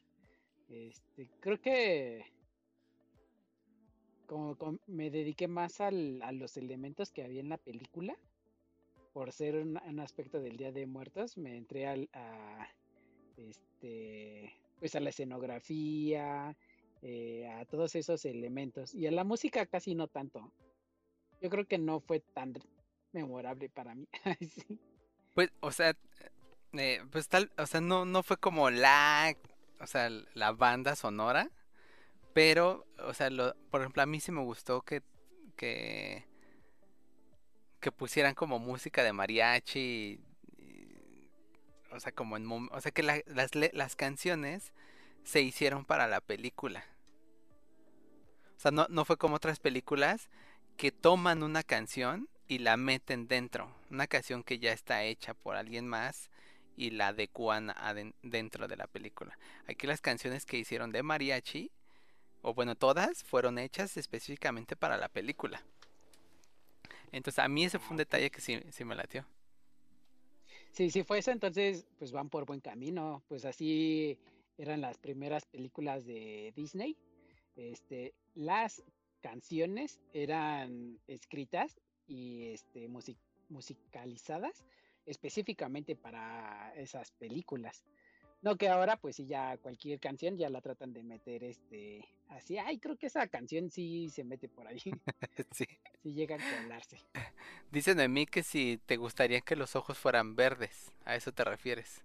Este, 0.68 1.28
creo 1.40 1.60
que 1.60 2.24
como, 4.32 4.78
me 4.86 5.10
dediqué 5.10 5.46
más 5.46 5.80
al, 5.80 6.22
a 6.22 6.32
los 6.32 6.56
elementos 6.56 7.10
que 7.10 7.22
había 7.22 7.40
en 7.40 7.50
la 7.50 7.58
película, 7.58 8.16
por 9.12 9.32
ser 9.32 9.56
un, 9.56 9.76
aspecto 10.00 10.40
del 10.40 10.56
Día 10.56 10.72
de 10.72 10.86
Muertos, 10.86 11.36
me 11.36 11.56
entré 11.56 11.86
al, 11.86 12.08
a, 12.14 12.66
este, 13.36 14.52
pues 14.78 14.94
a 14.94 15.00
la 15.00 15.10
escenografía, 15.10 16.56
eh, 17.02 17.46
a 17.46 17.64
todos 17.66 17.94
esos 17.94 18.24
elementos. 18.24 18.94
Y 18.94 19.06
a 19.06 19.10
la 19.10 19.24
música 19.24 19.66
casi 19.66 19.94
no 19.94 20.08
tanto. 20.08 20.50
Yo 21.42 21.50
creo 21.50 21.66
que 21.66 21.78
no 21.78 22.00
fue 22.00 22.20
tan 22.20 22.54
memorable 23.12 23.68
para 23.68 23.94
mí. 23.94 24.08
Pues, 25.34 25.50
o 25.60 25.72
sea, 25.72 25.96
eh, 26.74 27.00
pues 27.10 27.26
tal, 27.26 27.50
o 27.56 27.64
sea, 27.64 27.80
no, 27.80 28.04
no 28.04 28.22
fue 28.22 28.36
como 28.36 28.68
la, 28.68 29.34
o 29.80 29.86
sea, 29.86 30.10
la 30.34 30.52
banda 30.52 30.94
sonora, 30.94 31.50
pero, 32.32 32.86
o 32.98 33.14
sea, 33.14 33.28
por 33.70 33.80
ejemplo, 33.80 34.02
a 34.02 34.06
mí 34.06 34.20
sí 34.20 34.32
me 34.32 34.42
gustó 34.42 34.82
que, 34.82 35.02
que, 35.56 36.26
que 37.80 37.92
pusieran 37.92 38.34
como 38.34 38.58
música 38.58 39.02
de 39.02 39.12
mariachi, 39.12 40.20
o 41.90 42.00
sea, 42.00 42.12
como 42.12 42.36
en, 42.36 42.50
o 42.50 42.80
sea, 42.80 42.90
que 42.92 43.02
las, 43.02 43.22
las 43.54 43.96
canciones 43.96 44.72
se 45.24 45.42
hicieron 45.42 45.84
para 45.84 46.06
la 46.06 46.20
película. 46.20 46.84
O 48.56 48.60
sea, 48.60 48.70
no, 48.70 48.86
no 48.88 49.04
fue 49.04 49.18
como 49.18 49.36
otras 49.36 49.60
películas 49.60 50.30
que 50.76 50.90
toman 50.92 51.42
una 51.42 51.62
canción 51.62 52.28
y 52.48 52.58
la 52.58 52.76
meten 52.76 53.28
dentro. 53.28 53.74
Una 53.90 54.06
canción 54.06 54.42
que 54.42 54.58
ya 54.58 54.72
está 54.72 55.04
hecha 55.04 55.34
por 55.34 55.56
alguien 55.56 55.86
más 55.86 56.30
y 56.76 56.90
la 56.90 57.08
adecuan 57.08 57.72
dentro 58.22 58.68
de 58.68 58.76
la 58.76 58.86
película. 58.86 59.38
Aquí 59.66 59.86
las 59.86 60.00
canciones 60.00 60.46
que 60.46 60.58
hicieron 60.58 60.92
de 60.92 61.02
mariachi, 61.02 61.70
o 62.42 62.54
bueno, 62.54 62.74
todas 62.74 63.22
fueron 63.24 63.58
hechas 63.58 63.96
específicamente 63.96 64.76
para 64.76 64.96
la 64.96 65.08
película. 65.08 65.62
Entonces 67.12 67.38
a 67.38 67.48
mí 67.48 67.64
ese 67.64 67.78
fue 67.78 67.92
un 67.92 67.98
detalle 67.98 68.30
que 68.30 68.40
sí, 68.40 68.60
sí 68.70 68.84
me 68.84 68.94
latió. 68.94 69.24
Sí, 70.72 70.90
sí 70.90 71.02
fue 71.02 71.18
eso, 71.18 71.30
entonces 71.30 71.86
pues 71.98 72.12
van 72.12 72.30
por 72.30 72.44
buen 72.46 72.60
camino. 72.60 73.22
Pues 73.28 73.44
así 73.44 74.18
eran 74.58 74.80
las 74.80 74.98
primeras 74.98 75.44
películas 75.46 76.04
de 76.06 76.52
Disney. 76.56 76.96
Este, 77.56 78.14
las 78.34 78.82
canciones 79.20 80.00
eran 80.12 80.98
escritas 81.06 81.78
y 82.06 82.48
este, 82.48 82.88
musicalizadas 83.48 84.64
específicamente 85.06 85.96
para 85.96 86.72
esas 86.76 87.12
películas. 87.12 87.84
No 88.42 88.56
que 88.56 88.68
ahora, 88.68 88.96
pues 88.96 89.16
sí, 89.16 89.26
ya 89.26 89.56
cualquier 89.58 90.00
canción 90.00 90.36
ya 90.36 90.50
la 90.50 90.60
tratan 90.60 90.92
de 90.92 91.02
meter 91.02 91.44
este 91.44 92.04
así. 92.28 92.58
Ay, 92.58 92.78
creo 92.78 92.96
que 92.96 93.06
esa 93.06 93.26
canción 93.28 93.70
sí 93.70 94.08
se 94.10 94.24
mete 94.24 94.48
por 94.48 94.66
ahí. 94.66 94.80
sí. 95.52 95.64
Sí 96.02 96.12
llega 96.12 96.36
a 96.36 96.62
colarse. 96.62 96.98
Dicen 97.70 97.96
de 97.98 98.08
mí 98.08 98.26
que 98.26 98.42
si 98.42 98.80
te 98.84 98.96
gustaría 98.96 99.40
que 99.40 99.54
los 99.54 99.76
ojos 99.76 99.96
fueran 99.96 100.34
verdes, 100.34 100.92
¿a 101.04 101.14
eso 101.14 101.32
te 101.32 101.44
refieres? 101.44 102.02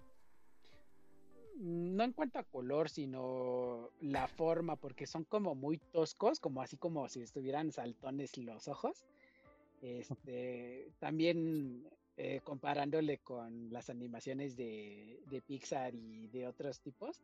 no 1.59 2.03
en 2.03 2.13
cuanto 2.13 2.39
a 2.39 2.43
color, 2.43 2.89
sino 2.89 3.89
la 3.99 4.27
forma, 4.27 4.75
porque 4.75 5.07
son 5.07 5.23
como 5.23 5.55
muy 5.55 5.79
toscos, 5.91 6.39
como 6.39 6.61
así 6.61 6.77
como 6.77 7.09
si 7.09 7.21
estuvieran 7.21 7.71
saltones 7.71 8.37
los 8.37 8.67
ojos. 8.67 9.05
Este, 9.79 10.91
también 10.97 11.87
eh, 12.17 12.41
comparándole 12.43 13.19
con 13.19 13.71
las 13.71 13.89
animaciones 13.89 14.55
de, 14.55 15.19
Pixar 15.45 15.95
y 15.95 16.27
de 16.27 16.47
otros 16.47 16.81
tipos, 16.81 17.21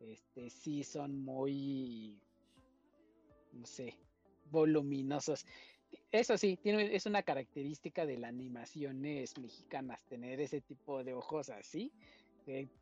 este, 0.00 0.48
sí 0.50 0.84
son 0.84 1.18
muy, 1.24 2.18
no 3.52 3.66
sé, 3.66 3.94
voluminosos. 4.50 5.44
Eso 6.10 6.38
sí, 6.38 6.56
tiene, 6.56 6.94
es 6.94 7.06
una 7.06 7.22
característica 7.22 8.06
de 8.06 8.18
las 8.18 8.28
animaciones 8.28 9.36
mexicanas, 9.38 10.00
tener 10.08 10.40
ese 10.40 10.60
tipo 10.60 11.02
de 11.04 11.14
ojos 11.14 11.50
así 11.50 11.92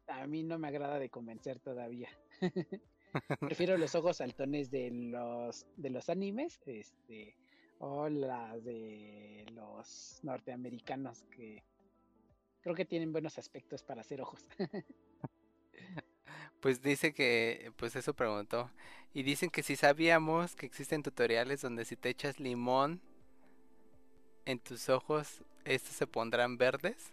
a 0.08 0.26
mí 0.26 0.42
no 0.42 0.58
me 0.58 0.68
agrada 0.68 0.98
de 0.98 1.10
convencer 1.10 1.58
todavía. 1.60 2.08
Prefiero 3.40 3.78
los 3.78 3.94
ojos 3.94 4.18
saltones 4.18 4.70
de 4.70 4.90
los 4.90 5.66
de 5.76 5.90
los 5.90 6.08
animes, 6.08 6.60
este, 6.66 7.34
o 7.78 8.08
las 8.08 8.64
de 8.64 9.46
los 9.52 10.20
norteamericanos 10.22 11.24
que 11.30 11.62
creo 12.60 12.74
que 12.74 12.84
tienen 12.84 13.12
buenos 13.12 13.38
aspectos 13.38 13.82
para 13.82 14.00
hacer 14.00 14.20
ojos. 14.20 14.46
Pues 16.60 16.82
dice 16.82 17.12
que, 17.12 17.70
pues 17.76 17.94
eso 17.96 18.14
preguntó. 18.14 18.70
Y 19.12 19.22
dicen 19.22 19.50
que 19.50 19.62
si 19.62 19.76
sabíamos 19.76 20.56
que 20.56 20.66
existen 20.66 21.02
tutoriales 21.02 21.60
donde 21.60 21.84
si 21.84 21.96
te 21.96 22.08
echas 22.08 22.40
limón 22.40 23.00
en 24.46 24.58
tus 24.58 24.88
ojos, 24.88 25.44
estos 25.64 25.94
se 25.94 26.06
pondrán 26.06 26.56
verdes. 26.56 27.12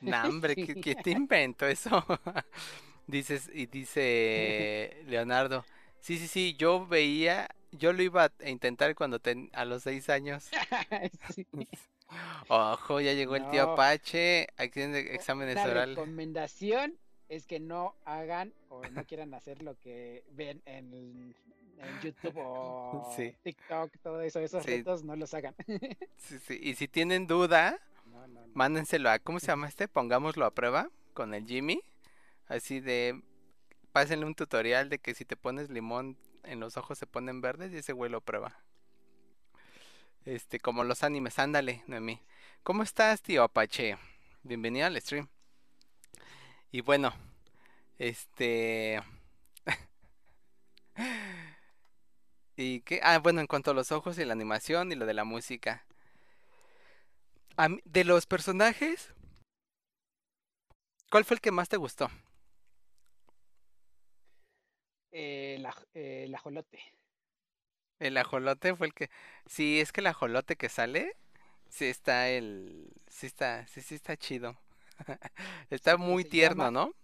No, 0.00 0.22
hombre, 0.28 0.54
¿qué, 0.54 0.94
te 0.94 1.10
invento 1.10 1.66
eso? 1.66 2.04
Dices, 3.06 3.50
y 3.52 3.66
dice 3.66 5.02
Leonardo, 5.06 5.66
sí, 6.04 6.18
sí, 6.18 6.28
sí, 6.28 6.54
yo 6.58 6.86
veía, 6.86 7.48
yo 7.72 7.92
lo 7.94 8.02
iba 8.02 8.24
a 8.44 8.48
intentar 8.50 8.94
cuando 8.94 9.18
ten, 9.18 9.48
a 9.54 9.64
los 9.64 9.82
seis 9.82 10.08
años. 10.10 10.50
Ojo, 12.48 13.00
ya 13.00 13.14
llegó 13.14 13.36
el 13.36 13.48
tío 13.50 13.72
Apache, 13.72 14.48
aquí 14.56 14.72
tienen 14.74 15.06
exámenes 15.08 15.56
orales. 15.56 15.74
La 15.74 15.86
recomendación 15.86 16.94
es 17.28 17.46
que 17.46 17.58
no 17.58 17.94
hagan 18.04 18.52
o 18.68 18.82
no 18.88 19.04
quieran 19.04 19.32
hacer 19.34 19.62
lo 19.62 19.78
que 19.80 20.24
ven 20.32 20.62
en 20.66 21.34
en 21.78 22.00
YouTube 22.02 22.34
o 22.36 23.12
Sí. 23.16 23.34
TikTok, 23.42 23.90
todo 24.02 24.20
eso, 24.20 24.38
esos 24.40 24.62
Sí. 24.62 24.70
retos 24.70 25.02
no 25.04 25.16
los 25.16 25.32
hagan. 25.34 25.54
Sí, 26.18 26.38
sí. 26.38 26.60
Y 26.62 26.74
si 26.74 26.86
tienen 26.86 27.26
duda, 27.26 27.80
no, 28.06 28.26
no. 28.28 28.42
mándenselo 28.54 29.10
a, 29.10 29.18
¿cómo 29.18 29.40
se 29.40 29.48
llama 29.48 29.66
este? 29.68 29.88
Pongámoslo 29.88 30.44
a 30.44 30.52
prueba 30.52 30.90
con 31.14 31.34
el 31.34 31.46
Jimmy. 31.46 31.80
Así 32.46 32.78
de, 32.80 33.20
pásenle 33.94 34.26
un 34.26 34.34
tutorial 34.34 34.90
de 34.90 34.98
que 35.00 35.14
si 35.14 35.24
te 35.24 35.36
pones 35.36 35.70
limón 35.70 36.18
en 36.44 36.60
los 36.60 36.76
ojos 36.76 36.98
se 36.98 37.06
ponen 37.06 37.40
verdes 37.40 37.72
y 37.72 37.78
ese 37.78 37.92
güey 37.94 38.10
lo 38.10 38.20
prueba. 38.20 38.54
Este, 40.24 40.58
como 40.58 40.84
los 40.84 41.02
animes, 41.02 41.38
ándale, 41.38 41.82
Noemí. 41.86 42.20
¿Cómo 42.62 42.82
estás, 42.82 43.20
tío 43.22 43.42
Apache? 43.42 43.96
Bienvenido 44.42 44.86
al 44.86 45.00
stream. 45.00 45.28
Y 46.72 46.80
bueno, 46.80 47.12
este... 47.98 49.02
¿Y 52.56 52.80
qué? 52.80 53.00
Ah, 53.02 53.18
bueno, 53.18 53.40
en 53.40 53.46
cuanto 53.46 53.70
a 53.70 53.74
los 53.74 53.92
ojos 53.92 54.18
y 54.18 54.24
la 54.24 54.32
animación 54.32 54.90
y 54.92 54.96
lo 54.96 55.06
de 55.06 55.14
la 55.14 55.24
música. 55.24 55.84
Mí- 57.68 57.80
de 57.84 58.04
los 58.04 58.26
personajes, 58.26 59.12
¿cuál 61.10 61.24
fue 61.24 61.36
el 61.36 61.40
que 61.40 61.50
más 61.50 61.70
te 61.70 61.78
gustó? 61.78 62.10
Eh, 65.14 65.62
eh, 65.94 66.24
el 66.26 66.34
ajolote. 66.34 66.78
El 67.98 68.16
ajolote 68.16 68.74
fue 68.74 68.88
el 68.88 68.94
que... 68.94 69.10
Sí, 69.46 69.80
es 69.80 69.92
que 69.92 70.00
el 70.00 70.08
ajolote 70.08 70.56
que 70.56 70.68
sale, 70.68 71.16
sí 71.68 71.86
está 71.86 72.28
el... 72.28 72.92
Sí 73.08 73.26
está, 73.26 73.66
sí, 73.66 73.80
sí 73.80 73.94
está 73.94 74.16
chido. 74.16 74.56
Está 75.70 75.96
muy 75.96 76.24
tierno, 76.24 76.64
llama- 76.64 76.70
¿no? 76.70 76.94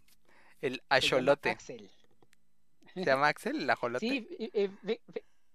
El 0.61 0.83
Se 0.99 1.09
llama 1.09 1.33
ajolote. 1.33 1.51
Axel. 1.51 1.91
¿Se 2.95 3.05
llama 3.05 3.29
Axel, 3.29 3.57
el 3.63 3.71
ajolote? 3.71 4.07
Sí, 4.09 4.29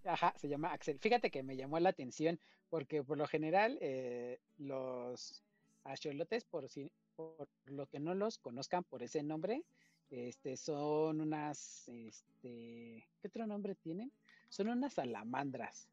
ajá, 0.05 0.33
se 0.37 0.47
llama 0.47 0.71
Axel. 0.73 0.99
Fíjate 0.99 1.31
que 1.31 1.43
me 1.43 1.55
llamó 1.55 1.79
la 1.79 1.89
atención 1.89 2.39
porque 2.69 3.03
por 3.03 3.17
lo 3.17 3.27
general 3.27 3.77
eh, 3.81 4.39
los 4.57 5.43
axolotes, 5.83 6.43
por, 6.45 6.67
si, 6.69 6.91
por 7.15 7.47
lo 7.65 7.87
que 7.87 7.99
no 7.99 8.13
los 8.15 8.37
conozcan 8.37 8.83
por 8.83 9.03
ese 9.03 9.23
nombre, 9.23 9.63
este, 10.09 10.57
son 10.57 11.21
unas, 11.21 11.87
este, 11.89 13.05
¿qué 13.21 13.27
otro 13.27 13.47
nombre 13.47 13.75
tienen? 13.75 14.11
Son 14.49 14.69
unas 14.69 14.93
salamandras. 14.93 15.87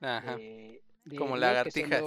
Ajá. 0.00 0.36
eh, 0.38 0.82
Como 1.16 1.36
lagartijas. 1.36 2.02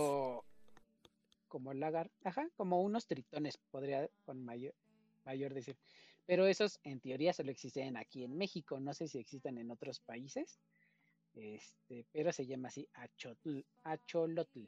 como 1.48 1.74
lagar, 1.74 2.10
ajá, 2.24 2.48
como 2.56 2.82
unos 2.82 3.08
tritones, 3.08 3.58
podría 3.72 4.10
con 4.26 4.44
mayor, 4.46 4.74
mayor 5.26 5.54
decir. 5.54 5.76
Pero 6.26 6.46
esos 6.48 6.80
en 6.84 7.00
teoría 7.02 7.34
solo 7.34 7.52
existen 7.52 7.98
aquí 7.98 8.24
en 8.24 8.38
México, 8.38 8.80
no 8.80 8.94
sé 8.94 9.08
si 9.08 9.20
existen 9.20 9.58
en 9.58 9.70
otros 9.72 10.00
países. 10.00 10.60
Este, 11.34 12.06
pero 12.12 12.32
se 12.32 12.46
llama 12.46 12.68
así 12.70 12.88
achotl, 12.94 13.60
acholotl. 13.84 14.66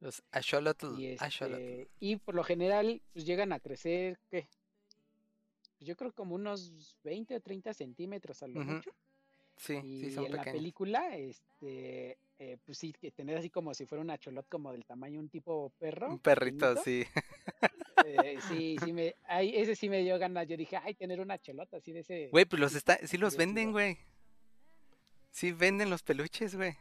Los 0.00 0.22
axolotl. 0.30 0.98
Y 1.00 1.16
axolotl. 1.18 1.62
este, 1.62 1.88
y 2.00 2.16
por 2.16 2.34
lo 2.34 2.44
general, 2.44 3.00
pues 3.12 3.24
llegan 3.24 3.52
a 3.52 3.60
crecer, 3.60 4.18
¿qué? 4.30 4.46
Yo 5.80 5.96
creo 5.96 6.12
como 6.12 6.34
unos 6.34 6.96
20 7.04 7.36
o 7.36 7.40
30 7.40 7.74
centímetros 7.74 8.42
a 8.42 8.48
lo 8.48 8.60
mucho. 8.60 8.90
Sí, 9.56 9.74
Y 9.82 10.00
sí, 10.00 10.10
son 10.10 10.26
en 10.26 10.36
la 10.36 10.44
película, 10.44 11.16
este, 11.16 12.18
eh, 12.38 12.58
pues 12.64 12.76
sí, 12.76 12.92
que 12.92 13.10
tener 13.10 13.38
así 13.38 13.48
como 13.48 13.72
si 13.72 13.86
fuera 13.86 14.02
un 14.02 14.10
acholot 14.10 14.46
como 14.48 14.70
del 14.72 14.84
tamaño 14.84 15.18
un 15.18 15.30
tipo 15.30 15.72
perro. 15.78 16.10
Un 16.10 16.18
perrito, 16.18 16.76
sí. 16.82 17.04
eh, 18.04 18.38
sí, 18.48 18.76
sí 18.84 18.92
me, 18.92 19.14
ay, 19.24 19.56
ese 19.56 19.74
sí 19.74 19.88
me 19.88 20.02
dio 20.02 20.18
ganas. 20.18 20.46
Yo 20.46 20.56
dije, 20.56 20.76
ay, 20.76 20.94
tener 20.94 21.20
una 21.20 21.38
cholota 21.38 21.78
así 21.78 21.92
de 21.92 22.00
ese. 22.00 22.28
Güey, 22.28 22.44
pues 22.44 22.60
los 22.60 22.74
está, 22.74 22.98
sí 23.06 23.16
los 23.16 23.36
venden, 23.36 23.72
güey. 23.72 23.98
Sí 25.30 25.52
venden 25.52 25.88
los 25.88 26.02
peluches, 26.02 26.54
güey. 26.54 26.76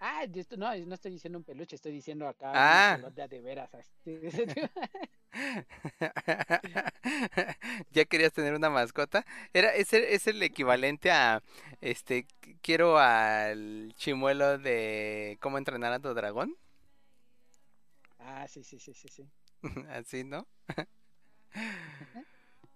Ah, 0.00 0.24
esto- 0.24 0.56
no, 0.56 0.74
no 0.86 0.94
estoy 0.94 1.12
diciendo 1.12 1.38
un 1.38 1.44
peluche, 1.44 1.76
estoy 1.76 1.92
diciendo 1.92 2.26
acá 2.26 2.50
Ah. 2.54 2.96
una 2.98 3.28
de 3.28 3.40
veras. 3.40 3.70
¿Ya 7.90 8.04
querías 8.06 8.32
tener 8.32 8.54
una 8.54 8.70
mascota? 8.70 9.24
Era, 9.52 9.74
es 9.74 9.92
el, 9.92 10.04
es 10.04 10.26
el 10.26 10.42
equivalente 10.42 11.10
a, 11.10 11.42
este, 11.80 12.26
qu- 12.42 12.58
quiero 12.62 12.98
al 12.98 13.92
chimuelo 13.96 14.58
de 14.58 15.38
cómo 15.40 15.58
entrenar 15.58 15.92
a 15.92 16.00
tu 16.00 16.12
dragón. 16.14 16.56
Ah, 18.18 18.46
sí, 18.48 18.64
sí, 18.64 18.78
sí, 18.78 18.94
sí, 18.94 19.08
sí. 19.08 19.28
Así, 19.90 20.24
¿no? 20.24 20.46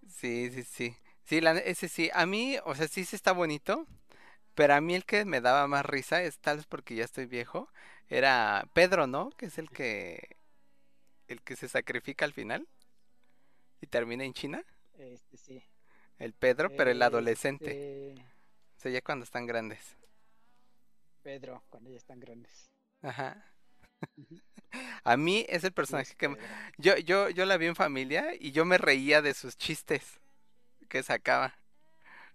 Sí, 0.07 0.49
sí, 0.51 0.63
sí. 0.63 0.95
Sí, 1.23 1.41
la, 1.41 1.51
ese 1.57 1.87
sí. 1.89 2.09
A 2.13 2.25
mí, 2.25 2.57
o 2.65 2.75
sea, 2.75 2.87
sí, 2.87 3.03
sí 3.05 3.15
está 3.15 3.31
bonito. 3.31 3.87
Pero 4.55 4.73
a 4.73 4.81
mí 4.81 4.95
el 4.95 5.05
que 5.05 5.25
me 5.25 5.41
daba 5.41 5.67
más 5.67 5.85
risa, 5.85 6.23
es 6.23 6.39
tal 6.39 6.57
vez 6.57 6.65
porque 6.65 6.95
ya 6.95 7.03
estoy 7.03 7.25
viejo, 7.25 7.69
era 8.09 8.67
Pedro, 8.73 9.05
¿no? 9.05 9.29
Que 9.31 9.47
es 9.47 9.57
el 9.57 9.69
que, 9.69 10.37
el 11.27 11.41
que 11.41 11.55
se 11.55 11.67
sacrifica 11.67 12.25
al 12.25 12.33
final 12.33 12.67
y 13.81 13.87
termina 13.87 14.23
en 14.23 14.33
China. 14.33 14.63
Este 14.97 15.37
sí. 15.37 15.63
El 16.17 16.33
Pedro, 16.33 16.69
pero 16.75 16.89
el 16.91 17.01
adolescente. 17.01 18.11
Este, 18.11 18.21
O 18.77 18.79
sea, 18.79 18.91
ya 18.91 19.01
cuando 19.01 19.25
están 19.25 19.45
grandes. 19.45 19.95
Pedro, 21.21 21.63
cuando 21.69 21.89
ya 21.89 21.97
están 21.97 22.19
grandes. 22.19 22.69
Ajá. 23.01 23.45
A 25.03 25.17
mí 25.17 25.45
es 25.49 25.63
el 25.63 25.71
personaje 25.71 26.15
que... 26.15 26.35
Yo, 26.77 26.97
yo, 26.97 27.29
yo 27.29 27.45
la 27.45 27.57
vi 27.57 27.67
en 27.67 27.75
familia 27.75 28.33
y 28.39 28.51
yo 28.51 28.65
me 28.65 28.77
reía 28.77 29.21
de 29.21 29.33
sus 29.33 29.57
chistes 29.57 30.19
que 30.87 31.03
sacaba. 31.03 31.55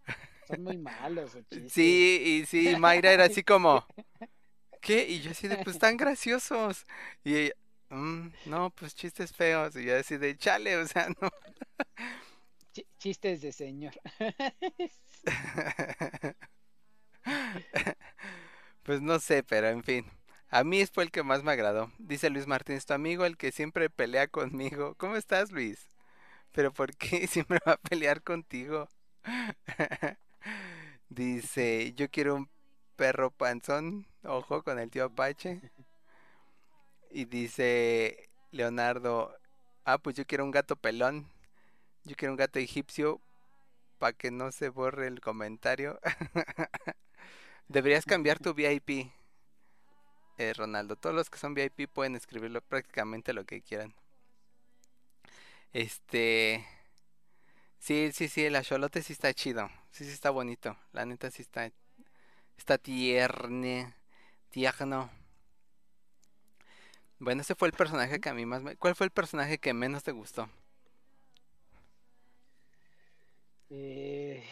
Son 0.50 0.62
muy 0.64 0.78
malos 0.78 1.32
chistes. 1.48 1.72
Sí, 1.72 2.22
y 2.42 2.46
sí, 2.46 2.76
Mayra 2.76 3.12
era 3.12 3.24
así 3.24 3.42
como... 3.42 3.86
¿Qué? 4.80 5.06
Y 5.08 5.20
yo 5.20 5.30
así 5.32 5.48
de, 5.48 5.58
pues 5.58 5.76
están 5.76 5.96
graciosos. 5.96 6.86
Y 7.24 7.36
ella, 7.36 7.54
"Mm, 7.90 8.28
no, 8.46 8.70
pues 8.70 8.94
chistes 8.94 9.32
feos. 9.32 9.76
Y 9.76 9.84
yo 9.84 9.96
así 9.98 10.16
de, 10.16 10.36
chale, 10.36 10.76
o 10.78 10.86
sea, 10.86 11.08
no. 11.20 11.30
Chi- 12.72 12.86
Chistes 12.98 13.40
de 13.42 13.52
señor. 13.52 13.94
Pues 18.82 19.00
no 19.02 19.18
sé, 19.18 19.42
pero 19.42 19.68
en 19.68 19.82
fin. 19.84 20.06
A 20.50 20.64
mí 20.64 20.84
fue 20.86 21.04
el 21.04 21.10
que 21.10 21.22
más 21.22 21.42
me 21.42 21.52
agradó. 21.52 21.92
Dice 21.98 22.30
Luis 22.30 22.46
Martínez, 22.46 22.86
tu 22.86 22.94
amigo, 22.94 23.24
el 23.24 23.36
que 23.36 23.52
siempre 23.52 23.90
pelea 23.90 24.28
conmigo. 24.28 24.94
¿Cómo 24.96 25.16
estás, 25.16 25.52
Luis? 25.52 25.88
¿Pero 26.52 26.72
por 26.72 26.96
qué 26.96 27.26
siempre 27.28 27.60
va 27.66 27.74
a 27.74 27.78
pelear 27.78 28.22
contigo? 28.22 28.88
Dice, 31.08 31.92
yo 31.94 32.10
quiero 32.10 32.36
un 32.36 32.50
perro 32.96 33.30
panzón. 33.30 34.06
Ojo 34.24 34.62
con 34.62 34.78
el 34.78 34.90
tío 34.90 35.04
Apache. 35.06 35.60
Y 37.10 37.24
dice 37.24 38.28
Leonardo, 38.52 39.34
ah, 39.84 39.98
pues 39.98 40.16
yo 40.16 40.26
quiero 40.26 40.44
un 40.44 40.50
gato 40.50 40.76
pelón. 40.76 41.28
Yo 42.04 42.16
quiero 42.16 42.32
un 42.32 42.38
gato 42.38 42.58
egipcio 42.58 43.20
para 43.98 44.12
que 44.12 44.30
no 44.30 44.52
se 44.52 44.68
borre 44.68 45.06
el 45.06 45.20
comentario. 45.20 46.00
Deberías 47.68 48.04
cambiar 48.04 48.38
tu 48.38 48.54
VIP, 48.54 49.12
eh, 50.38 50.52
Ronaldo. 50.54 50.96
Todos 50.96 51.14
los 51.14 51.30
que 51.30 51.38
son 51.38 51.54
VIP 51.54 51.88
pueden 51.92 52.16
escribirlo 52.16 52.62
prácticamente 52.62 53.32
lo 53.32 53.44
que 53.44 53.62
quieran. 53.62 53.94
Este. 55.72 56.66
Sí, 57.80 58.10
sí, 58.12 58.28
sí, 58.28 58.44
el 58.44 58.54
axolote 58.56 59.02
sí 59.02 59.12
está 59.12 59.32
chido. 59.34 59.68
Sí, 59.90 60.04
sí 60.04 60.12
está 60.12 60.30
bonito. 60.30 60.76
La 60.92 61.04
neta 61.06 61.30
sí 61.30 61.42
está. 61.42 61.70
Está 62.58 62.78
tierne. 62.78 63.94
Tierno. 64.50 65.10
Bueno, 67.20 67.42
ese 67.42 67.54
fue 67.54 67.68
el 67.68 67.74
personaje 67.74 68.20
que 68.20 68.28
a 68.30 68.34
mí 68.34 68.46
más 68.46 68.62
me. 68.62 68.76
¿Cuál 68.76 68.94
fue 68.96 69.06
el 69.06 69.12
personaje 69.12 69.58
que 69.58 69.72
menos 69.74 70.02
te 70.02 70.10
gustó? 70.12 70.48
Eh, 73.70 74.42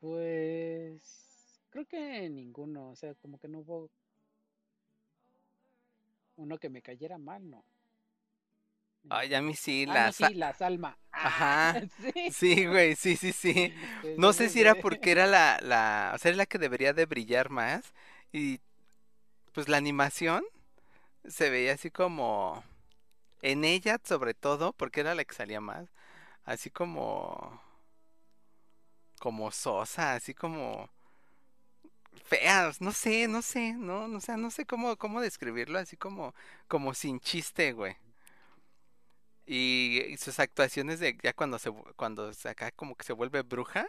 pues 0.00 1.60
creo 1.70 1.86
que 1.86 2.28
ninguno, 2.30 2.90
o 2.90 2.96
sea, 2.96 3.14
como 3.16 3.38
que 3.38 3.48
no 3.48 3.60
hubo 3.60 3.90
uno 6.36 6.58
que 6.58 6.70
me 6.70 6.80
cayera 6.80 7.18
mal, 7.18 7.50
¿no? 7.50 7.64
Ay, 9.08 9.34
a 9.34 9.42
mí 9.42 9.54
sí, 9.54 9.86
Ah, 9.86 9.94
la. 9.94 10.06
no, 10.06 10.12
sa- 10.12 10.30
sí, 10.30 10.34
la 10.34 10.52
Salma. 10.52 10.98
Ajá. 11.12 11.80
sí. 11.98 12.34
Sí, 12.34 12.66
güey, 12.66 12.96
sí, 12.96 13.16
sí, 13.16 13.32
sí. 13.32 13.72
No 14.16 14.32
sé 14.32 14.48
si 14.50 14.60
era 14.60 14.74
porque 14.74 15.10
era 15.12 15.26
la, 15.26 15.58
la, 15.62 16.12
o 16.14 16.18
sea, 16.18 16.30
era 16.30 16.38
la 16.38 16.46
que 16.46 16.58
debería 16.58 16.92
de 16.94 17.06
brillar 17.06 17.50
más 17.50 17.94
y 18.32 18.60
pues 19.54 19.68
la 19.68 19.78
animación 19.78 20.44
se 21.26 21.50
veía 21.50 21.74
así 21.74 21.90
como 21.90 22.64
en 23.42 23.64
ella 23.64 24.00
sobre 24.04 24.34
todo, 24.34 24.72
porque 24.74 25.00
era 25.02 25.14
la 25.16 25.24
que 25.24 25.34
salía 25.34 25.60
más, 25.60 25.88
así 26.46 26.70
como 26.70 27.60
como 29.18 29.50
sosa, 29.50 30.14
así 30.14 30.34
como 30.34 30.88
feas, 32.24 32.80
no 32.80 32.92
sé, 32.92 33.28
no 33.28 33.42
sé, 33.42 33.74
no, 33.74 34.08
no, 34.08 34.18
o 34.18 34.20
sea, 34.20 34.36
no 34.36 34.50
sé 34.50 34.64
cómo 34.66 34.96
cómo 34.96 35.20
describirlo, 35.20 35.78
así 35.78 35.96
como 35.96 36.34
como 36.68 36.94
sin 36.94 37.20
chiste, 37.20 37.72
güey. 37.72 37.96
Y, 39.46 40.02
y 40.08 40.16
sus 40.16 40.38
actuaciones 40.40 41.00
de 41.00 41.18
ya 41.22 41.32
cuando 41.34 41.58
se 41.58 41.70
cuando 41.96 42.30
acá 42.44 42.70
como 42.72 42.94
que 42.96 43.04
se 43.04 43.12
vuelve 43.12 43.42
bruja, 43.42 43.88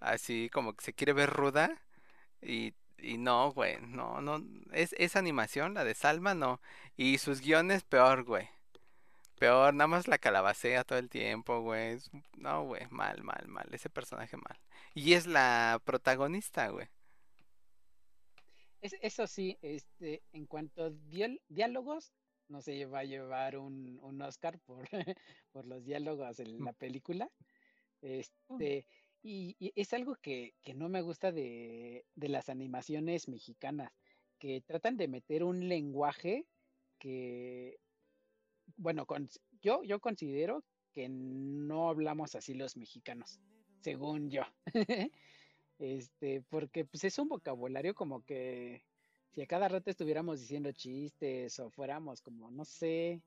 así 0.00 0.50
como 0.52 0.74
que 0.74 0.84
se 0.84 0.92
quiere 0.94 1.12
ver 1.12 1.30
ruda 1.30 1.80
y, 2.42 2.74
y 2.98 3.18
no, 3.18 3.52
güey, 3.52 3.78
no, 3.80 4.20
no, 4.20 4.42
es 4.72 4.94
esa 4.98 5.18
animación, 5.18 5.74
la 5.74 5.84
de 5.84 5.94
Salma, 5.94 6.34
no. 6.34 6.60
Y 6.96 7.18
sus 7.18 7.40
guiones 7.40 7.84
peor, 7.84 8.24
güey. 8.24 8.48
Peor, 9.38 9.74
nada 9.74 9.88
más 9.88 10.08
la 10.08 10.18
calabacea 10.18 10.84
todo 10.84 10.98
el 10.98 11.10
tiempo, 11.10 11.60
güey. 11.60 11.98
No, 12.36 12.64
güey, 12.64 12.86
mal, 12.90 13.22
mal, 13.22 13.46
mal, 13.48 13.68
ese 13.72 13.90
personaje 13.90 14.36
mal. 14.36 14.58
Y 14.94 15.12
es 15.14 15.26
la 15.26 15.80
protagonista, 15.84 16.68
güey. 16.68 16.88
Es, 18.80 18.94
eso 19.02 19.26
sí, 19.26 19.58
este, 19.62 20.22
en 20.32 20.46
cuanto 20.46 20.84
a 20.84 20.90
diálogos, 21.48 22.12
no 22.48 22.60
se 22.62 22.86
va 22.86 23.00
a 23.00 23.04
llevar 23.04 23.58
un, 23.58 23.98
un 24.02 24.22
Oscar 24.22 24.58
por, 24.60 24.86
por 25.52 25.66
los 25.66 25.84
diálogos 25.84 26.38
en 26.40 26.58
la 26.64 26.72
película. 26.72 27.30
Este, 28.02 28.86
y, 29.22 29.56
y 29.58 29.72
es 29.74 29.92
algo 29.92 30.16
que, 30.16 30.54
que 30.62 30.74
no 30.74 30.88
me 30.88 31.02
gusta 31.02 31.32
de, 31.32 32.06
de 32.14 32.28
las 32.28 32.48
animaciones 32.48 33.28
mexicanas, 33.28 33.92
que 34.38 34.60
tratan 34.60 34.96
de 34.96 35.08
meter 35.08 35.42
un 35.44 35.68
lenguaje 35.68 36.46
que, 36.98 37.78
bueno, 38.76 39.06
cons- 39.06 39.40
yo, 39.60 39.82
yo 39.82 40.00
considero 40.00 40.64
que 40.92 41.08
no 41.08 41.88
hablamos 41.88 42.34
así 42.34 42.54
los 42.54 42.76
mexicanos, 42.76 43.40
según 43.82 44.30
yo. 44.30 44.42
Este, 45.78 46.40
porque 46.42 46.86
pues 46.86 47.04
es 47.04 47.18
un 47.18 47.28
vocabulario 47.28 47.94
como 47.94 48.24
que 48.24 48.86
si 49.32 49.42
a 49.42 49.46
cada 49.46 49.68
rato 49.68 49.90
estuviéramos 49.90 50.40
diciendo 50.40 50.72
chistes 50.72 51.58
o 51.60 51.70
fuéramos 51.70 52.20
como, 52.22 52.50
no 52.50 52.64
sé, 52.64 53.20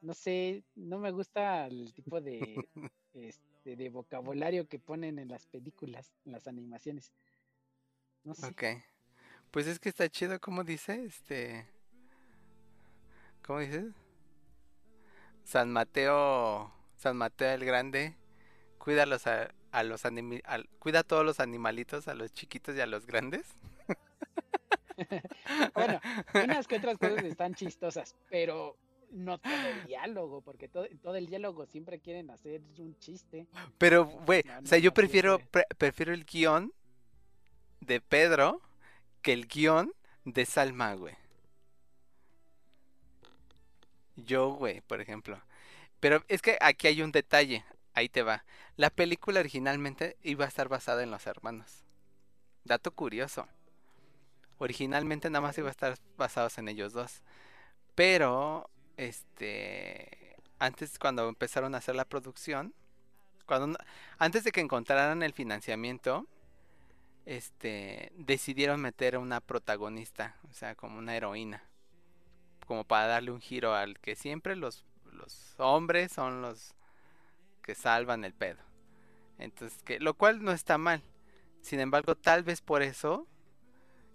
no 0.00 0.14
sé, 0.14 0.62
no 0.76 0.98
me 0.98 1.10
gusta 1.10 1.66
el 1.66 1.92
tipo 1.92 2.20
de, 2.20 2.40
este, 3.14 3.76
de 3.76 3.88
vocabulario 3.88 4.68
que 4.68 4.78
ponen 4.78 5.18
en 5.18 5.28
las 5.28 5.46
películas, 5.46 6.12
en 6.24 6.32
las 6.32 6.46
animaciones. 6.46 7.12
No 8.24 8.34
sé. 8.34 8.46
Ok. 8.46 8.62
Pues 9.50 9.66
es 9.66 9.78
que 9.78 9.88
está 9.88 10.08
chido, 10.08 10.38
como 10.40 10.62
dice, 10.62 11.04
este, 11.04 11.66
¿cómo 13.42 13.60
dices? 13.60 13.86
San 15.44 15.72
Mateo, 15.72 16.70
San 16.96 17.16
Mateo 17.16 17.54
el 17.54 17.64
Grande, 17.64 18.14
cuida 18.76 19.04
a 19.04 19.06
los, 19.06 19.26
a, 19.26 19.54
a 19.72 19.82
los 19.82 20.02
cuida 20.78 20.98
a 21.00 21.04
todos 21.04 21.24
los 21.24 21.40
animalitos, 21.40 22.06
a 22.08 22.14
los 22.14 22.32
chiquitos 22.32 22.76
y 22.76 22.80
a 22.80 22.86
los 22.86 23.06
grandes. 23.06 23.46
Bueno, 25.74 26.00
unas 26.34 26.66
que 26.66 26.76
otras 26.76 26.98
cosas 26.98 27.24
están 27.24 27.54
chistosas, 27.54 28.14
pero 28.28 28.76
no 29.10 29.38
todo 29.38 29.52
el 29.54 29.86
diálogo, 29.86 30.40
porque 30.42 30.68
todo, 30.68 30.86
todo 31.02 31.14
el 31.16 31.26
diálogo 31.26 31.66
siempre 31.66 31.98
quieren 32.00 32.30
hacer 32.30 32.60
un 32.78 32.98
chiste. 32.98 33.46
Pero, 33.78 34.04
güey, 34.04 34.42
No, 34.44 34.58
o 34.58 34.66
sea, 34.66 34.78
yo 34.78 34.92
prefiero, 34.92 35.38
pre- 35.38 35.66
prefiero 35.78 36.12
el 36.12 36.24
guion 36.24 36.72
de 37.80 38.00
Pedro 38.00 38.60
que 39.22 39.32
el 39.32 39.46
guion 39.46 39.92
de 40.24 40.44
Salma, 40.44 40.94
güey. 40.94 41.14
Yo, 44.16 44.50
güey, 44.50 44.80
por 44.82 45.00
ejemplo. 45.00 45.40
Pero 46.00 46.24
es 46.28 46.42
que 46.42 46.58
aquí 46.60 46.86
hay 46.88 47.02
un 47.02 47.12
detalle, 47.12 47.64
ahí 47.94 48.08
te 48.08 48.22
va. 48.22 48.44
La 48.76 48.90
película 48.90 49.40
originalmente 49.40 50.16
iba 50.22 50.44
a 50.44 50.48
estar 50.48 50.68
basada 50.68 51.02
en 51.02 51.10
los 51.10 51.26
hermanos. 51.26 51.84
Dato 52.64 52.90
curioso. 52.92 53.48
Originalmente 54.58 55.30
nada 55.30 55.40
más 55.40 55.56
iba 55.58 55.68
a 55.68 55.70
estar 55.70 55.96
basados 56.16 56.58
en 56.58 56.68
ellos 56.68 56.92
dos. 56.92 57.22
Pero, 57.94 58.68
este, 58.96 60.36
antes 60.58 60.98
cuando 60.98 61.28
empezaron 61.28 61.74
a 61.74 61.78
hacer 61.78 61.94
la 61.94 62.04
producción, 62.04 62.74
cuando 63.46 63.78
antes 64.18 64.44
de 64.44 64.52
que 64.52 64.60
encontraran 64.60 65.22
el 65.22 65.32
financiamiento, 65.32 66.26
este, 67.24 68.12
decidieron 68.16 68.80
meter 68.80 69.14
a 69.14 69.18
una 69.18 69.40
protagonista, 69.40 70.36
o 70.50 70.52
sea, 70.52 70.74
como 70.74 70.98
una 70.98 71.16
heroína, 71.16 71.62
como 72.66 72.84
para 72.84 73.06
darle 73.06 73.30
un 73.30 73.40
giro 73.40 73.74
al 73.74 73.98
que 73.98 74.16
siempre 74.16 74.56
los, 74.56 74.84
los 75.12 75.54
hombres 75.58 76.12
son 76.12 76.42
los 76.42 76.74
que 77.62 77.74
salvan 77.74 78.24
el 78.24 78.32
pedo. 78.32 78.58
Entonces, 79.38 79.82
que, 79.82 80.00
lo 80.00 80.14
cual 80.14 80.42
no 80.42 80.52
está 80.52 80.78
mal. 80.78 81.02
Sin 81.60 81.80
embargo, 81.80 82.14
tal 82.14 82.42
vez 82.42 82.60
por 82.60 82.82
eso, 82.82 83.26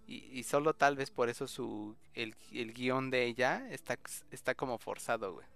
y, 0.07 0.43
solo 0.43 0.73
tal 0.73 0.95
vez 0.95 1.11
por 1.11 1.29
eso 1.29 1.47
su, 1.47 1.95
el, 2.13 2.35
el 2.51 2.73
guion 2.73 3.09
de 3.09 3.25
ella 3.25 3.65
está, 3.71 3.97
está 4.31 4.53
como 4.53 4.77
forzado, 4.77 5.33
güey. 5.33 5.47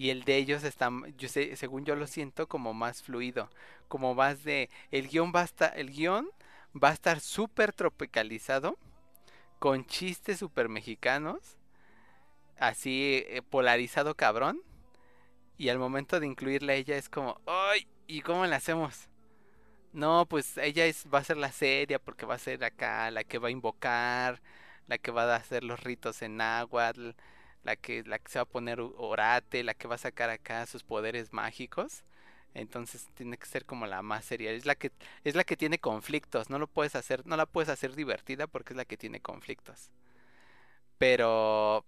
Y 0.00 0.08
el 0.08 0.24
de 0.24 0.36
ellos 0.36 0.64
está, 0.64 0.90
yo 1.18 1.28
sé, 1.28 1.56
según 1.56 1.84
yo 1.84 1.94
lo 1.94 2.06
siento, 2.06 2.48
como 2.48 2.72
más 2.72 3.02
fluido. 3.02 3.50
Como 3.86 4.14
más 4.14 4.44
de. 4.44 4.70
El 4.90 5.08
guion 5.08 5.30
va 5.34 5.42
a 5.42 5.44
estar. 5.44 5.78
El 5.78 5.90
guion 5.90 6.30
va 6.74 6.88
a 6.88 6.94
estar 6.94 7.20
súper 7.20 7.74
tropicalizado. 7.74 8.78
Con 9.58 9.84
chistes 9.84 10.38
súper 10.38 10.70
mexicanos. 10.70 11.58
Así 12.58 13.26
eh, 13.28 13.42
polarizado 13.42 14.14
cabrón. 14.14 14.62
Y 15.58 15.68
al 15.68 15.78
momento 15.78 16.18
de 16.18 16.26
incluirla 16.26 16.72
a 16.72 16.76
ella 16.76 16.96
es 16.96 17.10
como. 17.10 17.38
¡Ay! 17.44 17.86
¿Y 18.06 18.22
cómo 18.22 18.46
la 18.46 18.56
hacemos? 18.56 19.09
No, 19.92 20.26
pues 20.26 20.56
ella 20.58 20.86
es, 20.86 21.06
va 21.12 21.18
a 21.18 21.24
ser 21.24 21.36
la 21.36 21.50
seria 21.52 21.98
porque 21.98 22.24
va 22.26 22.34
a 22.36 22.38
ser 22.38 22.62
acá 22.64 23.10
la 23.10 23.24
que 23.24 23.38
va 23.38 23.48
a 23.48 23.50
invocar, 23.50 24.40
la 24.86 24.98
que 24.98 25.10
va 25.10 25.24
a 25.24 25.36
hacer 25.36 25.64
los 25.64 25.80
ritos 25.82 26.22
en 26.22 26.36
náhuatl, 26.36 27.10
la 27.64 27.76
que, 27.76 28.02
la 28.04 28.18
que 28.20 28.30
se 28.30 28.38
va 28.38 28.42
a 28.44 28.44
poner 28.46 28.80
orate, 28.80 29.64
la 29.64 29.74
que 29.74 29.88
va 29.88 29.96
a 29.96 29.98
sacar 29.98 30.30
acá 30.30 30.64
sus 30.66 30.84
poderes 30.84 31.32
mágicos. 31.32 32.04
Entonces 32.54 33.08
tiene 33.14 33.36
que 33.38 33.46
ser 33.46 33.64
como 33.66 33.86
la 33.86 34.02
más 34.02 34.24
seria. 34.24 34.52
Es 34.52 34.66
la 34.66 34.74
que, 34.76 34.92
es 35.24 35.34
la 35.36 35.44
que 35.44 35.56
tiene 35.56 35.78
conflictos. 35.80 36.50
No 36.50 36.58
lo 36.58 36.68
puedes 36.68 36.94
hacer, 36.96 37.26
no 37.26 37.36
la 37.36 37.46
puedes 37.46 37.68
hacer 37.68 37.94
divertida 37.96 38.46
porque 38.46 38.72
es 38.74 38.76
la 38.76 38.84
que 38.84 38.96
tiene 38.96 39.20
conflictos. 39.20 39.90
Pero 40.98 41.84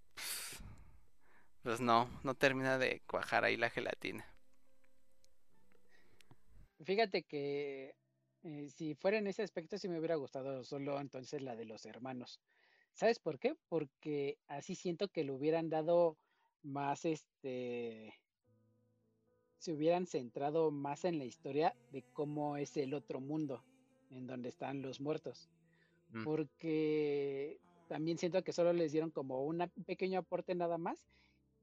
pues 1.62 1.80
no, 1.80 2.08
no 2.22 2.34
termina 2.34 2.78
de 2.78 3.02
cuajar 3.06 3.44
ahí 3.44 3.56
la 3.56 3.70
gelatina. 3.70 4.24
Fíjate 6.84 7.22
que 7.22 7.94
eh, 8.42 8.68
si 8.70 8.94
fuera 8.94 9.18
en 9.18 9.26
ese 9.26 9.42
aspecto 9.42 9.78
sí 9.78 9.88
me 9.88 9.98
hubiera 9.98 10.16
gustado 10.16 10.64
solo 10.64 11.00
entonces 11.00 11.42
la 11.42 11.56
de 11.56 11.64
los 11.64 11.86
hermanos. 11.86 12.40
¿Sabes 12.94 13.18
por 13.18 13.38
qué? 13.38 13.56
Porque 13.68 14.38
así 14.48 14.74
siento 14.74 15.08
que 15.08 15.24
le 15.24 15.32
hubieran 15.32 15.70
dado 15.70 16.16
más, 16.62 17.04
este, 17.04 18.14
se 19.58 19.72
hubieran 19.72 20.06
centrado 20.06 20.70
más 20.70 21.04
en 21.04 21.18
la 21.18 21.24
historia 21.24 21.74
de 21.90 22.02
cómo 22.12 22.56
es 22.56 22.76
el 22.76 22.94
otro 22.94 23.20
mundo, 23.20 23.64
en 24.10 24.26
donde 24.26 24.48
están 24.48 24.82
los 24.82 25.00
muertos. 25.00 25.48
Mm. 26.10 26.24
Porque 26.24 27.58
también 27.88 28.18
siento 28.18 28.42
que 28.42 28.52
solo 28.52 28.72
les 28.72 28.92
dieron 28.92 29.10
como 29.10 29.44
un 29.44 29.70
pequeño 29.86 30.20
aporte 30.20 30.54
nada 30.54 30.78
más 30.78 31.06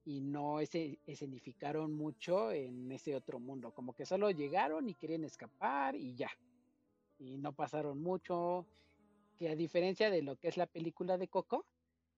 y 0.05 0.21
no 0.21 0.59
ese, 0.59 0.99
escenificaron 1.05 1.93
mucho 1.93 2.51
en 2.51 2.91
ese 2.91 3.15
otro 3.15 3.39
mundo. 3.39 3.71
Como 3.71 3.93
que 3.93 4.05
solo 4.05 4.31
llegaron 4.31 4.89
y 4.89 4.95
querían 4.95 5.23
escapar 5.23 5.95
y 5.95 6.15
ya. 6.15 6.29
Y 7.19 7.37
no 7.37 7.53
pasaron 7.53 8.01
mucho. 8.01 8.65
Que 9.37 9.49
a 9.49 9.55
diferencia 9.55 10.09
de 10.09 10.21
lo 10.21 10.35
que 10.35 10.47
es 10.49 10.57
la 10.57 10.65
película 10.67 11.17
de 11.17 11.27
Coco, 11.29 11.65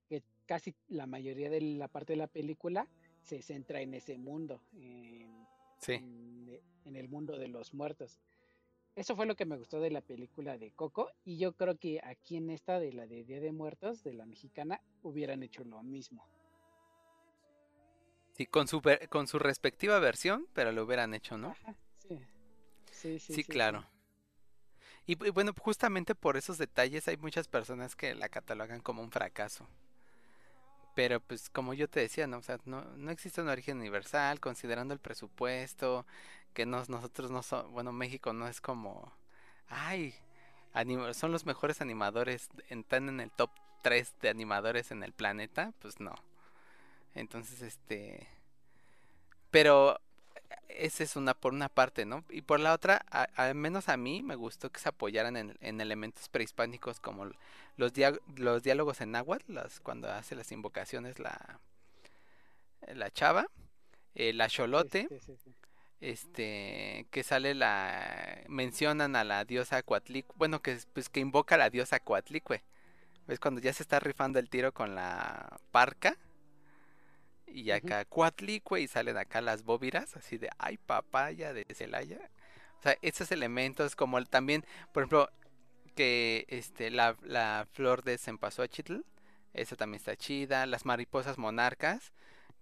que 0.09 0.23
casi 0.45 0.73
la 0.87 1.05
mayoría 1.05 1.49
de 1.49 1.61
la 1.61 1.87
parte 1.87 2.13
de 2.13 2.17
la 2.17 2.27
película 2.27 2.87
se 3.21 3.41
centra 3.43 3.81
en 3.81 3.93
ese 3.93 4.17
mundo, 4.17 4.61
en, 4.73 5.45
Sí. 5.77 5.93
en, 5.93 6.47
e- 6.49 6.61
en 6.85 6.95
el 6.95 7.07
mundo 7.09 7.37
de 7.37 7.47
los 7.47 7.73
muertos. 7.75 8.19
Eso 8.95 9.15
fue 9.15 9.25
lo 9.27 9.35
que 9.35 9.45
me 9.45 9.55
gustó 9.57 9.79
de 9.79 9.91
la 9.91 10.01
película 10.01 10.57
de 10.57 10.71
Coco 10.71 11.11
y 11.23 11.37
yo 11.37 11.53
creo 11.53 11.77
que 11.77 12.01
aquí 12.03 12.37
en 12.37 12.49
esta 12.49 12.79
de 12.79 12.91
la 12.91 13.05
de 13.07 13.23
Día 13.23 13.39
de 13.39 13.51
Muertos, 13.51 14.03
de 14.03 14.13
la 14.13 14.25
mexicana, 14.25 14.81
hubieran 15.03 15.43
hecho 15.43 15.63
lo 15.63 15.81
mismo. 15.83 16.25
Sí, 18.41 18.47
con 18.47 18.67
su, 18.67 18.81
con 19.09 19.27
su 19.27 19.39
respectiva 19.39 19.99
versión, 19.99 20.47
pero 20.53 20.71
lo 20.71 20.83
hubieran 20.83 21.13
hecho, 21.13 21.37
¿no? 21.37 21.49
Ajá, 21.49 21.75
sí. 22.07 22.19
Sí, 22.91 23.19
sí, 23.19 23.33
Sí, 23.33 23.43
sí, 23.43 23.43
claro. 23.43 23.85
Y, 25.05 25.11
y 25.25 25.29
bueno, 25.29 25.53
justamente 25.59 26.15
por 26.15 26.37
esos 26.37 26.57
detalles 26.57 27.07
hay 27.07 27.17
muchas 27.17 27.47
personas 27.47 27.95
que 27.95 28.15
la 28.15 28.29
catalogan 28.29 28.81
como 28.81 29.03
un 29.03 29.11
fracaso. 29.11 29.67
Pero 30.95 31.19
pues 31.19 31.49
como 31.49 31.73
yo 31.73 31.87
te 31.87 31.99
decía, 31.99 32.27
¿no? 32.27 32.37
O 32.37 32.41
sea, 32.41 32.57
no, 32.65 32.83
no 32.97 33.11
existe 33.11 33.41
un 33.41 33.47
origen 33.49 33.77
universal, 33.77 34.39
considerando 34.39 34.93
el 34.93 34.99
presupuesto, 34.99 36.05
que 36.53 36.65
nos, 36.65 36.89
nosotros 36.89 37.31
no 37.31 37.43
somos, 37.43 37.71
bueno, 37.71 37.91
México 37.91 38.33
no 38.33 38.47
es 38.47 38.59
como, 38.59 39.11
ay, 39.69 40.13
son 41.13 41.31
los 41.31 41.45
mejores 41.45 41.81
animadores, 41.81 42.49
están 42.69 43.09
en 43.09 43.19
el 43.19 43.31
top 43.31 43.51
3 43.83 44.13
de 44.21 44.29
animadores 44.29 44.91
en 44.91 45.03
el 45.03 45.13
planeta, 45.13 45.73
pues 45.79 45.99
no. 45.99 46.15
Entonces, 47.15 47.61
este, 47.61 48.27
pero 49.49 49.99
esa 50.69 51.03
es 51.03 51.15
una 51.15 51.33
por 51.33 51.53
una 51.53 51.69
parte, 51.69 52.05
¿no? 52.05 52.25
Y 52.29 52.41
por 52.43 52.59
la 52.59 52.73
otra, 52.73 53.05
a- 53.11 53.27
al 53.35 53.55
menos 53.55 53.89
a 53.89 53.97
mí 53.97 54.23
me 54.23 54.35
gustó 54.35 54.71
que 54.71 54.79
se 54.79 54.89
apoyaran 54.89 55.37
en, 55.37 55.57
en 55.61 55.81
elementos 55.81 56.29
prehispánicos 56.29 56.99
como 56.99 57.27
los, 57.77 57.93
dia- 57.93 58.19
los 58.37 58.63
diálogos 58.63 59.01
en 59.01 59.11
náhuatl, 59.11 59.53
las, 59.53 59.79
cuando 59.81 60.11
hace 60.11 60.35
las 60.35 60.51
invocaciones 60.51 61.19
la, 61.19 61.59
la 62.93 63.09
chava, 63.11 63.47
el 64.15 64.41
acholote, 64.41 65.09
Sí, 65.09 65.19
sí, 65.19 65.35
sí. 65.43 65.55
este, 66.01 67.07
que 67.11 67.23
sale 67.23 67.55
la, 67.55 68.43
mencionan 68.47 69.15
a 69.15 69.23
la 69.23 69.45
diosa 69.45 69.83
Coatlicue, 69.83 70.35
bueno, 70.37 70.61
que, 70.61 70.73
es- 70.73 70.87
pues 70.93 71.09
que 71.09 71.19
invoca 71.21 71.55
a 71.55 71.59
la 71.59 71.69
diosa 71.69 71.99
Coatlicue. 71.99 72.63
¿Ves 73.27 73.39
cuando 73.39 73.61
ya 73.61 73.73
se 73.73 73.83
está 73.83 73.99
rifando 73.99 74.39
el 74.39 74.49
tiro 74.49 74.73
con 74.73 74.95
la 74.95 75.59
parca? 75.71 76.17
Y 77.53 77.71
acá 77.71 78.05
Coatlicue 78.05 78.81
y 78.81 78.87
salen 78.87 79.17
acá 79.17 79.41
las 79.41 79.63
bóviras, 79.63 80.15
así 80.15 80.37
de, 80.37 80.49
ay, 80.57 80.77
papaya 80.77 81.53
de 81.53 81.65
Celaya. 81.73 82.19
O 82.79 82.81
sea, 82.83 82.97
esos 83.01 83.31
elementos, 83.31 83.95
como 83.95 84.17
el- 84.17 84.29
también, 84.29 84.65
por 84.93 85.03
ejemplo, 85.03 85.29
que 85.95 86.45
este, 86.49 86.89
la, 86.91 87.15
la 87.23 87.67
flor 87.73 88.03
de 88.03 88.17
cempasúchil, 88.17 89.05
esa 89.53 89.75
también 89.75 89.97
está 89.99 90.15
chida. 90.15 90.65
Las 90.65 90.85
mariposas 90.85 91.37
monarcas, 91.37 92.13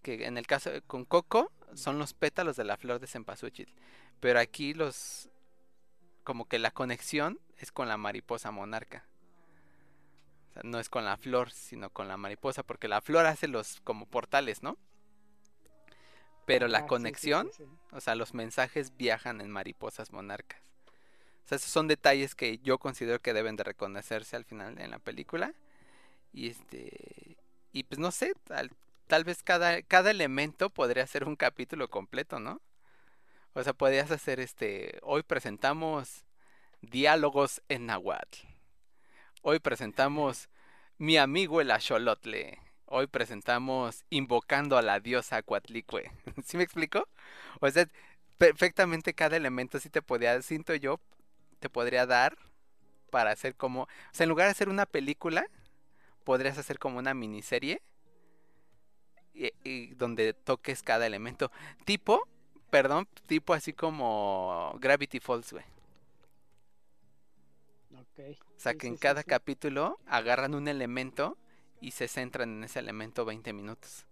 que 0.01 0.25
en 0.25 0.37
el 0.37 0.47
caso 0.47 0.71
con 0.87 1.05
Coco 1.05 1.51
son 1.75 1.99
los 1.99 2.13
pétalos 2.13 2.55
de 2.55 2.63
la 2.63 2.77
flor 2.77 2.99
de 2.99 3.07
cempasúchil. 3.07 3.73
Pero 4.19 4.39
aquí 4.39 4.73
los, 4.73 5.29
como 6.23 6.45
que 6.45 6.59
la 6.59 6.71
conexión 6.71 7.39
es 7.57 7.71
con 7.71 7.87
la 7.87 7.97
mariposa 7.97 8.51
monarca. 8.51 9.05
Sea, 10.59 10.69
no 10.69 10.79
es 10.79 10.89
con 10.89 11.05
la 11.05 11.17
flor, 11.17 11.51
sino 11.51 11.89
con 11.89 12.07
la 12.07 12.17
mariposa, 12.17 12.63
porque 12.63 12.87
la 12.87 13.01
flor 13.01 13.25
hace 13.25 13.47
los 13.47 13.81
como 13.81 14.05
portales, 14.05 14.63
¿no? 14.63 14.77
Pero 16.45 16.67
la 16.67 16.81
sí, 16.81 16.87
conexión, 16.87 17.49
sí, 17.51 17.63
sí. 17.65 17.69
o 17.91 18.01
sea, 18.01 18.15
los 18.15 18.33
mensajes 18.33 18.97
viajan 18.97 19.39
en 19.41 19.51
mariposas 19.51 20.11
monarcas. 20.11 20.61
O 21.45 21.47
sea, 21.47 21.57
esos 21.57 21.71
son 21.71 21.87
detalles 21.87 22.35
que 22.35 22.57
yo 22.59 22.79
considero 22.79 23.21
que 23.21 23.33
deben 23.33 23.55
de 23.55 23.63
reconocerse 23.63 24.35
al 24.35 24.45
final 24.45 24.79
en 24.79 24.91
la 24.91 24.99
película. 24.99 25.53
Y 26.33 26.47
este. 26.49 27.37
Y 27.71 27.83
pues 27.83 27.99
no 27.99 28.11
sé, 28.11 28.33
tal, 28.45 28.71
tal 29.07 29.23
vez 29.23 29.43
cada, 29.43 29.81
cada 29.83 30.11
elemento 30.11 30.69
podría 30.71 31.05
ser 31.05 31.25
un 31.25 31.35
capítulo 31.35 31.87
completo, 31.89 32.39
¿no? 32.39 32.61
O 33.53 33.63
sea, 33.63 33.73
podrías 33.73 34.09
hacer 34.11 34.39
este. 34.39 34.99
Hoy 35.03 35.23
presentamos 35.23 36.25
diálogos 36.81 37.61
en 37.69 37.85
Nahuatl. 37.87 38.48
Hoy 39.41 39.59
presentamos 39.59 40.49
mi 40.97 41.15
amigo 41.15 41.61
el 41.61 41.71
Axolotle. 41.71 42.59
Hoy 42.85 43.07
presentamos 43.07 44.03
invocando 44.09 44.77
a 44.77 44.81
la 44.81 44.99
diosa 44.99 45.41
Coatlicue. 45.43 46.11
¿Sí 46.45 46.57
me 46.57 46.63
explico? 46.63 47.07
O 47.61 47.69
sea, 47.71 47.87
perfectamente 48.37 49.13
cada 49.13 49.37
elemento 49.37 49.79
sí 49.79 49.89
te 49.89 50.01
podía, 50.01 50.41
siento 50.41 50.75
yo, 50.75 50.99
te 51.59 51.69
podría 51.69 52.05
dar 52.05 52.37
para 53.11 53.31
hacer 53.31 53.55
como, 53.55 53.83
o 53.83 53.87
sea, 54.11 54.25
en 54.25 54.29
lugar 54.29 54.47
de 54.47 54.51
hacer 54.51 54.67
una 54.67 54.85
película, 54.85 55.47
podrías 56.25 56.57
hacer 56.57 56.77
como 56.77 56.99
una 56.99 57.13
miniserie 57.13 57.81
y, 59.33 59.53
y 59.63 59.93
donde 59.95 60.33
toques 60.33 60.83
cada 60.83 61.07
elemento. 61.07 61.49
Tipo, 61.85 62.27
perdón, 62.69 63.07
tipo 63.25 63.53
así 63.53 63.71
como 63.71 64.75
Gravity 64.81 65.21
Falls, 65.21 65.53
güey. 65.53 65.78
O 68.23 68.59
sea, 68.59 68.73
sí, 68.73 68.77
que 68.77 68.87
en 68.87 68.95
sí, 68.95 68.99
cada 68.99 69.21
sí. 69.21 69.27
capítulo 69.27 69.99
agarran 70.05 70.55
un 70.55 70.67
elemento 70.67 71.37
y 71.81 71.91
se 71.91 72.07
centran 72.07 72.49
en 72.49 72.63
ese 72.63 72.79
elemento 72.79 73.25
20 73.25 73.53
minutos. 73.53 74.05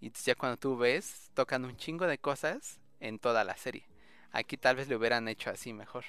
Y 0.00 0.10
ya 0.10 0.34
cuando 0.34 0.58
tú 0.58 0.76
ves, 0.76 1.30
tocan 1.34 1.64
un 1.64 1.76
chingo 1.76 2.06
de 2.06 2.18
cosas 2.18 2.80
en 3.00 3.18
toda 3.18 3.44
la 3.44 3.56
serie. 3.56 3.86
Aquí 4.30 4.56
tal 4.56 4.76
vez 4.76 4.88
lo 4.88 4.98
hubieran 4.98 5.28
hecho 5.28 5.50
así 5.50 5.72
mejor. 5.72 6.04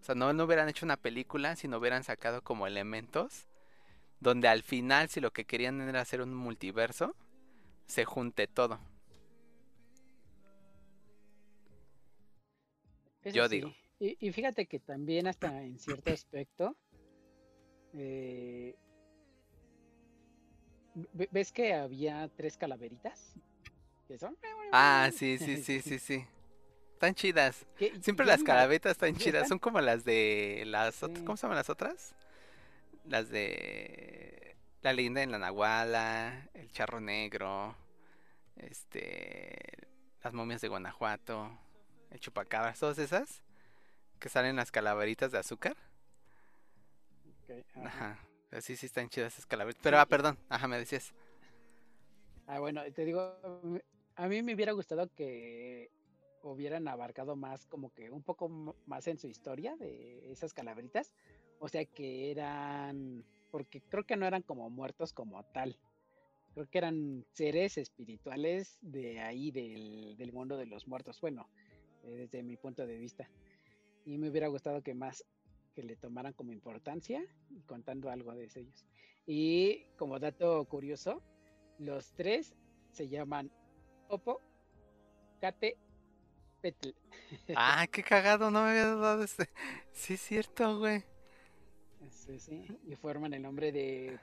O 0.00 0.04
sea, 0.04 0.14
no, 0.14 0.32
no 0.32 0.44
hubieran 0.44 0.68
hecho 0.68 0.84
una 0.84 0.96
película, 0.96 1.56
sino 1.56 1.78
hubieran 1.78 2.04
sacado 2.04 2.42
como 2.42 2.66
elementos 2.66 3.46
donde 4.22 4.46
al 4.46 4.62
final, 4.62 5.08
si 5.08 5.20
lo 5.20 5.32
que 5.32 5.44
querían 5.44 5.80
era 5.80 6.00
hacer 6.00 6.22
un 6.22 6.32
multiverso, 6.32 7.16
se 7.86 8.04
junte 8.04 8.46
todo. 8.46 8.78
Eso 13.24 13.36
Yo 13.36 13.48
digo. 13.48 13.74
Y, 14.02 14.16
y 14.18 14.32
fíjate 14.32 14.66
que 14.66 14.80
también 14.80 15.28
hasta 15.28 15.62
en 15.62 15.78
cierto 15.78 16.12
aspecto, 16.12 16.76
eh, 17.94 18.74
ve- 21.12 21.28
¿ves 21.30 21.52
que 21.52 21.72
había 21.74 22.28
tres 22.36 22.56
calaveritas? 22.56 23.34
Que 24.08 24.18
son... 24.18 24.36
Ah, 24.72 25.08
sí, 25.14 25.38
sí, 25.38 25.62
sí, 25.62 25.80
sí, 25.80 26.00
sí. 26.00 26.24
Están 26.94 27.14
chidas. 27.14 27.64
Siempre 28.00 28.26
las 28.26 28.42
calavetas 28.42 28.90
están 28.92 29.14
chidas. 29.14 29.46
Son 29.46 29.60
como 29.60 29.80
las 29.80 30.04
de 30.04 30.64
las 30.66 31.00
ot- 31.04 31.16
Sí. 31.18 31.24
¿Cómo 31.24 31.36
se 31.36 31.42
llaman 31.42 31.58
las 31.58 31.70
otras? 31.70 32.16
Las 33.04 33.28
de 33.28 34.56
La 34.82 34.92
leyenda 34.92 35.22
en 35.22 35.30
la 35.30 35.38
Nahuala, 35.38 36.48
El 36.54 36.72
Charro 36.72 37.00
Negro, 37.00 37.76
este, 38.56 39.60
Las 40.24 40.32
momias 40.34 40.60
de 40.60 40.66
Guanajuato, 40.68 41.56
El 42.10 42.18
Chupacabras, 42.18 42.80
todas 42.80 42.98
esas 42.98 43.42
que 44.22 44.28
salen 44.28 44.54
las 44.54 44.70
calaveritas 44.70 45.32
de 45.32 45.38
azúcar. 45.38 45.76
Ok, 47.42 47.50
ajá. 47.74 47.86
Ajá. 47.88 48.28
Así 48.52 48.76
sí 48.76 48.86
están 48.86 49.08
chidas 49.08 49.32
esas 49.32 49.46
calaveritas. 49.46 49.82
Pero, 49.82 49.98
ah, 49.98 50.04
Sí. 50.04 50.10
perdón. 50.10 50.38
Ajá, 50.48 50.68
me 50.68 50.78
decías. 50.78 51.12
Ah, 52.46 52.60
bueno, 52.60 52.82
te 52.92 53.04
digo, 53.04 53.20
a 54.14 54.28
mí 54.28 54.42
me 54.42 54.54
hubiera 54.54 54.70
gustado 54.72 55.08
que 55.16 55.90
hubieran 56.44 56.86
abarcado 56.86 57.34
más, 57.34 57.66
como 57.66 57.92
que 57.92 58.10
un 58.10 58.22
poco 58.22 58.48
más 58.86 59.08
en 59.08 59.18
su 59.18 59.26
historia 59.26 59.74
de 59.76 60.30
esas 60.30 60.54
calaveritas. 60.54 61.14
O 61.58 61.68
sea, 61.68 61.84
que 61.84 62.30
eran, 62.30 63.24
porque 63.50 63.80
creo 63.80 64.04
que 64.04 64.16
no 64.16 64.26
eran 64.26 64.42
como 64.42 64.70
muertos 64.70 65.12
como 65.12 65.42
tal. 65.46 65.76
Creo 66.54 66.68
que 66.68 66.78
eran 66.78 67.24
seres 67.32 67.76
espirituales 67.76 68.78
de 68.82 69.20
ahí, 69.20 69.50
del, 69.50 70.16
del 70.16 70.32
mundo 70.32 70.56
de 70.56 70.66
los 70.66 70.86
muertos. 70.86 71.20
Bueno, 71.20 71.48
eh, 72.04 72.10
desde 72.28 72.44
mi 72.44 72.56
punto 72.56 72.86
de 72.86 72.98
vista. 72.98 73.28
Y 74.04 74.18
me 74.18 74.28
hubiera 74.30 74.48
gustado 74.48 74.82
que 74.82 74.94
más, 74.94 75.24
que 75.74 75.82
le 75.82 75.96
tomaran 75.96 76.32
como 76.32 76.52
importancia 76.52 77.24
y 77.50 77.60
contando 77.62 78.10
algo 78.10 78.34
de 78.34 78.44
ellos. 78.54 78.86
Y 79.26 79.84
como 79.96 80.18
dato 80.18 80.64
curioso, 80.66 81.22
los 81.78 82.12
tres 82.14 82.54
se 82.90 83.08
llaman 83.08 83.50
Opo, 84.08 84.40
Kate, 85.40 85.76
Petl. 86.60 86.90
Ah, 87.56 87.86
qué 87.90 88.02
cagado, 88.02 88.50
no 88.50 88.62
me 88.64 88.70
había 88.70 88.94
dado 88.94 89.22
ese. 89.24 89.48
Sí, 89.92 90.14
es 90.14 90.20
cierto, 90.20 90.78
güey. 90.78 91.04
Sí, 92.10 92.38
sí, 92.38 92.66
y 92.86 92.96
forman 92.96 93.32
el 93.34 93.42
nombre 93.42 93.70
de 93.72 94.18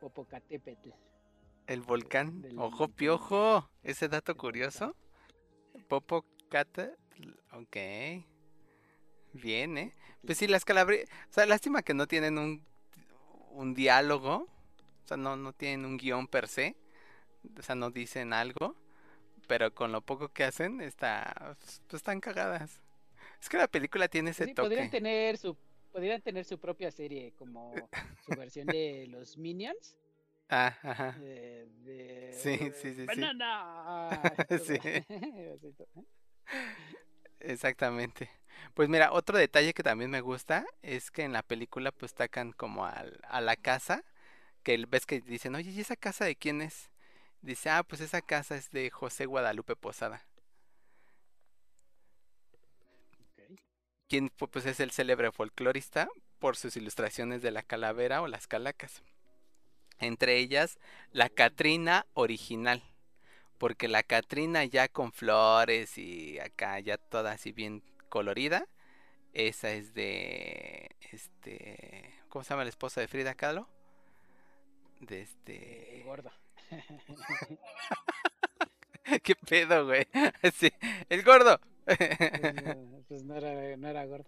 Popocatépetl. 0.00 0.90
El 1.66 1.80
volcán. 1.82 2.40
del- 2.42 2.58
Ojo 2.58 2.88
piojo. 2.88 3.68
Ese 3.82 4.08
dato 4.08 4.36
curioso. 4.36 4.96
Popo 5.88 6.24
Cata. 6.48 6.90
Ok. 7.52 7.76
Bien, 9.32 9.78
¿eh? 9.78 9.92
Pues 10.24 10.38
sí, 10.38 10.46
las 10.46 10.64
calabres. 10.64 11.08
O 11.30 11.32
sea, 11.32 11.46
lástima 11.46 11.82
que 11.82 11.94
no 11.94 12.06
tienen 12.06 12.38
un, 12.38 12.64
un 13.50 13.74
diálogo. 13.74 14.46
O 15.04 15.06
sea, 15.06 15.16
no, 15.16 15.36
no 15.36 15.52
tienen 15.52 15.84
un 15.84 15.96
guion 15.96 16.26
per 16.28 16.48
se. 16.48 16.76
O 17.58 17.62
sea, 17.62 17.74
no 17.74 17.90
dicen 17.90 18.32
algo. 18.32 18.76
Pero 19.48 19.74
con 19.74 19.90
lo 19.92 20.00
poco 20.00 20.28
que 20.28 20.44
hacen, 20.44 20.80
está, 20.80 21.56
pues 21.58 21.82
están 21.92 22.20
cagadas. 22.20 22.80
Es 23.40 23.48
que 23.48 23.56
la 23.56 23.66
película 23.66 24.06
tiene 24.08 24.30
ese 24.30 24.46
Sí, 24.46 24.54
podrían 24.54 24.86
toque. 24.86 24.98
tener 24.98 25.36
su 25.38 25.56
podrían 25.90 26.22
tener 26.22 26.44
su 26.46 26.58
propia 26.58 26.90
serie 26.90 27.32
como 27.36 27.74
su 28.24 28.30
versión 28.38 28.66
de 28.68 29.06
los 29.10 29.36
Minions 29.36 29.98
Ah, 30.48 30.74
ajá. 30.82 31.12
de, 31.18 31.66
de- 31.84 32.32
Sí, 32.32 32.56
sí, 32.80 32.94
sí, 32.94 33.04
banana. 33.04 34.22
Sí. 34.64 34.78
Exactamente. 37.42 38.30
Pues 38.74 38.88
mira, 38.88 39.12
otro 39.12 39.36
detalle 39.38 39.74
que 39.74 39.82
también 39.82 40.10
me 40.10 40.20
gusta 40.20 40.64
es 40.82 41.10
que 41.10 41.24
en 41.24 41.32
la 41.32 41.42
película 41.42 41.90
pues 41.92 42.14
tacan 42.14 42.52
como 42.52 42.86
al- 42.86 43.20
a 43.28 43.40
la 43.40 43.56
casa, 43.56 44.04
que 44.64 44.74
el- 44.74 44.86
ves 44.86 45.06
que 45.06 45.20
dicen, 45.22 45.54
oye, 45.56 45.70
¿y 45.70 45.80
esa 45.80 45.96
casa 45.96 46.24
de 46.26 46.36
quién 46.36 46.62
es? 46.62 46.90
Dice, 47.42 47.70
ah, 47.70 47.84
pues 47.84 48.00
esa 48.02 48.22
casa 48.22 48.56
es 48.56 48.70
de 48.72 48.90
José 48.90 49.26
Guadalupe 49.26 49.76
Posada, 49.76 50.24
quien 54.08 54.30
pues 54.50 54.66
es 54.66 54.80
el 54.80 54.90
célebre 54.92 55.32
folclorista 55.32 56.08
por 56.38 56.56
sus 56.56 56.76
ilustraciones 56.76 57.42
de 57.42 57.50
la 57.50 57.62
calavera 57.62 58.22
o 58.22 58.26
las 58.28 58.46
calacas. 58.46 59.02
Entre 59.98 60.38
ellas, 60.38 60.78
la 61.12 61.28
Catrina 61.30 62.06
original, 62.14 62.82
porque 63.62 63.86
la 63.86 64.02
Catrina 64.02 64.64
ya 64.64 64.88
con 64.88 65.12
flores 65.12 65.96
y 65.96 66.36
acá 66.40 66.80
ya 66.80 66.98
toda 66.98 67.30
así 67.30 67.52
bien 67.52 67.80
colorida, 68.08 68.66
esa 69.34 69.70
es 69.70 69.94
de, 69.94 70.90
este, 71.12 72.12
¿cómo 72.28 72.42
se 72.42 72.50
llama 72.50 72.64
la 72.64 72.70
esposa 72.70 73.00
de 73.00 73.06
Frida 73.06 73.36
Kahlo? 73.36 73.68
De 74.98 75.22
este, 75.22 76.02
gordo. 76.04 76.32
¿qué 79.22 79.36
pedo, 79.36 79.86
güey? 79.86 80.08
Sí, 80.58 80.72
el 81.08 81.22
gordo. 81.22 81.60
Pues, 81.84 82.00
no, 82.64 83.04
pues 83.08 83.22
no 83.22 83.36
era, 83.36 83.76
no 83.76 83.86
era 83.86 84.04
gordo. 84.06 84.26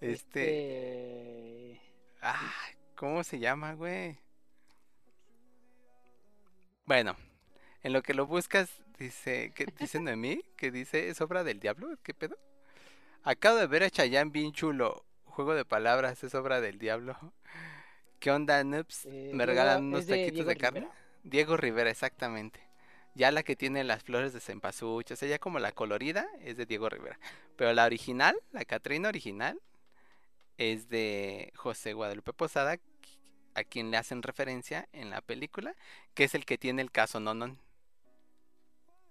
Este, 0.00 1.74
Este, 1.74 1.80
ah, 2.22 2.50
¿cómo 2.96 3.22
se 3.22 3.38
llama, 3.38 3.74
güey? 3.74 4.18
Bueno, 6.86 7.16
En 7.82 7.92
lo 7.92 8.02
que 8.02 8.14
lo 8.14 8.26
buscas, 8.26 8.70
dice, 8.98 9.52
¿qué 9.54 9.66
dice 9.78 9.98
Noemí? 10.00 10.42
Que 10.56 10.70
dice, 10.70 11.08
¿es 11.08 11.20
obra 11.20 11.42
del 11.42 11.58
diablo? 11.58 11.88
¿Qué 12.02 12.14
pedo? 12.14 12.38
Acabo 13.24 13.56
de 13.56 13.66
ver 13.66 13.82
a 13.82 13.90
Chayanne 13.90 14.30
bien 14.30 14.52
chulo. 14.52 15.04
Juego 15.24 15.54
de 15.54 15.64
palabras, 15.64 16.22
es 16.22 16.34
obra 16.34 16.60
del 16.60 16.78
diablo. 16.78 17.16
¿Qué 18.20 18.30
onda, 18.30 18.62
noobs? 18.62 19.06
Eh, 19.06 19.32
¿Me 19.34 19.46
regalan 19.46 19.78
¿es 19.78 19.82
unos 19.82 20.06
de 20.06 20.26
taquitos 20.26 20.46
de 20.46 20.56
carne? 20.56 20.80
Rivera? 20.80 20.98
Diego 21.24 21.56
Rivera, 21.56 21.90
exactamente. 21.90 22.60
Ya 23.14 23.32
la 23.32 23.42
que 23.42 23.56
tiene 23.56 23.82
las 23.84 24.02
flores 24.04 24.32
de 24.32 24.40
cempasúchil, 24.40 25.14
o 25.14 25.16
sea, 25.16 25.28
ya 25.28 25.38
como 25.38 25.58
la 25.58 25.72
colorida 25.72 26.28
es 26.40 26.56
de 26.56 26.66
Diego 26.66 26.88
Rivera. 26.88 27.18
Pero 27.56 27.72
la 27.72 27.84
original, 27.84 28.36
la 28.52 28.64
Catrina 28.64 29.08
original, 29.08 29.60
es 30.56 30.88
de 30.88 31.52
José 31.56 31.92
Guadalupe 31.92 32.32
Posada, 32.32 32.78
a 33.54 33.64
quien 33.64 33.90
le 33.90 33.96
hacen 33.96 34.22
referencia 34.22 34.88
en 34.92 35.10
la 35.10 35.20
película, 35.20 35.74
que 36.14 36.24
es 36.24 36.34
el 36.34 36.44
que 36.44 36.58
tiene 36.58 36.80
el 36.80 36.90
caso 36.90 37.20
Nonon. 37.20 37.58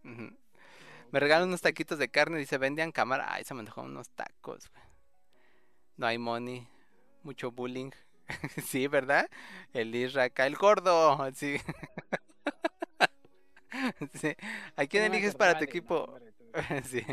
Me 0.03 1.19
regalan 1.19 1.49
unos 1.49 1.61
taquitos 1.61 1.99
de 1.99 2.09
carne, 2.09 2.37
dice, 2.37 2.57
vendían 2.57 2.91
cámara. 2.91 3.33
Ay, 3.33 3.43
se 3.43 3.53
me 3.53 3.61
antojaron 3.61 3.91
unos 3.91 4.09
tacos, 4.09 4.69
güey. 4.71 4.83
No 5.97 6.07
hay 6.07 6.17
money, 6.17 6.67
mucho 7.23 7.51
bullying. 7.51 7.91
sí, 8.65 8.87
¿verdad? 8.87 9.29
El 9.73 9.93
Isra 9.95 10.23
acá, 10.25 10.47
el 10.47 10.55
gordo. 10.55 11.17
Sí. 11.33 11.57
sí. 14.13 14.35
¿A 14.75 14.85
quién 14.85 15.03
No 15.07 15.13
eliges 15.13 15.35
para 15.35 15.55
tu 15.57 15.63
equipo? 15.63 16.07
nombre, 16.07 16.31
tú. 16.33 16.45
sí. 16.83 17.03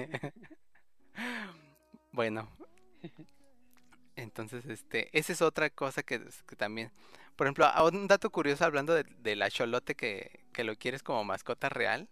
Bueno. 2.13 2.49
Entonces, 4.17 4.67
este, 4.67 5.09
esa 5.17 5.33
es 5.33 5.43
otra 5.43 5.71
cosa 5.71 6.03
que, 6.03 6.21
que 6.47 6.57
también, 6.57 6.91
por 7.37 7.47
ejemplo, 7.47 7.67
un 7.85 8.09
dato 8.09 8.31
curioso 8.31 8.65
hablando 8.65 8.93
de, 8.95 9.05
del 9.05 9.43
axolote 9.43 9.95
que, 9.95 10.45
que 10.53 10.65
lo 10.65 10.77
quieres 10.77 11.03
como 11.03 11.23
mascota 11.25 11.69
real. 11.69 12.09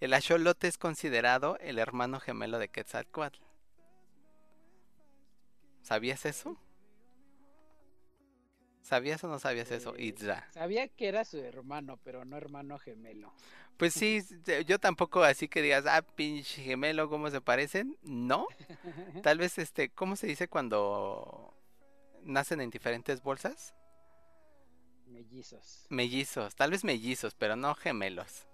El 0.00 0.12
axolote 0.12 0.68
es 0.68 0.76
considerado 0.76 1.58
el 1.58 1.78
hermano 1.78 2.20
gemelo 2.20 2.58
de 2.58 2.68
Quetzalcóatl. 2.68 3.40
¿Sabías 5.82 6.26
eso? 6.26 6.58
¿Sabías 8.82 9.24
o 9.24 9.28
no 9.28 9.38
sabías 9.38 9.70
eso, 9.70 9.96
Eh, 9.96 10.04
Itzra? 10.04 10.46
Sabía 10.52 10.86
que 10.88 11.08
era 11.08 11.24
su 11.24 11.38
hermano, 11.38 11.98
pero 12.04 12.24
no 12.24 12.36
hermano 12.36 12.78
gemelo. 12.78 13.32
Pues 13.78 13.94
sí, 13.94 14.20
yo 14.66 14.78
tampoco 14.78 15.24
así 15.24 15.48
que 15.48 15.62
digas, 15.62 15.86
ah, 15.86 16.02
pinche 16.02 16.62
gemelo, 16.62 17.08
¿cómo 17.08 17.30
se 17.30 17.40
parecen? 17.40 17.96
No, 18.02 18.46
tal 19.22 19.38
vez 19.38 19.58
este, 19.58 19.88
¿cómo 19.88 20.14
se 20.14 20.26
dice 20.26 20.46
cuando 20.48 21.54
nacen 22.22 22.60
en 22.60 22.70
diferentes 22.70 23.22
bolsas? 23.22 23.74
Mellizos. 25.06 25.86
Mellizos, 25.88 26.54
tal 26.54 26.70
vez 26.70 26.84
mellizos, 26.84 27.34
pero 27.34 27.56
no 27.56 27.74
gemelos. 27.74 28.46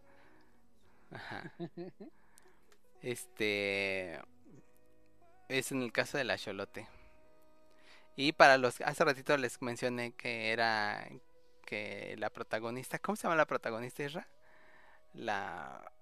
Ajá. 1.12 1.52
Este 3.02 4.20
es 5.48 5.72
en 5.72 5.82
el 5.82 5.90
caso 5.90 6.18
del 6.18 6.30
axolote. 6.30 6.86
Y 8.14 8.32
para 8.32 8.58
los 8.58 8.80
hace 8.80 9.04
ratito 9.04 9.36
les 9.36 9.60
mencioné 9.60 10.12
que 10.12 10.52
era 10.52 11.08
que 11.66 12.14
la 12.18 12.30
protagonista, 12.30 13.00
¿cómo 13.00 13.16
se 13.16 13.24
llama 13.24 13.34
la 13.34 13.46
protagonista, 13.46 14.04
Isra? 14.04 14.28
La 15.14 15.92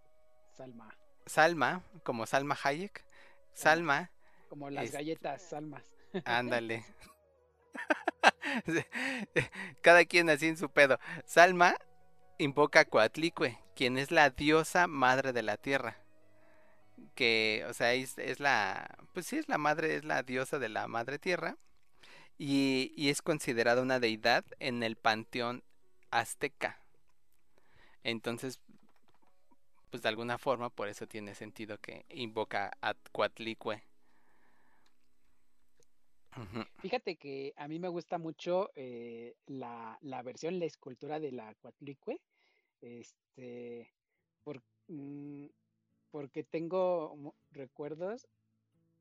Salma. 0.52 0.94
Salma, 1.24 1.82
como 2.02 2.26
Salma 2.26 2.58
Hayek. 2.62 3.04
Salma, 3.54 4.10
Como 4.48 4.68
las 4.68 4.90
galletas 4.92 5.42
salmas. 5.42 5.82
ándale. 6.24 6.84
Cada 9.82 10.04
quien 10.04 10.28
así 10.28 10.48
en 10.48 10.56
su 10.56 10.70
pedo. 10.70 10.98
Salma 11.24 11.76
invoca 12.42 12.80
a 12.80 12.84
Coatlicue, 12.84 13.58
quien 13.74 13.98
es 13.98 14.10
la 14.10 14.30
diosa 14.30 14.86
madre 14.86 15.32
de 15.32 15.42
la 15.42 15.56
tierra. 15.56 15.98
Que, 17.14 17.64
o 17.68 17.74
sea, 17.74 17.92
es, 17.94 18.40
la, 18.40 18.98
pues 19.12 19.26
sí, 19.26 19.36
es 19.36 19.48
la 19.48 19.58
madre, 19.58 19.96
es 19.96 20.04
la 20.04 20.22
diosa 20.22 20.58
de 20.58 20.68
la 20.68 20.88
madre 20.88 21.18
tierra. 21.18 21.56
Y, 22.38 22.92
y 22.96 23.10
es 23.10 23.20
considerada 23.20 23.82
una 23.82 24.00
deidad 24.00 24.44
en 24.58 24.82
el 24.82 24.96
panteón 24.96 25.62
azteca. 26.10 26.80
Entonces, 28.02 28.60
pues 29.90 30.02
de 30.02 30.08
alguna 30.08 30.38
forma, 30.38 30.70
por 30.70 30.88
eso 30.88 31.06
tiene 31.06 31.34
sentido 31.34 31.78
que 31.78 32.06
invoca 32.08 32.72
a 32.80 32.94
Coatlicue. 33.12 33.82
Fíjate 36.78 37.16
que 37.16 37.52
a 37.56 37.66
mí 37.68 37.78
me 37.78 37.88
gusta 37.88 38.16
mucho 38.16 38.70
eh, 38.76 39.34
la, 39.46 39.98
la 40.00 40.22
versión, 40.22 40.58
la 40.58 40.64
escultura 40.64 41.18
de 41.18 41.32
la 41.32 41.54
Coatlicue, 41.56 42.20
este, 42.82 43.90
por- 44.44 44.62
mm, 44.88 45.46
porque 46.10 46.44
tengo 46.44 47.34
recuerdos, 47.52 48.26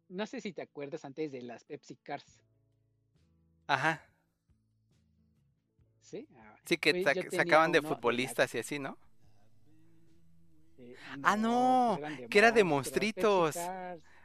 no 0.10 0.26
sé 0.28 0.42
si 0.42 0.54
te 0.54 0.62
acuerdas 0.64 1.06
antes 1.06 1.32
de 1.32 1.42
las 1.44 1.64
Pepsi 1.66 1.96
Cars, 1.98 2.42
Ajá. 3.68 4.02
¿sí? 6.02 6.28
Ah, 6.36 6.56
Sí, 6.66 6.78
que 6.78 6.94
pues 6.94 7.04
sac- 7.06 7.32
sacaban 7.32 7.72
de 7.72 7.80
uno 7.80 7.90
de 7.90 7.96
la- 7.96 7.96
futbolistas 7.96 8.54
y 8.56 8.60
así, 8.60 8.80
¿no? 8.80 8.98
eh, 10.78 10.96
Ah, 11.24 11.36
no, 11.38 12.00
que 12.30 12.38
era 12.40 12.52
de 12.52 12.64
monstruitos. 12.64 13.56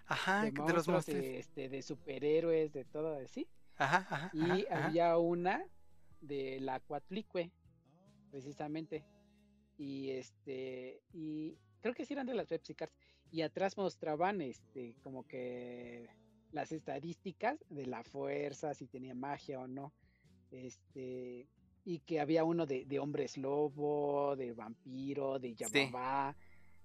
Ajá, 0.06 0.42
de 0.44 0.52
de 0.52 0.72
los 0.72 0.88
monstruos, 0.88 1.24
este, 1.26 1.68
de 1.68 1.82
superhéroes, 1.82 2.72
de 2.72 2.84
todo 2.84 3.16
así. 3.18 3.48
Ajá, 3.76 4.06
ajá, 4.10 4.32
Y 4.32 4.50
ajá, 4.50 4.78
ajá. 4.78 4.88
había 4.88 5.18
una 5.18 5.64
de 6.20 6.58
la 6.60 6.80
Coatlicue, 6.80 7.50
precisamente. 8.30 9.04
Y 9.76 10.10
este, 10.10 11.02
y 11.12 11.56
creo 11.80 11.94
que 11.94 12.04
sí 12.04 12.14
eran 12.14 12.26
de 12.26 12.34
las 12.34 12.46
Pepsi 12.46 12.74
Cards. 12.74 12.94
Y 13.30 13.42
atrás 13.42 13.76
mostraban 13.76 14.40
este, 14.40 14.94
como 15.02 15.26
que 15.26 16.08
las 16.52 16.70
estadísticas 16.72 17.58
de 17.68 17.86
la 17.86 18.04
fuerza, 18.04 18.74
si 18.74 18.86
tenía 18.86 19.14
magia 19.14 19.60
o 19.60 19.66
no. 19.66 19.92
Este, 20.50 21.48
y 21.84 21.98
que 22.00 22.20
había 22.20 22.44
uno 22.44 22.64
de, 22.64 22.84
de 22.84 22.98
hombres 22.98 23.36
lobo, 23.36 24.36
de 24.36 24.52
vampiro, 24.52 25.38
de 25.38 25.48
Sí. 25.50 25.54
Yababa. 25.56 26.36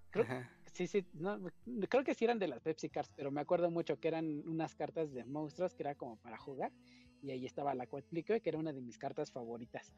Creo. 0.10 0.26
Sí, 0.74 0.88
sí, 0.88 1.06
no, 1.14 1.40
creo 1.90 2.03
que 2.03 2.14
sí 2.14 2.26
eran 2.26 2.40
de 2.40 2.48
las 2.48 2.61
Pepsi 2.61 2.90
Cards, 2.90 3.11
pero 3.16 3.32
me 3.32 3.41
acuerdo 3.41 3.70
mucho 3.70 3.99
que 3.99 4.07
eran 4.07 4.48
unas 4.48 4.76
cartas 4.76 5.11
de 5.11 5.26
monstruos 5.26 5.74
que 5.74 5.84
era 5.84 5.95
como 5.95 6.18
para 6.18 6.38
jugar. 6.38 6.72
Y 7.22 7.32
ahí 7.32 7.45
estaba 7.45 7.76
la 7.76 7.86
Coatlicue, 7.86 8.40
que 8.41 8.49
era 8.49 8.57
una 8.57 8.72
de 8.72 8.82
mis 8.82 8.98
cartas 8.98 9.32
favoritas. 9.32 9.94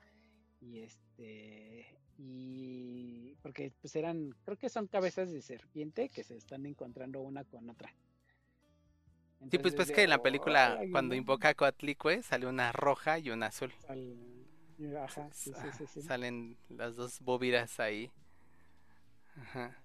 Y 0.62 0.80
este, 0.80 1.86
y 2.18 3.36
porque 3.42 3.74
pues 3.82 3.96
eran, 3.96 4.30
creo 4.46 4.58
que 4.58 4.70
son 4.70 4.88
cabezas 4.88 5.32
de 5.32 5.42
serpiente 5.42 6.10
que 6.10 6.24
se 6.24 6.38
están 6.38 6.66
encontrando 6.66 7.22
una 7.22 7.44
con 7.44 7.70
otra. 7.70 7.92
Sí, 9.52 9.58
pues 9.58 9.76
pues 9.76 9.88
de, 9.90 9.94
que 9.96 10.04
en 10.04 10.10
la 10.10 10.18
película, 10.20 10.78
"Ay, 10.80 10.90
cuando 10.92 11.10
no", 11.16 11.20
invoca 11.20 11.50
a 11.50 11.54
Coatlicue, 11.54 12.24
sale 12.24 12.48
una 12.48 12.72
roja 12.72 13.20
y 13.20 13.30
una 13.32 13.48
azul. 13.48 13.74
sal- 13.86 14.16
Ajá, 15.04 15.30
sí, 15.34 15.54
sí, 15.54 15.72
sí. 15.88 16.02
Salen 16.02 16.58
las 16.70 16.96
dos 16.96 17.20
bóvidas 17.20 17.80
ahí. 17.80 18.12
Ajá. 19.42 19.76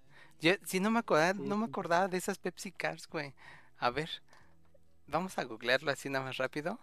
Yo, 0.41 0.53
sí, 0.65 0.79
no 0.79 0.91
me 0.91 0.99
acordaba, 0.99 1.33
no 1.33 1.57
me 1.57 1.65
acordaba 1.65 2.07
de 2.07 2.17
esas 2.17 2.37
Pepsi 2.37 2.71
Cars, 2.71 3.07
güey. 3.07 3.33
A 3.77 3.89
ver, 3.89 4.09
vamos 5.07 5.37
a 5.37 5.43
googlearlo 5.43 5.91
así 5.91 6.09
nada 6.09 6.25
más 6.25 6.37
rápido. 6.37 6.79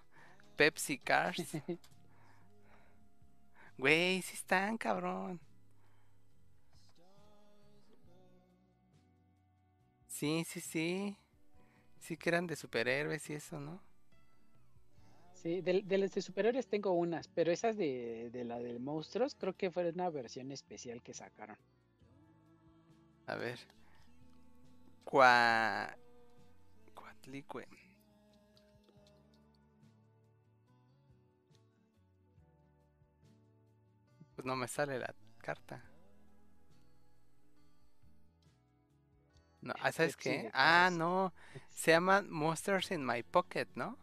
Pepsi 0.56 0.98
Cars. 0.98 1.38
Güey, 3.76 4.22
sí 4.22 4.34
están, 4.34 4.78
cabrón. 4.78 5.40
Sí, 10.06 10.44
sí, 10.46 10.60
sí. 10.60 11.16
Sí 11.98 12.16
que 12.16 12.28
eran 12.28 12.46
de 12.46 12.54
superhéroes 12.56 13.28
y 13.30 13.34
eso, 13.34 13.58
¿no? 13.58 13.82
Sí, 15.32 15.60
de, 15.60 15.82
de 15.82 15.98
las 15.98 16.14
de 16.14 16.22
superhéroes 16.22 16.68
tengo 16.68 16.92
unas, 16.92 17.28
pero 17.28 17.50
esas 17.52 17.76
de, 17.76 18.30
de 18.30 18.44
la 18.44 18.60
de 18.60 18.78
monstruos 18.78 19.34
creo 19.34 19.54
que 19.54 19.70
fue 19.70 19.90
una 19.90 20.08
versión 20.08 20.52
especial 20.52 21.02
que 21.02 21.12
sacaron. 21.12 21.58
A 23.26 23.36
ver. 23.36 23.58
Cua... 25.04 25.96
Cuatlicue. 26.94 27.66
No 34.44 34.56
me 34.56 34.68
sale 34.68 34.98
la 34.98 35.14
carta. 35.38 35.82
No, 39.60 39.72
ah, 39.80 39.92
¿sabes 39.92 40.16
qué? 40.16 40.50
Ah, 40.52 40.90
no. 40.92 41.32
Se 41.70 41.92
llaman 41.92 42.28
Monsters 42.30 42.90
in 42.90 43.04
My 43.04 43.22
Pocket, 43.22 43.68
¿no? 43.74 43.98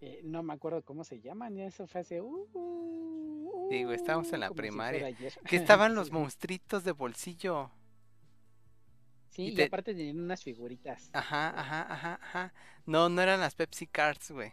Eh, 0.00 0.20
no 0.24 0.42
me 0.42 0.52
acuerdo 0.54 0.82
cómo 0.84 1.04
se 1.04 1.20
llaman, 1.20 1.54
ya 1.56 1.66
eso 1.66 1.86
fue 1.86 2.00
hace. 2.00 2.20
Uh, 2.20 3.68
Sí, 3.70 3.82
güey, 3.84 3.96
estábamos 3.96 4.32
en 4.32 4.40
la 4.40 4.48
si 4.48 4.54
primaria. 4.54 5.16
Que 5.48 5.56
estaban 5.56 5.94
los 5.94 6.08
Sí. 6.08 6.12
monstruitos 6.12 6.84
de 6.84 6.92
bolsillo. 6.92 7.70
Sí, 9.30 9.48
y 9.48 9.48
y, 9.48 9.54
te- 9.54 9.64
aparte 9.64 9.94
tenían 9.94 10.20
unas 10.20 10.42
figuritas. 10.42 11.10
Ajá, 11.12 11.48
ajá, 11.58 11.92
ajá, 11.92 12.18
ajá. 12.22 12.54
No, 12.86 13.08
no 13.08 13.22
eran 13.22 13.40
las 13.40 13.54
Pepsi 13.54 13.86
Cards, 13.86 14.30
güey. 14.30 14.52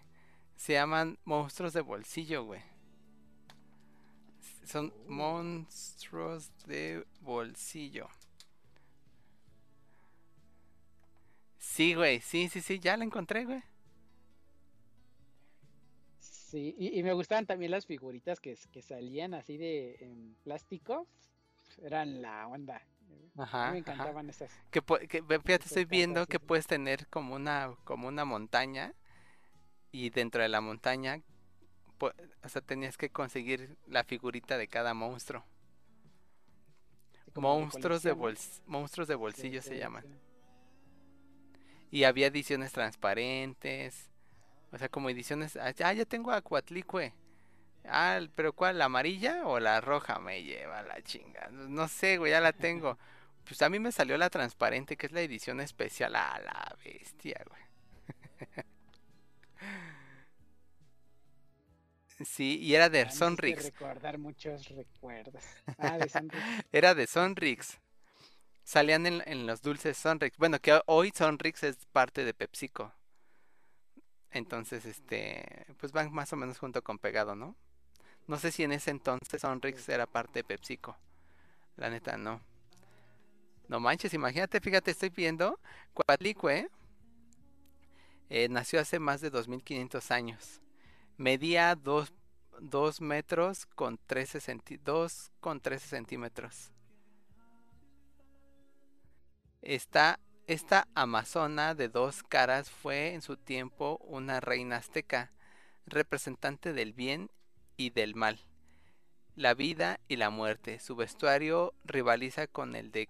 Se 0.56 0.74
llaman 0.74 1.18
monstruos 1.26 1.74
de 1.74 1.82
bolsillo, 1.82 2.44
güey. 2.46 2.62
Son 4.66 4.94
monstruos 5.08 6.52
de 6.66 7.06
bolsillo. 7.22 8.08
Sí, 11.58 11.94
güey, 11.96 12.22
sí, 12.22 12.50
sí, 12.50 12.62
sí, 12.62 12.80
ya 12.80 12.98
la 12.98 13.04
encontré, 13.04 13.46
güey. 13.46 13.64
Sí, 16.20 16.76
y, 16.78 17.00
y 17.00 17.04
me 17.04 17.14
gustaban 17.14 17.46
también 17.46 17.72
las 17.72 17.86
figuritas 17.86 18.40
que, 18.40 18.58
que 18.72 18.82
salían 18.82 19.34
así 19.34 19.58
de 19.58 19.96
en 20.02 20.36
plástico. 20.44 21.08
Eran 21.82 22.22
la 22.22 22.48
onda. 22.48 22.86
Ajá. 23.38 23.58
me 23.58 23.68
ajá. 23.70 23.78
encantaban 23.78 24.30
esas. 24.30 24.52
Que, 24.70 24.82
que 25.08 25.24
fíjate, 25.24 25.66
estoy 25.66 25.86
viendo 25.86 26.28
que 26.28 26.40
puedes 26.40 26.68
tener 26.68 27.08
como 27.08 27.36
una, 27.36 27.76
como 27.84 28.08
una 28.08 28.26
montaña 28.26 28.94
y 29.92 30.10
dentro 30.10 30.42
de 30.42 30.50
la 30.50 30.62
montaña, 30.62 31.22
o 32.12 32.50
sea, 32.50 32.62
tenías 32.62 32.98
que 32.98 33.10
conseguir 33.10 33.78
la 33.88 34.04
figurita 34.04 34.58
de 34.58 34.68
cada 34.68 34.94
monstruo. 34.94 35.46
Monstruos 37.36 38.04
de 38.04 38.14
bols- 38.16 38.62
monstruos 38.66 39.08
de 39.08 39.16
Sí, 39.16 39.18
bolsillo 39.18 39.62
se 39.62 39.70
sí, 39.74 39.78
llaman. 39.80 40.04
sí. 40.04 40.10
Y 41.92 42.04
había 42.06 42.28
ediciones 42.28 42.72
transparentes. 42.72 44.10
O 44.72 44.78
sea, 44.78 44.90
como 44.90 45.10
ediciones. 45.10 45.58
Ah, 45.58 45.72
ya 45.72 46.06
tengo 46.06 46.32
a 46.32 46.42
Coatlicue. 46.42 47.14
Ah, 47.86 48.20
pero 48.36 48.54
¿cuál? 48.54 48.78
¿La 48.80 48.86
amarilla 48.86 49.46
o 49.48 49.60
la 49.60 49.82
roja? 49.82 50.20
Me 50.20 50.44
lleva 50.44 50.84
la 50.84 51.02
chinga. 51.02 51.50
No 51.52 51.88
sé, 51.88 52.18
güey, 52.18 52.32
ya 52.32 52.42
la 52.42 52.54
tengo. 52.54 52.98
Pues 53.46 53.62
a 53.62 53.68
mí 53.70 53.78
me 53.78 53.92
salió 53.92 54.18
la 54.18 54.30
transparente, 54.30 54.96
que 54.96 55.08
es 55.08 55.12
la 55.12 55.20
edición 55.20 55.60
especial. 55.60 56.16
A 56.16 56.40
la 56.40 56.78
bestia, 56.86 57.44
güey. 57.50 57.62
Sí, 62.26 62.58
y 62.60 62.76
era 62.76 62.90
de 62.90 63.02
Ah, 63.02 63.12
Sonrix. 63.12 63.64
recordar 63.64 64.18
muchos 64.18 64.68
recuerdos. 64.70 65.44
Ah, 65.78 65.98
de 65.98 66.10
Sonrix. 66.10 66.44
Era 66.72 66.96
de 66.96 67.08
Sonrix. 67.08 67.80
Salían 68.64 69.06
en, 69.06 69.22
en 69.26 69.46
los 69.46 69.62
dulces 69.62 69.98
Sonrix. 69.98 70.38
Bueno, 70.38 70.60
que 70.60 70.80
hoy 70.86 71.12
Sonrix 71.14 71.64
es 71.64 71.78
parte 71.92 72.24
de 72.24 72.34
PepsiCo. 72.34 72.94
Entonces, 74.32 74.86
este, 74.86 75.66
pues 75.78 75.92
van 75.92 76.12
más 76.12 76.32
o 76.34 76.36
menos 76.38 76.58
junto 76.58 76.82
con 76.82 76.98
pegado, 76.98 77.36
¿no? 77.36 77.56
No 78.28 78.38
sé 78.40 78.52
si 78.52 78.64
en 78.64 78.72
ese 78.72 78.90
entonces 78.92 79.42
Sonrix 79.42 79.88
era 79.90 80.08
parte 80.08 80.40
de 80.40 80.44
PepsiCo. 80.46 80.98
La 81.76 81.90
neta, 81.90 82.18
no. 82.18 82.42
No 83.68 83.80
manches, 83.80 84.14
imagínate, 84.14 84.60
fíjate, 84.62 84.92
estoy 84.92 85.10
viendo. 85.10 85.60
Coatlicue 85.94 86.70
eh, 88.30 88.48
nació 88.50 88.80
hace 88.80 89.00
más 89.00 89.22
de 89.22 89.30
2500 89.30 90.10
años. 90.12 90.62
Medía 91.24 91.78
2 91.78 93.00
metros 93.00 93.66
con 93.66 93.98
13 93.98 94.42
centi 94.42 94.76
2 94.76 95.32
con 95.40 95.62
13 95.62 95.88
centímetros. 95.88 96.74
Esta, 99.62 100.20
esta 100.48 100.86
amazona 100.96 101.76
de 101.76 101.88
dos 101.88 102.24
caras 102.24 102.70
fue 102.70 103.14
en 103.14 103.22
su 103.22 103.38
tiempo 103.38 104.02
una 104.04 104.42
reina 104.42 104.76
azteca, 104.76 105.32
representante 105.86 106.74
del 106.74 106.92
bien 106.92 107.32
y 107.78 107.92
del 107.92 108.16
mal, 108.16 108.42
la 109.38 109.54
vida 109.54 110.02
y 110.10 110.18
la 110.18 110.30
muerte. 110.30 110.80
Su 110.80 110.98
vestuario 110.98 111.74
rivaliza 111.86 112.48
con 112.48 112.76
el 112.76 112.92
de 112.92 113.08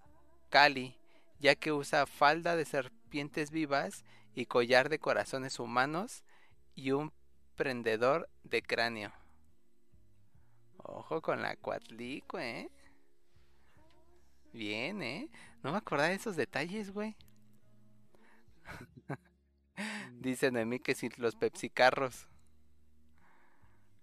Kali, 0.52 0.99
ya 1.40 1.56
que 1.56 1.72
usa 1.72 2.06
falda 2.06 2.56
de 2.56 2.65
serpientes 2.65 3.49
vivas 3.49 4.06
y 4.35 4.45
collar 4.45 4.90
de 4.90 4.99
corazones 4.99 5.57
humanos 5.57 6.23
y 6.76 6.91
un 6.91 7.11
prendedor 7.53 8.30
de 8.43 8.61
cráneo. 8.61 9.11
Ojo 10.77 11.21
con 11.21 11.41
la 11.41 11.55
cuatlicue, 11.55 12.59
¿eh? 12.59 12.71
Bien, 14.51 15.01
¿eh? 15.01 15.30
No 15.63 15.71
me 15.71 15.77
acordaba 15.77 16.09
de 16.09 16.15
esos 16.15 16.35
detalles, 16.35 16.91
güey. 16.91 17.15
Dice 20.19 20.51
Noemí 20.51 20.80
que 20.80 20.93
si 20.93 21.09
los 21.17 21.35
pepsicarros. 21.35 22.27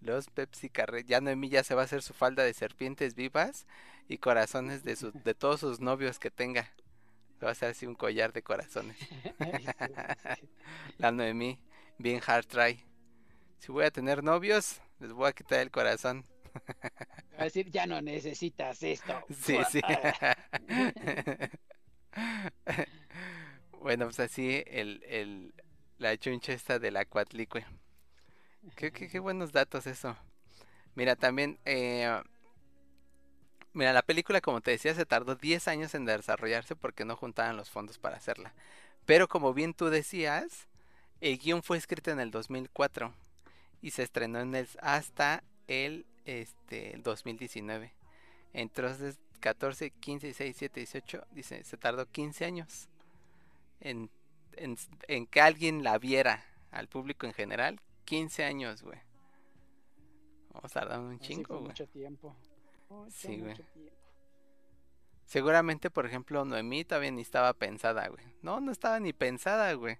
Los 0.00 0.28
pepsicarros. 0.30 1.04
Ya 1.04 1.20
Noemí 1.20 1.50
ya 1.50 1.62
se 1.62 1.74
va 1.74 1.82
a 1.82 1.84
hacer 1.84 2.02
su 2.02 2.14
falda 2.14 2.42
de 2.42 2.54
serpientes 2.54 3.14
vivas 3.14 3.66
y 4.08 4.18
corazones 4.18 4.82
de, 4.82 4.96
sus, 4.96 5.12
de 5.22 5.34
todos 5.34 5.60
sus 5.60 5.80
novios 5.80 6.18
que 6.18 6.30
tenga. 6.30 6.72
Se 7.38 7.44
va 7.44 7.50
a 7.50 7.52
hacer 7.52 7.70
así 7.70 7.86
un 7.86 7.94
collar 7.94 8.32
de 8.32 8.42
corazones. 8.42 8.96
La 10.98 11.12
Noemí, 11.12 11.60
bien 11.98 12.20
hard 12.26 12.46
try. 12.46 12.89
Si 13.60 13.70
voy 13.70 13.84
a 13.84 13.90
tener 13.90 14.24
novios, 14.24 14.80
les 15.00 15.12
voy 15.12 15.28
a 15.28 15.32
quitar 15.32 15.60
el 15.60 15.70
corazón. 15.70 16.24
Va 17.38 17.42
a 17.42 17.44
decir, 17.44 17.70
ya 17.70 17.86
no 17.86 18.00
necesitas 18.00 18.82
esto. 18.82 19.12
Sí, 19.42 19.58
sí. 19.70 19.80
Bueno, 23.80 24.04
pues 24.06 24.20
así 24.20 24.62
el, 24.66 25.02
el, 25.08 25.54
la 25.96 26.14
chuncha 26.18 26.52
esta 26.52 26.78
de 26.78 26.90
la 26.90 27.06
cuatlicue. 27.06 27.64
Qué, 28.76 28.92
qué, 28.92 29.08
qué 29.08 29.18
buenos 29.18 29.52
datos 29.52 29.86
eso. 29.86 30.16
Mira, 30.94 31.16
también, 31.16 31.58
eh, 31.64 32.20
mira, 33.72 33.94
la 33.94 34.02
película, 34.02 34.42
como 34.42 34.60
te 34.60 34.72
decía, 34.72 34.94
se 34.94 35.06
tardó 35.06 35.34
10 35.34 35.66
años 35.68 35.94
en 35.94 36.04
desarrollarse 36.04 36.76
porque 36.76 37.06
no 37.06 37.16
juntaban 37.16 37.56
los 37.56 37.70
fondos 37.70 37.96
para 37.98 38.18
hacerla. 38.18 38.52
Pero 39.06 39.28
como 39.28 39.54
bien 39.54 39.72
tú 39.72 39.88
decías, 39.88 40.68
el 41.22 41.38
guion 41.38 41.62
fue 41.62 41.78
escrito 41.78 42.10
en 42.10 42.20
el 42.20 42.30
2004 42.30 43.14
y 43.82 43.90
se 43.90 44.02
estrenó 44.02 44.40
en 44.40 44.54
el, 44.54 44.68
hasta 44.80 45.42
el 45.68 46.06
este, 46.24 46.98
2019. 47.02 47.92
Entonces, 48.52 49.18
14, 49.40 49.90
15, 49.90 50.26
16, 50.26 50.58
17, 50.58 50.80
18, 50.80 51.26
dice, 51.32 51.64
se 51.64 51.76
tardó 51.76 52.06
15 52.06 52.44
años 52.44 52.88
en, 53.80 54.10
en, 54.56 54.76
en 55.08 55.26
que 55.26 55.40
alguien 55.40 55.82
la 55.82 55.98
viera 55.98 56.44
al 56.70 56.88
público 56.88 57.26
en 57.26 57.32
general. 57.32 57.80
15 58.04 58.44
años, 58.44 58.82
güey. 58.82 58.98
Vamos 60.52 60.72
tardando 60.72 61.08
un 61.08 61.20
chingo, 61.20 61.54
güey. 61.56 61.68
mucho 61.68 61.86
tiempo. 61.86 62.36
Mucho, 62.88 63.10
Sí, 63.10 63.38
güey. 63.38 63.54
Seguramente, 65.24 65.90
por 65.90 66.06
ejemplo, 66.06 66.44
Noemí 66.44 66.84
todavía 66.84 67.12
ni 67.12 67.22
estaba 67.22 67.52
pensada, 67.52 68.08
güey. 68.08 68.24
No, 68.42 68.60
no 68.60 68.72
estaba 68.72 68.98
ni 68.98 69.12
pensada, 69.12 69.72
güey. 69.74 69.96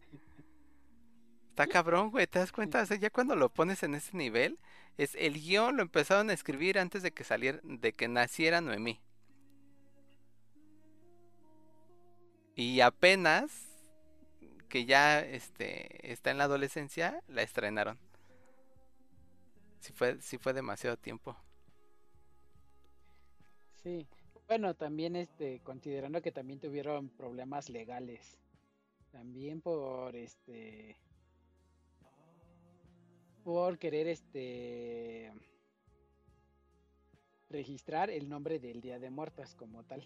Está 1.60 1.70
cabrón, 1.70 2.10
güey, 2.10 2.26
¿te 2.26 2.38
das 2.38 2.52
cuenta? 2.52 2.80
O 2.80 2.86
sea, 2.86 2.96
ya 2.96 3.10
cuando 3.10 3.36
lo 3.36 3.50
pones 3.50 3.82
en 3.82 3.94
ese 3.94 4.16
nivel, 4.16 4.58
es 4.96 5.14
el 5.14 5.34
guion 5.34 5.76
lo 5.76 5.82
empezaron 5.82 6.30
a 6.30 6.32
escribir 6.32 6.78
antes 6.78 7.02
de 7.02 7.12
que 7.12 7.22
saliera, 7.22 7.60
de 7.62 7.92
que 7.92 8.08
naciera 8.08 8.62
Noemí. 8.62 8.98
Y 12.54 12.80
apenas 12.80 13.68
que 14.70 14.86
ya 14.86 15.20
este 15.20 16.10
está 16.10 16.30
en 16.30 16.38
la 16.38 16.44
adolescencia, 16.44 17.22
la 17.28 17.42
estrenaron. 17.42 17.98
Sí 19.80 19.92
fue, 19.92 20.18
sí 20.22 20.38
fue 20.38 20.54
demasiado 20.54 20.96
tiempo. 20.96 21.36
Sí. 23.82 24.06
Bueno, 24.48 24.72
también 24.72 25.14
este, 25.14 25.60
considerando 25.60 26.22
que 26.22 26.32
también 26.32 26.58
tuvieron 26.58 27.10
problemas 27.10 27.68
legales. 27.68 28.38
También 29.12 29.60
por 29.60 30.16
este. 30.16 30.96
Por 33.44 33.78
querer 33.78 34.06
este. 34.08 35.32
registrar 37.50 38.08
el 38.10 38.30
nombre 38.30 38.58
del 38.58 38.80
Día 38.80 38.98
de 38.98 39.10
Muertos 39.10 39.54
como 39.54 39.84
tal. 39.84 40.02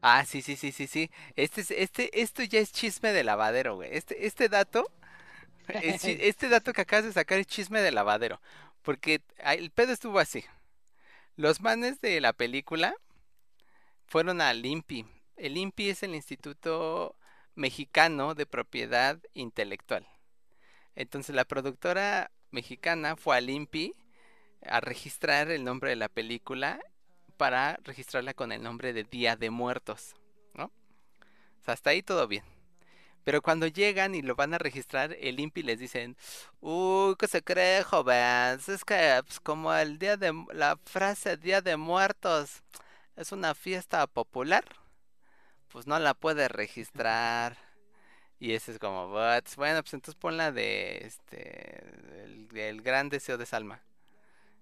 Ah, 0.00 0.24
sí, 0.24 0.42
sí, 0.42 0.56
sí, 0.56 0.72
sí, 0.72 0.86
sí. 0.86 1.10
Este, 1.36 1.60
es- 1.60 1.70
este, 1.70 2.20
esto 2.22 2.42
ya 2.42 2.58
es 2.60 2.72
chisme 2.72 3.12
de 3.12 3.22
lavadero, 3.24 3.76
güey. 3.76 3.90
Este, 3.96 4.26
este 4.26 4.48
dato, 4.48 4.90
es 5.78 5.98
chi- 6.02 6.18
este 6.20 6.48
dato 6.48 6.72
que 6.72 6.82
acabas 6.82 7.06
de 7.06 7.12
sacar 7.14 7.38
es 7.40 7.46
chisme 7.48 7.82
de 7.82 7.92
lavadero. 7.92 8.40
Porque 8.82 9.22
el 9.44 9.70
pedo 9.72 9.92
estuvo 9.92 10.18
así. 10.20 10.44
Los 11.36 11.60
manes 11.62 12.00
de 12.00 12.20
la 12.20 12.32
película 12.34 12.96
fueron 14.06 14.40
al 14.40 14.64
INPI. 14.64 15.06
El 15.36 15.56
INPI 15.56 15.90
es 15.90 16.02
el 16.02 16.14
Instituto 16.14 17.16
Mexicano 17.54 18.34
de 18.34 18.46
Propiedad 18.46 19.18
Intelectual. 19.34 20.06
Entonces 20.94 21.34
la 21.34 21.44
productora 21.44 22.30
mexicana 22.50 23.16
fue 23.16 23.36
al 23.36 23.50
INPI 23.50 23.94
a 24.66 24.80
registrar 24.80 25.50
el 25.50 25.64
nombre 25.64 25.90
de 25.90 25.96
la 25.96 26.08
película 26.08 26.80
para 27.36 27.78
registrarla 27.82 28.34
con 28.34 28.52
el 28.52 28.62
nombre 28.62 28.92
de 28.92 29.04
Día 29.04 29.36
de 29.36 29.50
Muertos, 29.50 30.14
¿no? 30.54 30.66
O 30.66 31.64
sea, 31.64 31.74
hasta 31.74 31.90
ahí 31.90 32.02
todo 32.02 32.28
bien. 32.28 32.44
Pero 33.24 33.40
cuando 33.40 33.66
llegan 33.66 34.14
y 34.14 34.22
lo 34.22 34.34
van 34.34 34.54
a 34.54 34.58
registrar, 34.58 35.16
el 35.20 35.38
INPI 35.38 35.62
les 35.62 35.78
dicen, 35.78 36.16
uy, 36.60 37.14
¿qué 37.18 37.28
se 37.28 37.42
cree, 37.42 37.84
jóvenes? 37.84 38.68
Es 38.68 38.84
que, 38.84 39.20
pues, 39.24 39.40
como 39.40 39.72
el 39.74 39.98
día 39.98 40.16
de, 40.16 40.32
la 40.52 40.76
frase 40.84 41.36
Día 41.36 41.60
de 41.60 41.76
Muertos 41.76 42.62
es 43.16 43.32
una 43.32 43.54
fiesta 43.54 44.06
popular, 44.06 44.64
pues 45.68 45.86
no 45.86 45.98
la 45.98 46.14
puede 46.14 46.48
registrar. 46.48 47.56
Y 48.42 48.54
ese 48.54 48.72
es 48.72 48.80
como, 48.80 49.06
"What?". 49.06 49.44
Bueno, 49.56 49.80
pues 49.84 49.94
entonces 49.94 50.16
ponla 50.16 50.50
de, 50.50 51.06
este, 51.06 51.78
el, 52.24 52.48
el 52.52 52.82
gran 52.82 53.08
deseo 53.08 53.38
de 53.38 53.46
Salma. 53.46 53.80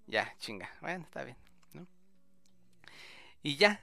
Ya, 0.07 0.35
chinga. 0.39 0.69
Bueno, 0.83 1.05
está 1.05 1.25
bien. 1.25 1.39
Y 3.43 3.57
ya. 3.57 3.83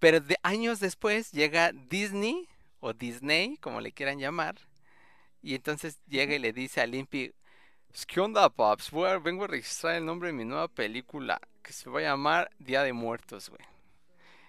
Pero 0.00 0.18
de 0.18 0.36
años 0.42 0.80
después 0.80 1.30
llega 1.30 1.70
Disney 1.70 2.48
o 2.80 2.92
Disney, 2.92 3.58
como 3.58 3.80
le 3.80 3.92
quieran 3.92 4.18
llamar. 4.18 4.56
Y 5.40 5.54
entonces 5.54 6.00
llega 6.08 6.34
y 6.34 6.40
le 6.40 6.52
dice 6.52 6.80
a 6.80 6.86
Limpy, 6.88 7.32
¿qué 8.08 8.20
onda, 8.20 8.50
Pops? 8.50 8.90
vengo 9.22 9.44
a 9.44 9.46
registrar 9.46 9.94
el 9.94 10.04
nombre 10.04 10.30
de 10.30 10.32
mi 10.32 10.46
nueva 10.46 10.66
película, 10.66 11.40
que 11.62 11.72
se 11.72 11.88
va 11.88 12.00
a 12.00 12.02
llamar 12.02 12.50
Día 12.58 12.82
de 12.82 12.92
Muertos, 12.92 13.50
güey. 13.50 13.62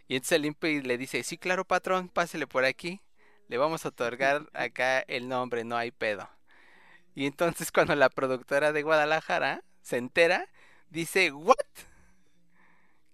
Y 0.08 0.16
entonces 0.16 0.42
Limpy 0.42 0.82
le 0.82 0.98
dice, 0.98 1.22
sí, 1.22 1.38
claro, 1.38 1.64
patrón, 1.64 2.10
pásele 2.10 2.48
por 2.48 2.66
aquí. 2.66 3.00
Le 3.50 3.58
vamos 3.58 3.84
a 3.84 3.90
otorgar 3.90 4.50
acá 4.54 5.00
el 5.02 5.28
nombre, 5.28 5.64
no 5.64 5.76
hay 5.76 5.92
pedo. 5.92 6.30
Y 7.16 7.26
entonces 7.26 7.72
cuando 7.74 7.96
la 7.96 8.10
productora 8.10 8.72
de 8.72 8.84
Guadalajara 8.84 9.64
se 9.82 9.98
entera, 9.98 10.48
dice, 10.90 11.32
¿what? 11.32 11.56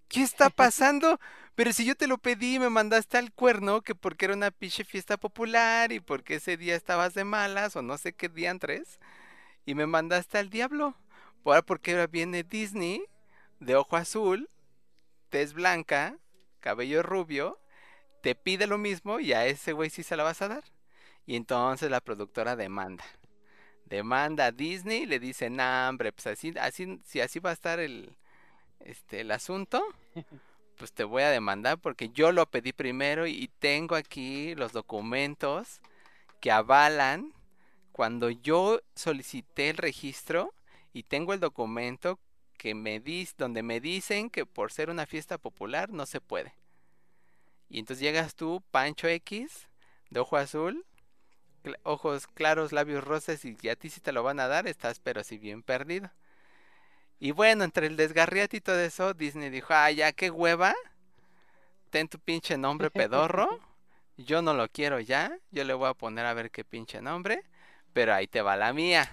¿Qué 0.08 0.22
está 0.22 0.50
pasando? 0.50 1.18
Pero 1.54 1.72
si 1.72 1.86
yo 1.86 1.96
te 1.96 2.06
lo 2.06 2.18
pedí, 2.18 2.58
me 2.58 2.68
mandaste 2.68 3.16
al 3.16 3.32
cuerno, 3.32 3.80
que 3.80 3.94
porque 3.94 4.26
era 4.26 4.34
una 4.34 4.50
pinche 4.50 4.84
fiesta 4.84 5.16
popular 5.16 5.90
y 5.90 6.00
porque 6.00 6.34
ese 6.34 6.58
día 6.58 6.76
estabas 6.76 7.14
de 7.14 7.24
malas 7.24 7.74
o 7.74 7.82
no 7.82 7.96
sé 7.96 8.12
qué 8.12 8.28
día 8.28 8.54
tres, 8.58 9.00
y 9.64 9.74
me 9.74 9.86
mandaste 9.86 10.38
al 10.38 10.50
diablo. 10.50 10.94
Ahora 11.44 11.62
porque 11.62 11.92
ahora 11.92 12.08
viene 12.08 12.42
Disney, 12.42 13.02
de 13.58 13.74
ojo 13.74 13.96
azul, 13.96 14.50
tez 15.30 15.54
blanca, 15.54 16.18
cabello 16.60 17.02
rubio, 17.02 17.58
te 18.26 18.34
pide 18.34 18.66
lo 18.66 18.76
mismo 18.76 19.20
y 19.20 19.32
a 19.32 19.46
ese 19.46 19.72
güey 19.72 19.88
sí 19.88 20.02
se 20.02 20.16
la 20.16 20.24
vas 20.24 20.42
a 20.42 20.48
dar. 20.48 20.64
Y 21.26 21.36
entonces 21.36 21.88
la 21.92 22.00
productora 22.00 22.56
demanda. 22.56 23.04
Demanda 23.84 24.46
a 24.46 24.50
Disney, 24.50 25.06
le 25.06 25.20
dice, 25.20 25.48
nah, 25.48 25.88
hombre, 25.88 26.10
pues 26.10 26.26
así, 26.26 26.52
así, 26.60 27.00
si 27.04 27.20
así 27.20 27.38
va 27.38 27.50
a 27.50 27.52
estar 27.52 27.78
el, 27.78 28.16
este, 28.80 29.20
el 29.20 29.30
asunto, 29.30 29.80
pues 30.76 30.92
te 30.92 31.04
voy 31.04 31.22
a 31.22 31.30
demandar 31.30 31.78
porque 31.78 32.08
yo 32.08 32.32
lo 32.32 32.46
pedí 32.46 32.72
primero 32.72 33.28
y 33.28 33.48
tengo 33.60 33.94
aquí 33.94 34.56
los 34.56 34.72
documentos 34.72 35.80
que 36.40 36.50
avalan 36.50 37.32
cuando 37.92 38.30
yo 38.30 38.80
solicité 38.96 39.70
el 39.70 39.76
registro 39.76 40.52
y 40.92 41.04
tengo 41.04 41.32
el 41.32 41.38
documento 41.38 42.18
que 42.58 42.74
me 42.74 42.98
dice, 42.98 43.34
donde 43.38 43.62
me 43.62 43.78
dicen 43.78 44.30
que 44.30 44.46
por 44.46 44.72
ser 44.72 44.90
una 44.90 45.06
fiesta 45.06 45.38
popular 45.38 45.90
no 45.90 46.06
se 46.06 46.20
puede. 46.20 46.54
Y 47.68 47.80
entonces 47.80 48.02
llegas 48.02 48.34
tú, 48.34 48.62
Pancho 48.70 49.08
X, 49.08 49.68
de 50.10 50.20
ojo 50.20 50.36
azul, 50.36 50.84
ojos 51.82 52.26
claros, 52.28 52.72
labios 52.72 53.02
rosas 53.02 53.44
y 53.44 53.68
a 53.68 53.76
ti 53.76 53.90
sí 53.90 54.00
te 54.00 54.12
lo 54.12 54.22
van 54.22 54.38
a 54.40 54.46
dar, 54.46 54.66
estás 54.66 55.00
pero 55.00 55.24
si 55.24 55.38
bien 55.38 55.62
perdido. 55.62 56.10
Y 57.18 57.30
bueno, 57.30 57.64
entre 57.64 57.86
el 57.86 57.96
desgarriate 57.96 58.58
y 58.58 58.60
todo 58.60 58.78
eso, 58.78 59.14
Disney 59.14 59.48
dijo, 59.48 59.72
ah, 59.72 59.90
ya, 59.90 60.12
qué 60.12 60.30
hueva. 60.30 60.74
Ten 61.90 62.08
tu 62.08 62.18
pinche 62.18 62.58
nombre 62.58 62.90
pedorro. 62.90 63.60
Yo 64.18 64.42
no 64.42 64.54
lo 64.54 64.68
quiero 64.68 65.00
ya. 65.00 65.38
Yo 65.50 65.64
le 65.64 65.74
voy 65.74 65.88
a 65.88 65.94
poner 65.94 66.26
a 66.26 66.34
ver 66.34 66.50
qué 66.50 66.64
pinche 66.64 67.00
nombre. 67.00 67.42
Pero 67.94 68.12
ahí 68.12 68.26
te 68.26 68.42
va 68.42 68.56
la 68.56 68.72
mía. 68.74 69.10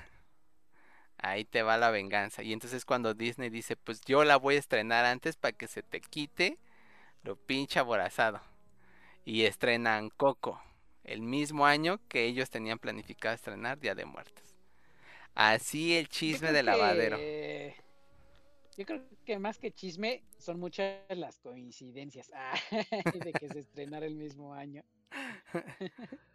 Ahí 1.17 1.45
te 1.45 1.63
va 1.63 1.77
la 1.77 1.91
venganza. 1.91 2.43
Y 2.43 2.51
entonces 2.51 2.84
cuando 2.84 3.13
Disney 3.13 3.49
dice, 3.49 3.77
pues 3.77 4.01
yo 4.01 4.25
la 4.25 4.35
voy 4.35 4.55
a 4.55 4.59
estrenar 4.59 5.05
antes 5.05 5.38
para 5.38 5.53
que 5.53 5.67
se 5.67 5.81
te 5.81 6.01
quite 6.01 6.59
lo 7.23 7.35
pinche 7.35 7.79
aborazado. 7.79 8.41
Y 9.25 9.43
estrenan 9.43 10.09
Coco. 10.09 10.61
El 11.03 11.21
mismo 11.21 11.65
año 11.65 11.99
que 12.07 12.25
ellos 12.25 12.49
tenían 12.49 12.79
planificado 12.79 13.35
estrenar 13.35 13.79
Día 13.79 13.95
de 13.95 14.05
Muertos. 14.05 14.55
Así 15.35 15.97
el 15.97 16.07
chisme 16.07 16.51
de 16.51 16.63
lavadero. 16.63 17.17
Yo 18.77 18.85
creo 18.85 19.03
que 19.25 19.39
más 19.39 19.59
que 19.59 19.71
chisme 19.71 20.23
son 20.37 20.59
muchas 20.59 21.01
las 21.09 21.39
coincidencias 21.39 22.31
ah, 22.35 22.55
de 23.13 23.33
que 23.33 23.49
se 23.49 23.59
estrenara 23.59 24.05
el 24.05 24.15
mismo 24.15 24.53
año. 24.53 24.83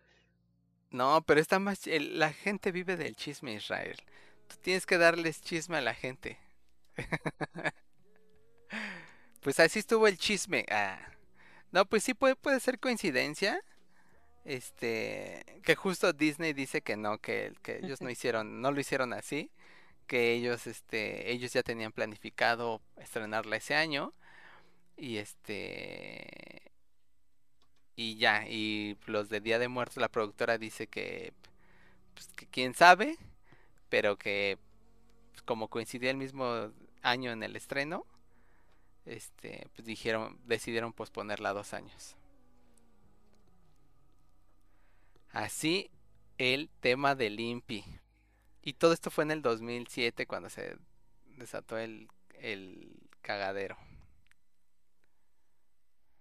No, 0.90 1.22
pero 1.26 1.38
está 1.38 1.58
más... 1.58 1.86
La 1.86 2.32
gente 2.32 2.72
vive 2.72 2.96
del 2.96 3.14
chisme, 3.14 3.52
Israel. 3.52 3.98
Tú 4.46 4.56
tienes 4.62 4.86
que 4.86 4.96
darles 4.96 5.42
chisme 5.42 5.76
a 5.76 5.82
la 5.82 5.92
gente. 5.92 6.38
pues 9.48 9.60
así 9.60 9.78
estuvo 9.78 10.06
el 10.06 10.18
chisme. 10.18 10.66
Ah. 10.70 10.98
No, 11.72 11.86
pues 11.86 12.04
sí 12.04 12.12
puede, 12.12 12.36
puede 12.36 12.60
ser 12.60 12.78
coincidencia. 12.78 13.64
Este, 14.44 15.42
que 15.62 15.74
justo 15.74 16.12
Disney 16.12 16.52
dice 16.52 16.82
que 16.82 16.98
no, 16.98 17.16
que, 17.16 17.54
que 17.62 17.78
ellos 17.78 18.02
no 18.02 18.10
hicieron, 18.10 18.60
no 18.60 18.72
lo 18.72 18.78
hicieron 18.78 19.14
así 19.14 19.50
que 20.06 20.34
ellos 20.34 20.66
este 20.66 21.32
ellos 21.32 21.50
ya 21.54 21.62
tenían 21.62 21.92
planificado 21.92 22.82
estrenarla 22.98 23.56
ese 23.56 23.74
año 23.74 24.12
y 24.98 25.16
este 25.16 26.70
y 27.96 28.18
ya 28.18 28.46
y 28.46 28.98
los 29.06 29.30
de 29.30 29.40
Día 29.40 29.58
de 29.58 29.68
Muertos 29.68 29.96
la 29.96 30.10
productora 30.10 30.58
dice 30.58 30.88
que 30.88 31.32
pues, 32.12 32.28
que 32.36 32.46
quién 32.48 32.74
sabe 32.74 33.16
pero 33.88 34.18
que 34.18 34.58
pues, 35.30 35.40
como 35.40 35.68
coincidía 35.68 36.10
el 36.10 36.18
mismo 36.18 36.70
año 37.00 37.32
en 37.32 37.42
el 37.42 37.56
estreno 37.56 38.04
este 39.08 39.66
pues 39.74 39.86
dijeron 39.86 40.38
decidieron 40.44 40.92
posponerla 40.92 41.52
dos 41.52 41.74
años 41.74 42.16
así 45.32 45.90
el 46.38 46.68
tema 46.80 47.14
del 47.14 47.40
INPI 47.40 47.84
y 48.68 48.74
todo 48.74 48.92
esto 48.92 49.10
fue 49.10 49.24
en 49.24 49.30
el 49.30 49.40
2007 49.40 50.26
cuando 50.26 50.50
se 50.50 50.76
desató 51.24 51.78
el, 51.78 52.08
el 52.34 52.98
cagadero. 53.22 53.78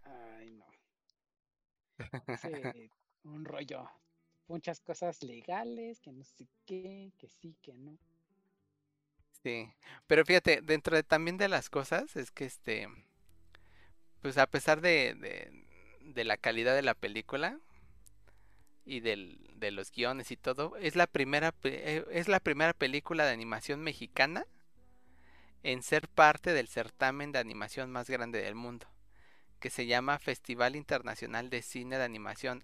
Ay, 0.03 0.51
no. 0.51 0.65
un 3.23 3.43
rollo. 3.43 3.89
Muchas 4.47 4.80
cosas 4.80 5.23
legales, 5.23 5.99
que 5.99 6.14
no 6.14 6.23
sé 6.23 6.47
qué, 6.65 7.11
que 7.18 7.27
sí, 7.27 7.57
que 7.61 7.73
no. 7.73 7.97
Sí, 9.43 9.72
pero 10.07 10.26
fíjate, 10.26 10.61
dentro 10.61 10.95
de 10.95 11.03
también 11.03 11.38
de 11.38 11.47
las 11.47 11.69
cosas 11.69 12.15
es 12.15 12.31
que 12.31 12.45
este, 12.45 12.88
pues 14.22 14.38
a 14.38 14.47
pesar 14.47 14.81
de, 14.81 15.51
de, 16.01 16.23
la 16.23 16.38
calidad 16.38 16.76
de 16.76 16.81
la 16.81 16.95
película, 16.95 17.59
y 18.85 19.01
del, 19.01 19.38
de 19.55 19.72
los 19.72 19.91
guiones 19.91 20.31
y 20.31 20.38
todo, 20.38 20.77
es 20.77 20.95
la 20.95 21.07
primera 21.07 21.53
eh, 21.64 22.05
es 22.11 22.27
la 22.30 22.39
primera 22.39 22.73
película 22.73 23.26
de 23.26 23.34
animación 23.34 23.81
mexicana 23.81 24.45
en 25.64 25.84
ser 25.84 26.07
parte 26.07 26.53
del 26.53 26.69
certamen 26.69 27.31
de 27.34 27.39
animación 27.39 27.91
más 27.91 28.09
grande 28.09 28.41
del 28.41 28.55
mundo, 28.55 28.88
que 29.59 29.69
se 29.69 29.85
llama 29.85 30.19
Festival 30.19 30.76
Internacional 30.76 31.49
de 31.49 31.61
Cine 31.61 31.97
de 31.97 32.05
Animación 32.05 32.64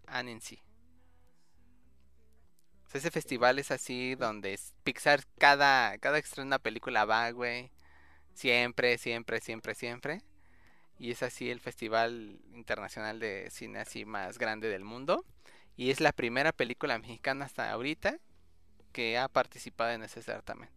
Ese 2.93 3.09
festival 3.09 3.57
es 3.57 3.71
así 3.71 4.13
donde 4.13 4.59
Pixar 4.83 5.23
cada 5.39 5.97
cada 5.97 6.19
estrena 6.19 6.45
una 6.45 6.59
película 6.59 7.05
va, 7.05 7.31
güey. 7.31 7.71
Siempre, 8.35 8.99
siempre, 8.99 9.39
siempre, 9.39 9.73
siempre. 9.73 10.21
Y 10.99 11.09
es 11.09 11.23
así 11.23 11.49
el 11.49 11.59
festival 11.59 12.39
internacional 12.53 13.19
de 13.19 13.49
cine 13.49 13.79
así 13.79 14.05
más 14.05 14.37
grande 14.37 14.69
del 14.69 14.83
mundo. 14.83 15.25
Y 15.75 15.89
es 15.89 16.01
la 16.01 16.11
primera 16.11 16.51
película 16.51 16.99
mexicana 16.99 17.45
hasta 17.45 17.71
ahorita 17.71 18.19
que 18.91 19.17
ha 19.17 19.27
participado 19.27 19.91
en 19.91 20.03
ese 20.03 20.21
certamen. 20.21 20.69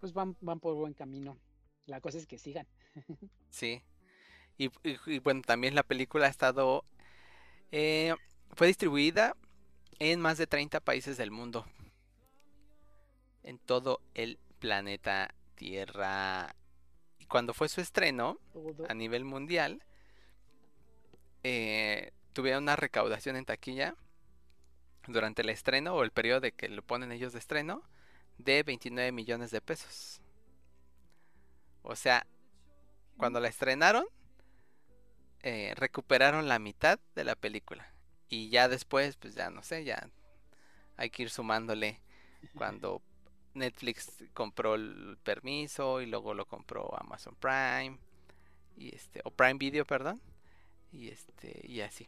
Pues 0.00 0.12
van, 0.12 0.36
van 0.42 0.60
por 0.60 0.74
buen 0.74 0.92
camino. 0.92 1.38
La 1.86 2.02
cosa 2.02 2.18
es 2.18 2.26
que 2.26 2.38
sigan. 2.38 2.66
sí. 3.48 3.82
Y, 4.58 4.68
bueno, 5.20 5.40
también 5.40 5.74
la 5.74 5.82
película 5.82 6.26
ha 6.26 6.30
estado... 6.30 6.84
Eh, 7.72 8.14
fue 8.52 8.66
distribuida 8.66 9.36
en 10.00 10.20
más 10.20 10.38
de 10.38 10.46
30 10.46 10.80
países 10.80 11.16
del 11.16 11.30
mundo. 11.30 11.64
En 13.44 13.58
todo 13.58 14.00
el 14.14 14.38
planeta 14.58 15.32
Tierra. 15.54 16.56
Y 17.18 17.26
cuando 17.26 17.54
fue 17.54 17.68
su 17.68 17.80
estreno 17.80 18.38
a 18.88 18.94
nivel 18.94 19.24
mundial, 19.24 19.82
eh, 21.42 22.12
tuvieron 22.32 22.64
una 22.64 22.76
recaudación 22.76 23.36
en 23.36 23.44
taquilla 23.44 23.94
durante 25.06 25.42
el 25.42 25.50
estreno 25.50 25.94
o 25.94 26.02
el 26.02 26.10
periodo 26.10 26.40
de 26.40 26.52
que 26.52 26.68
lo 26.68 26.82
ponen 26.82 27.12
ellos 27.12 27.32
de 27.32 27.38
estreno 27.38 27.82
de 28.38 28.62
29 28.62 29.12
millones 29.12 29.50
de 29.50 29.60
pesos. 29.60 30.22
O 31.82 31.94
sea, 31.94 32.26
cuando 33.18 33.38
la 33.38 33.48
estrenaron, 33.48 34.06
eh, 35.42 35.74
recuperaron 35.76 36.48
la 36.48 36.58
mitad 36.58 36.98
de 37.14 37.24
la 37.24 37.34
película. 37.34 37.92
Y 38.30 38.48
ya 38.48 38.68
después, 38.68 39.16
pues 39.16 39.34
ya 39.34 39.50
no 39.50 39.62
sé, 39.62 39.84
ya 39.84 40.08
hay 40.96 41.10
que 41.10 41.24
ir 41.24 41.30
sumándole 41.30 42.00
cuando 42.54 43.02
Netflix 43.54 44.24
compró 44.32 44.76
el 44.76 45.18
permiso 45.22 46.00
y 46.00 46.06
luego 46.06 46.32
lo 46.32 46.46
compró 46.46 46.96
Amazon 46.98 47.34
Prime 47.34 47.98
y 48.76 48.94
este 48.94 49.20
o 49.24 49.30
Prime 49.30 49.58
Video, 49.58 49.84
perdón, 49.84 50.20
y 50.92 51.08
este 51.08 51.60
y 51.66 51.80
así. 51.80 52.06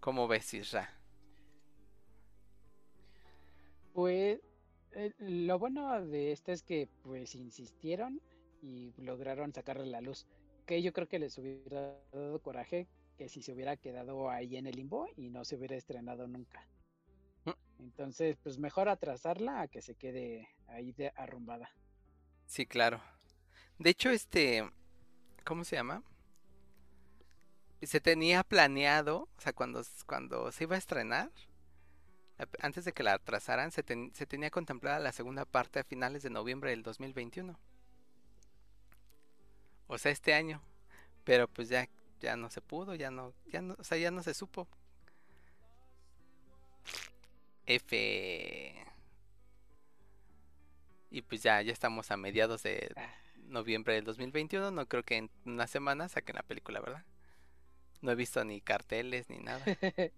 ¿Cómo 0.00 0.26
ves, 0.26 0.52
Isra? 0.52 0.90
Pues 3.92 4.40
eh, 4.92 5.12
lo 5.18 5.60
bueno 5.60 6.04
de 6.04 6.32
esto 6.32 6.50
es 6.50 6.62
que 6.62 6.88
pues 7.04 7.36
insistieron 7.36 8.20
y 8.60 8.92
lograron 8.98 9.52
sacarle 9.52 9.86
la 9.86 10.00
luz. 10.00 10.26
Que 10.66 10.82
yo 10.82 10.92
creo 10.92 11.08
que 11.08 11.20
les 11.20 11.38
hubiera 11.38 11.96
dado 12.12 12.40
coraje 12.40 12.88
que 13.16 13.28
si 13.28 13.42
se 13.42 13.52
hubiera 13.52 13.76
quedado 13.76 14.30
ahí 14.30 14.56
en 14.56 14.66
el 14.66 14.76
limbo 14.76 15.08
y 15.16 15.30
no 15.30 15.44
se 15.44 15.56
hubiera 15.56 15.76
estrenado 15.76 16.26
nunca. 16.26 16.66
Mm. 17.44 17.50
Entonces, 17.80 18.36
pues 18.42 18.58
mejor 18.58 18.88
atrasarla 18.88 19.62
a 19.62 19.68
que 19.68 19.82
se 19.82 19.94
quede 19.94 20.48
ahí 20.66 20.92
de 20.92 21.12
arrumbada. 21.16 21.70
Sí, 22.46 22.66
claro. 22.66 23.00
De 23.78 23.90
hecho, 23.90 24.10
este, 24.10 24.68
¿cómo 25.44 25.64
se 25.64 25.76
llama? 25.76 26.02
Se 27.82 28.00
tenía 28.00 28.44
planeado, 28.44 29.28
o 29.36 29.40
sea, 29.40 29.52
cuando, 29.52 29.82
cuando 30.06 30.52
se 30.52 30.64
iba 30.64 30.76
a 30.76 30.78
estrenar, 30.78 31.30
antes 32.60 32.84
de 32.84 32.92
que 32.92 33.02
la 33.02 33.14
atrasaran, 33.14 33.70
se, 33.70 33.84
se 34.12 34.26
tenía 34.26 34.50
contemplada 34.50 34.98
la 35.00 35.12
segunda 35.12 35.44
parte 35.44 35.80
a 35.80 35.84
finales 35.84 36.22
de 36.22 36.30
noviembre 36.30 36.70
del 36.70 36.82
2021. 36.82 37.58
O 39.88 39.98
sea, 39.98 40.12
este 40.12 40.34
año. 40.34 40.62
Pero 41.24 41.48
pues 41.48 41.68
ya, 41.68 41.88
ya 42.22 42.36
no 42.36 42.50
se 42.50 42.60
pudo, 42.60 42.94
ya 42.94 43.10
no, 43.10 43.34
ya 43.46 43.60
no, 43.62 43.74
o 43.78 43.84
sea, 43.84 43.98
ya 43.98 44.10
no 44.10 44.22
se 44.22 44.34
supo. 44.34 44.68
F. 47.66 48.74
Y 51.10 51.22
pues 51.22 51.42
ya, 51.42 51.60
ya 51.62 51.72
estamos 51.72 52.10
a 52.10 52.16
mediados 52.16 52.62
de 52.62 52.90
Ah. 52.96 53.14
noviembre 53.48 53.94
del 53.94 54.04
2021. 54.04 54.70
No 54.70 54.86
creo 54.88 55.02
que 55.04 55.16
en 55.16 55.30
una 55.44 55.66
semana 55.66 56.08
saquen 56.08 56.36
la 56.36 56.42
película, 56.42 56.80
¿verdad? 56.80 57.04
No 58.02 58.10
he 58.12 58.14
visto 58.14 58.44
ni 58.44 58.60
carteles 58.60 59.28
ni 59.30 59.38
nada. 59.38 59.64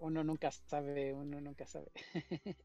uno 0.00 0.22
nunca 0.24 0.50
sabe, 0.50 1.12
uno 1.14 1.40
nunca 1.40 1.66
sabe. 1.66 1.90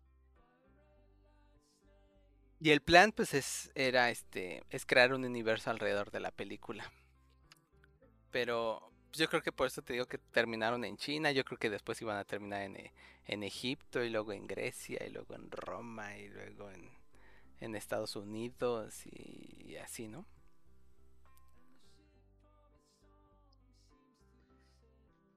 Y 2.61 2.72
el 2.72 2.81
plan, 2.81 3.11
pues, 3.14 3.34
es, 3.34 3.72
era 3.76 4.10
este, 4.10 4.64
es 4.69 4.86
crear 4.86 5.14
un 5.14 5.23
universo 5.23 5.69
alrededor 5.69 6.11
de 6.11 6.19
la 6.19 6.31
película. 6.31 6.91
Pero 8.31 8.91
pues, 9.10 9.19
yo 9.19 9.27
creo 9.30 9.41
que 9.41 9.51
por 9.51 9.68
eso 9.68 9.81
te 9.81 9.93
digo 9.93 10.06
que 10.07 10.18
terminaron 10.18 10.84
en 10.85 10.97
China. 10.97 11.31
Yo 11.31 11.43
creo 11.43 11.57
que 11.60 11.69
después 11.69 12.01
iban 12.01 12.18
a 12.18 12.26
terminar 12.26 12.64
en, 12.64 12.76
eh, 12.77 12.93
en 13.27 13.43
Egipto 13.43 14.03
y 14.03 14.10
luego 14.10 14.34
en 14.34 14.47
Grecia 14.47 15.06
y 15.06 15.10
luego 15.11 15.35
en 15.35 15.49
Roma 15.51 16.18
y 16.18 16.30
luego 16.30 16.69
en, 16.72 16.89
en 17.61 17.76
Estados 17.76 18.15
Unidos 18.15 19.06
y, 19.07 19.72
y 19.73 19.77
así, 19.77 20.07
¿no? 20.07 20.26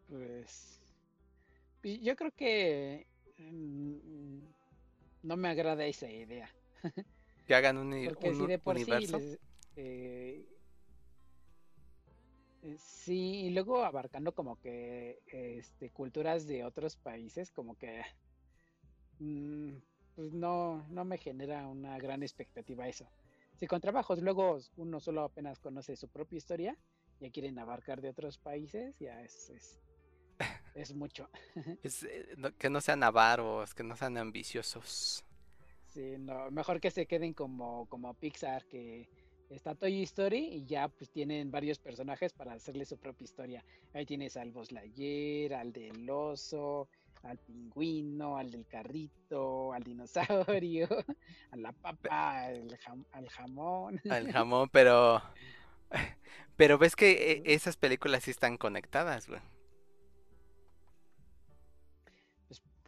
Pues 0.09 0.81
yo 1.83 2.15
creo 2.17 2.31
que 2.33 3.07
mm, 3.39 4.39
no 5.25 5.37
me 5.37 5.49
agrada 5.49 5.85
esa 5.87 6.09
idea. 6.11 6.51
Que 7.47 7.55
hagan 7.55 7.79
un, 7.79 7.93
uni- 7.93 8.11
Porque 8.11 8.29
un 8.31 8.35
si 8.35 8.47
de 8.47 8.59
por 8.59 8.79
sí 8.79 9.07
universo. 9.07 9.07
les- 9.07 9.39
eh, 9.77 10.45
sí, 12.79 13.47
y 13.47 13.51
luego 13.51 13.85
abarcando 13.85 14.33
como 14.33 14.59
que 14.61 15.21
este, 15.27 15.91
culturas 15.91 16.47
de 16.47 16.65
otros 16.65 16.97
países, 16.97 17.51
como 17.51 17.77
que 17.77 18.03
mm, 19.19 19.73
pues 20.15 20.33
no, 20.33 20.87
no 20.89 21.05
me 21.05 21.19
genera 21.19 21.67
una 21.67 21.99
gran 21.99 22.23
expectativa 22.23 22.89
eso. 22.89 23.09
Si 23.57 23.67
con 23.67 23.81
trabajos 23.81 24.23
luego 24.23 24.59
uno 24.77 25.01
solo 25.01 25.23
apenas 25.23 25.59
conoce 25.59 25.97
su 25.97 26.09
propia 26.09 26.39
historia, 26.39 26.77
ya 27.21 27.31
quieren 27.31 27.59
abarcar 27.59 28.01
de 28.01 28.11
otros 28.11 28.39
países, 28.39 28.99
ya 28.99 29.23
es, 29.23 29.51
es, 29.51 29.79
es 30.75 30.95
mucho. 30.95 31.29
Es, 31.83 32.03
eh, 32.05 32.37
que 32.59 32.71
no 32.71 32.81
sean 32.81 33.03
avaros, 33.03 33.75
que 33.75 33.83
no 33.83 33.97
sean 33.97 34.17
ambiciosos. 34.19 35.25
Sí, 35.89 36.17
no, 36.19 36.51
mejor 36.51 36.81
que 36.81 36.91
se 36.91 37.07
queden 37.07 37.35
como, 37.35 37.87
como 37.87 38.15
Pixar, 38.15 38.65
que 38.65 39.09
está 39.55 39.75
Toy 39.75 40.03
Story 40.03 40.39
y 40.39 40.65
ya 40.67 40.89
pues 40.89 41.11
tienen 41.11 41.51
varios 41.51 41.79
personajes 41.79 42.33
para 42.33 42.53
hacerle 42.55 42.85
su 42.85 42.97
propia 42.99 43.25
historia. 43.25 43.65
Ahí 43.95 44.07
tienes 44.07 44.37
al 44.37 44.51
Buzz 44.51 44.73
Lightyear, 44.73 45.55
al 45.55 45.73
del 45.73 46.09
oso, 46.11 46.89
al 47.23 47.39
pingüino, 47.39 48.37
al 48.37 48.51
del 48.51 48.67
carrito, 48.67 49.73
al 49.73 49.83
dinosaurio, 49.83 50.89
a 51.53 51.57
la 51.57 51.73
papa, 51.73 52.45
al, 52.47 52.69
jam- 52.79 53.07
al 53.13 53.29
jamón. 53.29 54.01
Al 54.11 54.33
jamón, 54.33 54.69
pero. 54.71 55.23
Pero 56.57 56.79
ves 56.79 56.97
que 56.97 57.33
eh, 57.33 57.43
esas 57.47 57.77
películas 57.77 58.25
sí 58.25 58.31
están 58.31 58.57
conectadas, 58.59 59.27
güey. 59.27 59.41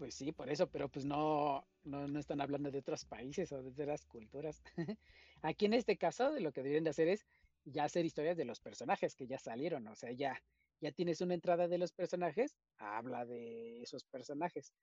Pues, 0.05 0.17
sí, 0.17 0.33
por 0.33 0.51
eso, 0.51 0.69
pero 0.69 0.91
pues 0.91 1.07
no, 1.07 1.67
no, 1.83 2.07
no 2.07 2.21
están 2.21 2.43
hablando 2.43 2.71
de 2.71 2.81
otros 2.81 3.07
países 3.07 3.51
o 3.53 3.63
de 3.63 3.71
otras 3.71 4.05
culturas. 4.05 4.63
Aquí 5.41 5.65
en 5.65 5.73
este 5.73 5.97
caso, 5.97 6.31
de 6.31 6.43
lo 6.43 6.53
que 6.53 6.63
deberían 6.63 6.85
de 6.85 6.91
hacer 6.91 7.09
es 7.09 7.25
ya 7.65 7.85
hacer 7.85 8.05
historias 8.05 8.37
de 8.37 8.45
los 8.45 8.61
personajes 8.61 9.15
que 9.17 9.27
ya 9.27 9.39
salieron, 9.39 9.89
o 9.89 9.97
sea, 9.97 10.13
ya, 10.13 10.39
ya 10.83 10.93
tienes 10.93 11.23
una 11.23 11.33
entrada 11.33 11.69
de 11.69 11.79
los 11.79 11.93
personajes, 11.93 12.59
habla 12.77 13.25
de 13.25 13.81
esos 13.81 14.05
personajes. 14.05 14.75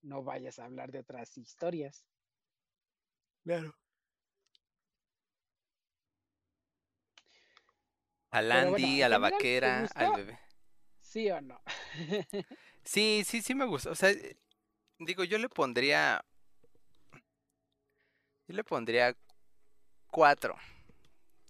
No 0.00 0.22
vayas 0.22 0.58
a 0.58 0.64
hablar 0.64 0.90
de 0.90 1.00
otras 1.00 1.36
historias. 1.36 2.06
Claro. 3.44 3.76
Al 8.30 8.46
bueno, 8.46 8.68
Andy, 8.68 9.02
a 9.02 9.10
la 9.10 9.16
general, 9.16 9.20
¿te 9.20 9.34
vaquera, 9.36 9.86
al 9.94 10.16
bebé. 10.16 10.38
¿Sí 11.02 11.30
o 11.30 11.42
no? 11.42 11.60
Sí, 12.84 13.22
sí, 13.24 13.42
sí 13.42 13.54
me 13.54 13.64
gusta. 13.64 13.90
O 13.90 13.94
sea, 13.94 14.12
digo, 15.04 15.24
yo 15.24 15.38
le 15.38 15.48
pondría. 15.48 16.24
Yo 18.48 18.54
le 18.54 18.64
pondría 18.64 19.16
4 20.10 20.56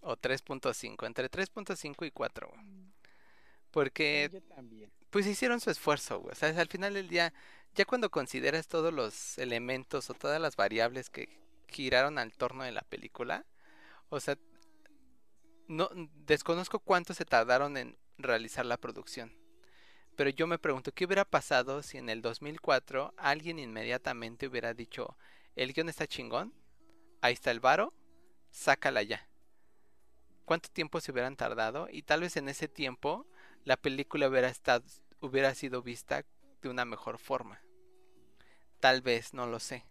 o 0.01 0.17
3.5, 0.17 1.07
entre 1.07 1.31
3.5 1.31 2.07
y 2.07 2.11
4, 2.11 2.49
güey. 2.49 2.93
Porque 3.71 4.29
Yo 4.33 4.43
también. 4.43 4.93
pues 5.11 5.27
hicieron 5.27 5.61
su 5.61 5.71
esfuerzo, 5.71 6.21
güey. 6.21 6.33
O 6.33 6.35
sea, 6.35 6.49
al 6.51 6.69
final 6.69 6.95
del 6.95 7.09
día, 7.09 7.33
ya 7.75 7.85
cuando 7.85 8.11
consideras 8.11 8.69
todos 8.69 8.93
los 8.93 9.39
elementos 9.39 10.11
o 10.11 10.15
todas 10.15 10.41
las 10.41 10.57
variables 10.57 11.11
que 11.11 11.29
giraron 11.69 12.19
al 12.19 12.33
torno 12.35 12.65
de 12.65 12.73
la 12.73 12.83
película, 12.83 13.47
o 14.11 14.21
sea, 14.21 14.37
no 15.69 15.89
desconozco 16.27 16.81
cuánto 16.81 17.15
se 17.15 17.25
tardaron 17.25 17.77
en 17.77 17.97
realizar 18.19 18.67
la 18.67 18.77
producción. 18.77 19.33
Pero 20.17 20.31
yo 20.31 20.47
me 20.47 20.59
pregunto, 20.59 20.93
¿qué 20.93 21.07
hubiera 21.07 21.25
pasado 21.25 21.83
si 21.83 21.99
en 21.99 22.09
el 22.09 22.23
2004 22.23 23.15
alguien 23.17 23.59
inmediatamente 23.59 24.47
hubiera 24.47 24.75
dicho, 24.75 25.17
el 25.57 25.73
guion 25.73 25.89
está 25.89 26.07
chingón, 26.07 26.53
ahí 27.21 27.33
está 27.33 27.51
el 27.51 27.61
varo, 27.61 27.95
sácala 28.51 29.03
ya? 29.03 29.27
¿Cuánto 30.45 30.69
tiempo 30.69 31.01
se 31.01 31.13
hubieran 31.13 31.37
tardado? 31.37 31.89
Y 31.91 32.03
tal 32.03 32.21
vez 32.21 32.37
en 32.37 32.49
ese 32.49 32.69
tiempo 32.69 33.27
la 33.65 33.77
película 33.77 34.29
hubiera 34.29 34.49
estado, 34.49 34.85
hubiera 35.21 35.55
sido 35.55 35.83
vista 35.83 36.25
de 36.61 36.69
una 36.69 36.85
mejor 36.85 37.19
forma. 37.19 37.61
Tal 38.81 39.01
vez, 39.01 39.33
no 39.33 39.47
lo 39.47 39.61
sé. 39.61 39.85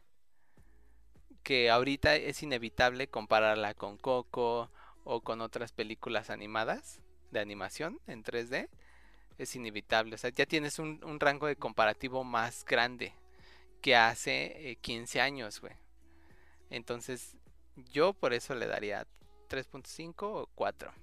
Que 1.43 1.69
ahorita 1.69 2.15
es 2.15 2.43
inevitable 2.43 3.07
compararla 3.07 3.73
con 3.73 3.97
Coco 3.97 4.69
o 5.03 5.21
con 5.21 5.41
otras 5.41 5.71
películas 5.71 6.29
animadas 6.29 7.01
de 7.31 7.39
animación 7.39 7.99
en 8.05 8.23
3D. 8.23 8.69
Es 9.41 9.55
inevitable. 9.55 10.13
O 10.13 10.17
sea, 10.17 10.29
ya 10.29 10.45
tienes 10.45 10.77
un, 10.77 11.03
un 11.03 11.19
rango 11.19 11.47
de 11.47 11.55
comparativo 11.55 12.23
más 12.23 12.63
grande 12.63 13.13
que 13.81 13.95
hace 13.95 14.71
eh, 14.71 14.75
15 14.75 15.19
años, 15.19 15.59
güey. 15.59 15.73
Entonces, 16.69 17.35
yo 17.91 18.13
por 18.13 18.33
eso 18.33 18.53
le 18.53 18.67
daría 18.67 19.07
3.5 19.49 20.13
o 20.19 20.47
4. 20.53 20.93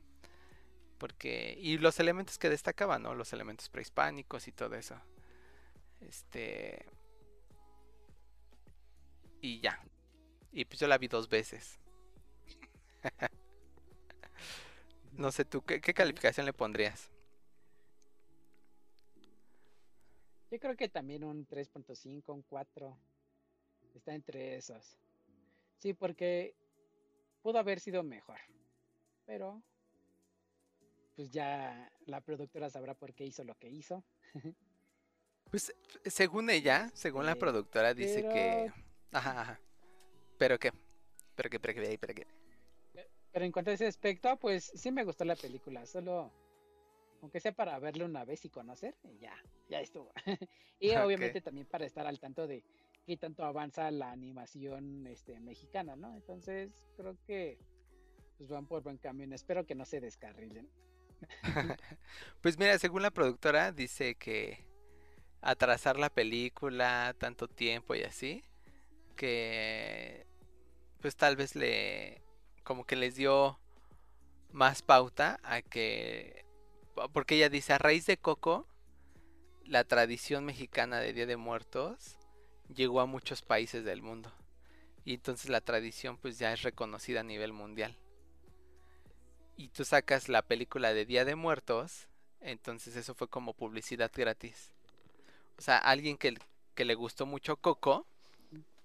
Porque. 0.98 1.56
Y 1.60 1.78
los 1.78 1.98
elementos 1.98 2.38
que 2.38 2.48
destacaban, 2.48 3.02
¿no? 3.02 3.14
Los 3.16 3.32
elementos 3.32 3.68
prehispánicos 3.68 4.46
y 4.46 4.52
todo 4.52 4.76
eso. 4.76 4.94
Este. 6.00 6.86
Y 9.40 9.60
ya. 9.60 9.82
Y 10.52 10.64
pues 10.64 10.78
yo 10.78 10.86
la 10.86 10.98
vi 10.98 11.08
dos 11.08 11.28
veces. 11.28 11.80
no 15.12 15.32
sé 15.32 15.44
tú, 15.44 15.62
¿qué, 15.64 15.80
qué 15.80 15.92
calificación 15.92 16.46
le 16.46 16.52
pondrías? 16.52 17.10
Yo 20.50 20.58
creo 20.58 20.76
que 20.76 20.88
también 20.88 21.24
un 21.24 21.46
3.5, 21.46 22.22
un 22.32 22.42
4. 22.42 22.96
Está 23.94 24.14
entre 24.14 24.56
esos. 24.56 24.98
Sí, 25.76 25.94
porque 25.94 26.54
pudo 27.42 27.58
haber 27.58 27.80
sido 27.80 28.02
mejor. 28.02 28.38
Pero 29.26 29.62
pues 31.16 31.30
ya 31.32 31.90
la 32.06 32.20
productora 32.20 32.70
sabrá 32.70 32.94
por 32.94 33.12
qué 33.12 33.26
hizo 33.26 33.44
lo 33.44 33.54
que 33.56 33.68
hizo. 33.68 34.04
Pues 35.50 35.74
según 36.04 36.50
ella, 36.50 36.90
según 36.92 37.24
la 37.24 37.34
productora, 37.34 37.94
dice 37.94 38.22
que. 38.28 38.70
Ajá, 39.12 39.40
ajá. 39.40 39.60
¿Pero 40.36 40.58
qué? 40.58 40.72
¿Pero 41.34 41.48
qué? 41.48 41.58
¿Pero 41.58 41.72
qué? 41.72 41.98
¿Pero 41.98 42.14
qué? 42.14 42.26
Pero 43.32 43.44
en 43.46 43.52
cuanto 43.52 43.70
a 43.70 43.74
ese 43.74 43.86
aspecto, 43.86 44.36
pues 44.36 44.64
sí 44.74 44.92
me 44.92 45.04
gustó 45.04 45.24
la 45.24 45.36
película. 45.36 45.86
Solo, 45.86 46.30
aunque 47.20 47.40
sea 47.40 47.52
para 47.52 47.78
verla 47.78 48.04
una 48.04 48.24
vez 48.24 48.44
y 48.44 48.50
conocer, 48.50 48.96
ya, 49.20 49.34
ya 49.68 49.80
estuvo. 49.80 50.12
y 50.80 50.94
obviamente 50.96 51.40
también 51.40 51.66
para 51.66 51.86
estar 51.86 52.06
al 52.06 52.18
tanto 52.20 52.46
de 52.46 52.64
qué 53.06 53.16
tanto 53.16 53.44
avanza 53.44 53.90
la 53.90 54.10
animación 54.10 55.06
este, 55.06 55.40
mexicana, 55.40 55.96
¿no? 55.96 56.14
Entonces 56.14 56.70
creo 56.96 57.16
que 57.26 57.58
pues 58.36 58.50
van 58.50 58.66
por 58.66 58.82
buen 58.82 58.98
camino. 58.98 59.34
Espero 59.34 59.66
que 59.66 59.74
no 59.74 59.84
se 59.84 60.00
descarrilen. 60.00 60.70
pues 62.40 62.58
mira, 62.58 62.78
según 62.78 63.02
la 63.02 63.10
productora 63.10 63.72
dice 63.72 64.14
que 64.14 64.64
atrasar 65.40 65.98
la 65.98 66.10
película 66.10 67.14
tanto 67.18 67.48
tiempo 67.48 67.94
y 67.94 68.02
así, 68.02 68.44
que 69.16 70.26
pues 71.00 71.16
tal 71.16 71.36
vez 71.36 71.56
le 71.56 72.22
como 72.62 72.84
que 72.84 72.96
les 72.96 73.16
dio 73.16 73.58
más 74.52 74.82
pauta 74.82 75.40
a 75.42 75.62
que 75.62 76.44
porque 77.12 77.36
ella 77.36 77.48
dice 77.48 77.72
a 77.72 77.78
raíz 77.78 78.06
de 78.06 78.16
Coco 78.16 78.66
la 79.64 79.84
tradición 79.84 80.44
mexicana 80.44 80.98
de 80.98 81.12
Día 81.12 81.26
de 81.26 81.36
Muertos 81.36 82.16
llegó 82.74 83.00
a 83.00 83.06
muchos 83.06 83.42
países 83.42 83.84
del 83.84 84.02
mundo. 84.02 84.32
Y 85.04 85.14
entonces 85.14 85.50
la 85.50 85.60
tradición 85.60 86.16
pues 86.16 86.38
ya 86.38 86.52
es 86.52 86.62
reconocida 86.62 87.20
a 87.20 87.24
nivel 87.24 87.52
mundial. 87.52 87.96
Y 89.56 89.68
tú 89.68 89.84
sacas 89.84 90.28
la 90.28 90.42
película 90.42 90.92
de 90.92 91.04
Día 91.04 91.24
de 91.24 91.34
Muertos 91.34 92.08
entonces 92.40 92.96
eso 92.96 93.14
fue 93.14 93.28
como 93.28 93.52
publicidad 93.52 94.10
gratis. 94.14 94.70
O 95.56 95.62
sea 95.62 95.78
alguien 95.78 96.16
que, 96.16 96.38
que 96.74 96.84
le 96.84 96.94
gustó 96.94 97.26
mucho 97.26 97.56
Coco 97.56 98.06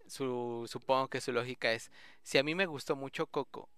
su, 0.07 0.65
supongo 0.69 1.07
que 1.07 1.22
su 1.22 1.31
lógica 1.31 1.72
es, 1.72 1.91
si 2.23 2.38
a 2.38 2.44
mí 2.44 2.56
me 2.56 2.65
gustó 2.65 2.95
mucho 2.95 3.27
Coco 3.27 3.69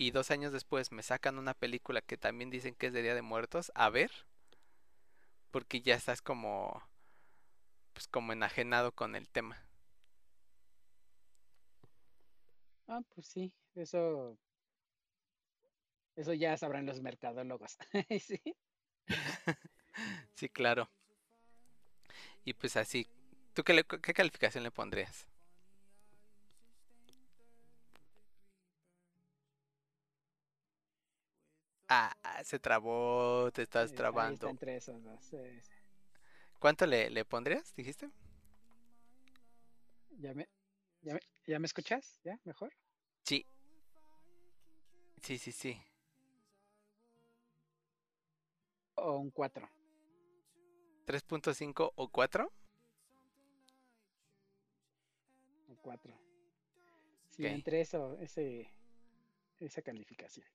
y 0.00 0.12
dos 0.12 0.30
años 0.30 0.50
después 0.50 0.92
me 0.92 1.02
sacan 1.02 1.36
una 1.36 1.52
película 1.52 2.00
que 2.00 2.16
también 2.16 2.48
dicen 2.48 2.74
que 2.74 2.86
es 2.86 2.94
de 2.94 3.02
Día 3.02 3.14
de 3.14 3.20
Muertos, 3.20 3.70
a 3.74 3.90
ver, 3.90 4.10
porque 5.50 5.82
ya 5.82 5.94
estás 5.94 6.22
como, 6.22 6.82
pues 7.92 8.08
como 8.08 8.32
enajenado 8.32 8.92
con 8.92 9.14
el 9.14 9.28
tema. 9.28 9.62
Ah, 12.88 13.02
pues 13.14 13.26
sí, 13.26 13.52
eso, 13.74 14.38
eso 16.16 16.32
ya 16.32 16.56
sabrán 16.56 16.86
los 16.86 17.02
mercadólogos. 17.02 17.76
sí. 18.22 18.40
sí, 20.34 20.48
claro. 20.48 20.88
Y 22.46 22.54
pues 22.54 22.78
así, 22.78 23.06
¿tú 23.52 23.64
qué, 23.64 23.84
qué 24.02 24.14
calificación 24.14 24.64
le 24.64 24.70
pondrías? 24.70 25.26
Ah, 31.92 32.14
se 32.44 32.60
trabó, 32.60 33.50
te 33.52 33.62
estás 33.62 33.92
trabando. 33.92 34.48
entre 34.48 34.76
esos 34.76 35.02
dos. 35.02 35.18
¿Cuánto 36.60 36.86
le, 36.86 37.10
le, 37.10 37.24
pondrías, 37.24 37.74
dijiste? 37.74 38.08
¿Ya 40.10 40.32
me, 40.32 40.48
ya, 41.00 41.14
me, 41.14 41.20
¿Ya 41.48 41.58
me 41.58 41.66
escuchas? 41.66 42.20
¿Ya? 42.22 42.38
¿Mejor? 42.44 42.72
Sí. 43.24 43.44
Sí, 45.20 45.36
sí, 45.36 45.50
sí. 45.50 45.82
O 48.94 49.16
un 49.18 49.32
4. 49.32 49.68
¿3.5 51.06 51.92
o 51.96 52.08
4? 52.08 52.52
Un 55.66 55.74
4. 55.74 56.14
Sí, 57.30 57.46
entre 57.46 57.80
eso, 57.80 58.16
ese, 58.20 58.70
esa 59.58 59.82
calificación. 59.82 60.46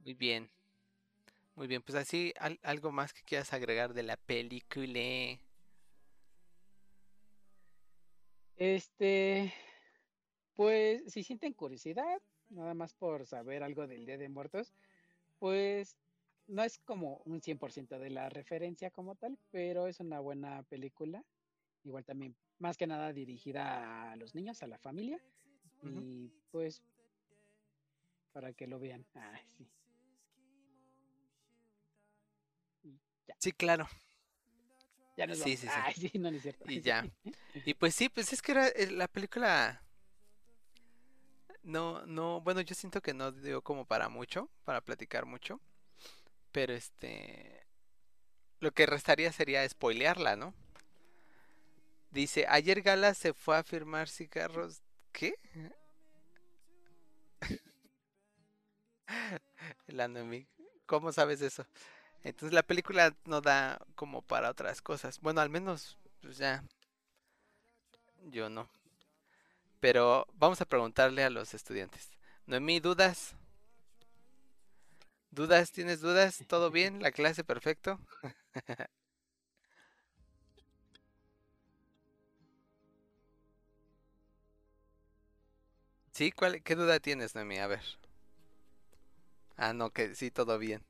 Muy 0.00 0.14
bien. 0.14 0.50
Muy 1.54 1.66
bien, 1.66 1.82
pues 1.82 1.96
así, 1.96 2.32
algo 2.62 2.90
más 2.90 3.12
que 3.12 3.22
quieras 3.22 3.52
agregar 3.52 3.92
de 3.92 4.02
la 4.02 4.16
película. 4.16 5.38
Este, 8.56 9.52
pues 10.54 11.02
si 11.06 11.22
sienten 11.22 11.52
curiosidad, 11.52 12.20
nada 12.48 12.74
más 12.74 12.94
por 12.94 13.26
saber 13.26 13.62
algo 13.62 13.86
del 13.86 14.06
Día 14.06 14.16
de 14.16 14.28
Muertos, 14.28 14.72
pues 15.38 15.98
no 16.46 16.62
es 16.62 16.78
como 16.78 17.22
un 17.26 17.40
100% 17.40 17.98
de 17.98 18.10
la 18.10 18.28
referencia 18.28 18.90
como 18.90 19.14
tal, 19.14 19.38
pero 19.50 19.86
es 19.86 20.00
una 20.00 20.20
buena 20.20 20.62
película. 20.64 21.24
Igual 21.84 22.04
también, 22.04 22.36
más 22.58 22.76
que 22.76 22.86
nada 22.86 23.12
dirigida 23.12 24.12
a 24.12 24.16
los 24.16 24.34
niños, 24.34 24.62
a 24.62 24.66
la 24.66 24.78
familia. 24.78 25.20
Y 25.82 26.30
pues, 26.50 26.82
para 28.32 28.52
que 28.52 28.66
lo 28.66 28.78
vean. 28.78 29.06
Ay, 29.14 29.42
sí. 29.56 29.66
Sí, 33.38 33.52
claro. 33.52 33.88
Ya 35.16 35.26
nos 35.26 35.38
sí, 35.38 35.56
sí, 35.56 35.68
sí. 35.68 36.08
sí, 36.12 36.18
no, 36.18 36.30
no 36.30 36.36
es 36.36 36.42
cierto. 36.42 36.64
Y 36.68 36.80
ya. 36.80 37.06
Y 37.54 37.74
pues 37.74 37.94
sí, 37.94 38.08
pues 38.08 38.32
es 38.32 38.40
que 38.42 38.52
era 38.52 38.68
eh, 38.68 38.90
la 38.90 39.08
película. 39.08 39.82
No, 41.62 42.06
no, 42.06 42.40
bueno, 42.40 42.62
yo 42.62 42.74
siento 42.74 43.02
que 43.02 43.12
no 43.12 43.32
dio 43.32 43.62
como 43.62 43.84
para 43.84 44.08
mucho, 44.08 44.48
para 44.64 44.80
platicar 44.80 45.26
mucho. 45.26 45.60
Pero 46.52 46.72
este. 46.72 47.66
Lo 48.60 48.72
que 48.72 48.86
restaría 48.86 49.32
sería 49.32 49.68
spoilearla, 49.68 50.36
¿no? 50.36 50.54
Dice, 52.10 52.46
ayer 52.48 52.82
Gala 52.82 53.14
se 53.14 53.32
fue 53.32 53.56
a 53.56 53.62
firmar 53.62 54.08
cigarros. 54.08 54.82
¿Qué? 55.12 55.34
El 59.86 60.46
¿Cómo 60.86 61.12
sabes 61.12 61.40
eso? 61.40 61.66
Entonces 62.24 62.54
la 62.54 62.62
película 62.62 63.14
no 63.26 63.40
da 63.40 63.78
como 63.94 64.22
para 64.22 64.50
otras 64.50 64.82
cosas. 64.82 65.20
Bueno, 65.20 65.40
al 65.40 65.50
menos, 65.50 65.98
pues 66.22 66.38
ya. 66.38 66.64
Yo 68.32 68.48
no. 68.48 68.68
Pero 69.80 70.26
vamos 70.34 70.60
a 70.60 70.64
preguntarle 70.64 71.24
a 71.24 71.30
los 71.30 71.54
estudiantes. 71.54 72.10
Noemí, 72.46 72.80
¿dudas? 72.80 73.34
¿Dudas? 75.32 75.72
¿Tienes 75.72 76.00
dudas? 76.00 76.44
¿Todo 76.46 76.70
bien? 76.70 77.02
¿La 77.02 77.10
clase 77.10 77.42
perfecto? 77.42 77.98
¿Sí? 86.12 86.30
¿Cuál, 86.30 86.62
¿Qué 86.62 86.76
duda 86.76 87.00
tienes, 87.00 87.34
Noemí? 87.34 87.58
A 87.58 87.66
ver. 87.66 87.80
Ah, 89.56 89.72
no, 89.72 89.90
que 89.92 90.14
sí, 90.16 90.30
todo 90.32 90.58
bien. 90.58 90.84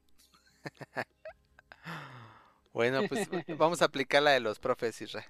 Bueno, 2.73 3.03
pues 3.09 3.29
vamos 3.59 3.83
a 3.83 3.87
aplicar 3.87 4.23
la 4.23 4.33
de 4.33 4.41
los 4.41 4.59
profes, 4.59 5.01
Isra. 5.01 5.25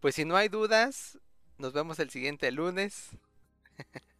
Pues 0.00 0.14
si 0.14 0.24
no 0.24 0.36
hay 0.36 0.48
dudas, 0.48 1.18
nos 1.58 1.72
vemos 1.72 1.98
el 1.98 2.10
siguiente 2.10 2.50
lunes. 2.50 3.10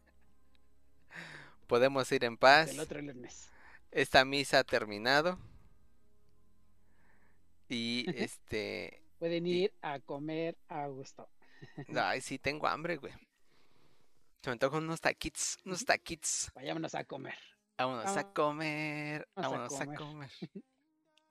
Podemos 1.67 2.11
ir 2.11 2.23
en 2.23 2.37
paz. 2.37 2.71
El 2.71 2.79
otro 2.79 3.01
lunes. 3.01 3.49
Esta 3.91 4.23
misa 4.25 4.59
ha 4.59 4.63
terminado. 4.63 5.39
Y 7.67 8.05
este. 8.15 9.01
Pueden 9.19 9.45
ir 9.45 9.73
a 9.81 9.99
comer 9.99 10.57
a 10.67 10.87
gusto. 10.87 11.29
Ay, 11.95 12.21
sí, 12.21 12.39
tengo 12.39 12.67
hambre, 12.67 12.97
güey. 12.97 13.13
Se 14.41 14.49
me 14.49 14.57
con 14.57 14.83
unos 14.83 14.99
taquitos, 14.99 15.59
unos 15.65 15.85
taquitos. 15.85 16.51
Vayámonos 16.55 16.95
a 16.95 17.03
comer. 17.03 17.37
Vámonos 17.77 18.17
a 18.17 18.33
comer. 18.33 19.27
Vámonos 19.35 19.79
a 19.79 19.85
comer. 19.85 20.31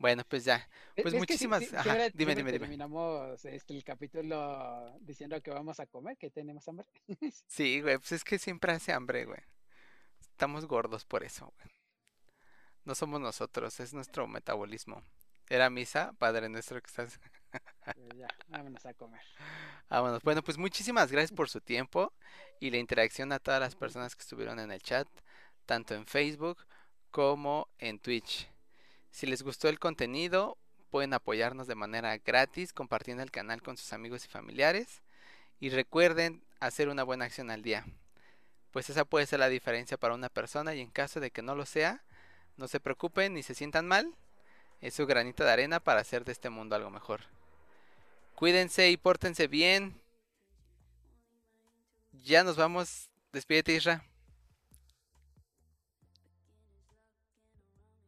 Bueno, 0.01 0.25
pues 0.27 0.47
ya. 0.47 0.67
Pues 0.97 1.13
muchísimas. 1.13 1.61
dime, 1.61 2.35
dime, 2.35 2.35
dime. 2.35 2.59
Terminamos 2.59 3.45
este, 3.45 3.77
el 3.77 3.85
capítulo 3.85 4.99
diciendo 5.01 5.39
que 5.43 5.51
vamos 5.51 5.79
a 5.79 5.85
comer, 5.85 6.17
que 6.17 6.31
tenemos 6.31 6.67
hambre. 6.69 6.87
sí, 7.47 7.83
güey, 7.83 7.99
pues 7.99 8.13
es 8.13 8.25
que 8.25 8.39
siempre 8.39 8.73
hace 8.73 8.95
hambre, 8.95 9.27
güey. 9.27 9.41
Estamos 10.23 10.65
gordos 10.65 11.05
por 11.05 11.23
eso, 11.23 11.53
güey. 11.55 11.69
No 12.87 12.95
somos 12.95 13.21
nosotros, 13.21 13.79
es 13.79 13.93
nuestro 13.93 14.27
metabolismo. 14.27 15.05
Era 15.51 15.69
misa, 15.69 16.15
Padre 16.19 16.49
nuestro 16.49 16.81
que 16.81 16.87
estás. 16.87 17.21
ya, 18.17 18.29
vámonos 18.49 18.87
a 18.87 18.95
comer. 18.95 19.21
Vámonos. 19.91 20.23
Bueno, 20.23 20.43
pues 20.43 20.57
muchísimas 20.57 21.13
gracias 21.13 21.33
por 21.37 21.51
su 21.51 21.61
tiempo 21.61 22.15
y 22.59 22.71
la 22.71 22.79
interacción 22.79 23.33
a 23.33 23.39
todas 23.39 23.61
las 23.61 23.77
personas 23.77 24.17
que 24.17 24.23
estuvieron 24.23 24.61
en 24.61 24.73
el 24.73 24.81
chat, 24.81 25.07
tanto 25.67 25.95
en 25.95 26.07
Facebook 26.07 26.57
como 27.11 27.69
en 27.77 27.99
Twitch. 27.99 28.49
Si 29.11 29.27
les 29.27 29.43
gustó 29.43 29.69
el 29.69 29.79
contenido, 29.79 30.57
pueden 30.91 31.15
apoyarnos 31.15 31.67
de 31.67 31.75
manera 31.75 32.19
gratis 32.19 32.73
compartiendo 32.73 33.23
el 33.23 33.31
canal 33.31 33.63
con 33.63 33.77
sus 33.77 33.93
amigos 33.93 34.25
y 34.25 34.29
familiares. 34.29 35.03
Y 35.59 35.71
recuerden 35.71 36.43
hacer 36.59 36.89
una 36.89 37.03
buena 37.03 37.27
acción 37.27 37.51
al 37.51 37.63
día. 37.63 37.85
Pues 38.71 38.89
esa 38.89 39.05
puede 39.05 39.27
ser 39.27 39.41
la 39.41 39.49
diferencia 39.49 39.97
para 39.99 40.15
una 40.15 40.29
persona 40.29 40.75
y 40.75 40.81
en 40.81 40.91
caso 40.91 41.21
de 41.21 41.31
que 41.31 41.43
no 41.43 41.55
lo 41.55 41.67
sea, 41.67 42.03
no 42.57 42.69
se 42.69 42.81
preocupen 42.81 43.35
ni 43.35 43.43
se 43.43 43.55
sientan 43.55 43.87
mal. 43.87 44.15
Es 44.81 44.95
su 44.95 45.07
granito 45.07 45.45
de 45.45 45.51
arena 45.51 45.81
para 45.81 46.01
hacer 46.01 46.25
de 46.25 46.33
este 46.33 46.51
mundo 46.51 46.77
algo 46.77 46.91
mejor. 46.91 47.21
Cuídense 48.35 48.91
y 48.91 48.97
pórtense 48.97 49.49
bien. 49.49 50.01
Ya 52.25 52.45
nos 52.45 52.57
vamos. 52.57 53.11
Despídete, 53.33 53.75
Isra. 53.75 54.10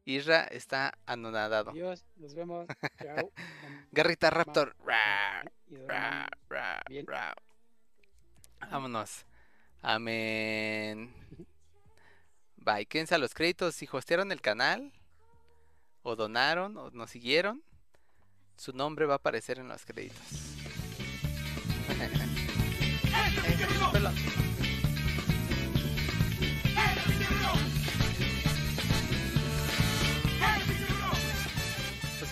Isra 0.04 0.44
está 0.44 0.98
anonadado. 1.06 1.70
Adiós, 1.70 2.04
nos 2.16 2.34
vemos. 2.34 2.66
Chao. 3.00 3.32
Garrita 3.92 4.30
Raptor. 4.30 4.74
Vámonos. 8.70 9.24
Amén. 9.80 11.14
Bye. 12.56 12.86
Quédense 12.86 13.14
a 13.14 13.18
los 13.18 13.34
créditos. 13.34 13.74
Si 13.74 13.88
hostearon 13.90 14.32
el 14.32 14.40
canal, 14.40 14.92
o 16.02 16.16
donaron, 16.16 16.76
o 16.76 16.90
nos 16.90 17.10
siguieron, 17.10 17.62
su 18.56 18.72
nombre 18.72 19.06
va 19.06 19.14
a 19.14 19.16
aparecer 19.16 19.58
en 19.58 19.68
los 19.68 19.84
créditos. 19.84 20.56
¡Eh, 23.94 24.41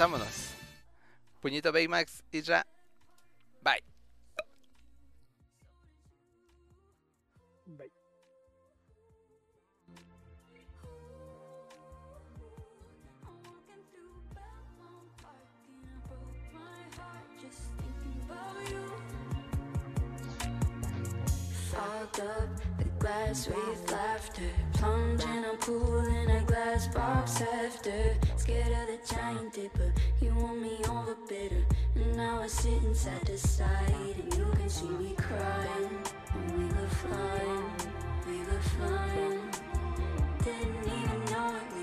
vámonos. 0.01 0.55
Puñito 1.43 1.71
Baymax, 1.73 2.23
Isra. 2.33 2.67
Bye. 3.63 3.83
Bye. 7.67 7.91
Up 22.21 22.59
the 22.79 22.85
glass 22.99 23.49
with 23.49 23.93
laughter 23.93 24.70
plunge 24.81 25.23
and 25.25 25.45
I'm 25.45 25.59
in 26.07 26.31
a 26.31 26.43
glass 26.47 26.89
box 26.89 27.43
after 27.43 28.15
Scared 28.37 28.73
of 28.81 28.87
the 28.89 28.99
giant 29.15 29.53
dipper, 29.53 29.93
you 30.23 30.35
want 30.35 30.63
me 30.63 30.79
over 30.89 31.17
bitter 31.29 31.65
And 31.95 32.17
now 32.17 32.41
I 32.41 32.47
sit 32.47 32.83
inside 32.83 33.27
the 33.27 33.37
side 33.37 33.95
and 34.23 34.35
you 34.35 34.47
can 34.57 34.69
see 34.69 34.89
me 34.89 35.15
crying 35.19 35.97
And 36.35 36.59
we 36.59 36.65
were 36.65 36.93
fine. 37.05 37.67
we 38.27 38.39
were 38.49 38.65
fine. 38.79 39.41
Didn't 40.45 40.87
even 40.87 41.25
know 41.31 41.57
it 41.57 41.80